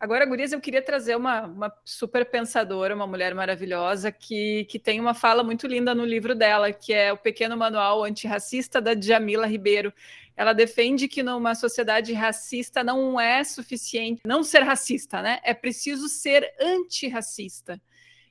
Agora, 0.00 0.26
Gurias, 0.26 0.52
eu 0.52 0.60
queria 0.60 0.82
trazer 0.82 1.16
uma, 1.16 1.42
uma 1.42 1.72
super 1.84 2.24
pensadora, 2.24 2.94
uma 2.94 3.06
mulher 3.06 3.34
maravilhosa, 3.34 4.10
que, 4.10 4.64
que 4.64 4.78
tem 4.78 5.00
uma 5.00 5.14
fala 5.14 5.42
muito 5.42 5.66
linda 5.66 5.94
no 5.94 6.04
livro 6.04 6.34
dela, 6.34 6.72
que 6.72 6.92
é 6.92 7.12
o 7.12 7.16
Pequeno 7.16 7.56
Manual 7.56 8.04
Antirracista 8.04 8.80
da 8.80 8.94
Djamila 8.94 9.46
Ribeiro. 9.46 9.92
Ela 10.36 10.52
defende 10.52 11.06
que 11.06 11.22
numa 11.22 11.54
sociedade 11.54 12.12
racista 12.12 12.82
não 12.82 13.20
é 13.20 13.44
suficiente 13.44 14.22
não 14.26 14.42
ser 14.42 14.62
racista, 14.62 15.22
né? 15.22 15.40
É 15.44 15.54
preciso 15.54 16.08
ser 16.08 16.52
antirracista. 16.60 17.80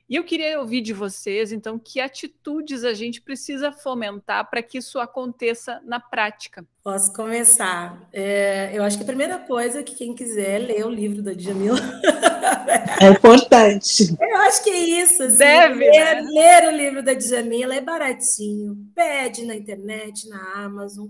E 0.06 0.16
eu 0.16 0.24
queria 0.24 0.60
ouvir 0.60 0.82
de 0.82 0.92
vocês, 0.92 1.50
então, 1.50 1.78
que 1.78 1.98
atitudes 1.98 2.84
a 2.84 2.92
gente 2.92 3.22
precisa 3.22 3.72
fomentar 3.72 4.50
para 4.50 4.62
que 4.62 4.76
isso 4.76 5.00
aconteça 5.00 5.80
na 5.82 5.98
prática. 5.98 6.62
Posso 6.82 7.10
começar. 7.14 8.06
É, 8.12 8.70
eu 8.74 8.82
acho 8.82 8.98
que 8.98 9.02
a 9.02 9.06
primeira 9.06 9.38
coisa 9.38 9.80
é 9.80 9.82
que 9.82 9.94
quem 9.94 10.14
quiser 10.14 10.58
ler 10.58 10.84
o 10.84 10.90
livro 10.90 11.22
da 11.22 11.32
Djamila. 11.32 11.80
É 13.00 13.08
importante. 13.08 14.14
Eu 14.20 14.36
acho 14.42 14.62
que 14.62 14.70
é 14.70 14.78
isso. 14.78 15.22
Assim, 15.22 15.38
Deve. 15.38 15.90
Ler, 15.90 16.22
né? 16.22 16.28
ler 16.30 16.68
o 16.68 16.76
livro 16.76 17.02
da 17.02 17.14
Djamila 17.14 17.74
é 17.74 17.80
baratinho. 17.80 18.76
Pede 18.94 19.44
na 19.44 19.56
internet, 19.56 20.28
na 20.28 20.64
Amazon 20.64 21.08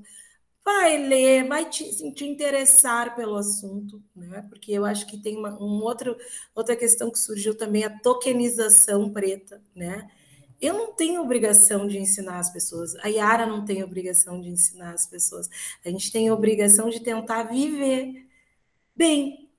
vai 0.65 0.97
ler, 0.97 1.47
vai 1.47 1.69
te, 1.69 1.85
assim, 1.85 2.11
te 2.11 2.25
interessar 2.25 3.15
pelo 3.15 3.37
assunto, 3.37 4.03
né? 4.17 4.47
Porque 4.49 4.73
eu 4.73 4.85
acho 4.85 5.07
que 5.07 5.19
tem 5.19 5.37
uma 5.37 5.51
um 5.61 5.83
outro, 5.83 6.17
outra 6.55 6.75
questão 6.75 7.11
que 7.11 7.19
surgiu 7.19 7.57
também, 7.57 7.85
a 7.85 7.99
tokenização 8.01 9.11
preta, 9.13 9.63
né? 9.75 10.09
Eu 10.61 10.75
não 10.75 10.95
tenho 10.95 11.21
obrigação 11.21 11.87
de 11.87 11.99
ensinar 11.99 12.39
as 12.39 12.51
pessoas, 12.51 12.95
a 12.97 13.09
Yara 13.09 13.45
não 13.45 13.65
tem 13.65 13.83
obrigação 13.83 14.41
de 14.41 14.49
ensinar 14.49 14.95
as 14.95 15.07
pessoas. 15.07 15.49
A 15.85 15.91
gente 15.91 16.11
tem 16.11 16.31
obrigação 16.31 16.89
de 16.89 17.01
tentar 17.01 17.43
viver 17.45 18.27
bem. 18.97 19.51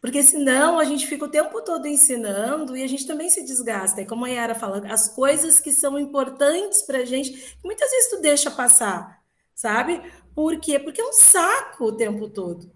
Porque 0.00 0.22
senão 0.22 0.78
a 0.78 0.84
gente 0.84 1.08
fica 1.08 1.24
o 1.24 1.30
tempo 1.30 1.60
todo 1.62 1.88
ensinando 1.88 2.76
e 2.76 2.84
a 2.84 2.86
gente 2.86 3.04
também 3.06 3.28
se 3.28 3.44
desgasta. 3.44 4.00
É 4.00 4.04
como 4.04 4.24
a 4.24 4.28
Yara 4.28 4.54
fala, 4.54 4.86
as 4.86 5.08
coisas 5.08 5.58
que 5.58 5.72
são 5.72 5.98
importantes 5.98 6.82
para 6.82 6.98
a 6.98 7.04
gente, 7.04 7.56
muitas 7.64 7.90
vezes 7.90 8.10
tu 8.10 8.20
deixa 8.20 8.48
passar, 8.48 9.20
sabe? 9.54 10.00
Por 10.38 10.60
quê? 10.60 10.78
Porque 10.78 11.00
é 11.00 11.04
um 11.04 11.12
saco 11.12 11.86
o 11.86 11.92
tempo 11.92 12.28
todo. 12.28 12.70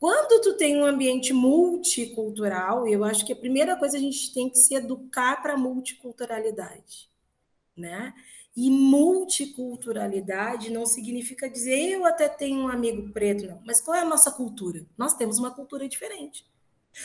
Quando 0.00 0.40
tu 0.40 0.56
tem 0.56 0.80
um 0.80 0.86
ambiente 0.86 1.34
multicultural, 1.34 2.88
eu 2.88 3.04
acho 3.04 3.26
que 3.26 3.34
a 3.34 3.36
primeira 3.36 3.76
coisa 3.76 3.98
a 3.98 4.00
gente 4.00 4.32
tem 4.32 4.48
que 4.48 4.56
se 4.56 4.74
educar 4.74 5.42
para 5.42 5.52
a 5.52 5.58
multiculturalidade, 5.58 7.10
né? 7.76 8.14
E 8.56 8.70
multiculturalidade 8.70 10.70
não 10.70 10.86
significa 10.86 11.46
dizer 11.46 11.90
eu 11.90 12.06
até 12.06 12.26
tenho 12.26 12.60
um 12.60 12.68
amigo 12.68 13.12
preto, 13.12 13.48
não. 13.48 13.60
Mas 13.66 13.82
qual 13.82 13.94
é 13.94 14.00
a 14.00 14.06
nossa 14.06 14.30
cultura? 14.30 14.86
Nós 14.96 15.12
temos 15.12 15.38
uma 15.38 15.50
cultura 15.50 15.86
diferente. 15.86 16.46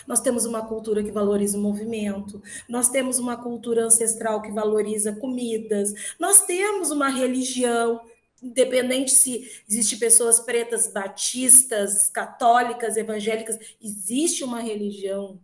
Nós 0.07 0.21
temos 0.21 0.45
uma 0.45 0.65
cultura 0.65 1.03
que 1.03 1.11
valoriza 1.11 1.57
o 1.57 1.61
movimento, 1.61 2.41
nós 2.69 2.89
temos 2.89 3.19
uma 3.19 3.35
cultura 3.35 3.83
ancestral 3.83 4.41
que 4.41 4.51
valoriza 4.51 5.13
comidas, 5.13 5.93
nós 6.17 6.45
temos 6.45 6.89
uma 6.89 7.09
religião 7.09 7.99
independente 8.41 9.11
se 9.11 9.49
existe 9.67 9.97
pessoas 9.97 10.39
pretas, 10.39 10.91
batistas, 10.91 12.09
católicas, 12.09 12.97
evangélicas, 12.97 13.57
existe 13.81 14.43
uma 14.43 14.61
religião 14.61 15.39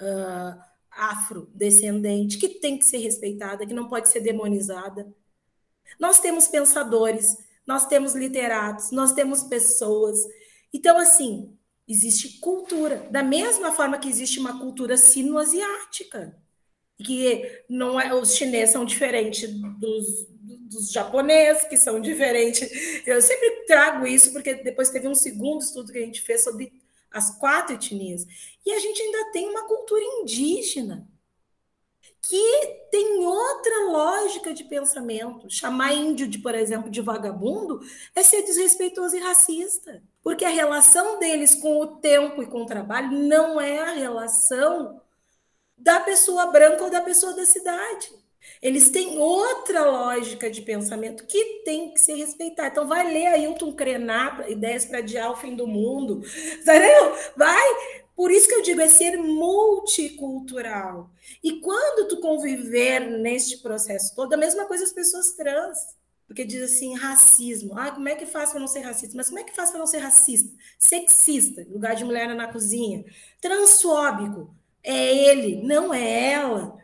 uh, 0.00 0.60
afrodescendente 0.90 2.38
que 2.38 2.48
tem 2.48 2.78
que 2.78 2.84
ser 2.84 2.98
respeitada, 2.98 3.66
que 3.66 3.74
não 3.74 3.88
pode 3.88 4.08
ser 4.08 4.20
demonizada. 4.20 5.12
Nós 5.98 6.20
temos 6.20 6.46
pensadores, 6.46 7.36
nós 7.66 7.86
temos 7.86 8.14
literatos, 8.14 8.90
nós 8.90 9.12
temos 9.12 9.42
pessoas. 9.42 10.18
Então, 10.72 10.98
assim, 10.98 11.56
existe 11.86 12.38
cultura, 12.38 13.08
da 13.10 13.22
mesma 13.22 13.72
forma 13.72 13.98
que 13.98 14.08
existe 14.08 14.38
uma 14.38 14.58
cultura 14.58 14.96
sino-asiática, 14.96 16.36
que 16.98 17.64
não 17.68 18.00
é, 18.00 18.14
os 18.14 18.34
chineses 18.34 18.72
são 18.72 18.84
diferentes 18.84 19.50
dos 19.78 20.26
dos 20.46 20.90
japoneses, 20.92 21.64
que 21.64 21.76
são 21.76 22.00
diferentes. 22.00 22.68
Eu 23.06 23.20
sempre 23.20 23.64
trago 23.66 24.06
isso, 24.06 24.32
porque 24.32 24.54
depois 24.54 24.90
teve 24.90 25.08
um 25.08 25.14
segundo 25.14 25.62
estudo 25.62 25.92
que 25.92 25.98
a 25.98 26.04
gente 26.04 26.22
fez 26.22 26.44
sobre 26.44 26.72
as 27.10 27.36
quatro 27.38 27.74
etnias. 27.74 28.26
E 28.64 28.72
a 28.72 28.78
gente 28.78 29.00
ainda 29.02 29.32
tem 29.32 29.48
uma 29.48 29.66
cultura 29.66 30.02
indígena 30.20 31.08
que 32.28 32.86
tem 32.90 33.24
outra 33.24 33.86
lógica 33.90 34.52
de 34.52 34.64
pensamento. 34.64 35.48
Chamar 35.48 35.92
índio, 35.92 36.26
de, 36.26 36.38
por 36.38 36.54
exemplo, 36.54 36.90
de 36.90 37.00
vagabundo 37.00 37.80
é 38.14 38.22
ser 38.22 38.42
desrespeitoso 38.42 39.16
e 39.16 39.20
racista. 39.20 40.02
Porque 40.22 40.44
a 40.44 40.50
relação 40.50 41.18
deles 41.18 41.54
com 41.54 41.80
o 41.80 41.86
tempo 41.98 42.42
e 42.42 42.46
com 42.46 42.62
o 42.62 42.66
trabalho 42.66 43.12
não 43.12 43.60
é 43.60 43.78
a 43.78 43.92
relação 43.92 45.00
da 45.76 46.00
pessoa 46.00 46.46
branca 46.46 46.84
ou 46.84 46.90
da 46.90 47.00
pessoa 47.00 47.34
da 47.34 47.46
cidade. 47.46 48.10
Eles 48.62 48.90
têm 48.90 49.18
outra 49.18 49.84
lógica 49.84 50.50
de 50.50 50.62
pensamento 50.62 51.26
que 51.26 51.62
tem 51.64 51.92
que 51.92 52.00
ser 52.00 52.14
respeitada. 52.14 52.68
Então, 52.68 52.88
vai 52.88 53.10
ler 53.12 53.26
Ailton 53.26 53.72
Krenar, 53.72 54.50
Ideias 54.50 54.84
para 54.84 54.98
Adiar 54.98 55.30
o 55.30 55.36
Fim 55.36 55.54
do 55.54 55.66
Mundo. 55.66 56.22
Entendeu? 56.60 57.14
Vai. 57.36 57.66
Por 58.14 58.30
isso 58.30 58.48
que 58.48 58.54
eu 58.54 58.62
digo, 58.62 58.80
é 58.80 58.88
ser 58.88 59.18
multicultural. 59.18 61.10
E 61.44 61.60
quando 61.60 62.08
tu 62.08 62.18
conviver 62.20 63.00
neste 63.00 63.58
processo 63.58 64.14
todo, 64.16 64.32
a 64.32 64.38
mesma 64.38 64.64
coisa 64.64 64.84
as 64.84 64.92
pessoas 64.92 65.32
trans. 65.32 65.78
Porque 66.26 66.44
diz 66.44 66.62
assim, 66.62 66.94
racismo. 66.96 67.78
Ah, 67.78 67.90
como 67.92 68.08
é 68.08 68.16
que 68.16 68.26
faz 68.26 68.50
para 68.50 68.58
não 68.58 68.66
ser 68.66 68.80
racista? 68.80 69.16
Mas 69.16 69.28
como 69.28 69.38
é 69.38 69.44
que 69.44 69.54
faz 69.54 69.70
para 69.70 69.78
não 69.78 69.86
ser 69.86 69.98
racista? 69.98 70.52
Sexista, 70.78 71.64
lugar 71.70 71.94
de 71.94 72.04
mulher 72.04 72.34
na 72.34 72.50
cozinha. 72.50 73.04
Transfóbico. 73.40 74.54
É 74.82 75.14
ele, 75.14 75.62
não 75.62 75.92
é 75.92 76.32
ela. 76.32 76.76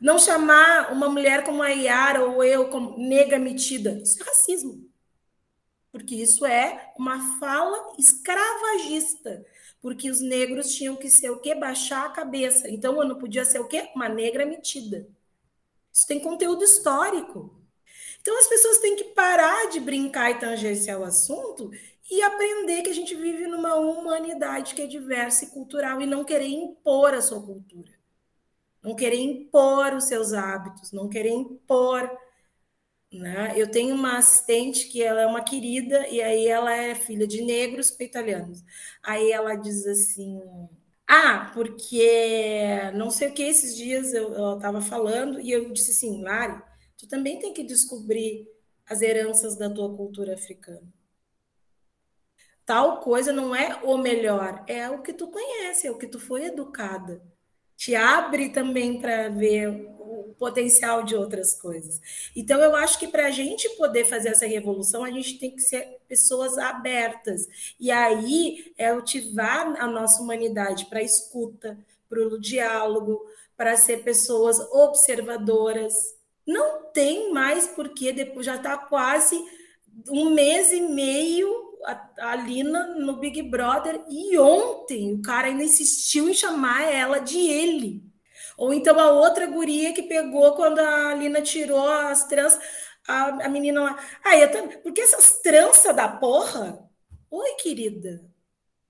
Não 0.00 0.18
chamar 0.18 0.92
uma 0.92 1.08
mulher 1.08 1.44
como 1.44 1.62
a 1.62 1.68
Yara 1.68 2.24
ou 2.24 2.44
eu 2.44 2.68
como 2.68 2.98
nega 2.98 3.38
metida. 3.38 4.00
Isso 4.02 4.22
é 4.22 4.24
racismo. 4.24 4.88
Porque 5.90 6.14
isso 6.14 6.44
é 6.46 6.92
uma 6.98 7.38
fala 7.38 7.94
escravagista. 7.98 9.44
Porque 9.80 10.10
os 10.10 10.20
negros 10.20 10.74
tinham 10.74 10.96
que 10.96 11.08
ser 11.08 11.30
o 11.30 11.40
quê? 11.40 11.54
Baixar 11.54 12.06
a 12.06 12.10
cabeça. 12.10 12.70
Então 12.70 13.00
eu 13.00 13.08
não 13.08 13.18
podia 13.18 13.44
ser 13.44 13.60
o 13.60 13.66
quê? 13.66 13.90
Uma 13.94 14.08
negra 14.08 14.44
metida. 14.44 15.08
Isso 15.92 16.06
tem 16.06 16.20
conteúdo 16.20 16.62
histórico. 16.62 17.56
Então 18.20 18.38
as 18.38 18.46
pessoas 18.46 18.78
têm 18.78 18.96
que 18.96 19.04
parar 19.04 19.68
de 19.70 19.80
brincar 19.80 20.30
e 20.30 20.38
tangenciar 20.38 21.00
o 21.00 21.04
assunto 21.04 21.70
e 22.10 22.22
aprender 22.22 22.82
que 22.82 22.90
a 22.90 22.94
gente 22.94 23.14
vive 23.14 23.46
numa 23.46 23.74
humanidade 23.76 24.74
que 24.74 24.82
é 24.82 24.86
diversa 24.86 25.44
e 25.44 25.48
cultural 25.48 26.00
e 26.00 26.06
não 26.06 26.24
querer 26.24 26.48
impor 26.48 27.14
a 27.14 27.22
sua 27.22 27.40
cultura 27.40 27.97
não 28.82 28.94
querer 28.94 29.18
impor 29.20 29.94
os 29.94 30.04
seus 30.04 30.32
hábitos, 30.32 30.92
não 30.92 31.08
querer 31.08 31.30
impor. 31.30 32.10
Né? 33.12 33.54
Eu 33.56 33.70
tenho 33.70 33.94
uma 33.94 34.18
assistente 34.18 34.88
que 34.88 35.02
ela 35.02 35.22
é 35.22 35.26
uma 35.26 35.42
querida, 35.42 36.06
e 36.08 36.20
aí 36.22 36.46
ela 36.46 36.74
é 36.74 36.94
filha 36.94 37.26
de 37.26 37.42
negros 37.42 37.90
com 37.90 38.02
italianos. 38.02 38.62
Aí 39.02 39.30
ela 39.32 39.54
diz 39.56 39.86
assim: 39.86 40.40
Ah, 41.06 41.50
porque 41.54 42.90
não 42.94 43.10
sei 43.10 43.28
o 43.28 43.34
que 43.34 43.42
esses 43.42 43.76
dias 43.76 44.12
eu 44.12 44.56
estava 44.56 44.80
falando, 44.80 45.40
e 45.40 45.50
eu 45.50 45.72
disse 45.72 45.92
assim, 45.92 46.22
Lari, 46.22 46.62
tu 46.96 47.08
também 47.08 47.38
tem 47.38 47.52
que 47.52 47.62
descobrir 47.64 48.46
as 48.86 49.02
heranças 49.02 49.56
da 49.56 49.70
tua 49.70 49.94
cultura 49.96 50.34
africana. 50.34 50.86
Tal 52.66 53.00
coisa 53.00 53.32
não 53.32 53.56
é 53.56 53.82
o 53.82 53.96
melhor, 53.96 54.64
é 54.68 54.90
o 54.90 55.02
que 55.02 55.12
tu 55.14 55.28
conhece, 55.28 55.86
é 55.86 55.90
o 55.90 55.96
que 55.98 56.06
tu 56.06 56.20
foi 56.20 56.44
educada 56.44 57.22
te 57.78 57.94
abre 57.94 58.48
também 58.48 59.00
para 59.00 59.28
ver 59.28 59.68
o 60.00 60.34
potencial 60.36 61.04
de 61.04 61.14
outras 61.14 61.54
coisas. 61.54 62.00
Então, 62.34 62.60
eu 62.60 62.74
acho 62.74 62.98
que 62.98 63.06
para 63.06 63.26
a 63.26 63.30
gente 63.30 63.68
poder 63.76 64.04
fazer 64.04 64.30
essa 64.30 64.48
revolução, 64.48 65.04
a 65.04 65.10
gente 65.12 65.38
tem 65.38 65.52
que 65.52 65.62
ser 65.62 65.96
pessoas 66.08 66.58
abertas. 66.58 67.48
E 67.78 67.92
aí 67.92 68.74
é 68.76 68.88
ativar 68.88 69.80
a 69.80 69.86
nossa 69.86 70.20
humanidade 70.20 70.86
para 70.86 71.00
escuta, 71.00 71.78
para 72.08 72.20
o 72.20 72.40
diálogo, 72.40 73.24
para 73.56 73.76
ser 73.76 74.02
pessoas 74.02 74.58
observadoras. 74.72 75.94
Não 76.44 76.86
tem 76.86 77.32
mais 77.32 77.68
porque 77.68 78.12
depois 78.12 78.44
já 78.44 78.56
está 78.56 78.76
quase 78.76 79.40
um 80.10 80.30
mês 80.30 80.72
e 80.72 80.80
meio 80.80 81.67
a, 81.84 82.32
a 82.32 82.36
Lina 82.36 82.94
no 82.94 83.16
Big 83.16 83.42
Brother 83.42 84.00
e 84.08 84.38
ontem 84.38 85.14
o 85.14 85.22
cara 85.22 85.48
ainda 85.48 85.64
insistiu 85.64 86.28
em 86.28 86.34
chamar 86.34 86.82
ela 86.82 87.18
de 87.18 87.38
ele. 87.38 88.02
Ou 88.56 88.72
então 88.74 88.98
a 88.98 89.12
outra 89.12 89.46
guria 89.46 89.92
que 89.92 90.02
pegou 90.02 90.54
quando 90.54 90.80
a 90.80 91.14
Lina 91.14 91.40
tirou 91.40 91.88
as 91.88 92.26
tranças, 92.26 92.60
a, 93.06 93.46
a 93.46 93.48
menina 93.48 93.82
lá. 93.82 93.98
Ah, 94.24 94.36
eu 94.36 94.50
também. 94.50 94.78
Porque 94.78 95.00
essas 95.00 95.40
tranças 95.40 95.94
da 95.94 96.08
porra? 96.08 96.88
Oi, 97.30 97.54
querida. 97.54 98.24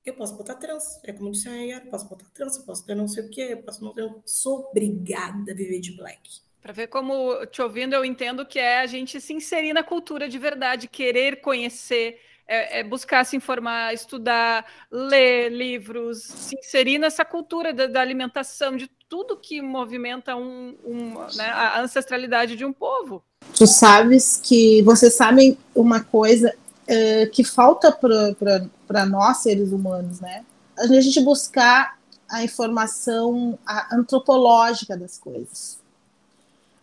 Eu 0.04 0.14
posso 0.14 0.36
botar 0.36 0.54
trança. 0.54 1.00
É 1.04 1.12
como 1.12 1.30
disse 1.30 1.48
a 1.48 1.52
Yara, 1.52 1.86
posso 1.86 2.08
botar 2.08 2.26
trança, 2.32 2.62
posso 2.62 2.86
ter 2.86 2.94
não 2.94 3.06
sei 3.06 3.24
o 3.24 3.30
quê, 3.30 3.56
posso 3.56 3.84
não 3.84 3.92
ter. 3.92 4.10
Sou 4.24 4.70
obrigada 4.70 5.52
a 5.52 5.54
viver 5.54 5.80
de 5.80 5.92
black. 5.92 6.40
Para 6.60 6.72
ver 6.72 6.88
como, 6.88 7.46
te 7.46 7.62
ouvindo, 7.62 7.94
eu 7.94 8.04
entendo 8.04 8.44
que 8.44 8.58
é 8.58 8.80
a 8.80 8.86
gente 8.86 9.20
se 9.20 9.32
inserir 9.32 9.72
na 9.72 9.82
cultura 9.82 10.28
de 10.28 10.38
verdade, 10.38 10.88
querer 10.88 11.40
conhecer, 11.40 12.20
é, 12.48 12.80
é 12.80 12.82
buscar 12.82 13.24
se 13.24 13.36
informar, 13.36 13.92
estudar, 13.92 14.64
ler 14.90 15.50
livros, 15.52 16.22
se 16.22 16.58
inserir 16.58 16.98
nessa 16.98 17.24
cultura 17.24 17.72
da, 17.72 17.86
da 17.86 18.00
alimentação, 18.00 18.74
de 18.76 18.90
tudo 19.08 19.36
que 19.36 19.60
movimenta 19.60 20.34
um, 20.34 20.74
um, 20.84 21.14
né, 21.36 21.48
a 21.50 21.80
ancestralidade 21.80 22.56
de 22.56 22.64
um 22.64 22.72
povo. 22.72 23.22
Tu 23.54 23.66
sabes 23.66 24.40
que 24.42 24.82
vocês 24.82 25.14
sabem 25.14 25.58
uma 25.74 26.00
coisa 26.00 26.52
uh, 26.52 27.30
que 27.30 27.44
falta 27.44 27.92
para 27.92 29.06
nós, 29.06 29.38
seres 29.38 29.70
humanos, 29.70 30.20
né? 30.20 30.44
A 30.78 30.86
gente 30.86 31.20
buscar 31.20 31.98
a 32.30 32.42
informação 32.42 33.58
antropológica 33.90 34.96
das 34.96 35.18
coisas. 35.18 35.78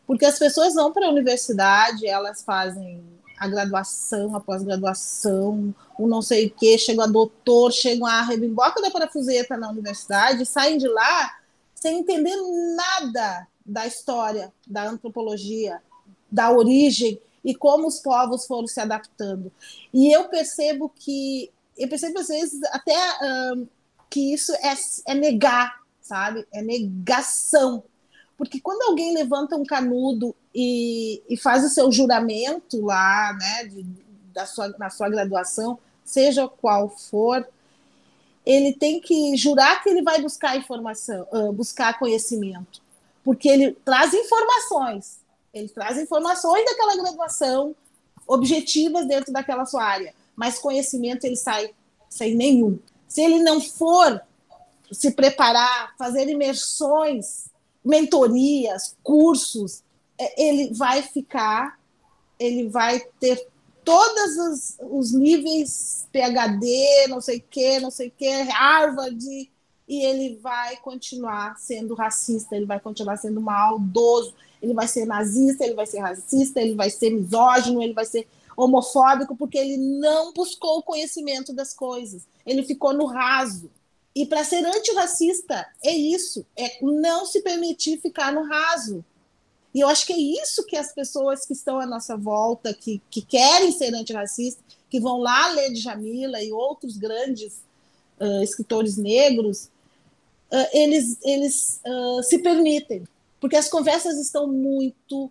Porque 0.08 0.26
as 0.26 0.38
pessoas 0.38 0.74
vão 0.74 0.92
para 0.92 1.08
a 1.08 1.10
universidade, 1.10 2.08
elas 2.08 2.44
fazem 2.44 3.04
a 3.38 3.48
graduação, 3.48 4.36
a 4.36 4.40
pós-graduação, 4.40 5.74
o 5.98 6.08
não 6.08 6.22
sei 6.22 6.48
o 6.48 6.52
quê, 6.52 6.78
chegam 6.78 7.04
a 7.04 7.08
doutor, 7.08 7.72
chegam 7.72 8.06
a 8.06 8.22
rebimboca 8.22 8.82
da 8.82 8.92
parafuseta 8.92 9.58
na 9.58 9.70
universidade, 9.70 10.46
saem 10.46 10.78
de 10.78 10.88
lá 10.88 11.38
sem 11.74 12.00
entender 12.00 12.36
nada 12.76 13.48
da 13.66 13.86
história, 13.86 14.54
da 14.66 14.88
antropologia, 14.88 15.82
da 16.32 16.52
origem 16.52 17.20
e 17.44 17.54
como 17.54 17.88
os 17.88 18.00
povos 18.00 18.48
foram 18.48 18.68
se 18.68 18.80
adaptando. 18.80 19.52
E 19.94 20.12
eu 20.12 20.28
percebo 20.30 20.92
que, 20.96 21.52
eu 21.78 21.88
percebo 21.88 22.20
às 22.20 22.28
vezes 22.28 22.60
até 22.72 22.96
um, 23.54 23.68
que 24.10 24.34
isso 24.34 24.54
é, 24.56 24.74
é 25.08 25.14
negar, 25.14 25.82
sabe? 26.02 26.46
É 26.52 26.62
negação. 26.62 27.84
Porque 28.38 28.60
quando 28.60 28.82
alguém 28.84 29.14
levanta 29.14 29.56
um 29.56 29.64
canudo 29.64 30.36
e, 30.54 31.22
e 31.30 31.38
faz 31.38 31.64
o 31.64 31.70
seu 31.70 31.92
juramento 31.92 32.84
lá, 32.84 33.34
né, 33.34 33.66
de, 33.66 33.84
da 34.34 34.46
sua, 34.46 34.70
na 34.78 34.90
sua 34.90 35.10
graduação, 35.10 35.80
seja 36.04 36.48
qual 36.48 36.90
for, 36.90 37.48
ele 38.46 38.74
tem 38.74 39.00
que 39.00 39.36
jurar 39.36 39.82
que 39.82 39.90
ele 39.90 40.04
vai 40.04 40.22
buscar 40.22 40.56
informação, 40.56 41.28
uh, 41.32 41.52
buscar 41.52 41.98
conhecimento, 41.98 42.82
porque 43.24 43.50
ele 43.50 43.72
traz 43.84 44.14
informações, 44.14 45.20
ele 45.54 45.70
traz 45.70 45.98
informações 45.98 46.64
daquela 46.66 46.96
graduação 46.96 47.76
objetivas 48.28 49.08
dentro 49.08 49.34
daquela 49.34 49.66
sua 49.66 49.84
área, 49.84 50.14
mas 50.36 50.60
conhecimento 50.60 51.26
ele 51.26 51.36
sai 51.38 51.74
sem 52.10 52.36
nenhum. 52.36 52.78
Se 53.08 53.22
ele 53.22 53.42
não 53.42 53.62
for 53.62 54.22
se 54.92 55.12
preparar, 55.12 55.96
fazer 55.98 56.30
imersões, 56.30 57.50
mentorias, 57.86 58.98
cursos, 59.04 59.84
é, 60.18 60.44
ele 60.50 60.74
vai 60.74 61.04
ficar, 61.04 61.80
ele 62.40 62.68
vai 62.68 63.00
ter 63.20 63.48
todos 63.84 64.38
os, 64.38 64.78
os 64.82 65.14
níveis 65.14 66.08
PhD, 66.12 67.08
não 67.08 67.22
sei 67.22 67.38
o 67.38 67.44
que, 67.48 67.80
não 67.80 67.92
sei 67.92 68.08
o 68.08 68.12
que, 68.12 68.28
Harvard, 68.28 69.52
e 69.88 70.04
ele 70.04 70.40
vai 70.42 70.78
continuar 70.78 71.58
sendo 71.60 71.94
racista, 71.94 72.56
ele 72.56 72.66
vai 72.66 72.80
continuar 72.80 73.18
sendo 73.18 73.40
maldoso, 73.40 74.34
ele 74.60 74.74
vai 74.74 74.88
ser 74.88 75.06
nazista, 75.06 75.64
ele 75.64 75.76
vai 75.76 75.86
ser 75.86 76.00
racista, 76.00 76.60
ele 76.60 76.74
vai 76.74 76.90
ser 76.90 77.12
misógino, 77.12 77.84
ele 77.84 77.94
vai 77.94 78.06
ser 78.06 78.28
homofóbico, 78.58 79.36
porque 79.36 79.58
ele 79.58 79.78
não 79.78 80.34
buscou 80.34 80.80
o 80.80 80.84
conhecimento 80.84 81.54
das 81.54 81.74
coisas, 81.74 82.28
ele 82.46 82.64
ficou 82.64 82.94
no 82.94 83.06
raso. 83.06 83.70
E 84.16 84.26
para 84.26 84.46
ser 84.46 84.66
antirracista 84.66 85.68
é 85.84 85.94
isso, 85.94 86.46
é 86.58 86.80
não 86.82 87.26
se 87.26 87.42
permitir 87.42 88.00
ficar 88.00 88.32
no 88.32 88.44
raso. 88.44 89.04
E 89.74 89.82
eu 89.82 89.90
acho 89.90 90.06
que 90.06 90.14
é 90.14 90.42
isso 90.42 90.66
que 90.66 90.78
as 90.78 90.94
pessoas 90.94 91.46
que 91.46 91.52
estão 91.52 91.82
à 91.82 91.86
nossa 91.86 92.16
volta, 92.16 92.74
que, 92.74 93.02
que 93.12 93.22
querem 93.22 93.74
ser 93.74 93.94
antirracistas, 93.94 94.64
que 94.90 95.02
vão 95.02 95.18
lá 95.18 95.50
ler 95.50 95.74
de 95.74 95.82
Jamila 95.82 96.42
e 96.42 96.50
outros 96.54 96.96
grandes 96.96 97.62
uh, 98.18 98.42
escritores 98.42 98.96
negros, 98.96 99.66
uh, 100.50 100.68
eles, 100.72 101.18
eles 101.22 101.82
uh, 101.86 102.24
se 102.24 102.40
permitem. 102.40 103.04
Porque 103.42 103.58
as 103.58 103.68
conversas 103.68 104.18
estão 104.18 104.48
muito 104.48 105.30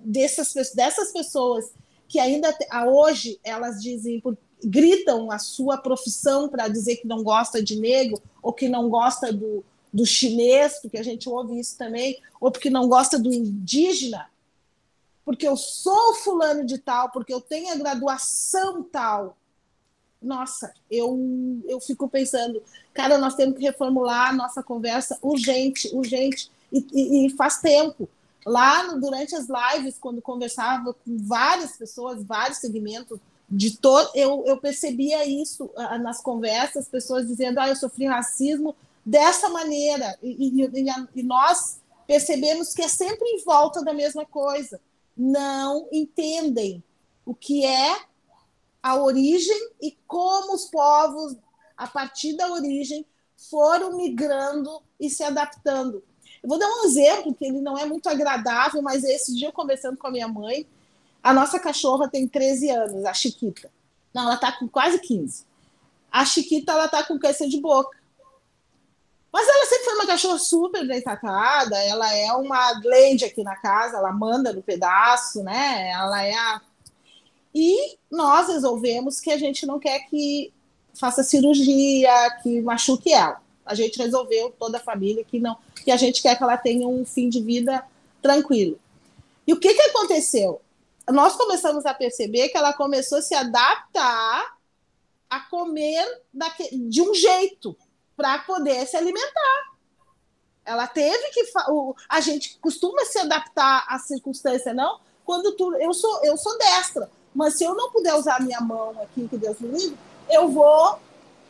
dessas, 0.00 0.72
dessas 0.72 1.12
pessoas 1.12 1.70
que 2.08 2.18
ainda 2.18 2.56
hoje 2.90 3.38
elas 3.44 3.82
dizem, 3.82 4.22
gritam 4.64 5.30
a 5.30 5.38
sua 5.38 5.76
profissão 5.76 6.48
para 6.48 6.68
dizer 6.68 6.96
que 6.96 7.06
não 7.06 7.22
gosta 7.22 7.62
de 7.62 7.76
negro 7.76 8.20
ou 8.42 8.52
que 8.52 8.68
não 8.68 8.88
gosta 8.88 9.32
do, 9.32 9.64
do 9.92 10.04
chinês, 10.04 10.78
porque 10.80 10.98
a 10.98 11.02
gente 11.02 11.28
ouve 11.28 11.58
isso 11.58 11.76
também, 11.76 12.20
ou 12.40 12.50
porque 12.50 12.70
não 12.70 12.88
gosta 12.88 13.18
do 13.18 13.32
indígena, 13.32 14.28
porque 15.24 15.46
eu 15.46 15.56
sou 15.56 16.14
fulano 16.14 16.64
de 16.64 16.78
tal, 16.78 17.10
porque 17.10 17.32
eu 17.32 17.40
tenho 17.40 17.72
a 17.72 17.76
graduação 17.76 18.82
tal. 18.82 19.36
Nossa, 20.22 20.72
eu, 20.90 21.18
eu 21.66 21.80
fico 21.80 22.08
pensando, 22.08 22.62
cara, 22.94 23.18
nós 23.18 23.34
temos 23.34 23.56
que 23.56 23.64
reformular 23.64 24.30
a 24.30 24.32
nossa 24.32 24.62
conversa 24.62 25.18
urgente, 25.20 25.88
urgente, 25.94 26.50
e, 26.72 26.86
e, 26.92 27.26
e 27.26 27.30
faz 27.30 27.58
tempo. 27.58 28.08
Lá 28.44 28.84
no, 28.84 29.00
durante 29.00 29.34
as 29.34 29.46
lives, 29.48 29.98
quando 29.98 30.22
conversava 30.22 30.94
com 30.94 31.16
várias 31.18 31.76
pessoas, 31.76 32.22
vários 32.22 32.58
segmentos, 32.58 33.18
de 33.48 33.76
todo, 33.76 34.10
eu, 34.14 34.44
eu 34.46 34.56
percebia 34.58 35.24
isso 35.24 35.70
nas 36.00 36.20
conversas, 36.20 36.88
pessoas 36.88 37.26
dizendo, 37.26 37.60
ah, 37.60 37.68
eu 37.68 37.76
sofri 37.76 38.06
racismo 38.06 38.74
dessa 39.04 39.48
maneira, 39.48 40.18
e, 40.20 40.62
e, 40.62 40.90
e 41.14 41.22
nós 41.22 41.80
percebemos 42.06 42.74
que 42.74 42.82
é 42.82 42.88
sempre 42.88 43.28
em 43.28 43.44
volta 43.44 43.82
da 43.82 43.92
mesma 43.92 44.24
coisa. 44.26 44.80
Não 45.16 45.88
entendem 45.92 46.82
o 47.24 47.34
que 47.34 47.64
é 47.64 47.96
a 48.82 48.96
origem 48.96 49.70
e 49.80 49.96
como 50.06 50.54
os 50.54 50.66
povos, 50.66 51.36
a 51.76 51.86
partir 51.86 52.36
da 52.36 52.50
origem, 52.52 53.06
foram 53.50 53.96
migrando 53.96 54.82
e 54.98 55.10
se 55.10 55.22
adaptando. 55.22 56.02
Eu 56.42 56.48
vou 56.48 56.58
dar 56.58 56.68
um 56.68 56.84
exemplo 56.84 57.34
que 57.34 57.44
ele 57.44 57.60
não 57.60 57.76
é 57.76 57.84
muito 57.84 58.08
agradável, 58.08 58.80
mas 58.82 59.04
esse 59.04 59.34
dia 59.34 59.50
conversando 59.52 59.96
com 59.96 60.06
a 60.06 60.10
minha 60.10 60.28
mãe, 60.28 60.66
a 61.26 61.34
nossa 61.34 61.58
cachorra 61.58 62.08
tem 62.08 62.28
13 62.28 62.70
anos, 62.70 63.04
a 63.04 63.12
Chiquita. 63.12 63.68
Não, 64.14 64.22
ela 64.26 64.36
está 64.36 64.52
com 64.52 64.68
quase 64.68 65.00
15. 65.00 65.44
A 66.10 66.24
Chiquita 66.24 66.70
ela 66.70 66.84
está 66.84 67.02
com 67.02 67.18
câncer 67.18 67.48
de 67.48 67.60
boca. 67.60 67.98
Mas 69.32 69.48
ela 69.48 69.66
sempre 69.66 69.84
foi 69.86 69.94
uma 69.94 70.06
cachorra 70.06 70.38
super 70.38 70.86
bem 70.86 71.02
tratada, 71.02 71.76
ela 71.82 72.14
é 72.14 72.32
uma 72.32 72.80
lady 72.84 73.24
aqui 73.24 73.42
na 73.42 73.56
casa, 73.56 73.96
ela 73.96 74.12
manda 74.12 74.52
no 74.52 74.62
pedaço, 74.62 75.42
né? 75.42 75.90
Ela 75.90 76.22
é 76.22 76.32
a. 76.32 76.60
E 77.52 77.98
nós 78.08 78.46
resolvemos 78.46 79.18
que 79.18 79.32
a 79.32 79.36
gente 79.36 79.66
não 79.66 79.80
quer 79.80 80.08
que 80.08 80.52
faça 80.94 81.24
cirurgia, 81.24 82.38
que 82.40 82.60
machuque 82.60 83.12
ela. 83.12 83.42
A 83.64 83.74
gente 83.74 83.98
resolveu, 83.98 84.54
toda 84.56 84.78
a 84.78 84.80
família, 84.80 85.24
que 85.24 85.40
não, 85.40 85.58
que 85.84 85.90
a 85.90 85.96
gente 85.96 86.22
quer 86.22 86.36
que 86.36 86.42
ela 86.44 86.56
tenha 86.56 86.86
um 86.86 87.04
fim 87.04 87.28
de 87.28 87.42
vida 87.42 87.84
tranquilo. 88.22 88.78
E 89.44 89.52
o 89.52 89.58
que, 89.58 89.74
que 89.74 89.82
aconteceu? 89.82 90.60
Nós 91.10 91.36
começamos 91.36 91.86
a 91.86 91.94
perceber 91.94 92.48
que 92.48 92.56
ela 92.56 92.72
começou 92.72 93.18
a 93.18 93.22
se 93.22 93.34
adaptar 93.34 94.56
a 95.30 95.40
comer 95.40 96.04
de 96.72 97.02
um 97.02 97.14
jeito 97.14 97.76
para 98.16 98.38
poder 98.40 98.86
se 98.86 98.96
alimentar. 98.96 99.76
Ela 100.64 100.86
teve 100.88 101.30
que. 101.30 101.44
A 102.08 102.20
gente 102.20 102.58
costuma 102.58 103.04
se 103.04 103.18
adaptar 103.18 103.84
à 103.88 103.98
circunstância, 103.98 104.74
não? 104.74 104.98
Quando 105.24 105.52
tu, 105.52 105.74
eu 105.76 105.92
sou 105.92 106.24
eu 106.24 106.36
sou 106.36 106.56
destra, 106.58 107.10
mas 107.34 107.56
se 107.56 107.64
eu 107.64 107.74
não 107.74 107.90
puder 107.90 108.14
usar 108.14 108.42
minha 108.42 108.60
mão 108.60 108.90
aqui, 109.02 109.28
que 109.28 109.36
Deus 109.36 109.58
me 109.60 109.68
livre, 109.68 109.98
eu 110.28 110.48
vou 110.48 110.98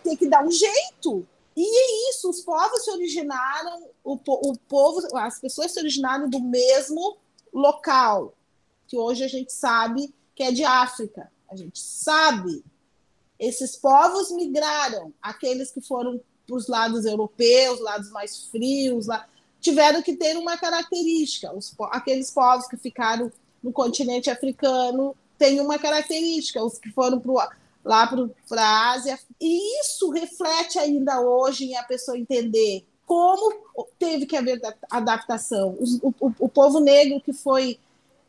ter 0.03 0.17
que 0.17 0.29
dar 0.29 0.45
um 0.45 0.51
jeito. 0.51 1.27
E 1.57 1.63
é 1.63 2.11
isso, 2.11 2.29
os 2.29 2.43
povos 2.43 2.85
se 2.85 2.91
originaram, 2.91 3.89
o, 4.05 4.19
o 4.27 4.59
povo, 4.69 5.01
as 5.17 5.41
pessoas 5.41 5.73
se 5.73 5.81
originaram 5.81 6.29
do 6.29 6.39
mesmo 6.39 7.17
local, 7.53 8.35
que 8.87 8.97
hoje 8.97 9.25
a 9.25 9.29
gente 9.29 9.53
sabe 9.53 10.13
que 10.35 10.43
é 10.43 10.53
de 10.53 10.65
África. 10.65 11.31
A 11.51 11.57
gente 11.57 11.79
sabe. 11.79 12.63
Esses 13.39 13.77
povos 13.77 14.31
migraram, 14.31 15.13
aqueles 15.21 15.71
que 15.71 15.81
foram 15.81 16.21
para 16.47 16.57
os 16.57 16.69
lados 16.69 17.05
europeus, 17.05 17.81
lados 17.81 18.11
mais 18.11 18.47
frios, 18.47 19.07
lá, 19.07 19.27
tiveram 19.61 20.03
que 20.03 20.17
ter 20.17 20.37
uma 20.37 20.57
característica. 20.57 21.53
Os, 21.55 21.75
aqueles 21.91 22.31
povos 22.31 22.67
que 22.67 22.77
ficaram 22.77 23.31
no 23.63 23.73
continente 23.73 24.31
africano 24.31 25.15
têm 25.37 25.61
uma 25.61 25.79
característica, 25.79 26.63
os 26.65 26.79
que 26.79 26.91
foram 26.93 27.21
lá 27.85 28.07
para 28.07 28.63
a 28.63 28.93
Ásia. 28.93 29.19
E 29.41 29.81
isso 29.81 30.11
reflete 30.11 30.79
ainda 30.79 31.21
hoje 31.21 31.67
em 31.67 31.77
a 31.77 31.83
pessoa 31.83 32.19
entender 32.19 32.87
como 33.05 33.55
teve 33.99 34.27
que 34.27 34.37
haver 34.37 34.61
adaptação. 34.91 35.77
O, 36.01 36.33
o 36.39 36.49
povo 36.49 36.81
negro 36.81 37.21
que 37.21 37.33
foi 37.33 37.79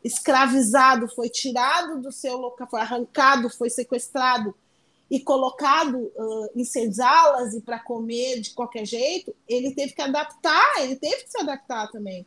escravizado, 0.07 1.07
foi 1.07 1.29
tirado 1.29 2.01
do 2.01 2.11
seu 2.11 2.37
local, 2.37 2.67
foi 2.69 2.79
arrancado, 2.79 3.49
foi 3.49 3.69
sequestrado 3.69 4.55
e 5.09 5.19
colocado 5.19 5.97
uh, 5.97 6.49
em 6.55 6.65
senzalas 6.65 7.53
e 7.53 7.61
para 7.61 7.79
comer 7.79 8.41
de 8.41 8.51
qualquer 8.53 8.85
jeito, 8.85 9.33
ele 9.47 9.73
teve 9.73 9.93
que 9.93 10.01
adaptar, 10.01 10.81
ele 10.81 10.95
teve 10.95 11.23
que 11.23 11.31
se 11.31 11.39
adaptar 11.39 11.89
também. 11.91 12.25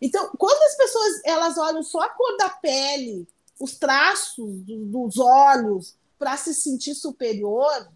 Então, 0.00 0.30
quando 0.38 0.62
as 0.62 0.76
pessoas 0.76 1.20
elas 1.24 1.58
olham 1.58 1.82
só 1.82 2.00
a 2.00 2.08
cor 2.08 2.36
da 2.36 2.50
pele, 2.50 3.26
os 3.58 3.76
traços 3.76 4.62
dos 4.64 5.18
olhos 5.18 5.96
para 6.18 6.36
se 6.36 6.54
sentir 6.54 6.94
superior, 6.94 7.88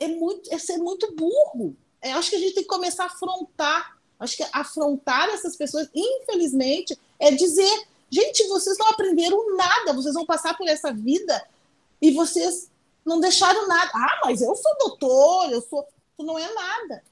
é 0.00 0.08
muito 0.08 0.52
é 0.52 0.58
ser 0.58 0.78
muito 0.78 1.14
burro. 1.14 1.76
Eu 2.02 2.18
acho 2.18 2.30
que 2.30 2.36
a 2.36 2.38
gente 2.38 2.54
tem 2.54 2.62
que 2.62 2.68
começar 2.68 3.04
a 3.04 3.06
afrontar. 3.06 3.98
Acho 4.18 4.36
que 4.36 4.46
afrontar 4.52 5.28
essas 5.28 5.56
pessoas, 5.56 5.88
infelizmente, 5.94 6.98
é 7.20 7.30
dizer, 7.30 7.86
gente, 8.10 8.46
vocês 8.48 8.76
não 8.78 8.88
aprenderam 8.88 9.56
nada, 9.56 9.92
vocês 9.92 10.14
vão 10.14 10.26
passar 10.26 10.56
por 10.56 10.66
essa 10.68 10.92
vida 10.92 11.46
e 12.00 12.10
vocês 12.12 12.70
não 13.04 13.20
deixaram 13.20 13.66
nada. 13.66 13.90
Ah, 13.94 14.20
mas 14.24 14.42
eu 14.42 14.54
sou 14.54 14.72
doutor, 14.78 15.50
eu 15.50 15.62
sou. 15.62 15.86
Tu 16.16 16.24
não 16.24 16.38
é 16.38 16.52
nada. 16.52 17.02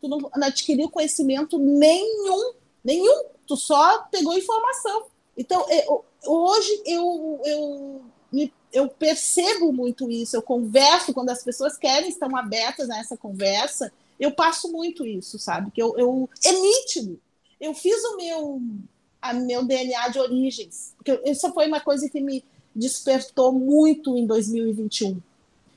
Tu 0.00 0.08
não, 0.08 0.30
adquiriu 0.42 0.88
conhecimento 0.88 1.58
nenhum, 1.58 2.52
nenhum. 2.82 3.24
Tu 3.46 3.56
só 3.56 4.02
pegou 4.10 4.36
informação. 4.36 5.06
Então, 5.36 5.66
eu, 5.70 6.04
hoje 6.26 6.82
eu, 6.86 7.40
eu, 7.44 8.50
eu 8.72 8.88
percebo 8.88 9.72
muito 9.72 10.10
isso. 10.10 10.36
Eu 10.36 10.42
converso 10.42 11.12
quando 11.12 11.30
as 11.30 11.42
pessoas 11.42 11.76
querem, 11.76 12.08
estão 12.08 12.34
abertas 12.36 12.88
nessa 12.88 13.16
conversa. 13.16 13.92
Eu 14.18 14.32
passo 14.32 14.70
muito 14.70 15.06
isso, 15.06 15.38
sabe? 15.38 15.70
Que 15.70 15.82
eu, 15.82 15.96
eu 15.98 16.28
é 16.44 16.52
nítido. 16.52 17.20
Eu 17.60 17.74
fiz 17.74 18.02
o 18.04 18.16
meu, 18.16 18.60
a 19.20 19.32
meu 19.32 19.64
DNA 19.64 20.08
de 20.08 20.18
origens. 20.18 20.94
Porque 20.96 21.20
isso 21.24 21.52
foi 21.52 21.66
uma 21.66 21.80
coisa 21.80 22.08
que 22.08 22.20
me 22.20 22.44
despertou 22.74 23.52
muito 23.52 24.16
em 24.16 24.26
2021. 24.26 25.20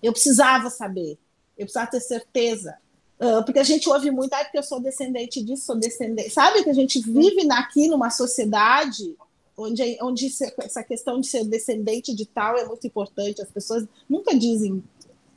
Eu 0.01 0.11
precisava 0.11 0.69
saber. 0.69 1.17
Eu 1.57 1.65
precisava 1.65 1.89
ter 1.89 2.01
certeza. 2.01 2.77
Uh, 3.19 3.43
porque 3.45 3.59
a 3.59 3.63
gente 3.63 3.87
ouve 3.89 4.11
muito, 4.11 4.33
ah, 4.33 4.43
porque 4.43 4.57
eu 4.57 4.63
sou 4.63 4.79
descendente 4.79 5.41
disso, 5.41 5.65
sou 5.65 5.75
descendente. 5.75 6.29
Sabe 6.29 6.63
que 6.63 6.69
a 6.69 6.73
gente 6.73 6.99
vive 6.99 7.47
aqui 7.51 7.87
numa 7.87 8.09
sociedade 8.09 9.15
onde, 9.55 9.97
onde 10.01 10.27
essa 10.59 10.83
questão 10.83 11.19
de 11.19 11.27
ser 11.27 11.45
descendente 11.45 12.13
de 12.13 12.25
tal 12.25 12.57
é 12.57 12.65
muito 12.65 12.85
importante. 12.85 13.41
As 13.41 13.49
pessoas 13.49 13.85
nunca 14.09 14.35
dizem 14.35 14.83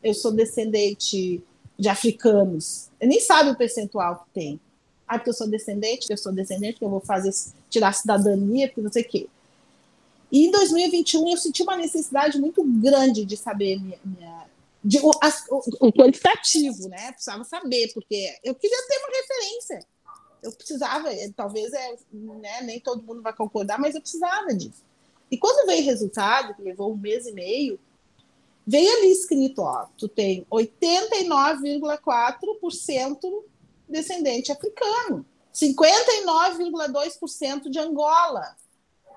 eu 0.02 0.14
sou 0.14 0.32
descendente 0.32 1.42
de 1.78 1.88
africanos. 1.88 2.88
Nem 3.00 3.20
sabe 3.20 3.50
o 3.50 3.56
percentual 3.56 4.24
que 4.24 4.40
tem. 4.40 4.60
Ah, 5.06 5.18
porque 5.18 5.30
eu 5.30 5.34
sou 5.34 5.48
descendente, 5.48 6.00
porque 6.00 6.14
eu 6.14 6.18
sou 6.18 6.32
descendente, 6.32 6.78
que 6.78 6.84
eu 6.84 6.90
vou 6.90 7.00
fazer 7.00 7.32
tirar 7.76 7.88
a 7.88 7.92
cidadania, 7.92 8.68
porque 8.68 8.80
não 8.80 8.90
sei 8.90 9.02
o 9.02 9.08
quê. 9.08 9.28
E 10.32 10.46
em 10.46 10.50
2021 10.50 11.28
eu 11.28 11.36
senti 11.36 11.62
uma 11.62 11.76
necessidade 11.76 12.40
muito 12.40 12.64
grande 12.64 13.22
de 13.24 13.36
saber 13.36 13.80
minha, 13.80 14.00
minha 14.04 14.46
de, 14.82 14.98
o, 15.00 15.10
as, 15.22 15.44
o, 15.50 15.88
o, 15.88 15.92
qualitativo, 15.92 16.88
né? 16.88 17.12
Precisava 17.12 17.44
saber, 17.44 17.92
porque 17.92 18.34
eu 18.42 18.54
queria 18.54 18.78
ter 18.88 18.96
uma 18.98 19.08
referência. 19.08 19.86
Eu 20.42 20.52
precisava, 20.52 21.12
eh, 21.12 21.30
talvez 21.34 21.70
é, 21.72 21.96
né, 22.12 22.62
nem 22.62 22.80
todo 22.80 23.02
mundo 23.02 23.20
vai 23.20 23.32
concordar, 23.32 23.78
mas 23.78 23.94
eu 23.94 24.00
precisava 24.00 24.54
disso. 24.54 24.82
E 25.30 25.36
quando 25.36 25.66
veio 25.66 25.82
o 25.82 25.86
resultado, 25.86 26.54
que 26.54 26.62
levou 26.62 26.90
um 26.92 26.96
mês 26.96 27.26
e 27.26 27.32
meio, 27.32 27.78
veio 28.64 28.90
ali 28.98 29.10
escrito, 29.10 29.60
ó, 29.62 29.86
tu 29.98 30.08
tem 30.08 30.46
89,4% 30.50 33.44
descendente 33.88 34.52
africano, 34.52 35.26
59,2% 35.56 37.70
de 37.70 37.78
Angola, 37.78 38.56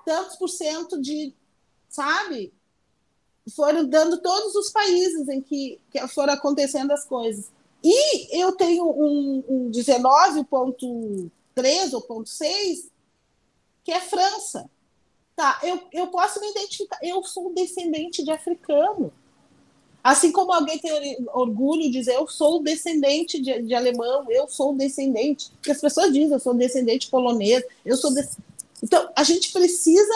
tantos 0.06 0.36
por 0.36 0.48
cento 0.48 0.98
de, 1.00 1.34
sabe, 1.88 2.52
foram 3.54 3.84
dando 3.84 4.22
todos 4.22 4.54
os 4.54 4.70
países 4.70 5.28
em 5.28 5.42
que, 5.42 5.78
que 5.90 6.08
foram 6.08 6.32
acontecendo 6.32 6.92
as 6.92 7.04
coisas. 7.04 7.50
E 7.82 8.40
eu 8.40 8.52
tenho 8.52 8.84
um, 8.84 9.44
um 9.48 9.70
19,3 9.70 11.92
ou 11.92 12.00
ponto 12.02 12.28
6, 12.28 12.90
que 13.84 13.92
é 13.92 14.00
França. 14.00 14.70
Tá, 15.36 15.60
eu, 15.62 15.80
eu 15.92 16.06
posso 16.08 16.40
me 16.40 16.50
identificar, 16.50 16.98
eu 17.02 17.22
sou 17.24 17.52
descendente 17.52 18.22
de 18.22 18.30
africano. 18.30 19.12
Assim 20.02 20.32
como 20.32 20.52
alguém 20.52 20.78
tem 20.78 21.18
orgulho 21.32 21.82
de 21.82 21.90
dizer 21.90 22.14
eu 22.14 22.26
sou 22.26 22.62
descendente 22.62 23.40
de, 23.40 23.62
de 23.62 23.74
alemão, 23.74 24.24
eu 24.30 24.48
sou 24.48 24.74
descendente. 24.74 25.50
Porque 25.52 25.72
as 25.72 25.80
pessoas 25.80 26.12
dizem 26.12 26.32
eu 26.32 26.40
sou 26.40 26.54
descendente 26.54 27.10
polonês, 27.10 27.62
eu 27.84 27.96
sou. 27.96 28.12
De... 28.14 28.26
Então, 28.82 29.10
a 29.14 29.22
gente 29.22 29.52
precisa. 29.52 30.14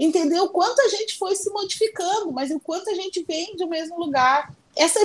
Entender 0.00 0.38
o 0.38 0.48
quanto 0.50 0.80
a 0.80 0.86
gente 0.86 1.18
foi 1.18 1.34
se 1.34 1.50
modificando, 1.50 2.30
mas 2.30 2.52
o 2.52 2.60
quanto 2.60 2.88
a 2.88 2.94
gente 2.94 3.24
vem 3.24 3.56
do 3.56 3.66
mesmo 3.66 3.98
lugar. 3.98 4.54
Essa, 4.76 5.00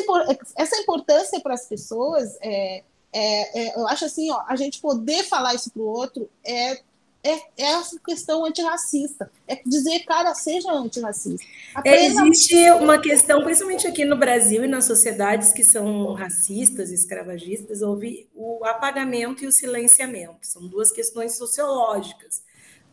essa 0.55 0.77
importância 0.77 1.39
para 1.39 1.55
as 1.55 1.65
pessoas, 1.65 2.37
é, 2.39 2.83
é, 3.13 3.59
é, 3.59 3.75
eu 3.75 3.87
acho 3.87 4.05
assim, 4.05 4.31
ó, 4.31 4.41
a 4.47 4.55
gente 4.55 4.79
poder 4.79 5.23
falar 5.23 5.53
isso 5.53 5.71
para 5.71 5.81
o 5.81 5.87
outro 5.87 6.29
é, 6.43 6.81
é, 7.23 7.31
é, 7.57 7.71
essa 7.73 7.99
questão 7.99 8.45
antirracista. 8.45 9.31
É 9.47 9.61
dizer, 9.65 9.99
cara, 10.01 10.33
seja 10.35 10.71
antirracista. 10.71 11.45
É, 11.85 12.05
existe 12.05 12.55
uma 12.71 12.99
questão, 12.99 13.43
principalmente 13.43 13.87
aqui 13.87 14.03
no 14.05 14.17
Brasil 14.17 14.63
e 14.63 14.67
nas 14.67 14.85
sociedades 14.85 15.51
que 15.51 15.63
são 15.63 16.13
racistas, 16.13 16.91
escravagistas, 16.91 17.81
houve 17.81 18.27
o 18.35 18.63
apagamento 18.65 19.43
e 19.43 19.47
o 19.47 19.51
silenciamento. 19.51 20.39
São 20.41 20.67
duas 20.67 20.91
questões 20.91 21.37
sociológicas 21.37 22.43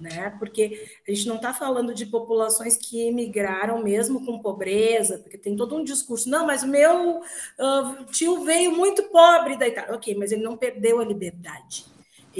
né? 0.01 0.35
Porque 0.39 0.89
a 1.07 1.13
gente 1.13 1.29
não 1.29 1.37
está 1.37 1.53
falando 1.53 1.95
de 1.95 2.07
populações 2.07 2.77
que 2.77 3.03
emigraram 3.03 3.83
mesmo 3.83 4.25
com 4.25 4.39
pobreza, 4.39 5.19
porque 5.19 5.37
tem 5.37 5.55
todo 5.55 5.77
um 5.77 5.85
discurso. 5.85 6.29
Não, 6.29 6.47
mas 6.47 6.63
o 6.63 6.67
meu 6.67 7.19
uh, 7.19 8.05
tio 8.11 8.43
veio 8.43 8.73
muito 8.73 9.03
pobre 9.05 9.59
da 9.59 9.69
Itália. 9.69 9.95
Ok, 9.95 10.15
mas 10.15 10.33
ele 10.33 10.43
não 10.43 10.57
perdeu 10.57 11.01
a 11.01 11.05
liberdade. 11.05 11.85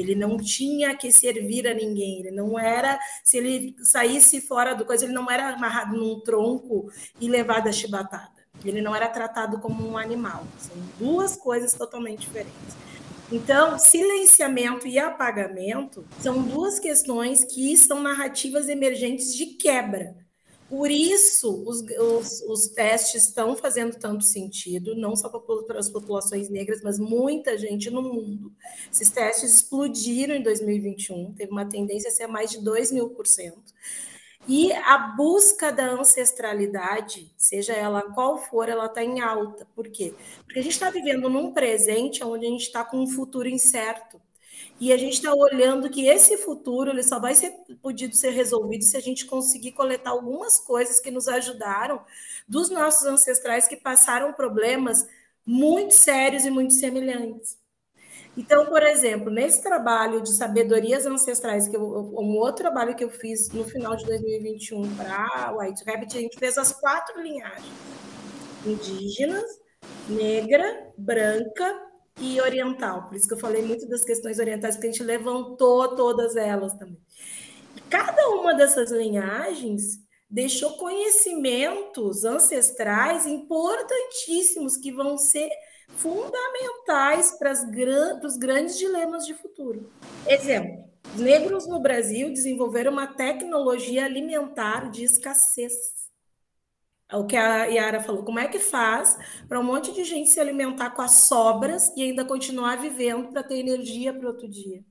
Ele 0.01 0.15
não 0.15 0.37
tinha 0.37 0.95
que 0.97 1.13
servir 1.13 1.67
a 1.69 1.75
ninguém. 1.75 2.21
Ele 2.21 2.31
não 2.31 2.59
era, 2.59 2.99
se 3.23 3.37
ele 3.37 3.77
saísse 3.83 4.41
fora 4.41 4.75
do 4.75 4.85
coisa, 4.85 5.05
ele 5.05 5.13
não 5.13 5.31
era 5.31 5.51
amarrado 5.51 5.97
num 5.97 6.21
tronco 6.21 6.91
e 7.21 7.29
levado 7.29 7.69
a 7.69 7.73
chibatada. 7.73 8.41
Ele 8.65 8.83
não 8.83 8.95
era 8.95 9.09
tratado 9.09 9.59
como 9.59 9.87
um 9.89 9.97
animal. 9.97 10.45
São 10.59 10.77
duas 10.99 11.37
coisas 11.37 11.73
totalmente 11.73 12.21
diferentes. 12.21 12.77
Então, 13.33 13.79
silenciamento 13.79 14.89
e 14.89 14.99
apagamento 14.99 16.05
são 16.19 16.43
duas 16.43 16.81
questões 16.81 17.45
que 17.45 17.77
são 17.77 18.03
narrativas 18.03 18.69
emergentes 18.69 19.35
de 19.35 19.47
quebra. 19.47 20.17
Por 20.71 20.89
isso, 20.89 21.65
os, 21.67 21.81
os, 21.81 22.43
os 22.43 22.69
testes 22.69 23.25
estão 23.25 23.57
fazendo 23.57 23.99
tanto 23.99 24.23
sentido, 24.23 24.95
não 24.95 25.17
só 25.17 25.29
para 25.29 25.81
as 25.81 25.91
populações 25.91 26.49
negras, 26.49 26.81
mas 26.81 26.97
muita 26.97 27.59
gente 27.59 27.91
no 27.91 28.01
mundo. 28.01 28.53
Esses 28.91 29.11
testes 29.11 29.53
explodiram 29.53 30.33
em 30.33 30.43
2021, 30.45 31.35
teve 31.35 31.51
uma 31.51 31.69
tendência 31.69 32.09
a 32.09 32.13
ser 32.13 32.29
mais 32.29 32.53
de 32.53 32.63
2 32.63 32.93
mil 32.93 33.11
por 33.11 33.27
cento. 33.27 33.75
E 34.47 34.73
a 34.73 34.97
busca 34.97 35.73
da 35.73 35.91
ancestralidade, 35.91 37.33
seja 37.37 37.73
ela 37.73 38.03
qual 38.03 38.39
for, 38.39 38.69
ela 38.69 38.87
está 38.87 39.03
em 39.03 39.21
alta. 39.21 39.67
Por 39.75 39.89
quê? 39.89 40.15
Porque 40.45 40.61
a 40.61 40.63
gente 40.63 40.73
está 40.73 40.89
vivendo 40.89 41.29
num 41.29 41.53
presente 41.53 42.23
onde 42.23 42.47
a 42.47 42.49
gente 42.49 42.63
está 42.63 42.85
com 42.85 42.99
um 42.99 43.09
futuro 43.09 43.49
incerto. 43.49 44.21
E 44.81 44.95
a 44.95 44.97
gente 44.97 45.13
está 45.13 45.35
olhando 45.35 45.91
que 45.91 46.07
esse 46.07 46.39
futuro 46.39 46.91
ele 46.91 47.03
só 47.03 47.21
vai 47.21 47.35
ser 47.35 47.53
podido 47.83 48.17
ser 48.17 48.31
resolvido 48.31 48.83
se 48.83 48.97
a 48.97 49.01
gente 49.01 49.27
conseguir 49.27 49.73
coletar 49.73 50.11
algumas 50.11 50.59
coisas 50.59 50.99
que 50.99 51.11
nos 51.11 51.29
ajudaram 51.29 52.03
dos 52.49 52.71
nossos 52.71 53.07
ancestrais 53.07 53.69
que 53.69 53.77
passaram 53.77 54.33
problemas 54.33 55.07
muito 55.45 55.93
sérios 55.93 56.47
e 56.47 56.51
muito 56.51 56.73
semelhantes. 56.73 57.59
Então, 58.35 58.65
por 58.67 58.83
exemplo, 58.83 59.31
nesse 59.31 59.63
trabalho 59.63 60.23
de 60.23 60.33
sabedorias 60.33 61.05
ancestrais, 61.05 61.69
que 61.69 61.77
eu, 61.77 61.83
um 61.83 62.39
outro 62.39 62.63
trabalho 62.63 62.95
que 62.95 63.05
eu 63.05 63.11
fiz 63.11 63.51
no 63.51 63.65
final 63.65 63.95
de 63.97 64.07
2021 64.07 64.97
para 64.97 65.55
White 65.59 65.85
Rabbit, 65.85 66.17
a 66.17 66.21
gente 66.23 66.39
fez 66.39 66.57
as 66.57 66.73
quatro 66.73 67.21
linhagens: 67.21 67.75
indígenas, 68.65 69.61
negra, 70.09 70.91
branca 70.97 71.90
e 72.19 72.41
oriental. 72.41 73.09
Por 73.09 73.17
isso 73.17 73.29
que 73.29 73.35
eu 73.35 73.39
falei 73.39 73.63
muito 73.63 73.89
das 73.89 74.05
questões 74.05 74.39
orientais, 74.39 74.77
porque 74.77 74.89
a 74.89 74.91
gente 74.93 75.03
levantou 75.03 75.95
todas 75.95 76.37
elas 76.37 76.75
também. 76.75 76.99
Cada 77.89 78.29
uma 78.31 78.55
dessas 78.55 78.91
linhagens 78.91 79.99
deixou 80.29 80.77
conhecimentos 80.77 82.25
ancestrais 82.25 83.27
importantíssimos 83.27 84.77
que 84.77 84.93
vão 84.93 85.19
ser 85.19 85.51
fundamentais 85.97 87.33
para, 87.39 87.51
as, 87.51 87.65
para 87.65 88.27
os 88.27 88.37
grandes 88.37 88.79
dilemas 88.79 89.27
de 89.27 89.35
futuro. 89.35 89.91
Exemplo: 90.27 90.85
negros 91.17 91.67
no 91.67 91.81
Brasil 91.81 92.29
desenvolveram 92.29 92.93
uma 92.93 93.09
tecnologia 93.09 94.05
alimentar 94.05 94.91
de 94.91 95.05
escassez. 95.05 96.00
É 97.11 97.17
o 97.17 97.27
que 97.27 97.37
a 97.37 97.65
Yara 97.65 98.01
falou, 98.01 98.23
como 98.23 98.39
é 98.39 98.47
que 98.47 98.61
faz 98.61 99.19
para 99.49 99.59
um 99.59 99.65
monte 99.65 99.93
de 99.93 100.05
gente 100.05 100.31
se 100.31 100.39
alimentar 100.39 100.91
com 100.91 101.03
as 101.03 101.23
sobras 101.23 101.93
e 101.97 102.03
ainda 102.03 102.25
continuar 102.25 102.77
vivendo 102.77 103.33
para 103.33 103.43
ter 103.43 103.59
energia 103.59 104.15
para 104.15 104.29
outro 104.29 104.49
dia? 104.49 104.85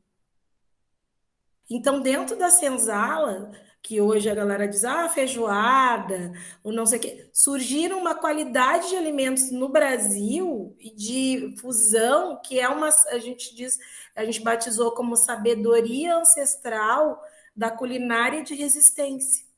Então, 1.70 2.02
dentro 2.02 2.36
da 2.36 2.50
senzala, 2.50 3.52
que 3.82 4.02
hoje 4.02 4.30
a 4.30 4.36
galera 4.36 4.68
diz, 4.68 4.84
ah, 4.84 5.08
feijoada, 5.08 6.34
ou 6.64 6.74
não 6.74 6.86
sei 6.86 7.00
o 7.00 7.02
quê, 7.02 7.30
surgiram 7.32 8.00
uma 8.00 8.16
qualidade 8.16 8.90
de 8.90 8.98
alimentos 8.98 9.52
no 9.52 9.70
Brasil 9.70 10.76
e 10.80 10.94
de 10.94 11.56
fusão, 11.62 12.42
que 12.44 12.60
é 12.60 12.68
uma, 12.68 12.90
a 13.12 13.20
gente 13.20 13.56
diz, 13.56 13.78
a 14.16 14.26
gente 14.26 14.42
batizou 14.42 14.92
como 14.92 15.16
sabedoria 15.16 16.18
ancestral 16.18 17.22
da 17.56 17.72
culinária 17.72 18.44
de 18.44 18.56
resistência. 18.56 19.49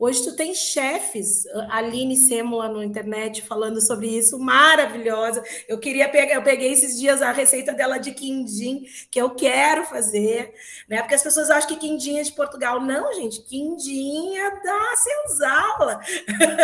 Hoje 0.00 0.22
tu 0.22 0.36
tem 0.36 0.54
chefes, 0.54 1.44
a 1.70 1.78
Aline 1.78 2.16
Sêmula 2.16 2.68
no 2.68 2.84
internet 2.84 3.42
falando 3.42 3.80
sobre 3.80 4.06
isso, 4.06 4.38
maravilhosa. 4.38 5.42
Eu 5.66 5.80
queria 5.80 6.08
pegar, 6.08 6.36
eu 6.36 6.42
peguei 6.42 6.72
esses 6.72 6.96
dias 6.96 7.20
a 7.20 7.32
receita 7.32 7.72
dela 7.72 7.98
de 7.98 8.12
quindim, 8.12 8.86
que 9.10 9.20
eu 9.20 9.30
quero 9.30 9.84
fazer, 9.86 10.54
né? 10.88 11.00
Porque 11.00 11.16
as 11.16 11.22
pessoas 11.24 11.50
acham 11.50 11.70
que 11.70 11.76
quindim 11.76 12.18
é 12.18 12.22
de 12.22 12.30
Portugal. 12.30 12.80
Não, 12.80 13.12
gente, 13.12 13.42
quindim 13.42 14.36
é 14.36 14.62
da 14.62 14.96
senzala. 14.96 16.00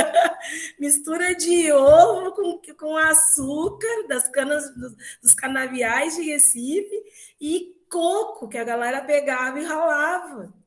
Mistura 0.78 1.35
de 1.35 1.73
ovo 1.73 2.31
com, 2.32 2.61
com 2.78 2.97
açúcar 2.97 4.06
das 4.09 4.28
canas 4.28 4.73
dos, 4.77 4.93
dos 5.20 5.35
canaviais 5.35 6.15
de 6.15 6.23
Recife 6.23 7.02
e 7.40 7.74
coco 7.90 8.48
que 8.48 8.59
a 8.59 8.65
galera 8.65 9.01
pegava 9.01 9.59
e 9.59 9.65
ralava 9.65 10.64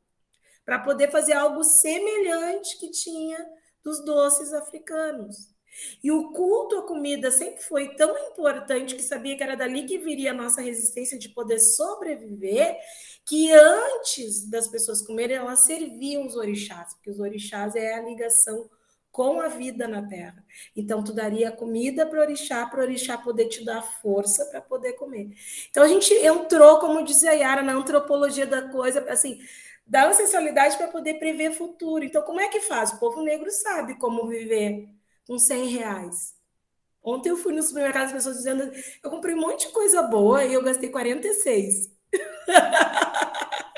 para 0.67 0.79
poder 0.79 1.09
fazer 1.09 1.31
algo 1.31 1.63
semelhante 1.63 2.77
que 2.77 2.91
tinha 2.91 3.37
dos 3.81 4.03
doces 4.03 4.51
africanos. 4.51 5.55
E 6.03 6.11
o 6.11 6.33
culto 6.33 6.79
à 6.79 6.81
comida 6.81 7.31
sempre 7.31 7.63
foi 7.63 7.95
tão 7.95 8.17
importante 8.27 8.93
que 8.93 9.01
sabia 9.01 9.37
que 9.37 9.43
era 9.43 9.55
dali 9.55 9.85
que 9.85 9.97
viria 9.97 10.31
a 10.31 10.33
nossa 10.33 10.59
resistência 10.59 11.17
de 11.17 11.29
poder 11.29 11.59
sobreviver, 11.59 12.77
que 13.25 13.49
antes 13.49 14.49
das 14.49 14.67
pessoas 14.67 15.01
comerem, 15.01 15.37
elas 15.37 15.61
serviam 15.61 16.25
os 16.25 16.35
orixás, 16.35 16.93
porque 16.95 17.11
os 17.11 17.19
orixás 17.21 17.73
é 17.73 17.93
a 17.93 18.01
ligação 18.01 18.69
com 19.09 19.39
a 19.39 19.47
vida 19.47 19.87
na 19.87 20.05
terra. 20.05 20.45
Então, 20.75 21.01
tu 21.01 21.13
daria 21.13 21.49
comida 21.49 22.05
para 22.05 22.19
o 22.19 22.21
orixá, 22.23 22.65
para 22.65 22.81
o 22.81 22.83
orixá 22.83 23.17
poder 23.17 23.45
te 23.47 23.63
dar 23.63 23.81
força 23.81 24.45
para 24.47 24.59
poder 24.59 24.93
comer. 24.93 25.29
Então, 25.69 25.81
a 25.81 25.87
gente 25.87 26.13
entrou, 26.13 26.79
como 26.79 27.03
dizia 27.05 27.31
a 27.31 27.33
Yara, 27.33 27.63
na 27.63 27.73
antropologia 27.73 28.45
da 28.45 28.69
coisa, 28.69 28.99
assim, 29.09 29.39
da 29.87 30.07
ancestralidade 30.07 30.77
para 30.77 30.87
poder 30.87 31.15
prever 31.15 31.53
futuro. 31.53 32.03
Então, 32.03 32.21
como 32.23 32.41
é 32.41 32.49
que 32.49 32.61
faz? 32.61 32.91
O 32.91 32.99
povo 32.99 33.21
negro 33.23 33.49
sabe 33.51 33.97
como 33.97 34.27
viver 34.27 34.89
com 35.25 35.37
100 35.39 35.67
reais. 35.69 36.35
Ontem 37.03 37.29
eu 37.29 37.37
fui 37.37 37.53
no 37.53 37.63
supermercado, 37.63 38.07
as 38.07 38.13
pessoas 38.13 38.37
dizendo, 38.37 38.71
eu 39.03 39.09
comprei 39.09 39.35
um 39.35 39.41
monte 39.41 39.67
de 39.67 39.73
coisa 39.73 40.03
boa 40.03 40.43
e 40.45 40.53
eu 40.53 40.63
gastei 40.63 40.89
46. 40.89 41.89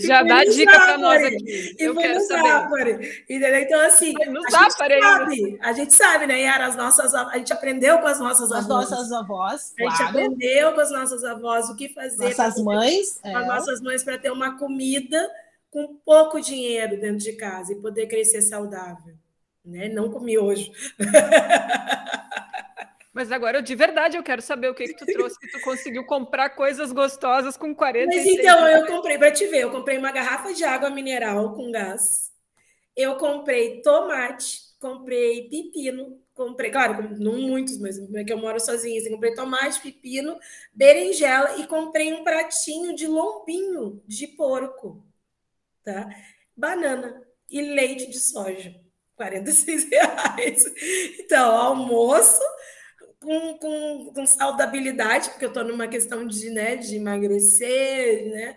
Já 0.00 0.22
dá 0.22 0.44
dica 0.44 0.72
para 0.72 0.98
nós 0.98 1.22
aqui. 1.22 1.76
eu 1.78 1.94
quero 1.94 2.20
saber. 2.22 3.24
Entendeu? 3.28 3.54
Então, 3.56 3.80
assim, 3.80 4.14
a 4.20 4.24
gente, 4.24 4.50
sabe, 4.50 5.58
a 5.60 5.72
gente 5.72 5.94
sabe, 5.94 6.26
né, 6.26 6.42
Yara? 6.42 6.66
As 6.66 6.76
nossas, 6.76 7.14
a 7.14 7.36
gente 7.36 7.52
aprendeu 7.52 7.98
com 7.98 8.06
as 8.06 8.18
nossas 8.18 8.50
as 8.50 8.64
avós. 8.64 8.90
nossas 8.90 9.12
avós, 9.12 9.74
A 9.78 9.82
gente 9.82 10.02
aprendeu 10.02 10.72
com 10.72 10.80
as 10.80 10.90
nossas 10.90 11.24
avós 11.24 11.68
o 11.68 11.76
que 11.76 11.88
fazer. 11.90 12.24
Nossas 12.24 12.62
mães. 12.62 13.18
Com 13.20 13.28
é. 13.28 13.34
as 13.34 13.46
nossas 13.46 13.80
mães 13.80 14.02
para 14.02 14.18
ter 14.18 14.30
uma 14.30 14.58
comida 14.58 15.30
com 15.70 15.94
pouco 16.04 16.40
dinheiro 16.40 16.98
dentro 16.98 17.18
de 17.18 17.32
casa 17.34 17.72
e 17.72 17.76
poder 17.76 18.06
crescer 18.06 18.40
saudável. 18.42 19.14
Né? 19.64 19.88
Não 19.88 20.10
comi 20.10 20.38
hoje. 20.38 20.72
Mas 23.16 23.32
agora, 23.32 23.62
de 23.62 23.74
verdade, 23.74 24.18
eu 24.18 24.22
quero 24.22 24.42
saber 24.42 24.68
o 24.68 24.74
que, 24.74 24.88
que 24.88 24.94
tu 24.94 25.06
trouxe, 25.06 25.40
que 25.40 25.50
tu 25.50 25.58
conseguiu 25.62 26.04
comprar 26.04 26.50
coisas 26.50 26.92
gostosas 26.92 27.56
com 27.56 27.74
40 27.74 28.14
Mas 28.14 28.26
então, 28.26 28.68
eu 28.68 28.86
comprei, 28.86 29.16
para 29.16 29.32
te 29.32 29.46
ver, 29.46 29.62
eu 29.62 29.70
comprei 29.70 29.96
uma 29.96 30.12
garrafa 30.12 30.52
de 30.52 30.62
água 30.64 30.90
mineral 30.90 31.54
com 31.54 31.72
gás, 31.72 32.30
eu 32.94 33.16
comprei 33.16 33.80
tomate, 33.80 34.60
comprei 34.78 35.48
pepino, 35.48 36.20
comprei, 36.34 36.70
claro, 36.70 37.16
não 37.18 37.38
muitos, 37.38 37.78
mas 37.78 37.98
é 37.98 38.22
que 38.22 38.34
eu 38.34 38.36
moro 38.36 38.60
sozinha, 38.60 39.00
assim, 39.00 39.10
comprei 39.10 39.34
tomate, 39.34 39.80
pepino, 39.80 40.38
berinjela 40.74 41.58
e 41.58 41.66
comprei 41.66 42.12
um 42.12 42.22
pratinho 42.22 42.94
de 42.94 43.06
lombinho 43.06 44.02
de 44.06 44.26
porco, 44.26 45.02
tá? 45.82 46.06
Banana 46.54 47.26
e 47.48 47.62
leite 47.62 48.10
de 48.10 48.18
soja. 48.18 48.78
46 49.16 49.88
reais. 49.90 50.64
Então, 51.18 51.56
almoço, 51.56 52.42
com, 53.26 53.58
com, 53.58 54.12
com 54.14 54.26
saudabilidade, 54.26 55.30
porque 55.30 55.44
eu 55.44 55.48
estou 55.48 55.64
numa 55.64 55.88
questão 55.88 56.24
de, 56.24 56.48
né, 56.50 56.76
de 56.76 56.94
emagrecer, 56.94 58.30
né? 58.30 58.56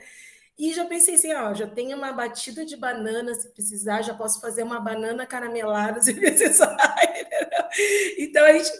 E 0.57 0.73
já 0.73 0.85
pensei 0.85 1.15
assim, 1.15 1.33
ó, 1.33 1.53
já 1.53 1.67
tenho 1.67 1.97
uma 1.97 2.11
batida 2.11 2.63
de 2.63 2.77
banana 2.77 3.33
se 3.33 3.49
precisar, 3.49 4.03
já 4.03 4.13
posso 4.13 4.39
fazer 4.39 4.61
uma 4.61 4.79
banana 4.79 5.25
caramelada 5.25 6.01
se 6.03 6.13
precisar. 6.13 6.77
então 8.19 8.45
a 8.45 8.53
gente 8.53 8.71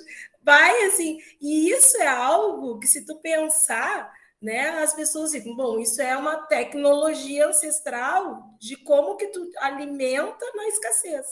vai 0.43 0.83
assim, 0.83 1.17
e 1.41 1.71
isso 1.71 1.97
é 1.97 2.07
algo 2.07 2.79
que 2.79 2.87
se 2.87 3.03
tu 3.05 3.19
pensar, 3.19 4.13
né, 4.39 4.69
as 4.81 4.93
pessoas 4.93 5.31
ficam, 5.31 5.55
bom, 5.55 5.79
isso 5.79 6.01
é 6.01 6.15
uma 6.15 6.37
tecnologia 6.47 7.47
ancestral 7.47 8.55
de 8.59 8.75
como 8.75 9.15
que 9.15 9.27
tu 9.27 9.49
alimenta 9.59 10.45
na 10.55 10.67
escassez, 10.67 11.25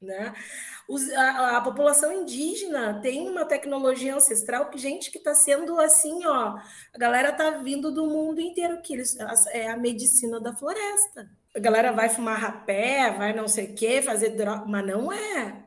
né? 0.00 0.34
Os, 0.88 1.10
a, 1.12 1.56
a, 1.56 1.60
população 1.60 2.12
indígena 2.12 3.00
tem 3.00 3.28
uma 3.28 3.44
tecnologia 3.44 4.14
ancestral 4.14 4.68
que, 4.68 4.78
gente, 4.78 5.10
que 5.10 5.18
está 5.18 5.34
sendo 5.34 5.80
assim, 5.80 6.24
ó. 6.26 6.58
A 6.94 6.98
galera 6.98 7.30
está 7.30 7.50
vindo 7.50 7.92
do 7.92 8.06
mundo 8.06 8.40
inteiro, 8.40 8.80
que 8.82 8.92
eles, 8.92 9.16
é 9.50 9.70
a 9.70 9.76
medicina 9.76 10.40
da 10.40 10.54
floresta. 10.54 11.30
A 11.54 11.58
galera 11.60 11.92
vai 11.92 12.08
fumar 12.08 12.38
rapé, 12.38 13.10
vai 13.10 13.32
não 13.32 13.46
sei 13.46 13.66
o 13.66 13.74
quê, 13.74 14.02
fazer 14.02 14.30
droga, 14.30 14.64
mas 14.66 14.86
não 14.86 15.12
é. 15.12 15.64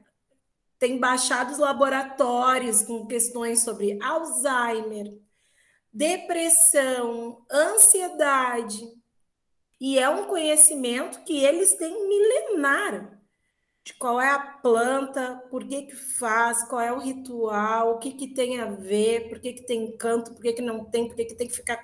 Tem 0.78 1.00
baixados 1.00 1.58
laboratórios 1.58 2.84
com 2.84 3.08
questões 3.08 3.64
sobre 3.64 3.98
Alzheimer, 4.02 5.14
depressão, 5.92 7.46
ansiedade. 7.50 8.84
E 9.80 9.98
é 9.98 10.10
um 10.10 10.26
conhecimento 10.26 11.24
que 11.24 11.44
eles 11.44 11.74
têm 11.76 12.08
milenar 12.08 13.15
de 13.86 13.94
qual 13.94 14.20
é 14.20 14.32
a 14.32 14.40
planta, 14.40 15.44
por 15.52 15.64
que 15.64 15.84
que 15.84 15.96
faz, 15.96 16.68
qual 16.68 16.82
é 16.82 16.92
o 16.92 17.00
ritual, 17.00 17.92
o 17.96 18.00
que 18.00 18.12
que 18.14 18.28
tem 18.28 18.60
a 18.60 18.66
ver, 18.66 19.30
por 19.30 19.40
que 19.40 19.54
que 19.54 19.62
tem 19.62 19.96
canto, 19.96 20.34
por 20.34 20.42
que 20.42 20.54
que 20.54 20.62
não 20.62 20.84
tem, 20.86 21.08
por 21.08 21.16
que 21.16 21.26
que 21.26 21.36
tem 21.36 21.48
que 21.48 21.56
ficar 21.56 21.80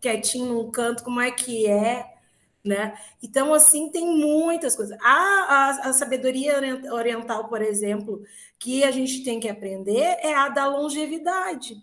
quietinho 0.00 0.46
num 0.46 0.70
canto, 0.72 1.04
como 1.04 1.20
é 1.20 1.30
que 1.30 1.68
é, 1.68 2.12
né? 2.64 2.98
Então, 3.22 3.54
assim, 3.54 3.88
tem 3.90 4.04
muitas 4.06 4.74
coisas. 4.74 4.98
A, 5.00 5.06
a, 5.06 5.70
a 5.90 5.92
sabedoria 5.92 6.56
oriental, 6.92 7.48
por 7.48 7.62
exemplo, 7.62 8.24
que 8.58 8.82
a 8.84 8.90
gente 8.90 9.22
tem 9.22 9.38
que 9.38 9.48
aprender 9.48 10.18
é 10.22 10.34
a 10.34 10.48
da 10.48 10.66
longevidade. 10.66 11.76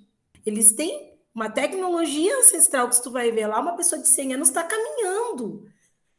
Eles 0.45 0.73
têm 0.73 1.14
uma 1.34 1.49
tecnologia 1.49 2.35
ancestral 2.39 2.89
que 2.89 3.02
tu 3.02 3.11
vai 3.11 3.31
ver 3.31 3.48
lá, 3.48 3.60
uma 3.61 3.76
pessoa 3.77 4.02
de 4.02 4.10
100 4.10 4.34
anos 4.34 4.49
está 4.49 4.64
caminhando. 4.64 5.69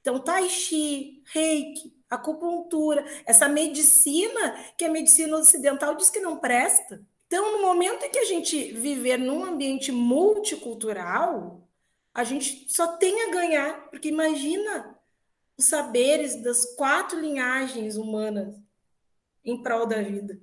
Então, 0.00 0.18
tai 0.18 0.48
chi, 0.48 1.22
reiki, 1.26 2.01
acupuntura, 2.14 3.04
essa 3.24 3.48
medicina 3.48 4.56
que 4.76 4.84
a 4.84 4.90
medicina 4.90 5.36
ocidental 5.36 5.94
diz 5.94 6.10
que 6.10 6.20
não 6.20 6.36
presta. 6.36 7.00
Então, 7.26 7.52
no 7.52 7.62
momento 7.62 8.04
em 8.04 8.10
que 8.10 8.18
a 8.18 8.24
gente 8.24 8.72
viver 8.74 9.16
num 9.16 9.44
ambiente 9.44 9.90
multicultural, 9.90 11.66
a 12.12 12.24
gente 12.24 12.66
só 12.68 12.96
tem 12.98 13.22
a 13.22 13.32
ganhar, 13.32 13.88
porque 13.88 14.08
imagina 14.08 14.94
os 15.56 15.64
saberes 15.64 16.42
das 16.42 16.74
quatro 16.76 17.18
linhagens 17.18 17.96
humanas 17.96 18.54
em 19.44 19.62
prol 19.62 19.86
da 19.86 20.02
vida. 20.02 20.38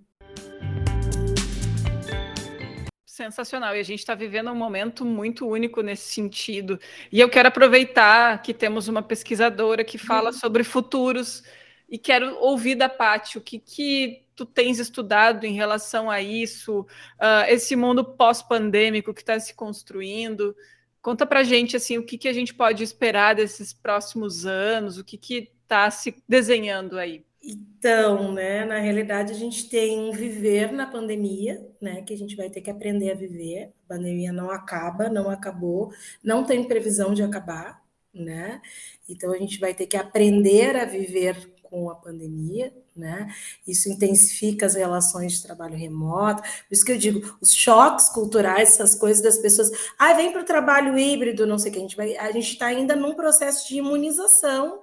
Sensacional. 3.05 3.75
E 3.75 3.79
a 3.81 3.83
gente 3.83 3.99
está 3.99 4.15
vivendo 4.15 4.49
um 4.49 4.55
momento 4.55 5.03
muito 5.03 5.45
único 5.45 5.81
nesse 5.81 6.13
sentido. 6.13 6.79
E 7.11 7.19
eu 7.19 7.29
quero 7.29 7.49
aproveitar 7.49 8.41
que 8.41 8.53
temos 8.53 8.87
uma 8.87 9.03
pesquisadora 9.03 9.83
que 9.83 9.97
fala 9.97 10.29
uhum. 10.29 10.37
sobre 10.37 10.63
futuros 10.63 11.43
e 11.89 11.97
quero 11.97 12.37
ouvir 12.39 12.75
da 12.75 12.87
Paty 12.87 13.37
o 13.37 13.41
que, 13.41 13.59
que 13.59 14.25
tu 14.35 14.45
tens 14.45 14.79
estudado 14.79 15.45
em 15.45 15.53
relação 15.53 16.09
a 16.09 16.21
isso, 16.21 16.81
uh, 16.81 17.45
esse 17.47 17.75
mundo 17.75 18.05
pós-pandêmico 18.05 19.13
que 19.13 19.21
está 19.21 19.39
se 19.39 19.53
construindo. 19.53 20.55
Conta 21.01 21.25
para 21.25 21.43
gente 21.43 21.75
assim 21.75 21.97
o 21.97 22.05
que, 22.05 22.17
que 22.17 22.27
a 22.27 22.33
gente 22.33 22.53
pode 22.53 22.83
esperar 22.83 23.35
desses 23.35 23.73
próximos 23.73 24.45
anos, 24.45 24.97
o 24.97 25.03
que 25.03 25.49
está 25.63 25.89
se 25.89 26.23
desenhando 26.27 26.97
aí. 26.97 27.25
Então, 27.41 28.33
né, 28.33 28.65
na 28.65 28.79
realidade, 28.79 29.31
a 29.31 29.35
gente 29.35 29.69
tem 29.69 29.97
um 29.97 30.11
viver 30.11 30.71
na 30.71 30.85
pandemia, 30.85 31.65
né, 31.81 32.01
que 32.01 32.13
a 32.13 32.17
gente 32.17 32.35
vai 32.35 32.49
ter 32.49 32.61
que 32.61 32.69
aprender 32.69 33.11
a 33.11 33.15
viver. 33.15 33.73
A 33.85 33.95
pandemia 33.95 34.33
não 34.33 34.51
acaba, 34.51 35.09
não 35.09 35.29
acabou, 35.29 35.91
não 36.21 36.43
tem 36.43 36.67
previsão 36.67 37.13
de 37.13 37.23
acabar, 37.23 37.81
né? 38.13 38.61
Então, 39.07 39.33
a 39.33 39.37
gente 39.37 39.57
vai 39.57 39.73
ter 39.73 39.87
que 39.87 39.95
aprender 39.95 40.75
a 40.75 40.83
viver 40.83 41.49
com 41.69 41.89
a 41.89 41.95
pandemia, 41.95 42.73
né? 42.95 43.33
Isso 43.67 43.89
intensifica 43.89 44.65
as 44.65 44.75
relações 44.75 45.33
de 45.33 45.43
trabalho 45.43 45.75
remoto. 45.75 46.41
Por 46.41 46.73
isso 46.73 46.83
que 46.83 46.91
eu 46.91 46.97
digo, 46.97 47.37
os 47.39 47.53
choques 47.53 48.09
culturais, 48.09 48.69
essas 48.73 48.95
coisas 48.95 49.21
das 49.21 49.37
pessoas, 49.37 49.69
ah, 49.97 50.13
vem 50.13 50.31
para 50.31 50.41
o 50.41 50.45
trabalho 50.45 50.97
híbrido, 50.97 51.45
não 51.45 51.57
sei 51.57 51.71
o 51.71 51.73
que, 51.73 51.79
a 51.79 51.81
gente 51.81 51.95
vai, 51.95 52.17
a 52.17 52.31
gente 52.31 52.51
está 52.53 52.67
ainda 52.67 52.95
num 52.95 53.13
processo 53.13 53.67
de 53.67 53.77
imunização 53.77 54.81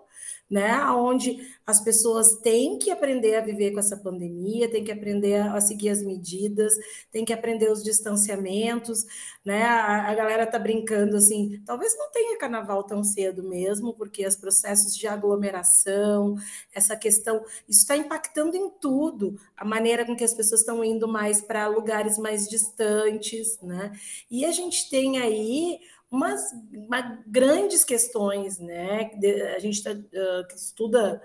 né? 0.51 0.81
Onde 0.91 1.39
as 1.67 1.81
pessoas 1.83 2.37
têm 2.37 2.79
que 2.79 2.91
aprender 2.91 3.35
a 3.35 3.41
viver 3.41 3.73
com 3.73 3.81
essa 3.81 3.97
pandemia, 3.97 4.71
têm 4.71 4.85
que 4.85 4.93
aprender 4.93 5.41
a 5.41 5.61
seguir 5.61 5.91
as 5.91 6.03
medidas, 6.03 6.73
têm 7.11 7.25
que 7.25 7.33
aprender 7.33 7.71
os 7.71 7.83
distanciamentos, 7.83 9.05
né? 9.45 9.65
A, 9.65 10.11
a 10.11 10.15
galera 10.15 10.47
tá 10.47 10.59
brincando 10.59 11.17
assim, 11.17 11.61
talvez 11.67 11.97
não 11.99 12.11
tenha 12.13 12.39
carnaval 12.39 12.85
tão 12.85 13.03
cedo 13.03 13.43
mesmo, 13.43 13.93
porque 13.95 14.27
os 14.27 14.37
processos 14.37 14.97
de 14.97 15.09
aglomeração, 15.09 16.37
essa 16.73 16.97
questão, 16.97 17.45
isso 17.69 17.81
está 17.81 17.97
impactando 17.97 18.57
em 18.57 18.71
tudo, 18.71 19.39
a 19.57 19.65
maneira 19.65 20.05
com 20.05 20.15
que 20.15 20.25
as 20.25 20.35
pessoas 20.35 20.61
estão 20.61 20.85
indo 20.85 21.09
mais 21.09 21.41
para 21.41 21.67
lugares 21.67 22.19
mais 22.19 22.49
distantes, 22.49 23.59
né? 23.61 23.93
E 24.31 24.45
a 24.45 24.53
gente 24.53 24.89
tem 24.89 25.19
aí 25.19 25.81
umas, 26.11 26.53
uma 26.73 27.23
grandes 27.27 27.85
questões, 27.85 28.59
né? 28.59 29.11
A 29.57 29.59
gente 29.59 29.83
tá, 29.83 29.93
uh, 29.93 30.55
estuda 30.55 31.23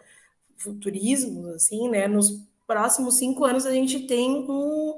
futurismo, 0.58 1.48
assim, 1.50 1.90
né? 1.90 2.08
Nos 2.08 2.44
próximos 2.68 3.18
cinco 3.18 3.44
anos 3.46 3.66
a 3.66 3.72
gente 3.72 4.08
tem 4.08 4.46
um, 4.50 4.98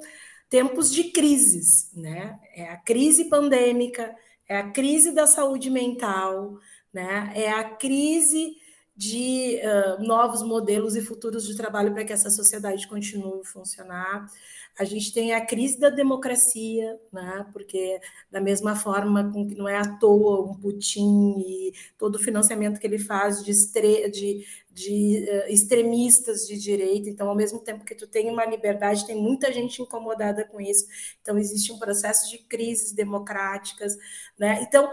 tempos 0.49 0.91
de 0.91 1.05
crises, 1.05 1.91
né? 1.95 2.39
É 2.53 2.69
a 2.69 2.77
crise 2.77 3.25
pandêmica, 3.25 4.15
é 4.47 4.57
a 4.57 4.71
crise 4.71 5.11
da 5.11 5.25
saúde 5.25 5.69
mental, 5.69 6.59
né? 6.93 7.31
É 7.35 7.51
a 7.51 7.63
crise 7.63 8.57
de 8.95 9.59
uh, 9.63 10.03
novos 10.03 10.43
modelos 10.43 10.95
e 10.95 11.01
futuros 11.01 11.47
de 11.47 11.57
trabalho 11.57 11.93
para 11.93 12.05
que 12.05 12.13
essa 12.13 12.29
sociedade 12.29 12.87
continue 12.87 13.41
a 13.41 13.45
funcionar. 13.45 14.27
A 14.77 14.83
gente 14.83 15.13
tem 15.13 15.33
a 15.33 15.45
crise 15.45 15.79
da 15.79 15.89
democracia, 15.89 16.99
né? 17.11 17.45
porque, 17.53 17.99
da 18.31 18.41
mesma 18.41 18.75
forma 18.75 19.31
com 19.31 19.47
que 19.47 19.55
não 19.55 19.67
é 19.67 19.77
à 19.77 19.97
toa 19.97 20.49
um 20.49 20.55
Putin 20.55 21.35
e 21.37 21.73
todo 21.97 22.15
o 22.15 22.19
financiamento 22.19 22.79
que 22.79 22.87
ele 22.87 22.97
faz 22.97 23.43
de, 23.43 23.51
estre... 23.51 24.09
de, 24.09 24.45
de 24.71 25.25
uh, 25.29 25.51
extremistas 25.51 26.47
de 26.47 26.57
direita, 26.57 27.09
então, 27.09 27.29
ao 27.29 27.35
mesmo 27.35 27.59
tempo 27.59 27.85
que 27.85 27.95
tu 27.95 28.07
tem 28.07 28.29
uma 28.29 28.45
liberdade, 28.45 29.05
tem 29.05 29.15
muita 29.15 29.51
gente 29.51 29.81
incomodada 29.81 30.43
com 30.45 30.59
isso, 30.59 30.85
então, 31.21 31.37
existe 31.37 31.71
um 31.71 31.77
processo 31.77 32.29
de 32.29 32.39
crises 32.39 32.91
democráticas. 32.91 33.95
Né? 34.37 34.63
Então, 34.63 34.91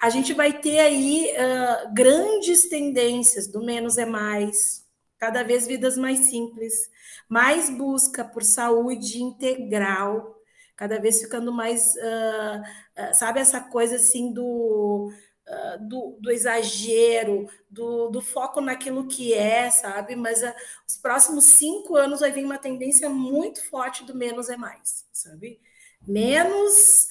a 0.00 0.08
gente 0.08 0.32
vai 0.32 0.58
ter 0.60 0.78
aí 0.80 1.30
uh, 1.32 1.94
grandes 1.94 2.68
tendências 2.68 3.46
do 3.46 3.62
menos 3.62 3.98
é 3.98 4.06
mais, 4.06 4.84
cada 5.20 5.42
vez 5.42 5.66
vidas 5.66 5.98
mais 5.98 6.20
simples, 6.20 6.90
mais 7.28 7.68
busca 7.68 8.24
por 8.24 8.42
saúde 8.42 9.22
integral, 9.22 10.34
cada 10.74 10.98
vez 10.98 11.20
ficando 11.20 11.52
mais, 11.52 11.94
uh, 11.96 12.60
uh, 13.02 13.14
sabe, 13.14 13.38
essa 13.38 13.60
coisa 13.60 13.96
assim 13.96 14.32
do, 14.32 15.12
uh, 15.46 15.86
do, 15.86 16.16
do, 16.18 16.30
exagero, 16.30 17.46
do, 17.68 18.08
do, 18.08 18.22
foco 18.22 18.62
naquilo 18.62 19.06
que 19.06 19.34
é, 19.34 19.68
sabe? 19.68 20.16
Mas 20.16 20.42
os 20.88 20.96
próximos 20.96 21.44
cinco 21.44 21.96
anos 21.96 22.20
vai 22.20 22.32
vir 22.32 22.46
uma 22.46 22.56
tendência 22.56 23.10
muito 23.10 23.62
forte 23.68 24.04
do 24.04 24.14
menos 24.14 24.48
é 24.48 24.56
mais, 24.56 25.06
sabe? 25.12 25.60
Menos, 26.08 27.08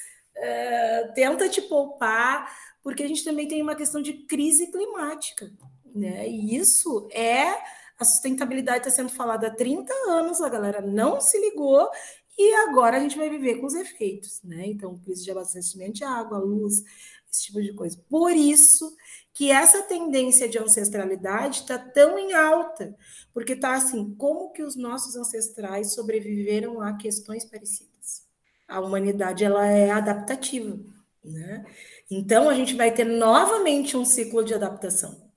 tenta 1.14 1.48
te 1.48 1.62
poupar, 1.62 2.52
porque 2.82 3.04
a 3.04 3.08
gente 3.08 3.24
também 3.24 3.48
tem 3.48 3.62
uma 3.62 3.76
questão 3.76 4.02
de 4.02 4.14
crise 4.14 4.72
climática, 4.72 5.52
né? 5.94 6.28
E 6.28 6.56
isso 6.56 7.08
é 7.12 7.56
a 8.00 8.06
sustentabilidade 8.06 8.80
está 8.80 8.90
sendo 8.90 9.10
falada 9.10 9.48
há 9.48 9.52
30 9.54 9.94
anos, 10.08 10.42
a 10.42 10.50
galera 10.50 10.82
não 10.82 11.20
se 11.20 11.40
ligou 11.40 11.90
e 12.38 12.54
agora 12.70 12.98
a 12.98 13.00
gente 13.02 13.18
vai 13.18 13.30
viver 13.30 13.56
com 13.56 13.66
os 13.66 13.76
efeitos, 13.76 14.42
né? 14.42 14.66
Então, 14.66 14.98
crise 14.98 15.26
de 15.26 15.32
abastecimento 15.32 15.96
de 15.96 16.06
água, 16.06 16.38
luz, 16.38 16.84
esse 17.30 17.44
tipo 17.44 17.62
de 17.62 17.74
coisa. 17.74 18.02
Por 18.10 18.32
isso 18.32 18.96
que 19.34 19.52
essa 19.52 19.84
tendência 19.84 20.48
de 20.48 20.58
ancestralidade 20.58 21.62
está 21.62 21.78
tão 21.78 22.18
em 22.18 22.34
alta, 22.34 22.96
porque 23.34 23.54
está 23.54 23.74
assim, 23.76 24.16
como 24.16 24.52
que 24.52 24.64
os 24.64 24.78
nossos 24.78 25.18
ancestrais 25.18 25.94
sobreviveram 25.94 26.82
a 26.82 26.94
questões 26.94 27.44
parecidas? 27.44 28.26
A 28.68 28.80
humanidade 28.80 29.44
ela 29.44 29.66
é 29.68 29.92
adaptativa, 29.92 30.80
né? 31.24 31.66
Então 32.10 32.50
a 32.50 32.54
gente 32.54 32.76
vai 32.76 32.94
ter 32.94 33.04
novamente 33.04 33.98
um 33.98 34.06
ciclo 34.06 34.44
de 34.44 34.54
adaptação. 34.54 35.29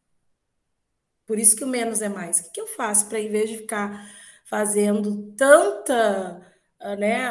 Por 1.27 1.39
isso 1.39 1.57
que 1.57 1.65
o 1.65 1.69
menos 1.69 2.03
é 2.03 2.09
mais. 2.09 2.41
O 2.41 2.45
que, 2.45 2.51
que 2.51 2.61
eu 2.61 2.67
faço 2.67 3.09
para, 3.09 3.21
em 3.21 3.29
vez 3.29 3.51
de 3.51 3.59
ficar 3.59 4.07
fazendo 4.45 5.33
tanta. 5.37 6.43
Ah, 6.85 6.97
né, 6.97 7.31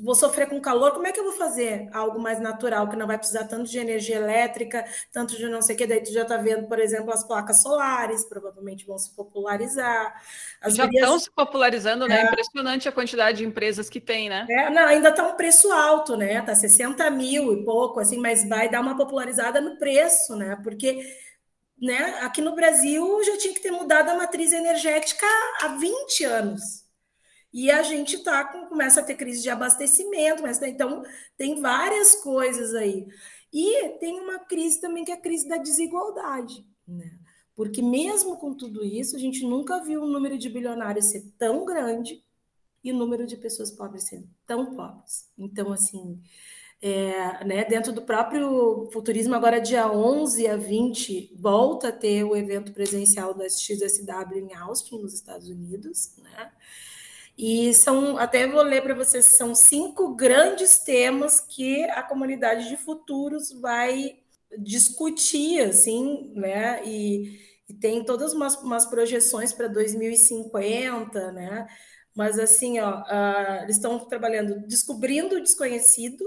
vou 0.00 0.14
sofrer 0.14 0.48
com 0.48 0.60
calor, 0.60 0.92
como 0.92 1.08
é 1.08 1.10
que 1.10 1.18
eu 1.18 1.24
vou 1.24 1.32
fazer 1.32 1.88
algo 1.92 2.20
mais 2.20 2.38
natural, 2.38 2.88
que 2.88 2.94
não 2.94 3.06
vai 3.06 3.18
precisar 3.18 3.48
tanto 3.48 3.68
de 3.68 3.76
energia 3.76 4.14
elétrica, 4.14 4.84
tanto 5.12 5.36
de 5.36 5.48
não 5.48 5.60
sei 5.60 5.74
o 5.74 5.78
que, 5.78 5.88
daí 5.88 6.00
tu 6.00 6.12
já 6.12 6.22
está 6.22 6.36
vendo, 6.36 6.68
por 6.68 6.78
exemplo, 6.78 7.12
as 7.12 7.24
placas 7.24 7.62
solares, 7.62 8.24
provavelmente 8.24 8.86
vão 8.86 8.96
se 8.96 9.12
popularizar. 9.16 10.22
As 10.60 10.76
já 10.76 10.86
estão 10.86 11.18
se 11.18 11.32
popularizando, 11.32 12.06
né? 12.06 12.20
É. 12.20 12.26
Impressionante 12.26 12.88
a 12.88 12.92
quantidade 12.92 13.38
de 13.38 13.44
empresas 13.44 13.90
que 13.90 14.00
tem, 14.00 14.28
né? 14.28 14.46
É, 14.48 14.70
não, 14.70 14.86
ainda 14.86 15.08
está 15.08 15.26
um 15.26 15.34
preço 15.34 15.72
alto, 15.72 16.16
né? 16.16 16.38
Está 16.38 16.54
60 16.54 17.10
mil 17.10 17.52
e 17.52 17.64
pouco, 17.64 17.98
assim, 17.98 18.18
mas 18.18 18.48
vai 18.48 18.68
dar 18.68 18.82
uma 18.82 18.96
popularizada 18.96 19.60
no 19.60 19.76
preço, 19.78 20.36
né? 20.36 20.56
Porque 20.62 21.04
né? 21.82 22.20
Aqui 22.20 22.40
no 22.40 22.54
Brasil 22.54 23.24
já 23.24 23.36
tinha 23.36 23.52
que 23.52 23.60
ter 23.60 23.72
mudado 23.72 24.08
a 24.08 24.16
matriz 24.16 24.52
energética 24.52 25.26
há 25.60 25.68
20 25.76 26.24
anos. 26.24 26.84
E 27.52 27.72
a 27.72 27.82
gente 27.82 28.18
tá 28.22 28.44
com, 28.44 28.66
começa 28.66 29.00
a 29.00 29.02
ter 29.02 29.16
crise 29.16 29.42
de 29.42 29.50
abastecimento, 29.50 30.42
mas 30.42 30.62
então 30.62 31.02
tem 31.36 31.60
várias 31.60 32.14
coisas 32.14 32.72
aí. 32.76 33.08
E 33.52 33.88
tem 33.98 34.20
uma 34.20 34.38
crise 34.38 34.80
também 34.80 35.04
que 35.04 35.10
é 35.10 35.14
a 35.14 35.20
crise 35.20 35.48
da 35.48 35.56
desigualdade, 35.56 36.64
né? 36.86 37.18
Porque 37.54 37.82
mesmo 37.82 38.36
com 38.38 38.54
tudo 38.54 38.82
isso, 38.84 39.16
a 39.16 39.18
gente 39.18 39.44
nunca 39.44 39.82
viu 39.82 40.02
o 40.02 40.08
número 40.08 40.38
de 40.38 40.48
bilionários 40.48 41.06
ser 41.06 41.32
tão 41.36 41.64
grande 41.66 42.24
e 42.82 42.92
o 42.92 42.96
número 42.96 43.26
de 43.26 43.36
pessoas 43.36 43.70
pobres 43.72 44.04
ser 44.04 44.24
tão 44.46 44.74
pobres. 44.74 45.28
Então, 45.36 45.70
assim, 45.72 46.18
é, 46.82 47.44
né, 47.44 47.64
dentro 47.64 47.92
do 47.92 48.02
próprio 48.02 48.90
futurismo, 48.92 49.36
agora 49.36 49.60
dia 49.60 49.90
11 49.90 50.48
a 50.48 50.56
20, 50.56 51.32
volta 51.36 51.88
a 51.88 51.92
ter 51.92 52.24
o 52.24 52.34
evento 52.34 52.72
presencial 52.72 53.32
do 53.32 53.44
SXSW 53.44 54.36
em 54.36 54.52
Austin, 54.54 54.98
nos 55.00 55.14
Estados 55.14 55.48
Unidos, 55.48 56.16
né? 56.18 56.50
E 57.38 57.72
são, 57.72 58.18
até 58.18 58.48
vou 58.48 58.62
ler 58.62 58.82
para 58.82 58.94
vocês, 58.94 59.36
são 59.36 59.54
cinco 59.54 60.14
grandes 60.14 60.78
temas 60.80 61.40
que 61.40 61.84
a 61.84 62.02
comunidade 62.02 62.68
de 62.68 62.76
futuros 62.76 63.52
vai 63.52 64.18
discutir, 64.58 65.60
assim, 65.60 66.32
né? 66.34 66.84
E, 66.84 67.38
e 67.68 67.74
tem 67.74 68.04
todas 68.04 68.34
umas, 68.34 68.56
umas 68.56 68.86
projeções 68.86 69.52
para 69.52 69.68
2050, 69.68 71.30
né? 71.32 71.66
Mas 72.14 72.38
assim, 72.40 72.80
ó, 72.80 73.02
uh, 73.02 73.62
eles 73.62 73.76
estão 73.76 73.98
trabalhando 74.00 74.66
descobrindo 74.66 75.36
o 75.36 75.40
desconhecido, 75.40 76.24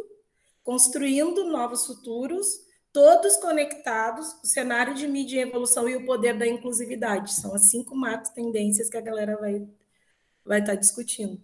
construindo 0.65 1.45
novos 1.45 1.85
futuros, 1.85 2.59
todos 2.91 3.37
conectados, 3.37 4.33
o 4.43 4.47
cenário 4.47 4.95
de 4.95 5.07
mídia 5.07 5.37
e 5.37 5.47
evolução 5.47 5.87
e 5.87 5.95
o 5.95 6.05
poder 6.05 6.35
da 6.37 6.47
inclusividade. 6.47 7.35
São 7.35 7.53
as 7.53 7.69
cinco 7.69 7.95
macro 7.95 8.33
tendências 8.33 8.89
que 8.89 8.97
a 8.97 9.01
galera 9.01 9.37
vai, 9.37 9.65
vai 10.43 10.59
estar 10.59 10.73
tá 10.73 10.79
discutindo. 10.79 11.39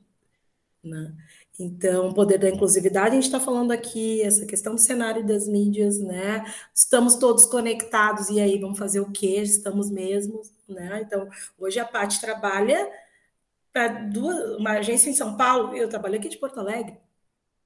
Né? 0.84 1.14
Então, 1.60 2.10
o 2.10 2.14
poder 2.15 2.39
da 2.39 2.49
inclusividade, 2.49 3.10
a 3.10 3.14
gente 3.14 3.26
está 3.26 3.39
falando 3.39 3.72
aqui, 3.72 4.23
essa 4.23 4.43
questão 4.48 4.73
do 4.73 4.81
cenário 4.81 5.23
das 5.23 5.48
mídias, 5.48 5.99
né? 5.99 6.43
Estamos 6.73 7.15
todos 7.15 7.45
conectados, 7.45 8.30
e 8.30 8.39
aí 8.39 8.57
vamos 8.57 8.80
fazer 8.80 8.99
o 8.99 9.11
quê? 9.11 9.41
Estamos 9.41 9.91
mesmo, 9.91 10.41
né? 10.68 11.02
Então, 11.06 11.30
hoje 11.60 11.80
a 11.80 11.85
Paty 11.85 12.19
trabalha 12.19 12.89
para 13.72 14.10
uma 14.57 14.72
agência 14.72 15.11
em 15.11 15.14
São 15.14 15.38
Paulo, 15.38 15.76
eu 15.76 15.88
trabalho 15.88 16.15
aqui 16.15 16.30
de 16.30 16.38
Porto 16.38 16.60
Alegre. 16.60 16.98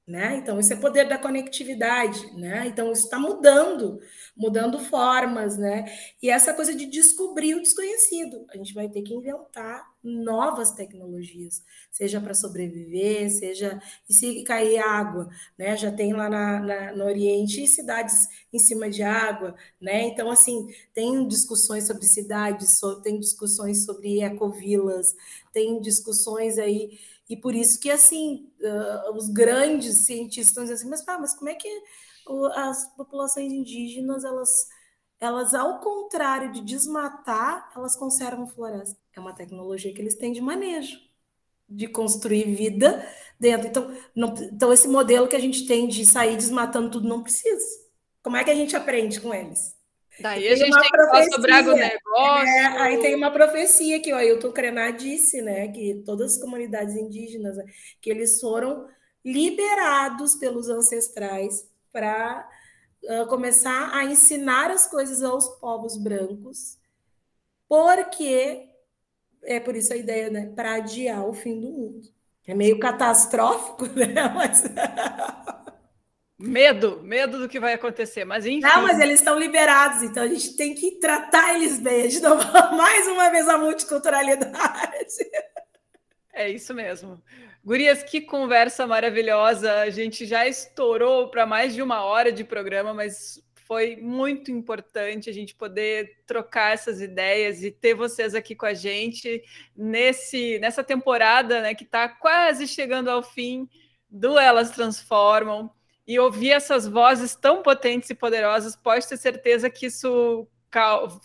Né? 0.07 0.35
Então, 0.37 0.59
isso 0.59 0.71
é 0.71 0.75
poder 0.75 1.09
da 1.09 1.17
conectividade, 1.17 2.31
né? 2.37 2.67
Então, 2.67 2.91
isso 2.91 3.05
está 3.05 3.17
mudando, 3.17 3.99
mudando 4.37 4.77
formas, 4.77 5.57
né? 5.57 5.83
E 6.21 6.29
essa 6.29 6.53
coisa 6.53 6.75
de 6.75 6.85
descobrir 6.85 7.55
o 7.55 7.61
desconhecido. 7.61 8.45
A 8.53 8.57
gente 8.57 8.71
vai 8.71 8.87
ter 8.87 9.01
que 9.01 9.15
inventar 9.15 9.83
novas 10.03 10.71
tecnologias, 10.73 11.63
seja 11.91 12.21
para 12.21 12.35
sobreviver, 12.35 13.31
seja. 13.31 13.81
E 14.07 14.13
se 14.13 14.43
cair 14.43 14.77
água, 14.77 15.27
né? 15.57 15.75
Já 15.75 15.91
tem 15.91 16.13
lá 16.13 16.29
na, 16.29 16.59
na, 16.59 16.95
no 16.95 17.05
Oriente 17.05 17.65
cidades 17.65 18.27
em 18.53 18.59
cima 18.59 18.87
de 18.87 19.01
água, 19.01 19.55
né? 19.81 20.03
Então, 20.03 20.29
assim, 20.29 20.67
tem 20.93 21.27
discussões 21.27 21.87
sobre 21.87 22.05
cidades, 22.05 22.79
tem 23.01 23.19
discussões 23.19 23.85
sobre 23.85 24.21
ecovilas, 24.21 25.15
tem 25.51 25.81
discussões 25.81 26.59
aí 26.59 26.99
e 27.29 27.35
por 27.35 27.55
isso 27.55 27.79
que, 27.79 27.89
assim, 27.89 28.51
uh, 28.61 29.15
os 29.15 29.29
grandes 29.29 30.05
cientistas 30.05 30.47
estão 30.49 30.63
dizendo 30.63 30.77
assim, 30.77 30.89
mas, 30.89 31.03
pá, 31.03 31.17
mas 31.17 31.35
como 31.35 31.49
é 31.49 31.55
que 31.55 31.67
as 32.55 32.95
populações 32.95 33.51
indígenas, 33.51 34.23
elas, 34.23 34.67
elas, 35.19 35.53
ao 35.53 35.79
contrário 35.79 36.51
de 36.51 36.61
desmatar, 36.61 37.71
elas 37.75 37.95
conservam 37.95 38.47
floresta. 38.47 38.97
É 39.15 39.19
uma 39.19 39.33
tecnologia 39.33 39.93
que 39.93 40.01
eles 40.01 40.15
têm 40.15 40.31
de 40.31 40.41
manejo, 40.41 40.99
de 41.67 41.87
construir 41.87 42.55
vida 42.55 43.07
dentro. 43.39 43.67
Então, 43.67 43.97
não, 44.15 44.33
então 44.35 44.73
esse 44.73 44.87
modelo 44.87 45.27
que 45.27 45.35
a 45.35 45.39
gente 45.39 45.65
tem 45.67 45.87
de 45.87 46.05
sair 46.05 46.35
desmatando 46.35 46.91
tudo 46.91 47.07
não 47.07 47.23
precisa. 47.23 47.65
Como 48.23 48.37
é 48.37 48.43
que 48.43 48.51
a 48.51 48.55
gente 48.55 48.75
aprende 48.75 49.21
com 49.21 49.33
eles? 49.33 49.74
Daí 50.19 50.47
a 50.47 50.55
gente 50.55 50.79
tem 50.79 50.89
que 50.89 50.97
falar 50.97 51.23
sobre 51.25 51.51
agronegócio. 51.51 52.47
É, 52.47 52.65
aí 52.81 52.99
tem 52.99 53.15
uma 53.15 53.31
profecia 53.31 53.99
que 53.99 54.13
o 54.13 54.15
Ailton 54.15 54.51
Krenar 54.51 54.95
disse, 54.95 55.41
né? 55.41 55.67
Que 55.67 56.01
todas 56.05 56.33
as 56.33 56.41
comunidades 56.41 56.95
indígenas, 56.95 57.57
né, 57.57 57.65
que 58.01 58.09
eles 58.09 58.39
foram 58.39 58.87
liberados 59.23 60.35
pelos 60.35 60.69
ancestrais 60.69 61.69
para 61.91 62.47
uh, 63.03 63.27
começar 63.27 63.95
a 63.95 64.05
ensinar 64.05 64.69
as 64.69 64.87
coisas 64.87 65.23
aos 65.23 65.47
povos 65.59 65.97
brancos, 65.97 66.77
porque 67.67 68.69
é 69.43 69.59
por 69.59 69.75
isso 69.75 69.93
a 69.93 69.97
ideia, 69.97 70.29
né? 70.29 70.51
Para 70.55 70.75
adiar 70.75 71.27
o 71.27 71.33
fim 71.33 71.59
do 71.59 71.71
mundo. 71.71 72.07
É 72.47 72.53
meio 72.53 72.79
catastrófico, 72.79 73.87
né? 73.95 74.29
Mas 74.33 74.63
Medo, 76.37 77.01
medo 77.01 77.39
do 77.39 77.47
que 77.47 77.61
vai 77.61 77.73
acontecer, 77.73 78.25
mas 78.25 78.45
enfim. 78.45 78.59
Não, 78.59 78.81
mas 78.81 78.99
eles 78.99 79.19
estão 79.19 79.39
liberados, 79.39 80.03
então 80.03 80.21
a 80.21 80.27
gente 80.27 80.57
tem 80.57 80.75
que 80.75 80.99
tratar 80.99 81.55
eles 81.55 81.79
bem. 81.79 82.01
A 82.01 82.09
gente 82.09 82.19
não 82.19 82.35
mais 82.75 83.07
uma 83.07 83.29
vez 83.29 83.47
a 83.47 83.57
multiculturalidade. 83.57 85.15
É 86.33 86.49
isso 86.49 86.73
mesmo. 86.73 87.23
Gurias, 87.63 88.03
que 88.03 88.19
conversa 88.19 88.85
maravilhosa. 88.85 89.79
A 89.79 89.89
gente 89.89 90.25
já 90.25 90.45
estourou 90.45 91.29
para 91.29 91.45
mais 91.45 91.73
de 91.73 91.81
uma 91.81 92.03
hora 92.03 92.33
de 92.33 92.43
programa, 92.43 92.93
mas 92.93 93.41
foi 93.65 93.95
muito 93.95 94.51
importante 94.51 95.29
a 95.29 95.33
gente 95.33 95.55
poder 95.55 96.17
trocar 96.27 96.73
essas 96.73 97.01
ideias 97.01 97.63
e 97.63 97.71
ter 97.71 97.93
vocês 97.93 98.35
aqui 98.35 98.53
com 98.53 98.65
a 98.65 98.73
gente 98.73 99.41
nesse 99.75 100.59
nessa 100.59 100.83
temporada, 100.83 101.61
né, 101.61 101.73
que 101.73 101.83
está 101.83 102.07
quase 102.07 102.67
chegando 102.67 103.09
ao 103.09 103.23
fim 103.23 103.67
do 104.09 104.37
Elas 104.37 104.71
Transformam 104.71 105.71
e 106.07 106.19
ouvir 106.19 106.51
essas 106.51 106.87
vozes 106.87 107.35
tão 107.35 107.61
potentes 107.61 108.09
e 108.09 108.15
poderosas, 108.15 108.75
pode 108.75 109.07
ter 109.07 109.17
certeza 109.17 109.69
que 109.69 109.87
isso 109.87 110.47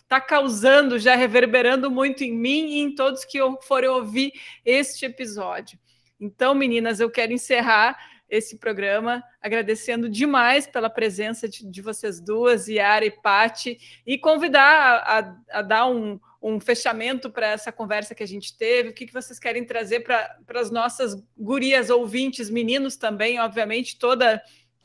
está 0.03 0.21
causando, 0.21 0.99
já 0.99 1.17
reverberando 1.17 1.91
muito 1.91 2.23
em 2.23 2.33
mim 2.33 2.67
e 2.69 2.81
em 2.81 2.95
todos 2.95 3.25
que 3.25 3.39
forem 3.63 3.91
ouvir 3.91 4.33
este 4.65 5.07
episódio. 5.07 5.79
Então, 6.21 6.55
meninas, 6.55 7.01
eu 7.01 7.11
quero 7.11 7.33
encerrar 7.33 7.99
esse 8.29 8.59
programa 8.59 9.25
agradecendo 9.43 10.09
demais 10.09 10.67
pela 10.67 10.89
presença 10.89 11.49
de, 11.49 11.67
de 11.67 11.83
vocês 11.83 12.21
duas, 12.21 12.69
Yara 12.69 13.05
e 13.05 13.11
Pati, 13.11 13.79
e 14.07 14.17
convidar 14.17 15.03
a, 15.05 15.59
a, 15.59 15.63
dar 15.63 15.89
um, 15.89 16.21
um 16.41 16.61
fechamento 16.61 17.29
para 17.29 17.49
essa 17.49 17.73
conversa 17.73 18.15
que 18.15 18.23
a 18.23 18.29
gente 18.29 18.57
teve, 18.57 18.91
o 18.91 18.95
que, 18.95 19.07
que 19.07 19.13
vocês 19.13 19.39
querem 19.39 19.65
trazer 19.65 20.01
para 20.01 20.61
as 20.61 20.71
nossas 20.71 21.21
gurias 21.37 21.91
ouvintes, 21.91 22.49
meninos 22.49 22.97
também, 22.97 23.41
obviamente, 23.41 23.99
toda 23.99 24.41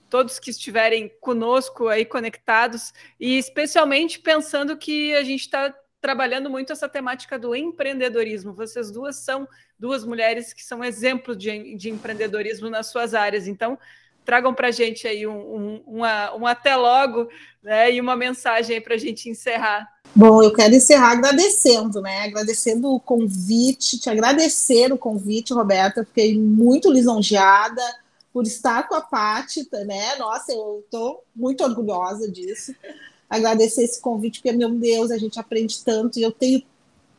todos 0.10 0.40
que 0.40 0.52
estiverem 0.52 1.12
conosco 1.20 1.88
aí 1.88 2.06
conectados, 2.06 2.94
e 3.20 3.38
especialmente 3.38 4.20
pensando 4.20 4.78
que 4.78 5.14
a 5.14 5.24
gente 5.24 5.42
está 5.42 5.74
trabalhando 6.00 6.50
muito 6.50 6.72
essa 6.72 6.88
temática 6.88 7.38
do 7.40 7.56
empreendedorismo. 7.56 8.54
Vocês 8.54 8.92
duas 8.92 9.16
são 9.18 9.48
duas 9.78 10.06
mulheres 10.06 10.54
que 10.54 10.64
são 10.64 10.84
exemplos 10.84 11.38
de, 11.38 11.76
de 11.76 11.90
empreendedorismo 11.90 12.70
nas 12.70 12.88
suas 12.88 13.14
áreas. 13.14 13.48
Então, 13.48 13.78
tragam 14.24 14.54
para 14.54 14.68
a 14.68 14.72
gente 14.72 15.08
aí 15.08 15.26
um, 15.26 15.34
um, 15.34 15.84
uma, 15.86 16.36
um 16.36 16.48
até 16.48 16.76
logo 16.76 17.28
né, 17.64 17.92
e 17.92 18.00
uma 18.00 18.16
mensagem 18.16 18.82
para 18.82 18.96
a 18.96 18.98
gente 18.98 19.30
encerrar. 19.30 19.88
Bom, 20.16 20.42
eu 20.42 20.54
quero 20.54 20.74
encerrar 20.74 21.12
agradecendo, 21.12 22.02
né? 22.02 22.24
Agradecendo 22.24 22.94
o 22.94 23.00
convite, 23.00 24.00
te 24.00 24.10
agradecer 24.10 24.94
o 24.94 24.98
convite, 24.98 25.54
Roberta. 25.54 26.06
Fiquei 26.06 26.40
muito 26.40 26.92
lisonjeada 26.92 27.82
por 28.36 28.46
estar 28.46 28.86
com 28.90 28.96
a 28.96 29.02
Paty, 29.02 29.66
né? 29.86 30.18
Nossa, 30.18 30.52
eu 30.52 30.82
estou 30.84 31.24
muito 31.34 31.64
orgulhosa 31.64 32.30
disso. 32.30 32.76
Agradecer 33.30 33.84
esse 33.84 34.02
convite, 34.02 34.42
porque, 34.42 34.52
meu 34.52 34.70
Deus, 34.72 35.10
a 35.10 35.18
gente 35.18 35.40
aprende 35.40 35.82
tanto 35.86 36.20
e 36.20 36.22
eu 36.22 36.34
tenho 36.34 36.62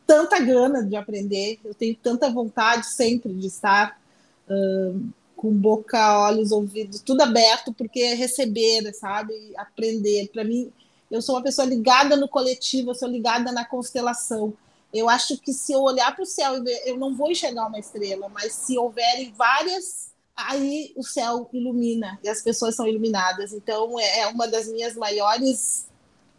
tanta 0.05 0.39
gana 0.39 0.83
de 0.83 0.95
aprender, 0.95 1.59
eu 1.65 1.73
tenho 1.73 1.95
tanta 1.95 2.29
vontade 2.29 2.85
sempre 2.85 3.33
de 3.33 3.47
estar 3.47 3.99
uh, 4.47 5.09
com 5.35 5.51
boca, 5.51 6.19
olhos, 6.19 6.51
ouvidos, 6.51 7.01
tudo 7.01 7.21
aberto, 7.21 7.73
porque 7.73 7.99
é 7.99 8.13
receber, 8.13 8.93
sabe? 8.93 9.33
Aprender. 9.57 10.29
Para 10.31 10.43
mim, 10.43 10.71
eu 11.09 11.19
sou 11.19 11.33
uma 11.33 11.41
pessoa 11.41 11.67
ligada 11.67 12.15
no 12.15 12.29
coletivo, 12.29 12.91
eu 12.91 12.95
sou 12.95 13.09
ligada 13.09 13.51
na 13.51 13.65
constelação. 13.65 14.53
Eu 14.93 15.09
acho 15.09 15.35
que 15.39 15.51
se 15.51 15.73
eu 15.73 15.81
olhar 15.81 16.13
para 16.13 16.21
o 16.21 16.27
céu, 16.27 16.63
eu 16.85 16.95
não 16.95 17.15
vou 17.15 17.31
enxergar 17.31 17.65
uma 17.65 17.79
estrela, 17.79 18.29
mas 18.29 18.53
se 18.53 18.77
houverem 18.77 19.33
várias 19.35 20.06
aí 20.37 20.93
o 20.95 21.03
céu 21.03 21.49
ilumina 21.51 22.19
e 22.23 22.29
as 22.29 22.41
pessoas 22.43 22.75
são 22.75 22.87
iluminadas. 22.87 23.51
Então, 23.51 23.99
é, 23.99 24.19
é 24.19 24.27
uma 24.27 24.47
das 24.47 24.67
minhas 24.67 24.95
maiores 24.95 25.87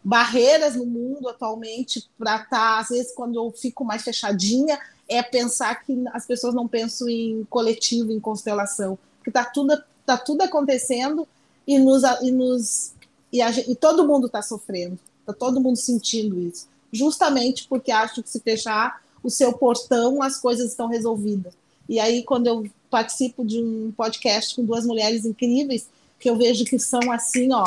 barreiras 0.01 0.75
no 0.75 0.85
mundo 0.85 1.27
atualmente 1.27 2.09
para 2.17 2.37
estar, 2.37 2.49
tá, 2.49 2.79
às 2.79 2.87
vezes, 2.87 3.13
quando 3.13 3.35
eu 3.35 3.51
fico 3.51 3.83
mais 3.83 4.01
fechadinha, 4.01 4.79
é 5.09 5.21
pensar 5.21 5.83
que 5.83 5.93
as 6.13 6.25
pessoas 6.25 6.53
não 6.53 6.67
pensam 6.67 7.09
em 7.09 7.45
coletivo, 7.49 8.11
em 8.11 8.19
constelação, 8.19 8.97
porque 9.17 9.29
está 9.29 9.43
tudo, 9.43 9.83
tá 10.05 10.17
tudo 10.17 10.43
acontecendo 10.43 11.27
e 11.67 11.77
nos 11.77 12.03
e 12.21 12.31
nos 12.31 12.93
e, 13.31 13.41
a, 13.41 13.49
e 13.51 13.75
todo 13.75 14.07
mundo 14.07 14.27
está 14.27 14.41
sofrendo, 14.41 14.97
está 15.19 15.33
todo 15.33 15.59
mundo 15.59 15.75
sentindo 15.75 16.39
isso, 16.39 16.67
justamente 16.91 17.67
porque 17.67 17.91
acho 17.91 18.23
que 18.23 18.29
se 18.29 18.39
fechar 18.39 19.01
o 19.21 19.29
seu 19.29 19.51
portão, 19.51 20.23
as 20.23 20.37
coisas 20.37 20.69
estão 20.69 20.87
resolvidas. 20.87 21.53
E 21.89 21.99
aí, 21.99 22.23
quando 22.23 22.45
eu 22.45 22.69
participo 22.87 23.43
de 23.43 23.59
um 23.59 23.91
podcast 23.91 24.55
com 24.55 24.63
duas 24.63 24.85
mulheres 24.85 25.25
incríveis, 25.25 25.87
que 26.19 26.29
eu 26.29 26.37
vejo 26.37 26.63
que 26.63 26.77
são 26.77 27.11
assim, 27.11 27.51
ó, 27.51 27.63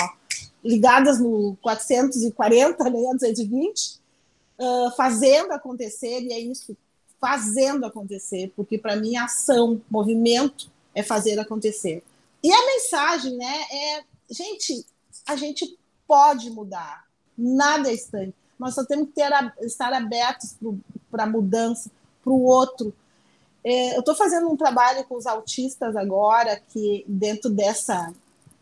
ligadas 0.64 1.18
no 1.18 1.56
440, 1.60 2.84
né, 2.84 2.90
220, 2.90 3.98
uh, 4.60 4.90
fazendo 4.96 5.50
acontecer, 5.50 6.20
e 6.20 6.32
é 6.32 6.38
isso, 6.38 6.76
fazendo 7.20 7.84
acontecer, 7.84 8.52
porque 8.54 8.78
para 8.78 8.94
mim 8.94 9.16
ação, 9.16 9.80
movimento 9.90 10.70
é 10.94 11.02
fazer 11.02 11.40
acontecer. 11.40 12.04
E 12.44 12.52
a 12.52 12.66
mensagem, 12.66 13.36
né, 13.36 13.62
é, 13.72 14.04
gente, 14.30 14.86
a 15.26 15.34
gente 15.34 15.76
pode 16.06 16.48
mudar, 16.48 17.08
nada 17.36 17.90
é 17.90 17.94
estranho, 17.94 18.32
nós 18.56 18.76
só 18.76 18.84
temos 18.84 19.08
que 19.08 19.14
ter, 19.14 19.32
estar 19.62 19.92
abertos 19.92 20.54
para 21.10 21.24
a 21.24 21.28
mudança, 21.28 21.90
para 22.22 22.32
o 22.32 22.44
outro, 22.44 22.94
eu 23.64 24.00
estou 24.00 24.14
fazendo 24.14 24.50
um 24.50 24.56
trabalho 24.56 25.04
com 25.04 25.16
os 25.16 25.26
autistas 25.26 25.94
agora, 25.96 26.60
que 26.68 27.04
dentro 27.06 27.48
dessa, 27.48 28.12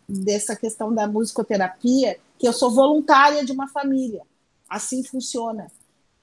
dessa 0.08 0.54
questão 0.54 0.94
da 0.94 1.06
musicoterapia, 1.06 2.18
que 2.38 2.46
eu 2.46 2.52
sou 2.52 2.70
voluntária 2.70 3.44
de 3.44 3.52
uma 3.52 3.68
família. 3.68 4.22
Assim 4.68 5.02
funciona. 5.02 5.70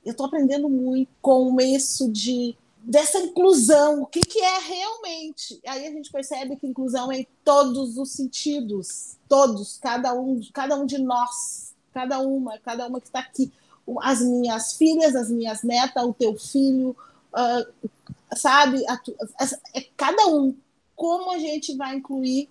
Eu 0.05 0.11
estou 0.11 0.27
aprendendo 0.27 0.69
muito 0.69 1.09
com 1.21 1.59
isso 1.59 2.11
de 2.11 2.55
dessa 2.87 3.19
inclusão, 3.19 4.03
o 4.03 4.05
que, 4.05 4.21
que 4.21 4.39
é 4.39 4.59
realmente. 4.59 5.59
Aí 5.67 5.87
a 5.87 5.91
gente 5.91 6.09
percebe 6.09 6.55
que 6.55 6.65
inclusão 6.65 7.11
é 7.11 7.19
em 7.19 7.27
todos 7.43 7.97
os 7.97 8.11
sentidos, 8.11 9.17
todos, 9.27 9.77
cada 9.77 10.13
um, 10.13 10.39
cada 10.53 10.77
um 10.77 10.85
de 10.85 10.97
nós, 10.97 11.73
cada 11.93 12.19
uma, 12.19 12.57
cada 12.59 12.87
uma 12.87 13.01
que 13.01 13.07
está 13.07 13.19
aqui. 13.19 13.51
As 14.01 14.21
minhas 14.21 14.73
filhas, 14.73 15.15
as 15.15 15.29
minhas 15.29 15.63
netas, 15.63 16.01
o 16.01 16.13
teu 16.13 16.37
filho, 16.37 16.95
uh, 17.33 17.89
sabe? 18.35 18.83
É 19.73 19.81
cada 19.95 20.27
um. 20.27 20.55
Como 20.95 21.31
a 21.31 21.37
gente 21.37 21.75
vai 21.75 21.95
incluir 21.95 22.49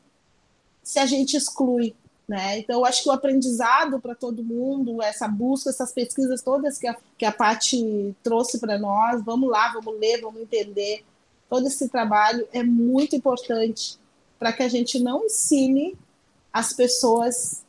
se 0.83 0.99
a 0.99 1.07
gente 1.07 1.37
exclui? 1.37 1.95
Né? 2.29 2.59
Então, 2.59 2.81
eu 2.81 2.85
acho 2.85 3.05
que 3.05 3.09
o 3.09 3.13
aprendizado 3.13 4.01
para 4.01 4.15
todo 4.15 4.43
mundo, 4.43 5.01
essa 5.01 5.29
busca, 5.29 5.71
essas 5.71 5.93
pesquisas 5.93 6.43
todas 6.43 6.77
que 6.77 6.87
a, 6.89 6.97
que 7.17 7.25
a 7.25 7.31
Paty 7.31 8.17
trouxe 8.23 8.59
para 8.59 8.79
nós, 8.79 9.25
vamos 9.25 9.49
lá, 9.49 9.73
vamos 9.73 9.99
ler, 9.99 10.21
vamos 10.21 10.41
entender. 10.41 11.05
Todo 11.49 11.69
esse 11.69 11.89
trabalho 11.89 12.47
é 12.53 12.65
muito 12.65 13.15
importante 13.15 13.97
para 14.39 14.53
que 14.53 14.63
a 14.63 14.69
gente 14.69 14.99
não 14.99 15.27
ensine 15.27 15.97
as 16.53 16.73
pessoas 16.73 17.65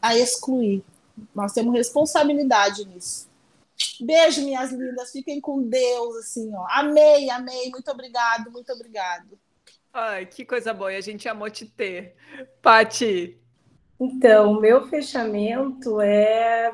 a 0.00 0.16
excluir. 0.16 0.82
Nós 1.32 1.52
temos 1.52 1.72
responsabilidade 1.72 2.84
nisso. 2.84 3.28
Beijo, 4.00 4.44
minhas 4.44 4.72
lindas. 4.72 5.10
Fiquem 5.12 5.40
com 5.40 5.62
Deus, 5.68 6.16
assim, 6.16 6.50
ó. 6.54 6.66
Amei, 6.70 7.30
amei. 7.30 7.70
Muito 7.70 7.90
obrigado, 7.90 8.50
muito 8.50 8.72
obrigado. 8.72 9.38
Ai, 9.92 10.26
que 10.26 10.44
coisa 10.44 10.72
boa. 10.74 10.92
E 10.92 10.96
a 10.96 11.00
gente 11.00 11.28
amou 11.28 11.50
te 11.50 11.66
ter. 11.66 12.14
Pati. 12.62 13.38
Então, 14.00 14.52
o 14.52 14.60
meu 14.60 14.88
fechamento 14.88 16.00
é, 16.00 16.72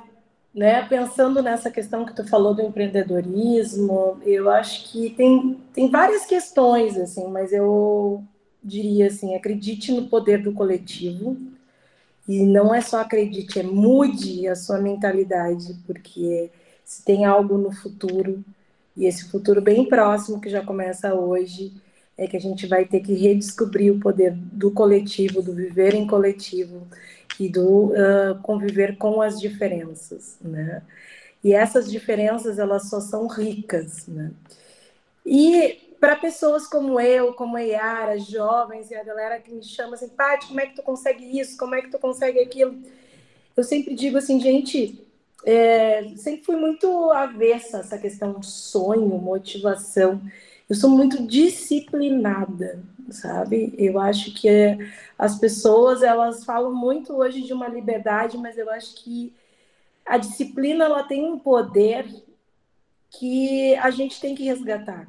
né, 0.55 0.83
pensando 0.89 1.43
nessa 1.43 1.71
questão 1.71 2.05
que 2.07 2.15
tu 2.15 2.27
falou 2.27 2.55
do 2.55 2.63
empreendedorismo, 2.63 4.21
eu 4.25 4.51
acho 4.51 4.91
que 4.91 5.11
tem, 5.11 5.55
tem 5.75 5.91
várias 5.91 6.27
questões, 6.27 6.97
assim, 6.97 7.29
mas 7.29 7.53
eu 7.53 8.25
diria 8.63 9.09
assim, 9.09 9.35
acredite 9.37 9.93
no 9.93 10.09
poder 10.09 10.43
do 10.43 10.53
coletivo 10.53 11.37
E 12.29 12.45
não 12.45 12.75
é 12.75 12.81
só 12.81 13.01
acredite, 13.01 13.59
é 13.59 13.63
mude 13.63 14.47
a 14.49 14.55
sua 14.55 14.79
mentalidade, 14.81 15.75
porque 15.87 16.51
se 16.89 17.05
tem 17.05 17.27
algo 17.27 17.59
no 17.59 17.71
futuro, 17.71 18.43
e 18.97 19.05
esse 19.05 19.29
futuro 19.31 19.61
bem 19.61 19.85
próximo 19.85 20.41
que 20.41 20.49
já 20.49 20.65
começa 20.65 21.15
hoje, 21.15 21.71
é 22.17 22.27
que 22.27 22.35
a 22.35 22.41
gente 22.41 22.67
vai 22.67 22.87
ter 22.87 23.01
que 23.01 23.13
redescobrir 23.13 23.93
o 23.93 24.01
poder 24.01 24.33
do 24.33 24.71
coletivo, 24.71 25.43
do 25.43 25.53
viver 25.53 25.95
em 25.95 26.07
coletivo 26.07 26.89
e 27.39 27.47
do 27.47 27.89
uh, 27.89 28.41
conviver 28.43 28.97
com 28.97 29.21
as 29.21 29.39
diferenças, 29.39 30.39
né? 30.41 30.83
E 31.45 31.53
essas 31.53 31.91
diferenças 31.91 32.59
elas 32.59 32.89
só 32.89 33.01
são 33.01 33.27
ricas, 33.27 34.07
né? 34.07 34.31
E 35.27 35.95
para 36.01 36.17
pessoas 36.17 36.67
como 36.67 36.99
eu, 36.99 37.35
como 37.35 37.59
a 37.59 37.61
Yara, 37.61 38.19
jovens 38.19 38.91
e 38.91 38.95
a 38.95 39.05
galera 39.05 39.39
que 39.39 39.53
me 39.53 39.63
chama 39.63 39.95
assim, 39.95 40.09
Paty, 40.09 40.49
como 40.49 40.61
é 40.61 40.67
que 40.67 40.77
tu 40.77 40.83
consegue 40.83 41.39
isso? 41.39 41.59
Como 41.59 41.75
é 41.75 41.83
que 41.83 41.91
tu 41.91 41.99
consegue 41.99 42.41
aquilo? 42.41 42.79
Eu 43.55 43.63
sempre 43.63 43.95
digo 43.95 44.17
assim, 44.17 44.41
gente, 44.41 45.07
é, 45.51 46.15
sempre 46.17 46.45
fui 46.45 46.57
muito 46.57 47.11
avessa 47.11 47.79
a 47.79 47.81
essa 47.81 47.97
questão 47.97 48.39
de 48.39 48.45
sonho, 48.45 49.07
motivação. 49.19 50.21
Eu 50.69 50.77
sou 50.77 50.91
muito 50.91 51.27
disciplinada, 51.27 52.83
sabe? 53.09 53.73
Eu 53.79 53.99
acho 53.99 54.35
que 54.35 54.49
as 55.19 55.39
pessoas 55.39 56.03
elas 56.03 56.45
falam 56.45 56.75
muito 56.75 57.15
hoje 57.15 57.41
de 57.41 57.55
uma 57.55 57.67
liberdade, 57.67 58.37
mas 58.37 58.59
eu 58.59 58.71
acho 58.71 59.03
que 59.03 59.33
a 60.05 60.19
disciplina 60.19 60.85
ela 60.85 61.03
tem 61.03 61.25
um 61.25 61.39
poder 61.39 62.07
que 63.11 63.75
a 63.77 63.91
gente 63.91 64.21
tem 64.21 64.35
que 64.35 64.45
resgatar 64.45 65.09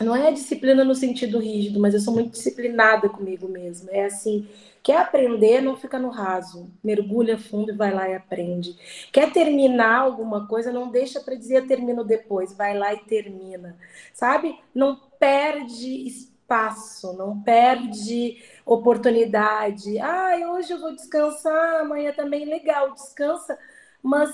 não 0.00 0.14
é 0.14 0.32
disciplina 0.32 0.84
no 0.84 0.94
sentido 0.94 1.38
rígido, 1.38 1.78
mas 1.80 1.94
eu 1.94 2.00
sou 2.00 2.12
muito 2.12 2.32
disciplinada 2.32 3.08
comigo 3.08 3.48
mesma. 3.48 3.90
É 3.92 4.06
assim, 4.06 4.48
quer 4.82 4.98
aprender, 4.98 5.60
não 5.60 5.76
fica 5.76 5.98
no 5.98 6.10
raso. 6.10 6.68
Mergulha 6.82 7.38
fundo 7.38 7.72
e 7.72 7.76
vai 7.76 7.92
lá 7.92 8.08
e 8.08 8.14
aprende. 8.14 8.76
Quer 9.12 9.32
terminar 9.32 10.00
alguma 10.00 10.46
coisa, 10.48 10.72
não 10.72 10.90
deixa 10.90 11.20
para 11.20 11.36
dizer 11.36 11.66
termino 11.66 12.04
depois, 12.04 12.52
vai 12.52 12.76
lá 12.76 12.92
e 12.92 12.98
termina. 13.04 13.76
Sabe? 14.12 14.58
Não 14.74 15.00
perde 15.18 16.06
espaço, 16.06 17.12
não 17.16 17.40
perde 17.40 18.42
oportunidade. 18.66 19.98
Ah, 20.00 20.36
hoje 20.52 20.72
eu 20.72 20.80
vou 20.80 20.94
descansar, 20.94 21.80
amanhã 21.80 22.12
também 22.12 22.44
legal, 22.44 22.92
descansa, 22.92 23.56
mas 24.02 24.30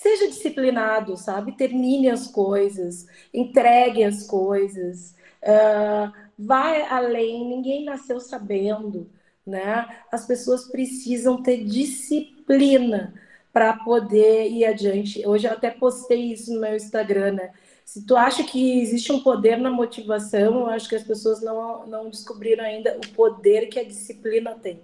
seja 0.00 0.28
disciplinado, 0.28 1.14
sabe? 1.14 1.52
Termine 1.52 2.08
as 2.08 2.26
coisas, 2.26 3.06
entregue 3.34 4.02
as 4.02 4.26
coisas, 4.26 5.14
uh, 5.42 6.10
vai 6.38 6.82
além. 6.82 7.46
Ninguém 7.46 7.84
nasceu 7.84 8.18
sabendo, 8.18 9.10
né? 9.46 9.86
As 10.10 10.26
pessoas 10.26 10.66
precisam 10.68 11.42
ter 11.42 11.64
disciplina 11.64 13.12
para 13.52 13.74
poder 13.74 14.48
ir 14.48 14.64
adiante. 14.64 15.26
Hoje 15.26 15.46
eu 15.46 15.52
até 15.52 15.70
postei 15.70 16.32
isso 16.32 16.54
no 16.54 16.60
meu 16.62 16.74
Instagram, 16.74 17.32
né? 17.32 17.50
Se 17.84 18.06
tu 18.06 18.16
acha 18.16 18.42
que 18.42 18.80
existe 18.80 19.12
um 19.12 19.20
poder 19.20 19.58
na 19.58 19.70
motivação, 19.70 20.60
eu 20.60 20.66
acho 20.68 20.88
que 20.88 20.94
as 20.94 21.02
pessoas 21.02 21.42
não, 21.42 21.86
não 21.86 22.08
descobriram 22.08 22.64
ainda 22.64 22.96
o 22.96 23.08
poder 23.14 23.66
que 23.66 23.78
a 23.78 23.84
disciplina 23.84 24.54
tem. 24.54 24.80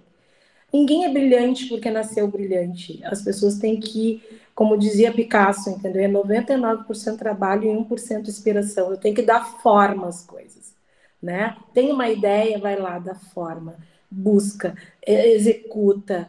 Ninguém 0.71 1.05
é 1.05 1.09
brilhante 1.09 1.65
porque 1.67 1.89
nasceu 1.89 2.27
brilhante. 2.27 2.99
As 3.05 3.23
pessoas 3.23 3.57
têm 3.57 3.79
que 3.79 4.21
como 4.57 4.75
dizia 4.75 5.13
Picasso, 5.13 5.69
entendeu? 5.69 6.01
É 6.01 6.07
99% 6.07 7.15
trabalho 7.15 7.65
e 7.65 7.67
1% 7.67 8.27
inspiração. 8.27 8.89
Eu 8.89 8.97
tenho 8.97 9.13
que 9.13 9.21
dar 9.21 9.45
forma 9.61 10.07
às 10.07 10.25
coisas, 10.25 10.73
né? 11.21 11.55
Tem 11.75 11.91
uma 11.91 12.09
ideia, 12.09 12.57
vai 12.57 12.75
lá, 12.75 12.97
dá 12.97 13.13
forma, 13.13 13.77
busca, 14.09 14.75
executa, 15.05 16.27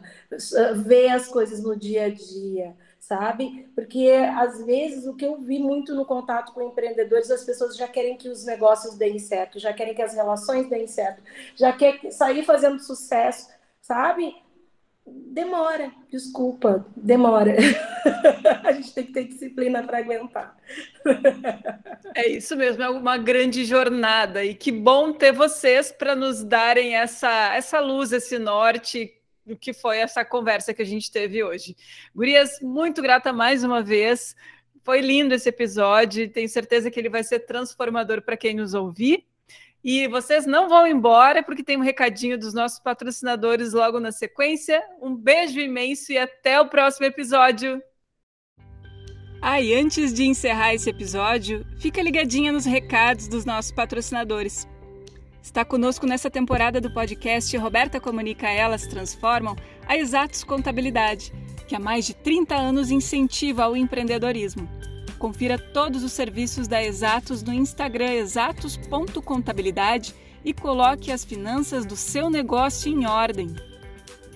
vê 0.85 1.09
as 1.09 1.27
coisas 1.27 1.63
no 1.63 1.75
dia 1.75 2.05
a 2.05 2.09
dia, 2.09 2.75
sabe? 2.99 3.67
Porque 3.73 4.11
às 4.37 4.63
vezes 4.63 5.07
o 5.07 5.15
que 5.15 5.25
eu 5.25 5.39
vi 5.41 5.57
muito 5.57 5.95
no 5.95 6.05
contato 6.05 6.53
com 6.53 6.61
empreendedores, 6.61 7.31
as 7.31 7.43
pessoas 7.43 7.75
já 7.75 7.87
querem 7.87 8.15
que 8.15 8.29
os 8.29 8.45
negócios 8.45 8.95
deem 8.95 9.17
certo, 9.17 9.57
já 9.57 9.73
querem 9.73 9.95
que 9.95 10.03
as 10.03 10.13
relações 10.13 10.69
deem 10.69 10.85
certo, 10.85 11.19
já 11.55 11.73
quer 11.73 11.99
sair 12.11 12.45
fazendo 12.45 12.79
sucesso, 12.79 13.49
sabe? 13.81 14.35
Demora, 15.11 15.91
desculpa, 16.11 16.85
demora. 16.95 17.55
a 18.63 18.71
gente 18.71 18.93
tem 18.93 19.05
que 19.05 19.13
ter 19.13 19.23
disciplina 19.25 19.83
para 19.83 19.99
aguentar. 19.99 20.57
é 22.15 22.29
isso 22.29 22.55
mesmo, 22.55 22.83
é 22.83 22.89
uma 22.89 23.17
grande 23.17 23.65
jornada 23.65 24.43
e 24.43 24.53
que 24.53 24.71
bom 24.71 25.13
ter 25.13 25.31
vocês 25.31 25.91
para 25.91 26.15
nos 26.15 26.43
darem 26.43 26.95
essa, 26.95 27.53
essa 27.55 27.79
luz, 27.79 28.11
esse 28.11 28.37
norte 28.39 29.13
do 29.45 29.55
que 29.55 29.73
foi 29.73 29.97
essa 29.97 30.23
conversa 30.23 30.73
que 30.73 30.81
a 30.81 30.85
gente 30.85 31.11
teve 31.11 31.43
hoje. 31.43 31.75
Gurias, 32.13 32.59
muito 32.61 33.01
grata 33.01 33.33
mais 33.33 33.63
uma 33.63 33.81
vez. 33.81 34.35
Foi 34.83 35.01
lindo 35.01 35.33
esse 35.33 35.49
episódio, 35.49 36.29
tenho 36.29 36.47
certeza 36.47 36.89
que 36.89 36.99
ele 36.99 37.09
vai 37.09 37.23
ser 37.23 37.39
transformador 37.41 38.21
para 38.21 38.37
quem 38.37 38.55
nos 38.55 38.73
ouvir. 38.73 39.28
E 39.83 40.07
vocês 40.07 40.45
não 40.45 40.67
vão 40.67 40.85
embora, 40.85 41.41
porque 41.41 41.63
tem 41.63 41.77
um 41.77 41.81
recadinho 41.81 42.37
dos 42.37 42.53
nossos 42.53 42.79
patrocinadores 42.79 43.73
logo 43.73 43.99
na 43.99 44.11
sequência. 44.11 44.83
Um 45.01 45.15
beijo 45.15 45.59
imenso 45.59 46.11
e 46.11 46.17
até 46.17 46.59
o 46.59 46.67
próximo 46.67 47.05
episódio. 47.05 47.81
Ah, 49.41 49.61
e 49.61 49.73
antes 49.73 50.13
de 50.13 50.25
encerrar 50.25 50.73
esse 50.73 50.89
episódio, 50.89 51.65
fica 51.77 52.01
ligadinha 52.01 52.51
nos 52.51 52.65
recados 52.65 53.29
dos 53.29 53.45
nossos 53.45 53.71
patrocinadores. 53.71 54.67
Está 55.41 55.63
conosco 55.63 56.05
nessa 56.05 56.29
temporada 56.29 56.81
do 56.81 56.93
podcast 56.93 57.55
Roberta 57.55 58.01
Comunica 58.01 58.49
Elas 58.49 58.85
Transformam 58.85 59.55
a 59.87 59.97
Exatos 59.97 60.43
Contabilidade, 60.43 61.31
que 61.67 61.75
há 61.75 61.79
mais 61.79 62.05
de 62.05 62.13
30 62.13 62.53
anos 62.53 62.91
incentiva 62.91 63.69
o 63.69 63.77
empreendedorismo. 63.77 64.69
Confira 65.19 65.59
todos 65.59 66.01
os 66.01 66.13
serviços 66.13 66.65
da 66.65 66.81
Exatos 66.81 67.43
no 67.43 67.53
Instagram 67.53 68.13
exatos.contabilidade 68.13 70.15
e 70.45 70.53
coloque 70.53 71.11
as 71.11 71.25
finanças 71.25 71.85
do 71.85 71.97
seu 71.97 72.29
negócio 72.29 72.89
em 72.89 73.05
ordem. 73.05 73.53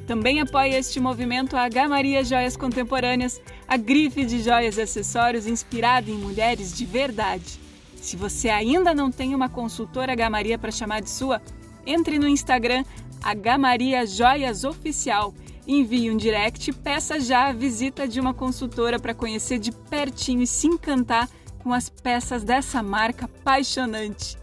Também 0.05 0.41
apoia 0.41 0.77
este 0.77 0.99
movimento 0.99 1.55
a 1.55 1.63
H 1.63 1.87
Maria 1.87 2.25
Joias 2.25 2.57
Contemporâneas, 2.57 3.41
a 3.65 3.77
grife 3.77 4.25
de 4.25 4.43
joias 4.43 4.77
e 4.77 4.81
acessórios 4.81 5.47
inspirada 5.47 6.11
em 6.11 6.15
mulheres 6.15 6.77
de 6.77 6.85
verdade. 6.85 7.57
Se 7.95 8.17
você 8.17 8.49
ainda 8.49 8.93
não 8.93 9.09
tem 9.09 9.33
uma 9.33 9.47
consultora 9.47 10.11
H 10.11 10.29
Maria 10.29 10.59
para 10.59 10.71
chamar 10.71 11.01
de 11.01 11.09
sua, 11.09 11.41
entre 11.85 12.19
no 12.19 12.27
Instagram 12.27 12.83
H 13.23 13.57
Maria 13.57 14.05
Joias 14.05 14.65
Oficial 14.65 15.33
Envie 15.65 16.11
um 16.11 16.17
direct 16.17 16.71
peça 16.73 17.19
já 17.19 17.47
a 17.47 17.53
visita 17.53 18.07
de 18.07 18.19
uma 18.19 18.33
consultora 18.33 18.99
para 18.99 19.13
conhecer 19.13 19.59
de 19.59 19.71
pertinho 19.71 20.41
e 20.41 20.47
se 20.47 20.67
encantar 20.67 21.29
com 21.59 21.73
as 21.73 21.89
peças 21.89 22.43
dessa 22.43 22.83
marca 22.83 23.25
apaixonante. 23.25 24.37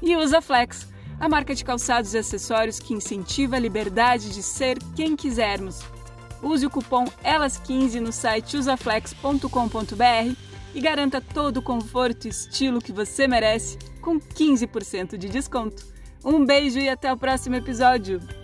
E 0.00 0.16
usa 0.16 0.40
Flex, 0.40 0.88
a 1.20 1.28
marca 1.28 1.54
de 1.54 1.64
calçados 1.64 2.14
e 2.14 2.18
acessórios 2.18 2.80
que 2.80 2.94
incentiva 2.94 3.56
a 3.56 3.60
liberdade 3.60 4.30
de 4.30 4.42
ser 4.42 4.78
quem 4.96 5.14
quisermos. 5.14 5.80
Use 6.42 6.66
o 6.66 6.70
cupom 6.70 7.04
ELAS15 7.22 8.00
no 8.00 8.10
site 8.10 8.56
usaflex.com.br 8.56 10.36
e 10.74 10.80
garanta 10.80 11.20
todo 11.20 11.58
o 11.58 11.62
conforto 11.62 12.26
e 12.26 12.30
estilo 12.30 12.80
que 12.80 12.92
você 12.92 13.28
merece 13.28 13.78
com 14.00 14.18
15% 14.18 15.16
de 15.16 15.28
desconto. 15.28 15.86
Um 16.24 16.44
beijo 16.44 16.78
e 16.78 16.88
até 16.88 17.12
o 17.12 17.16
próximo 17.16 17.56
episódio! 17.56 18.41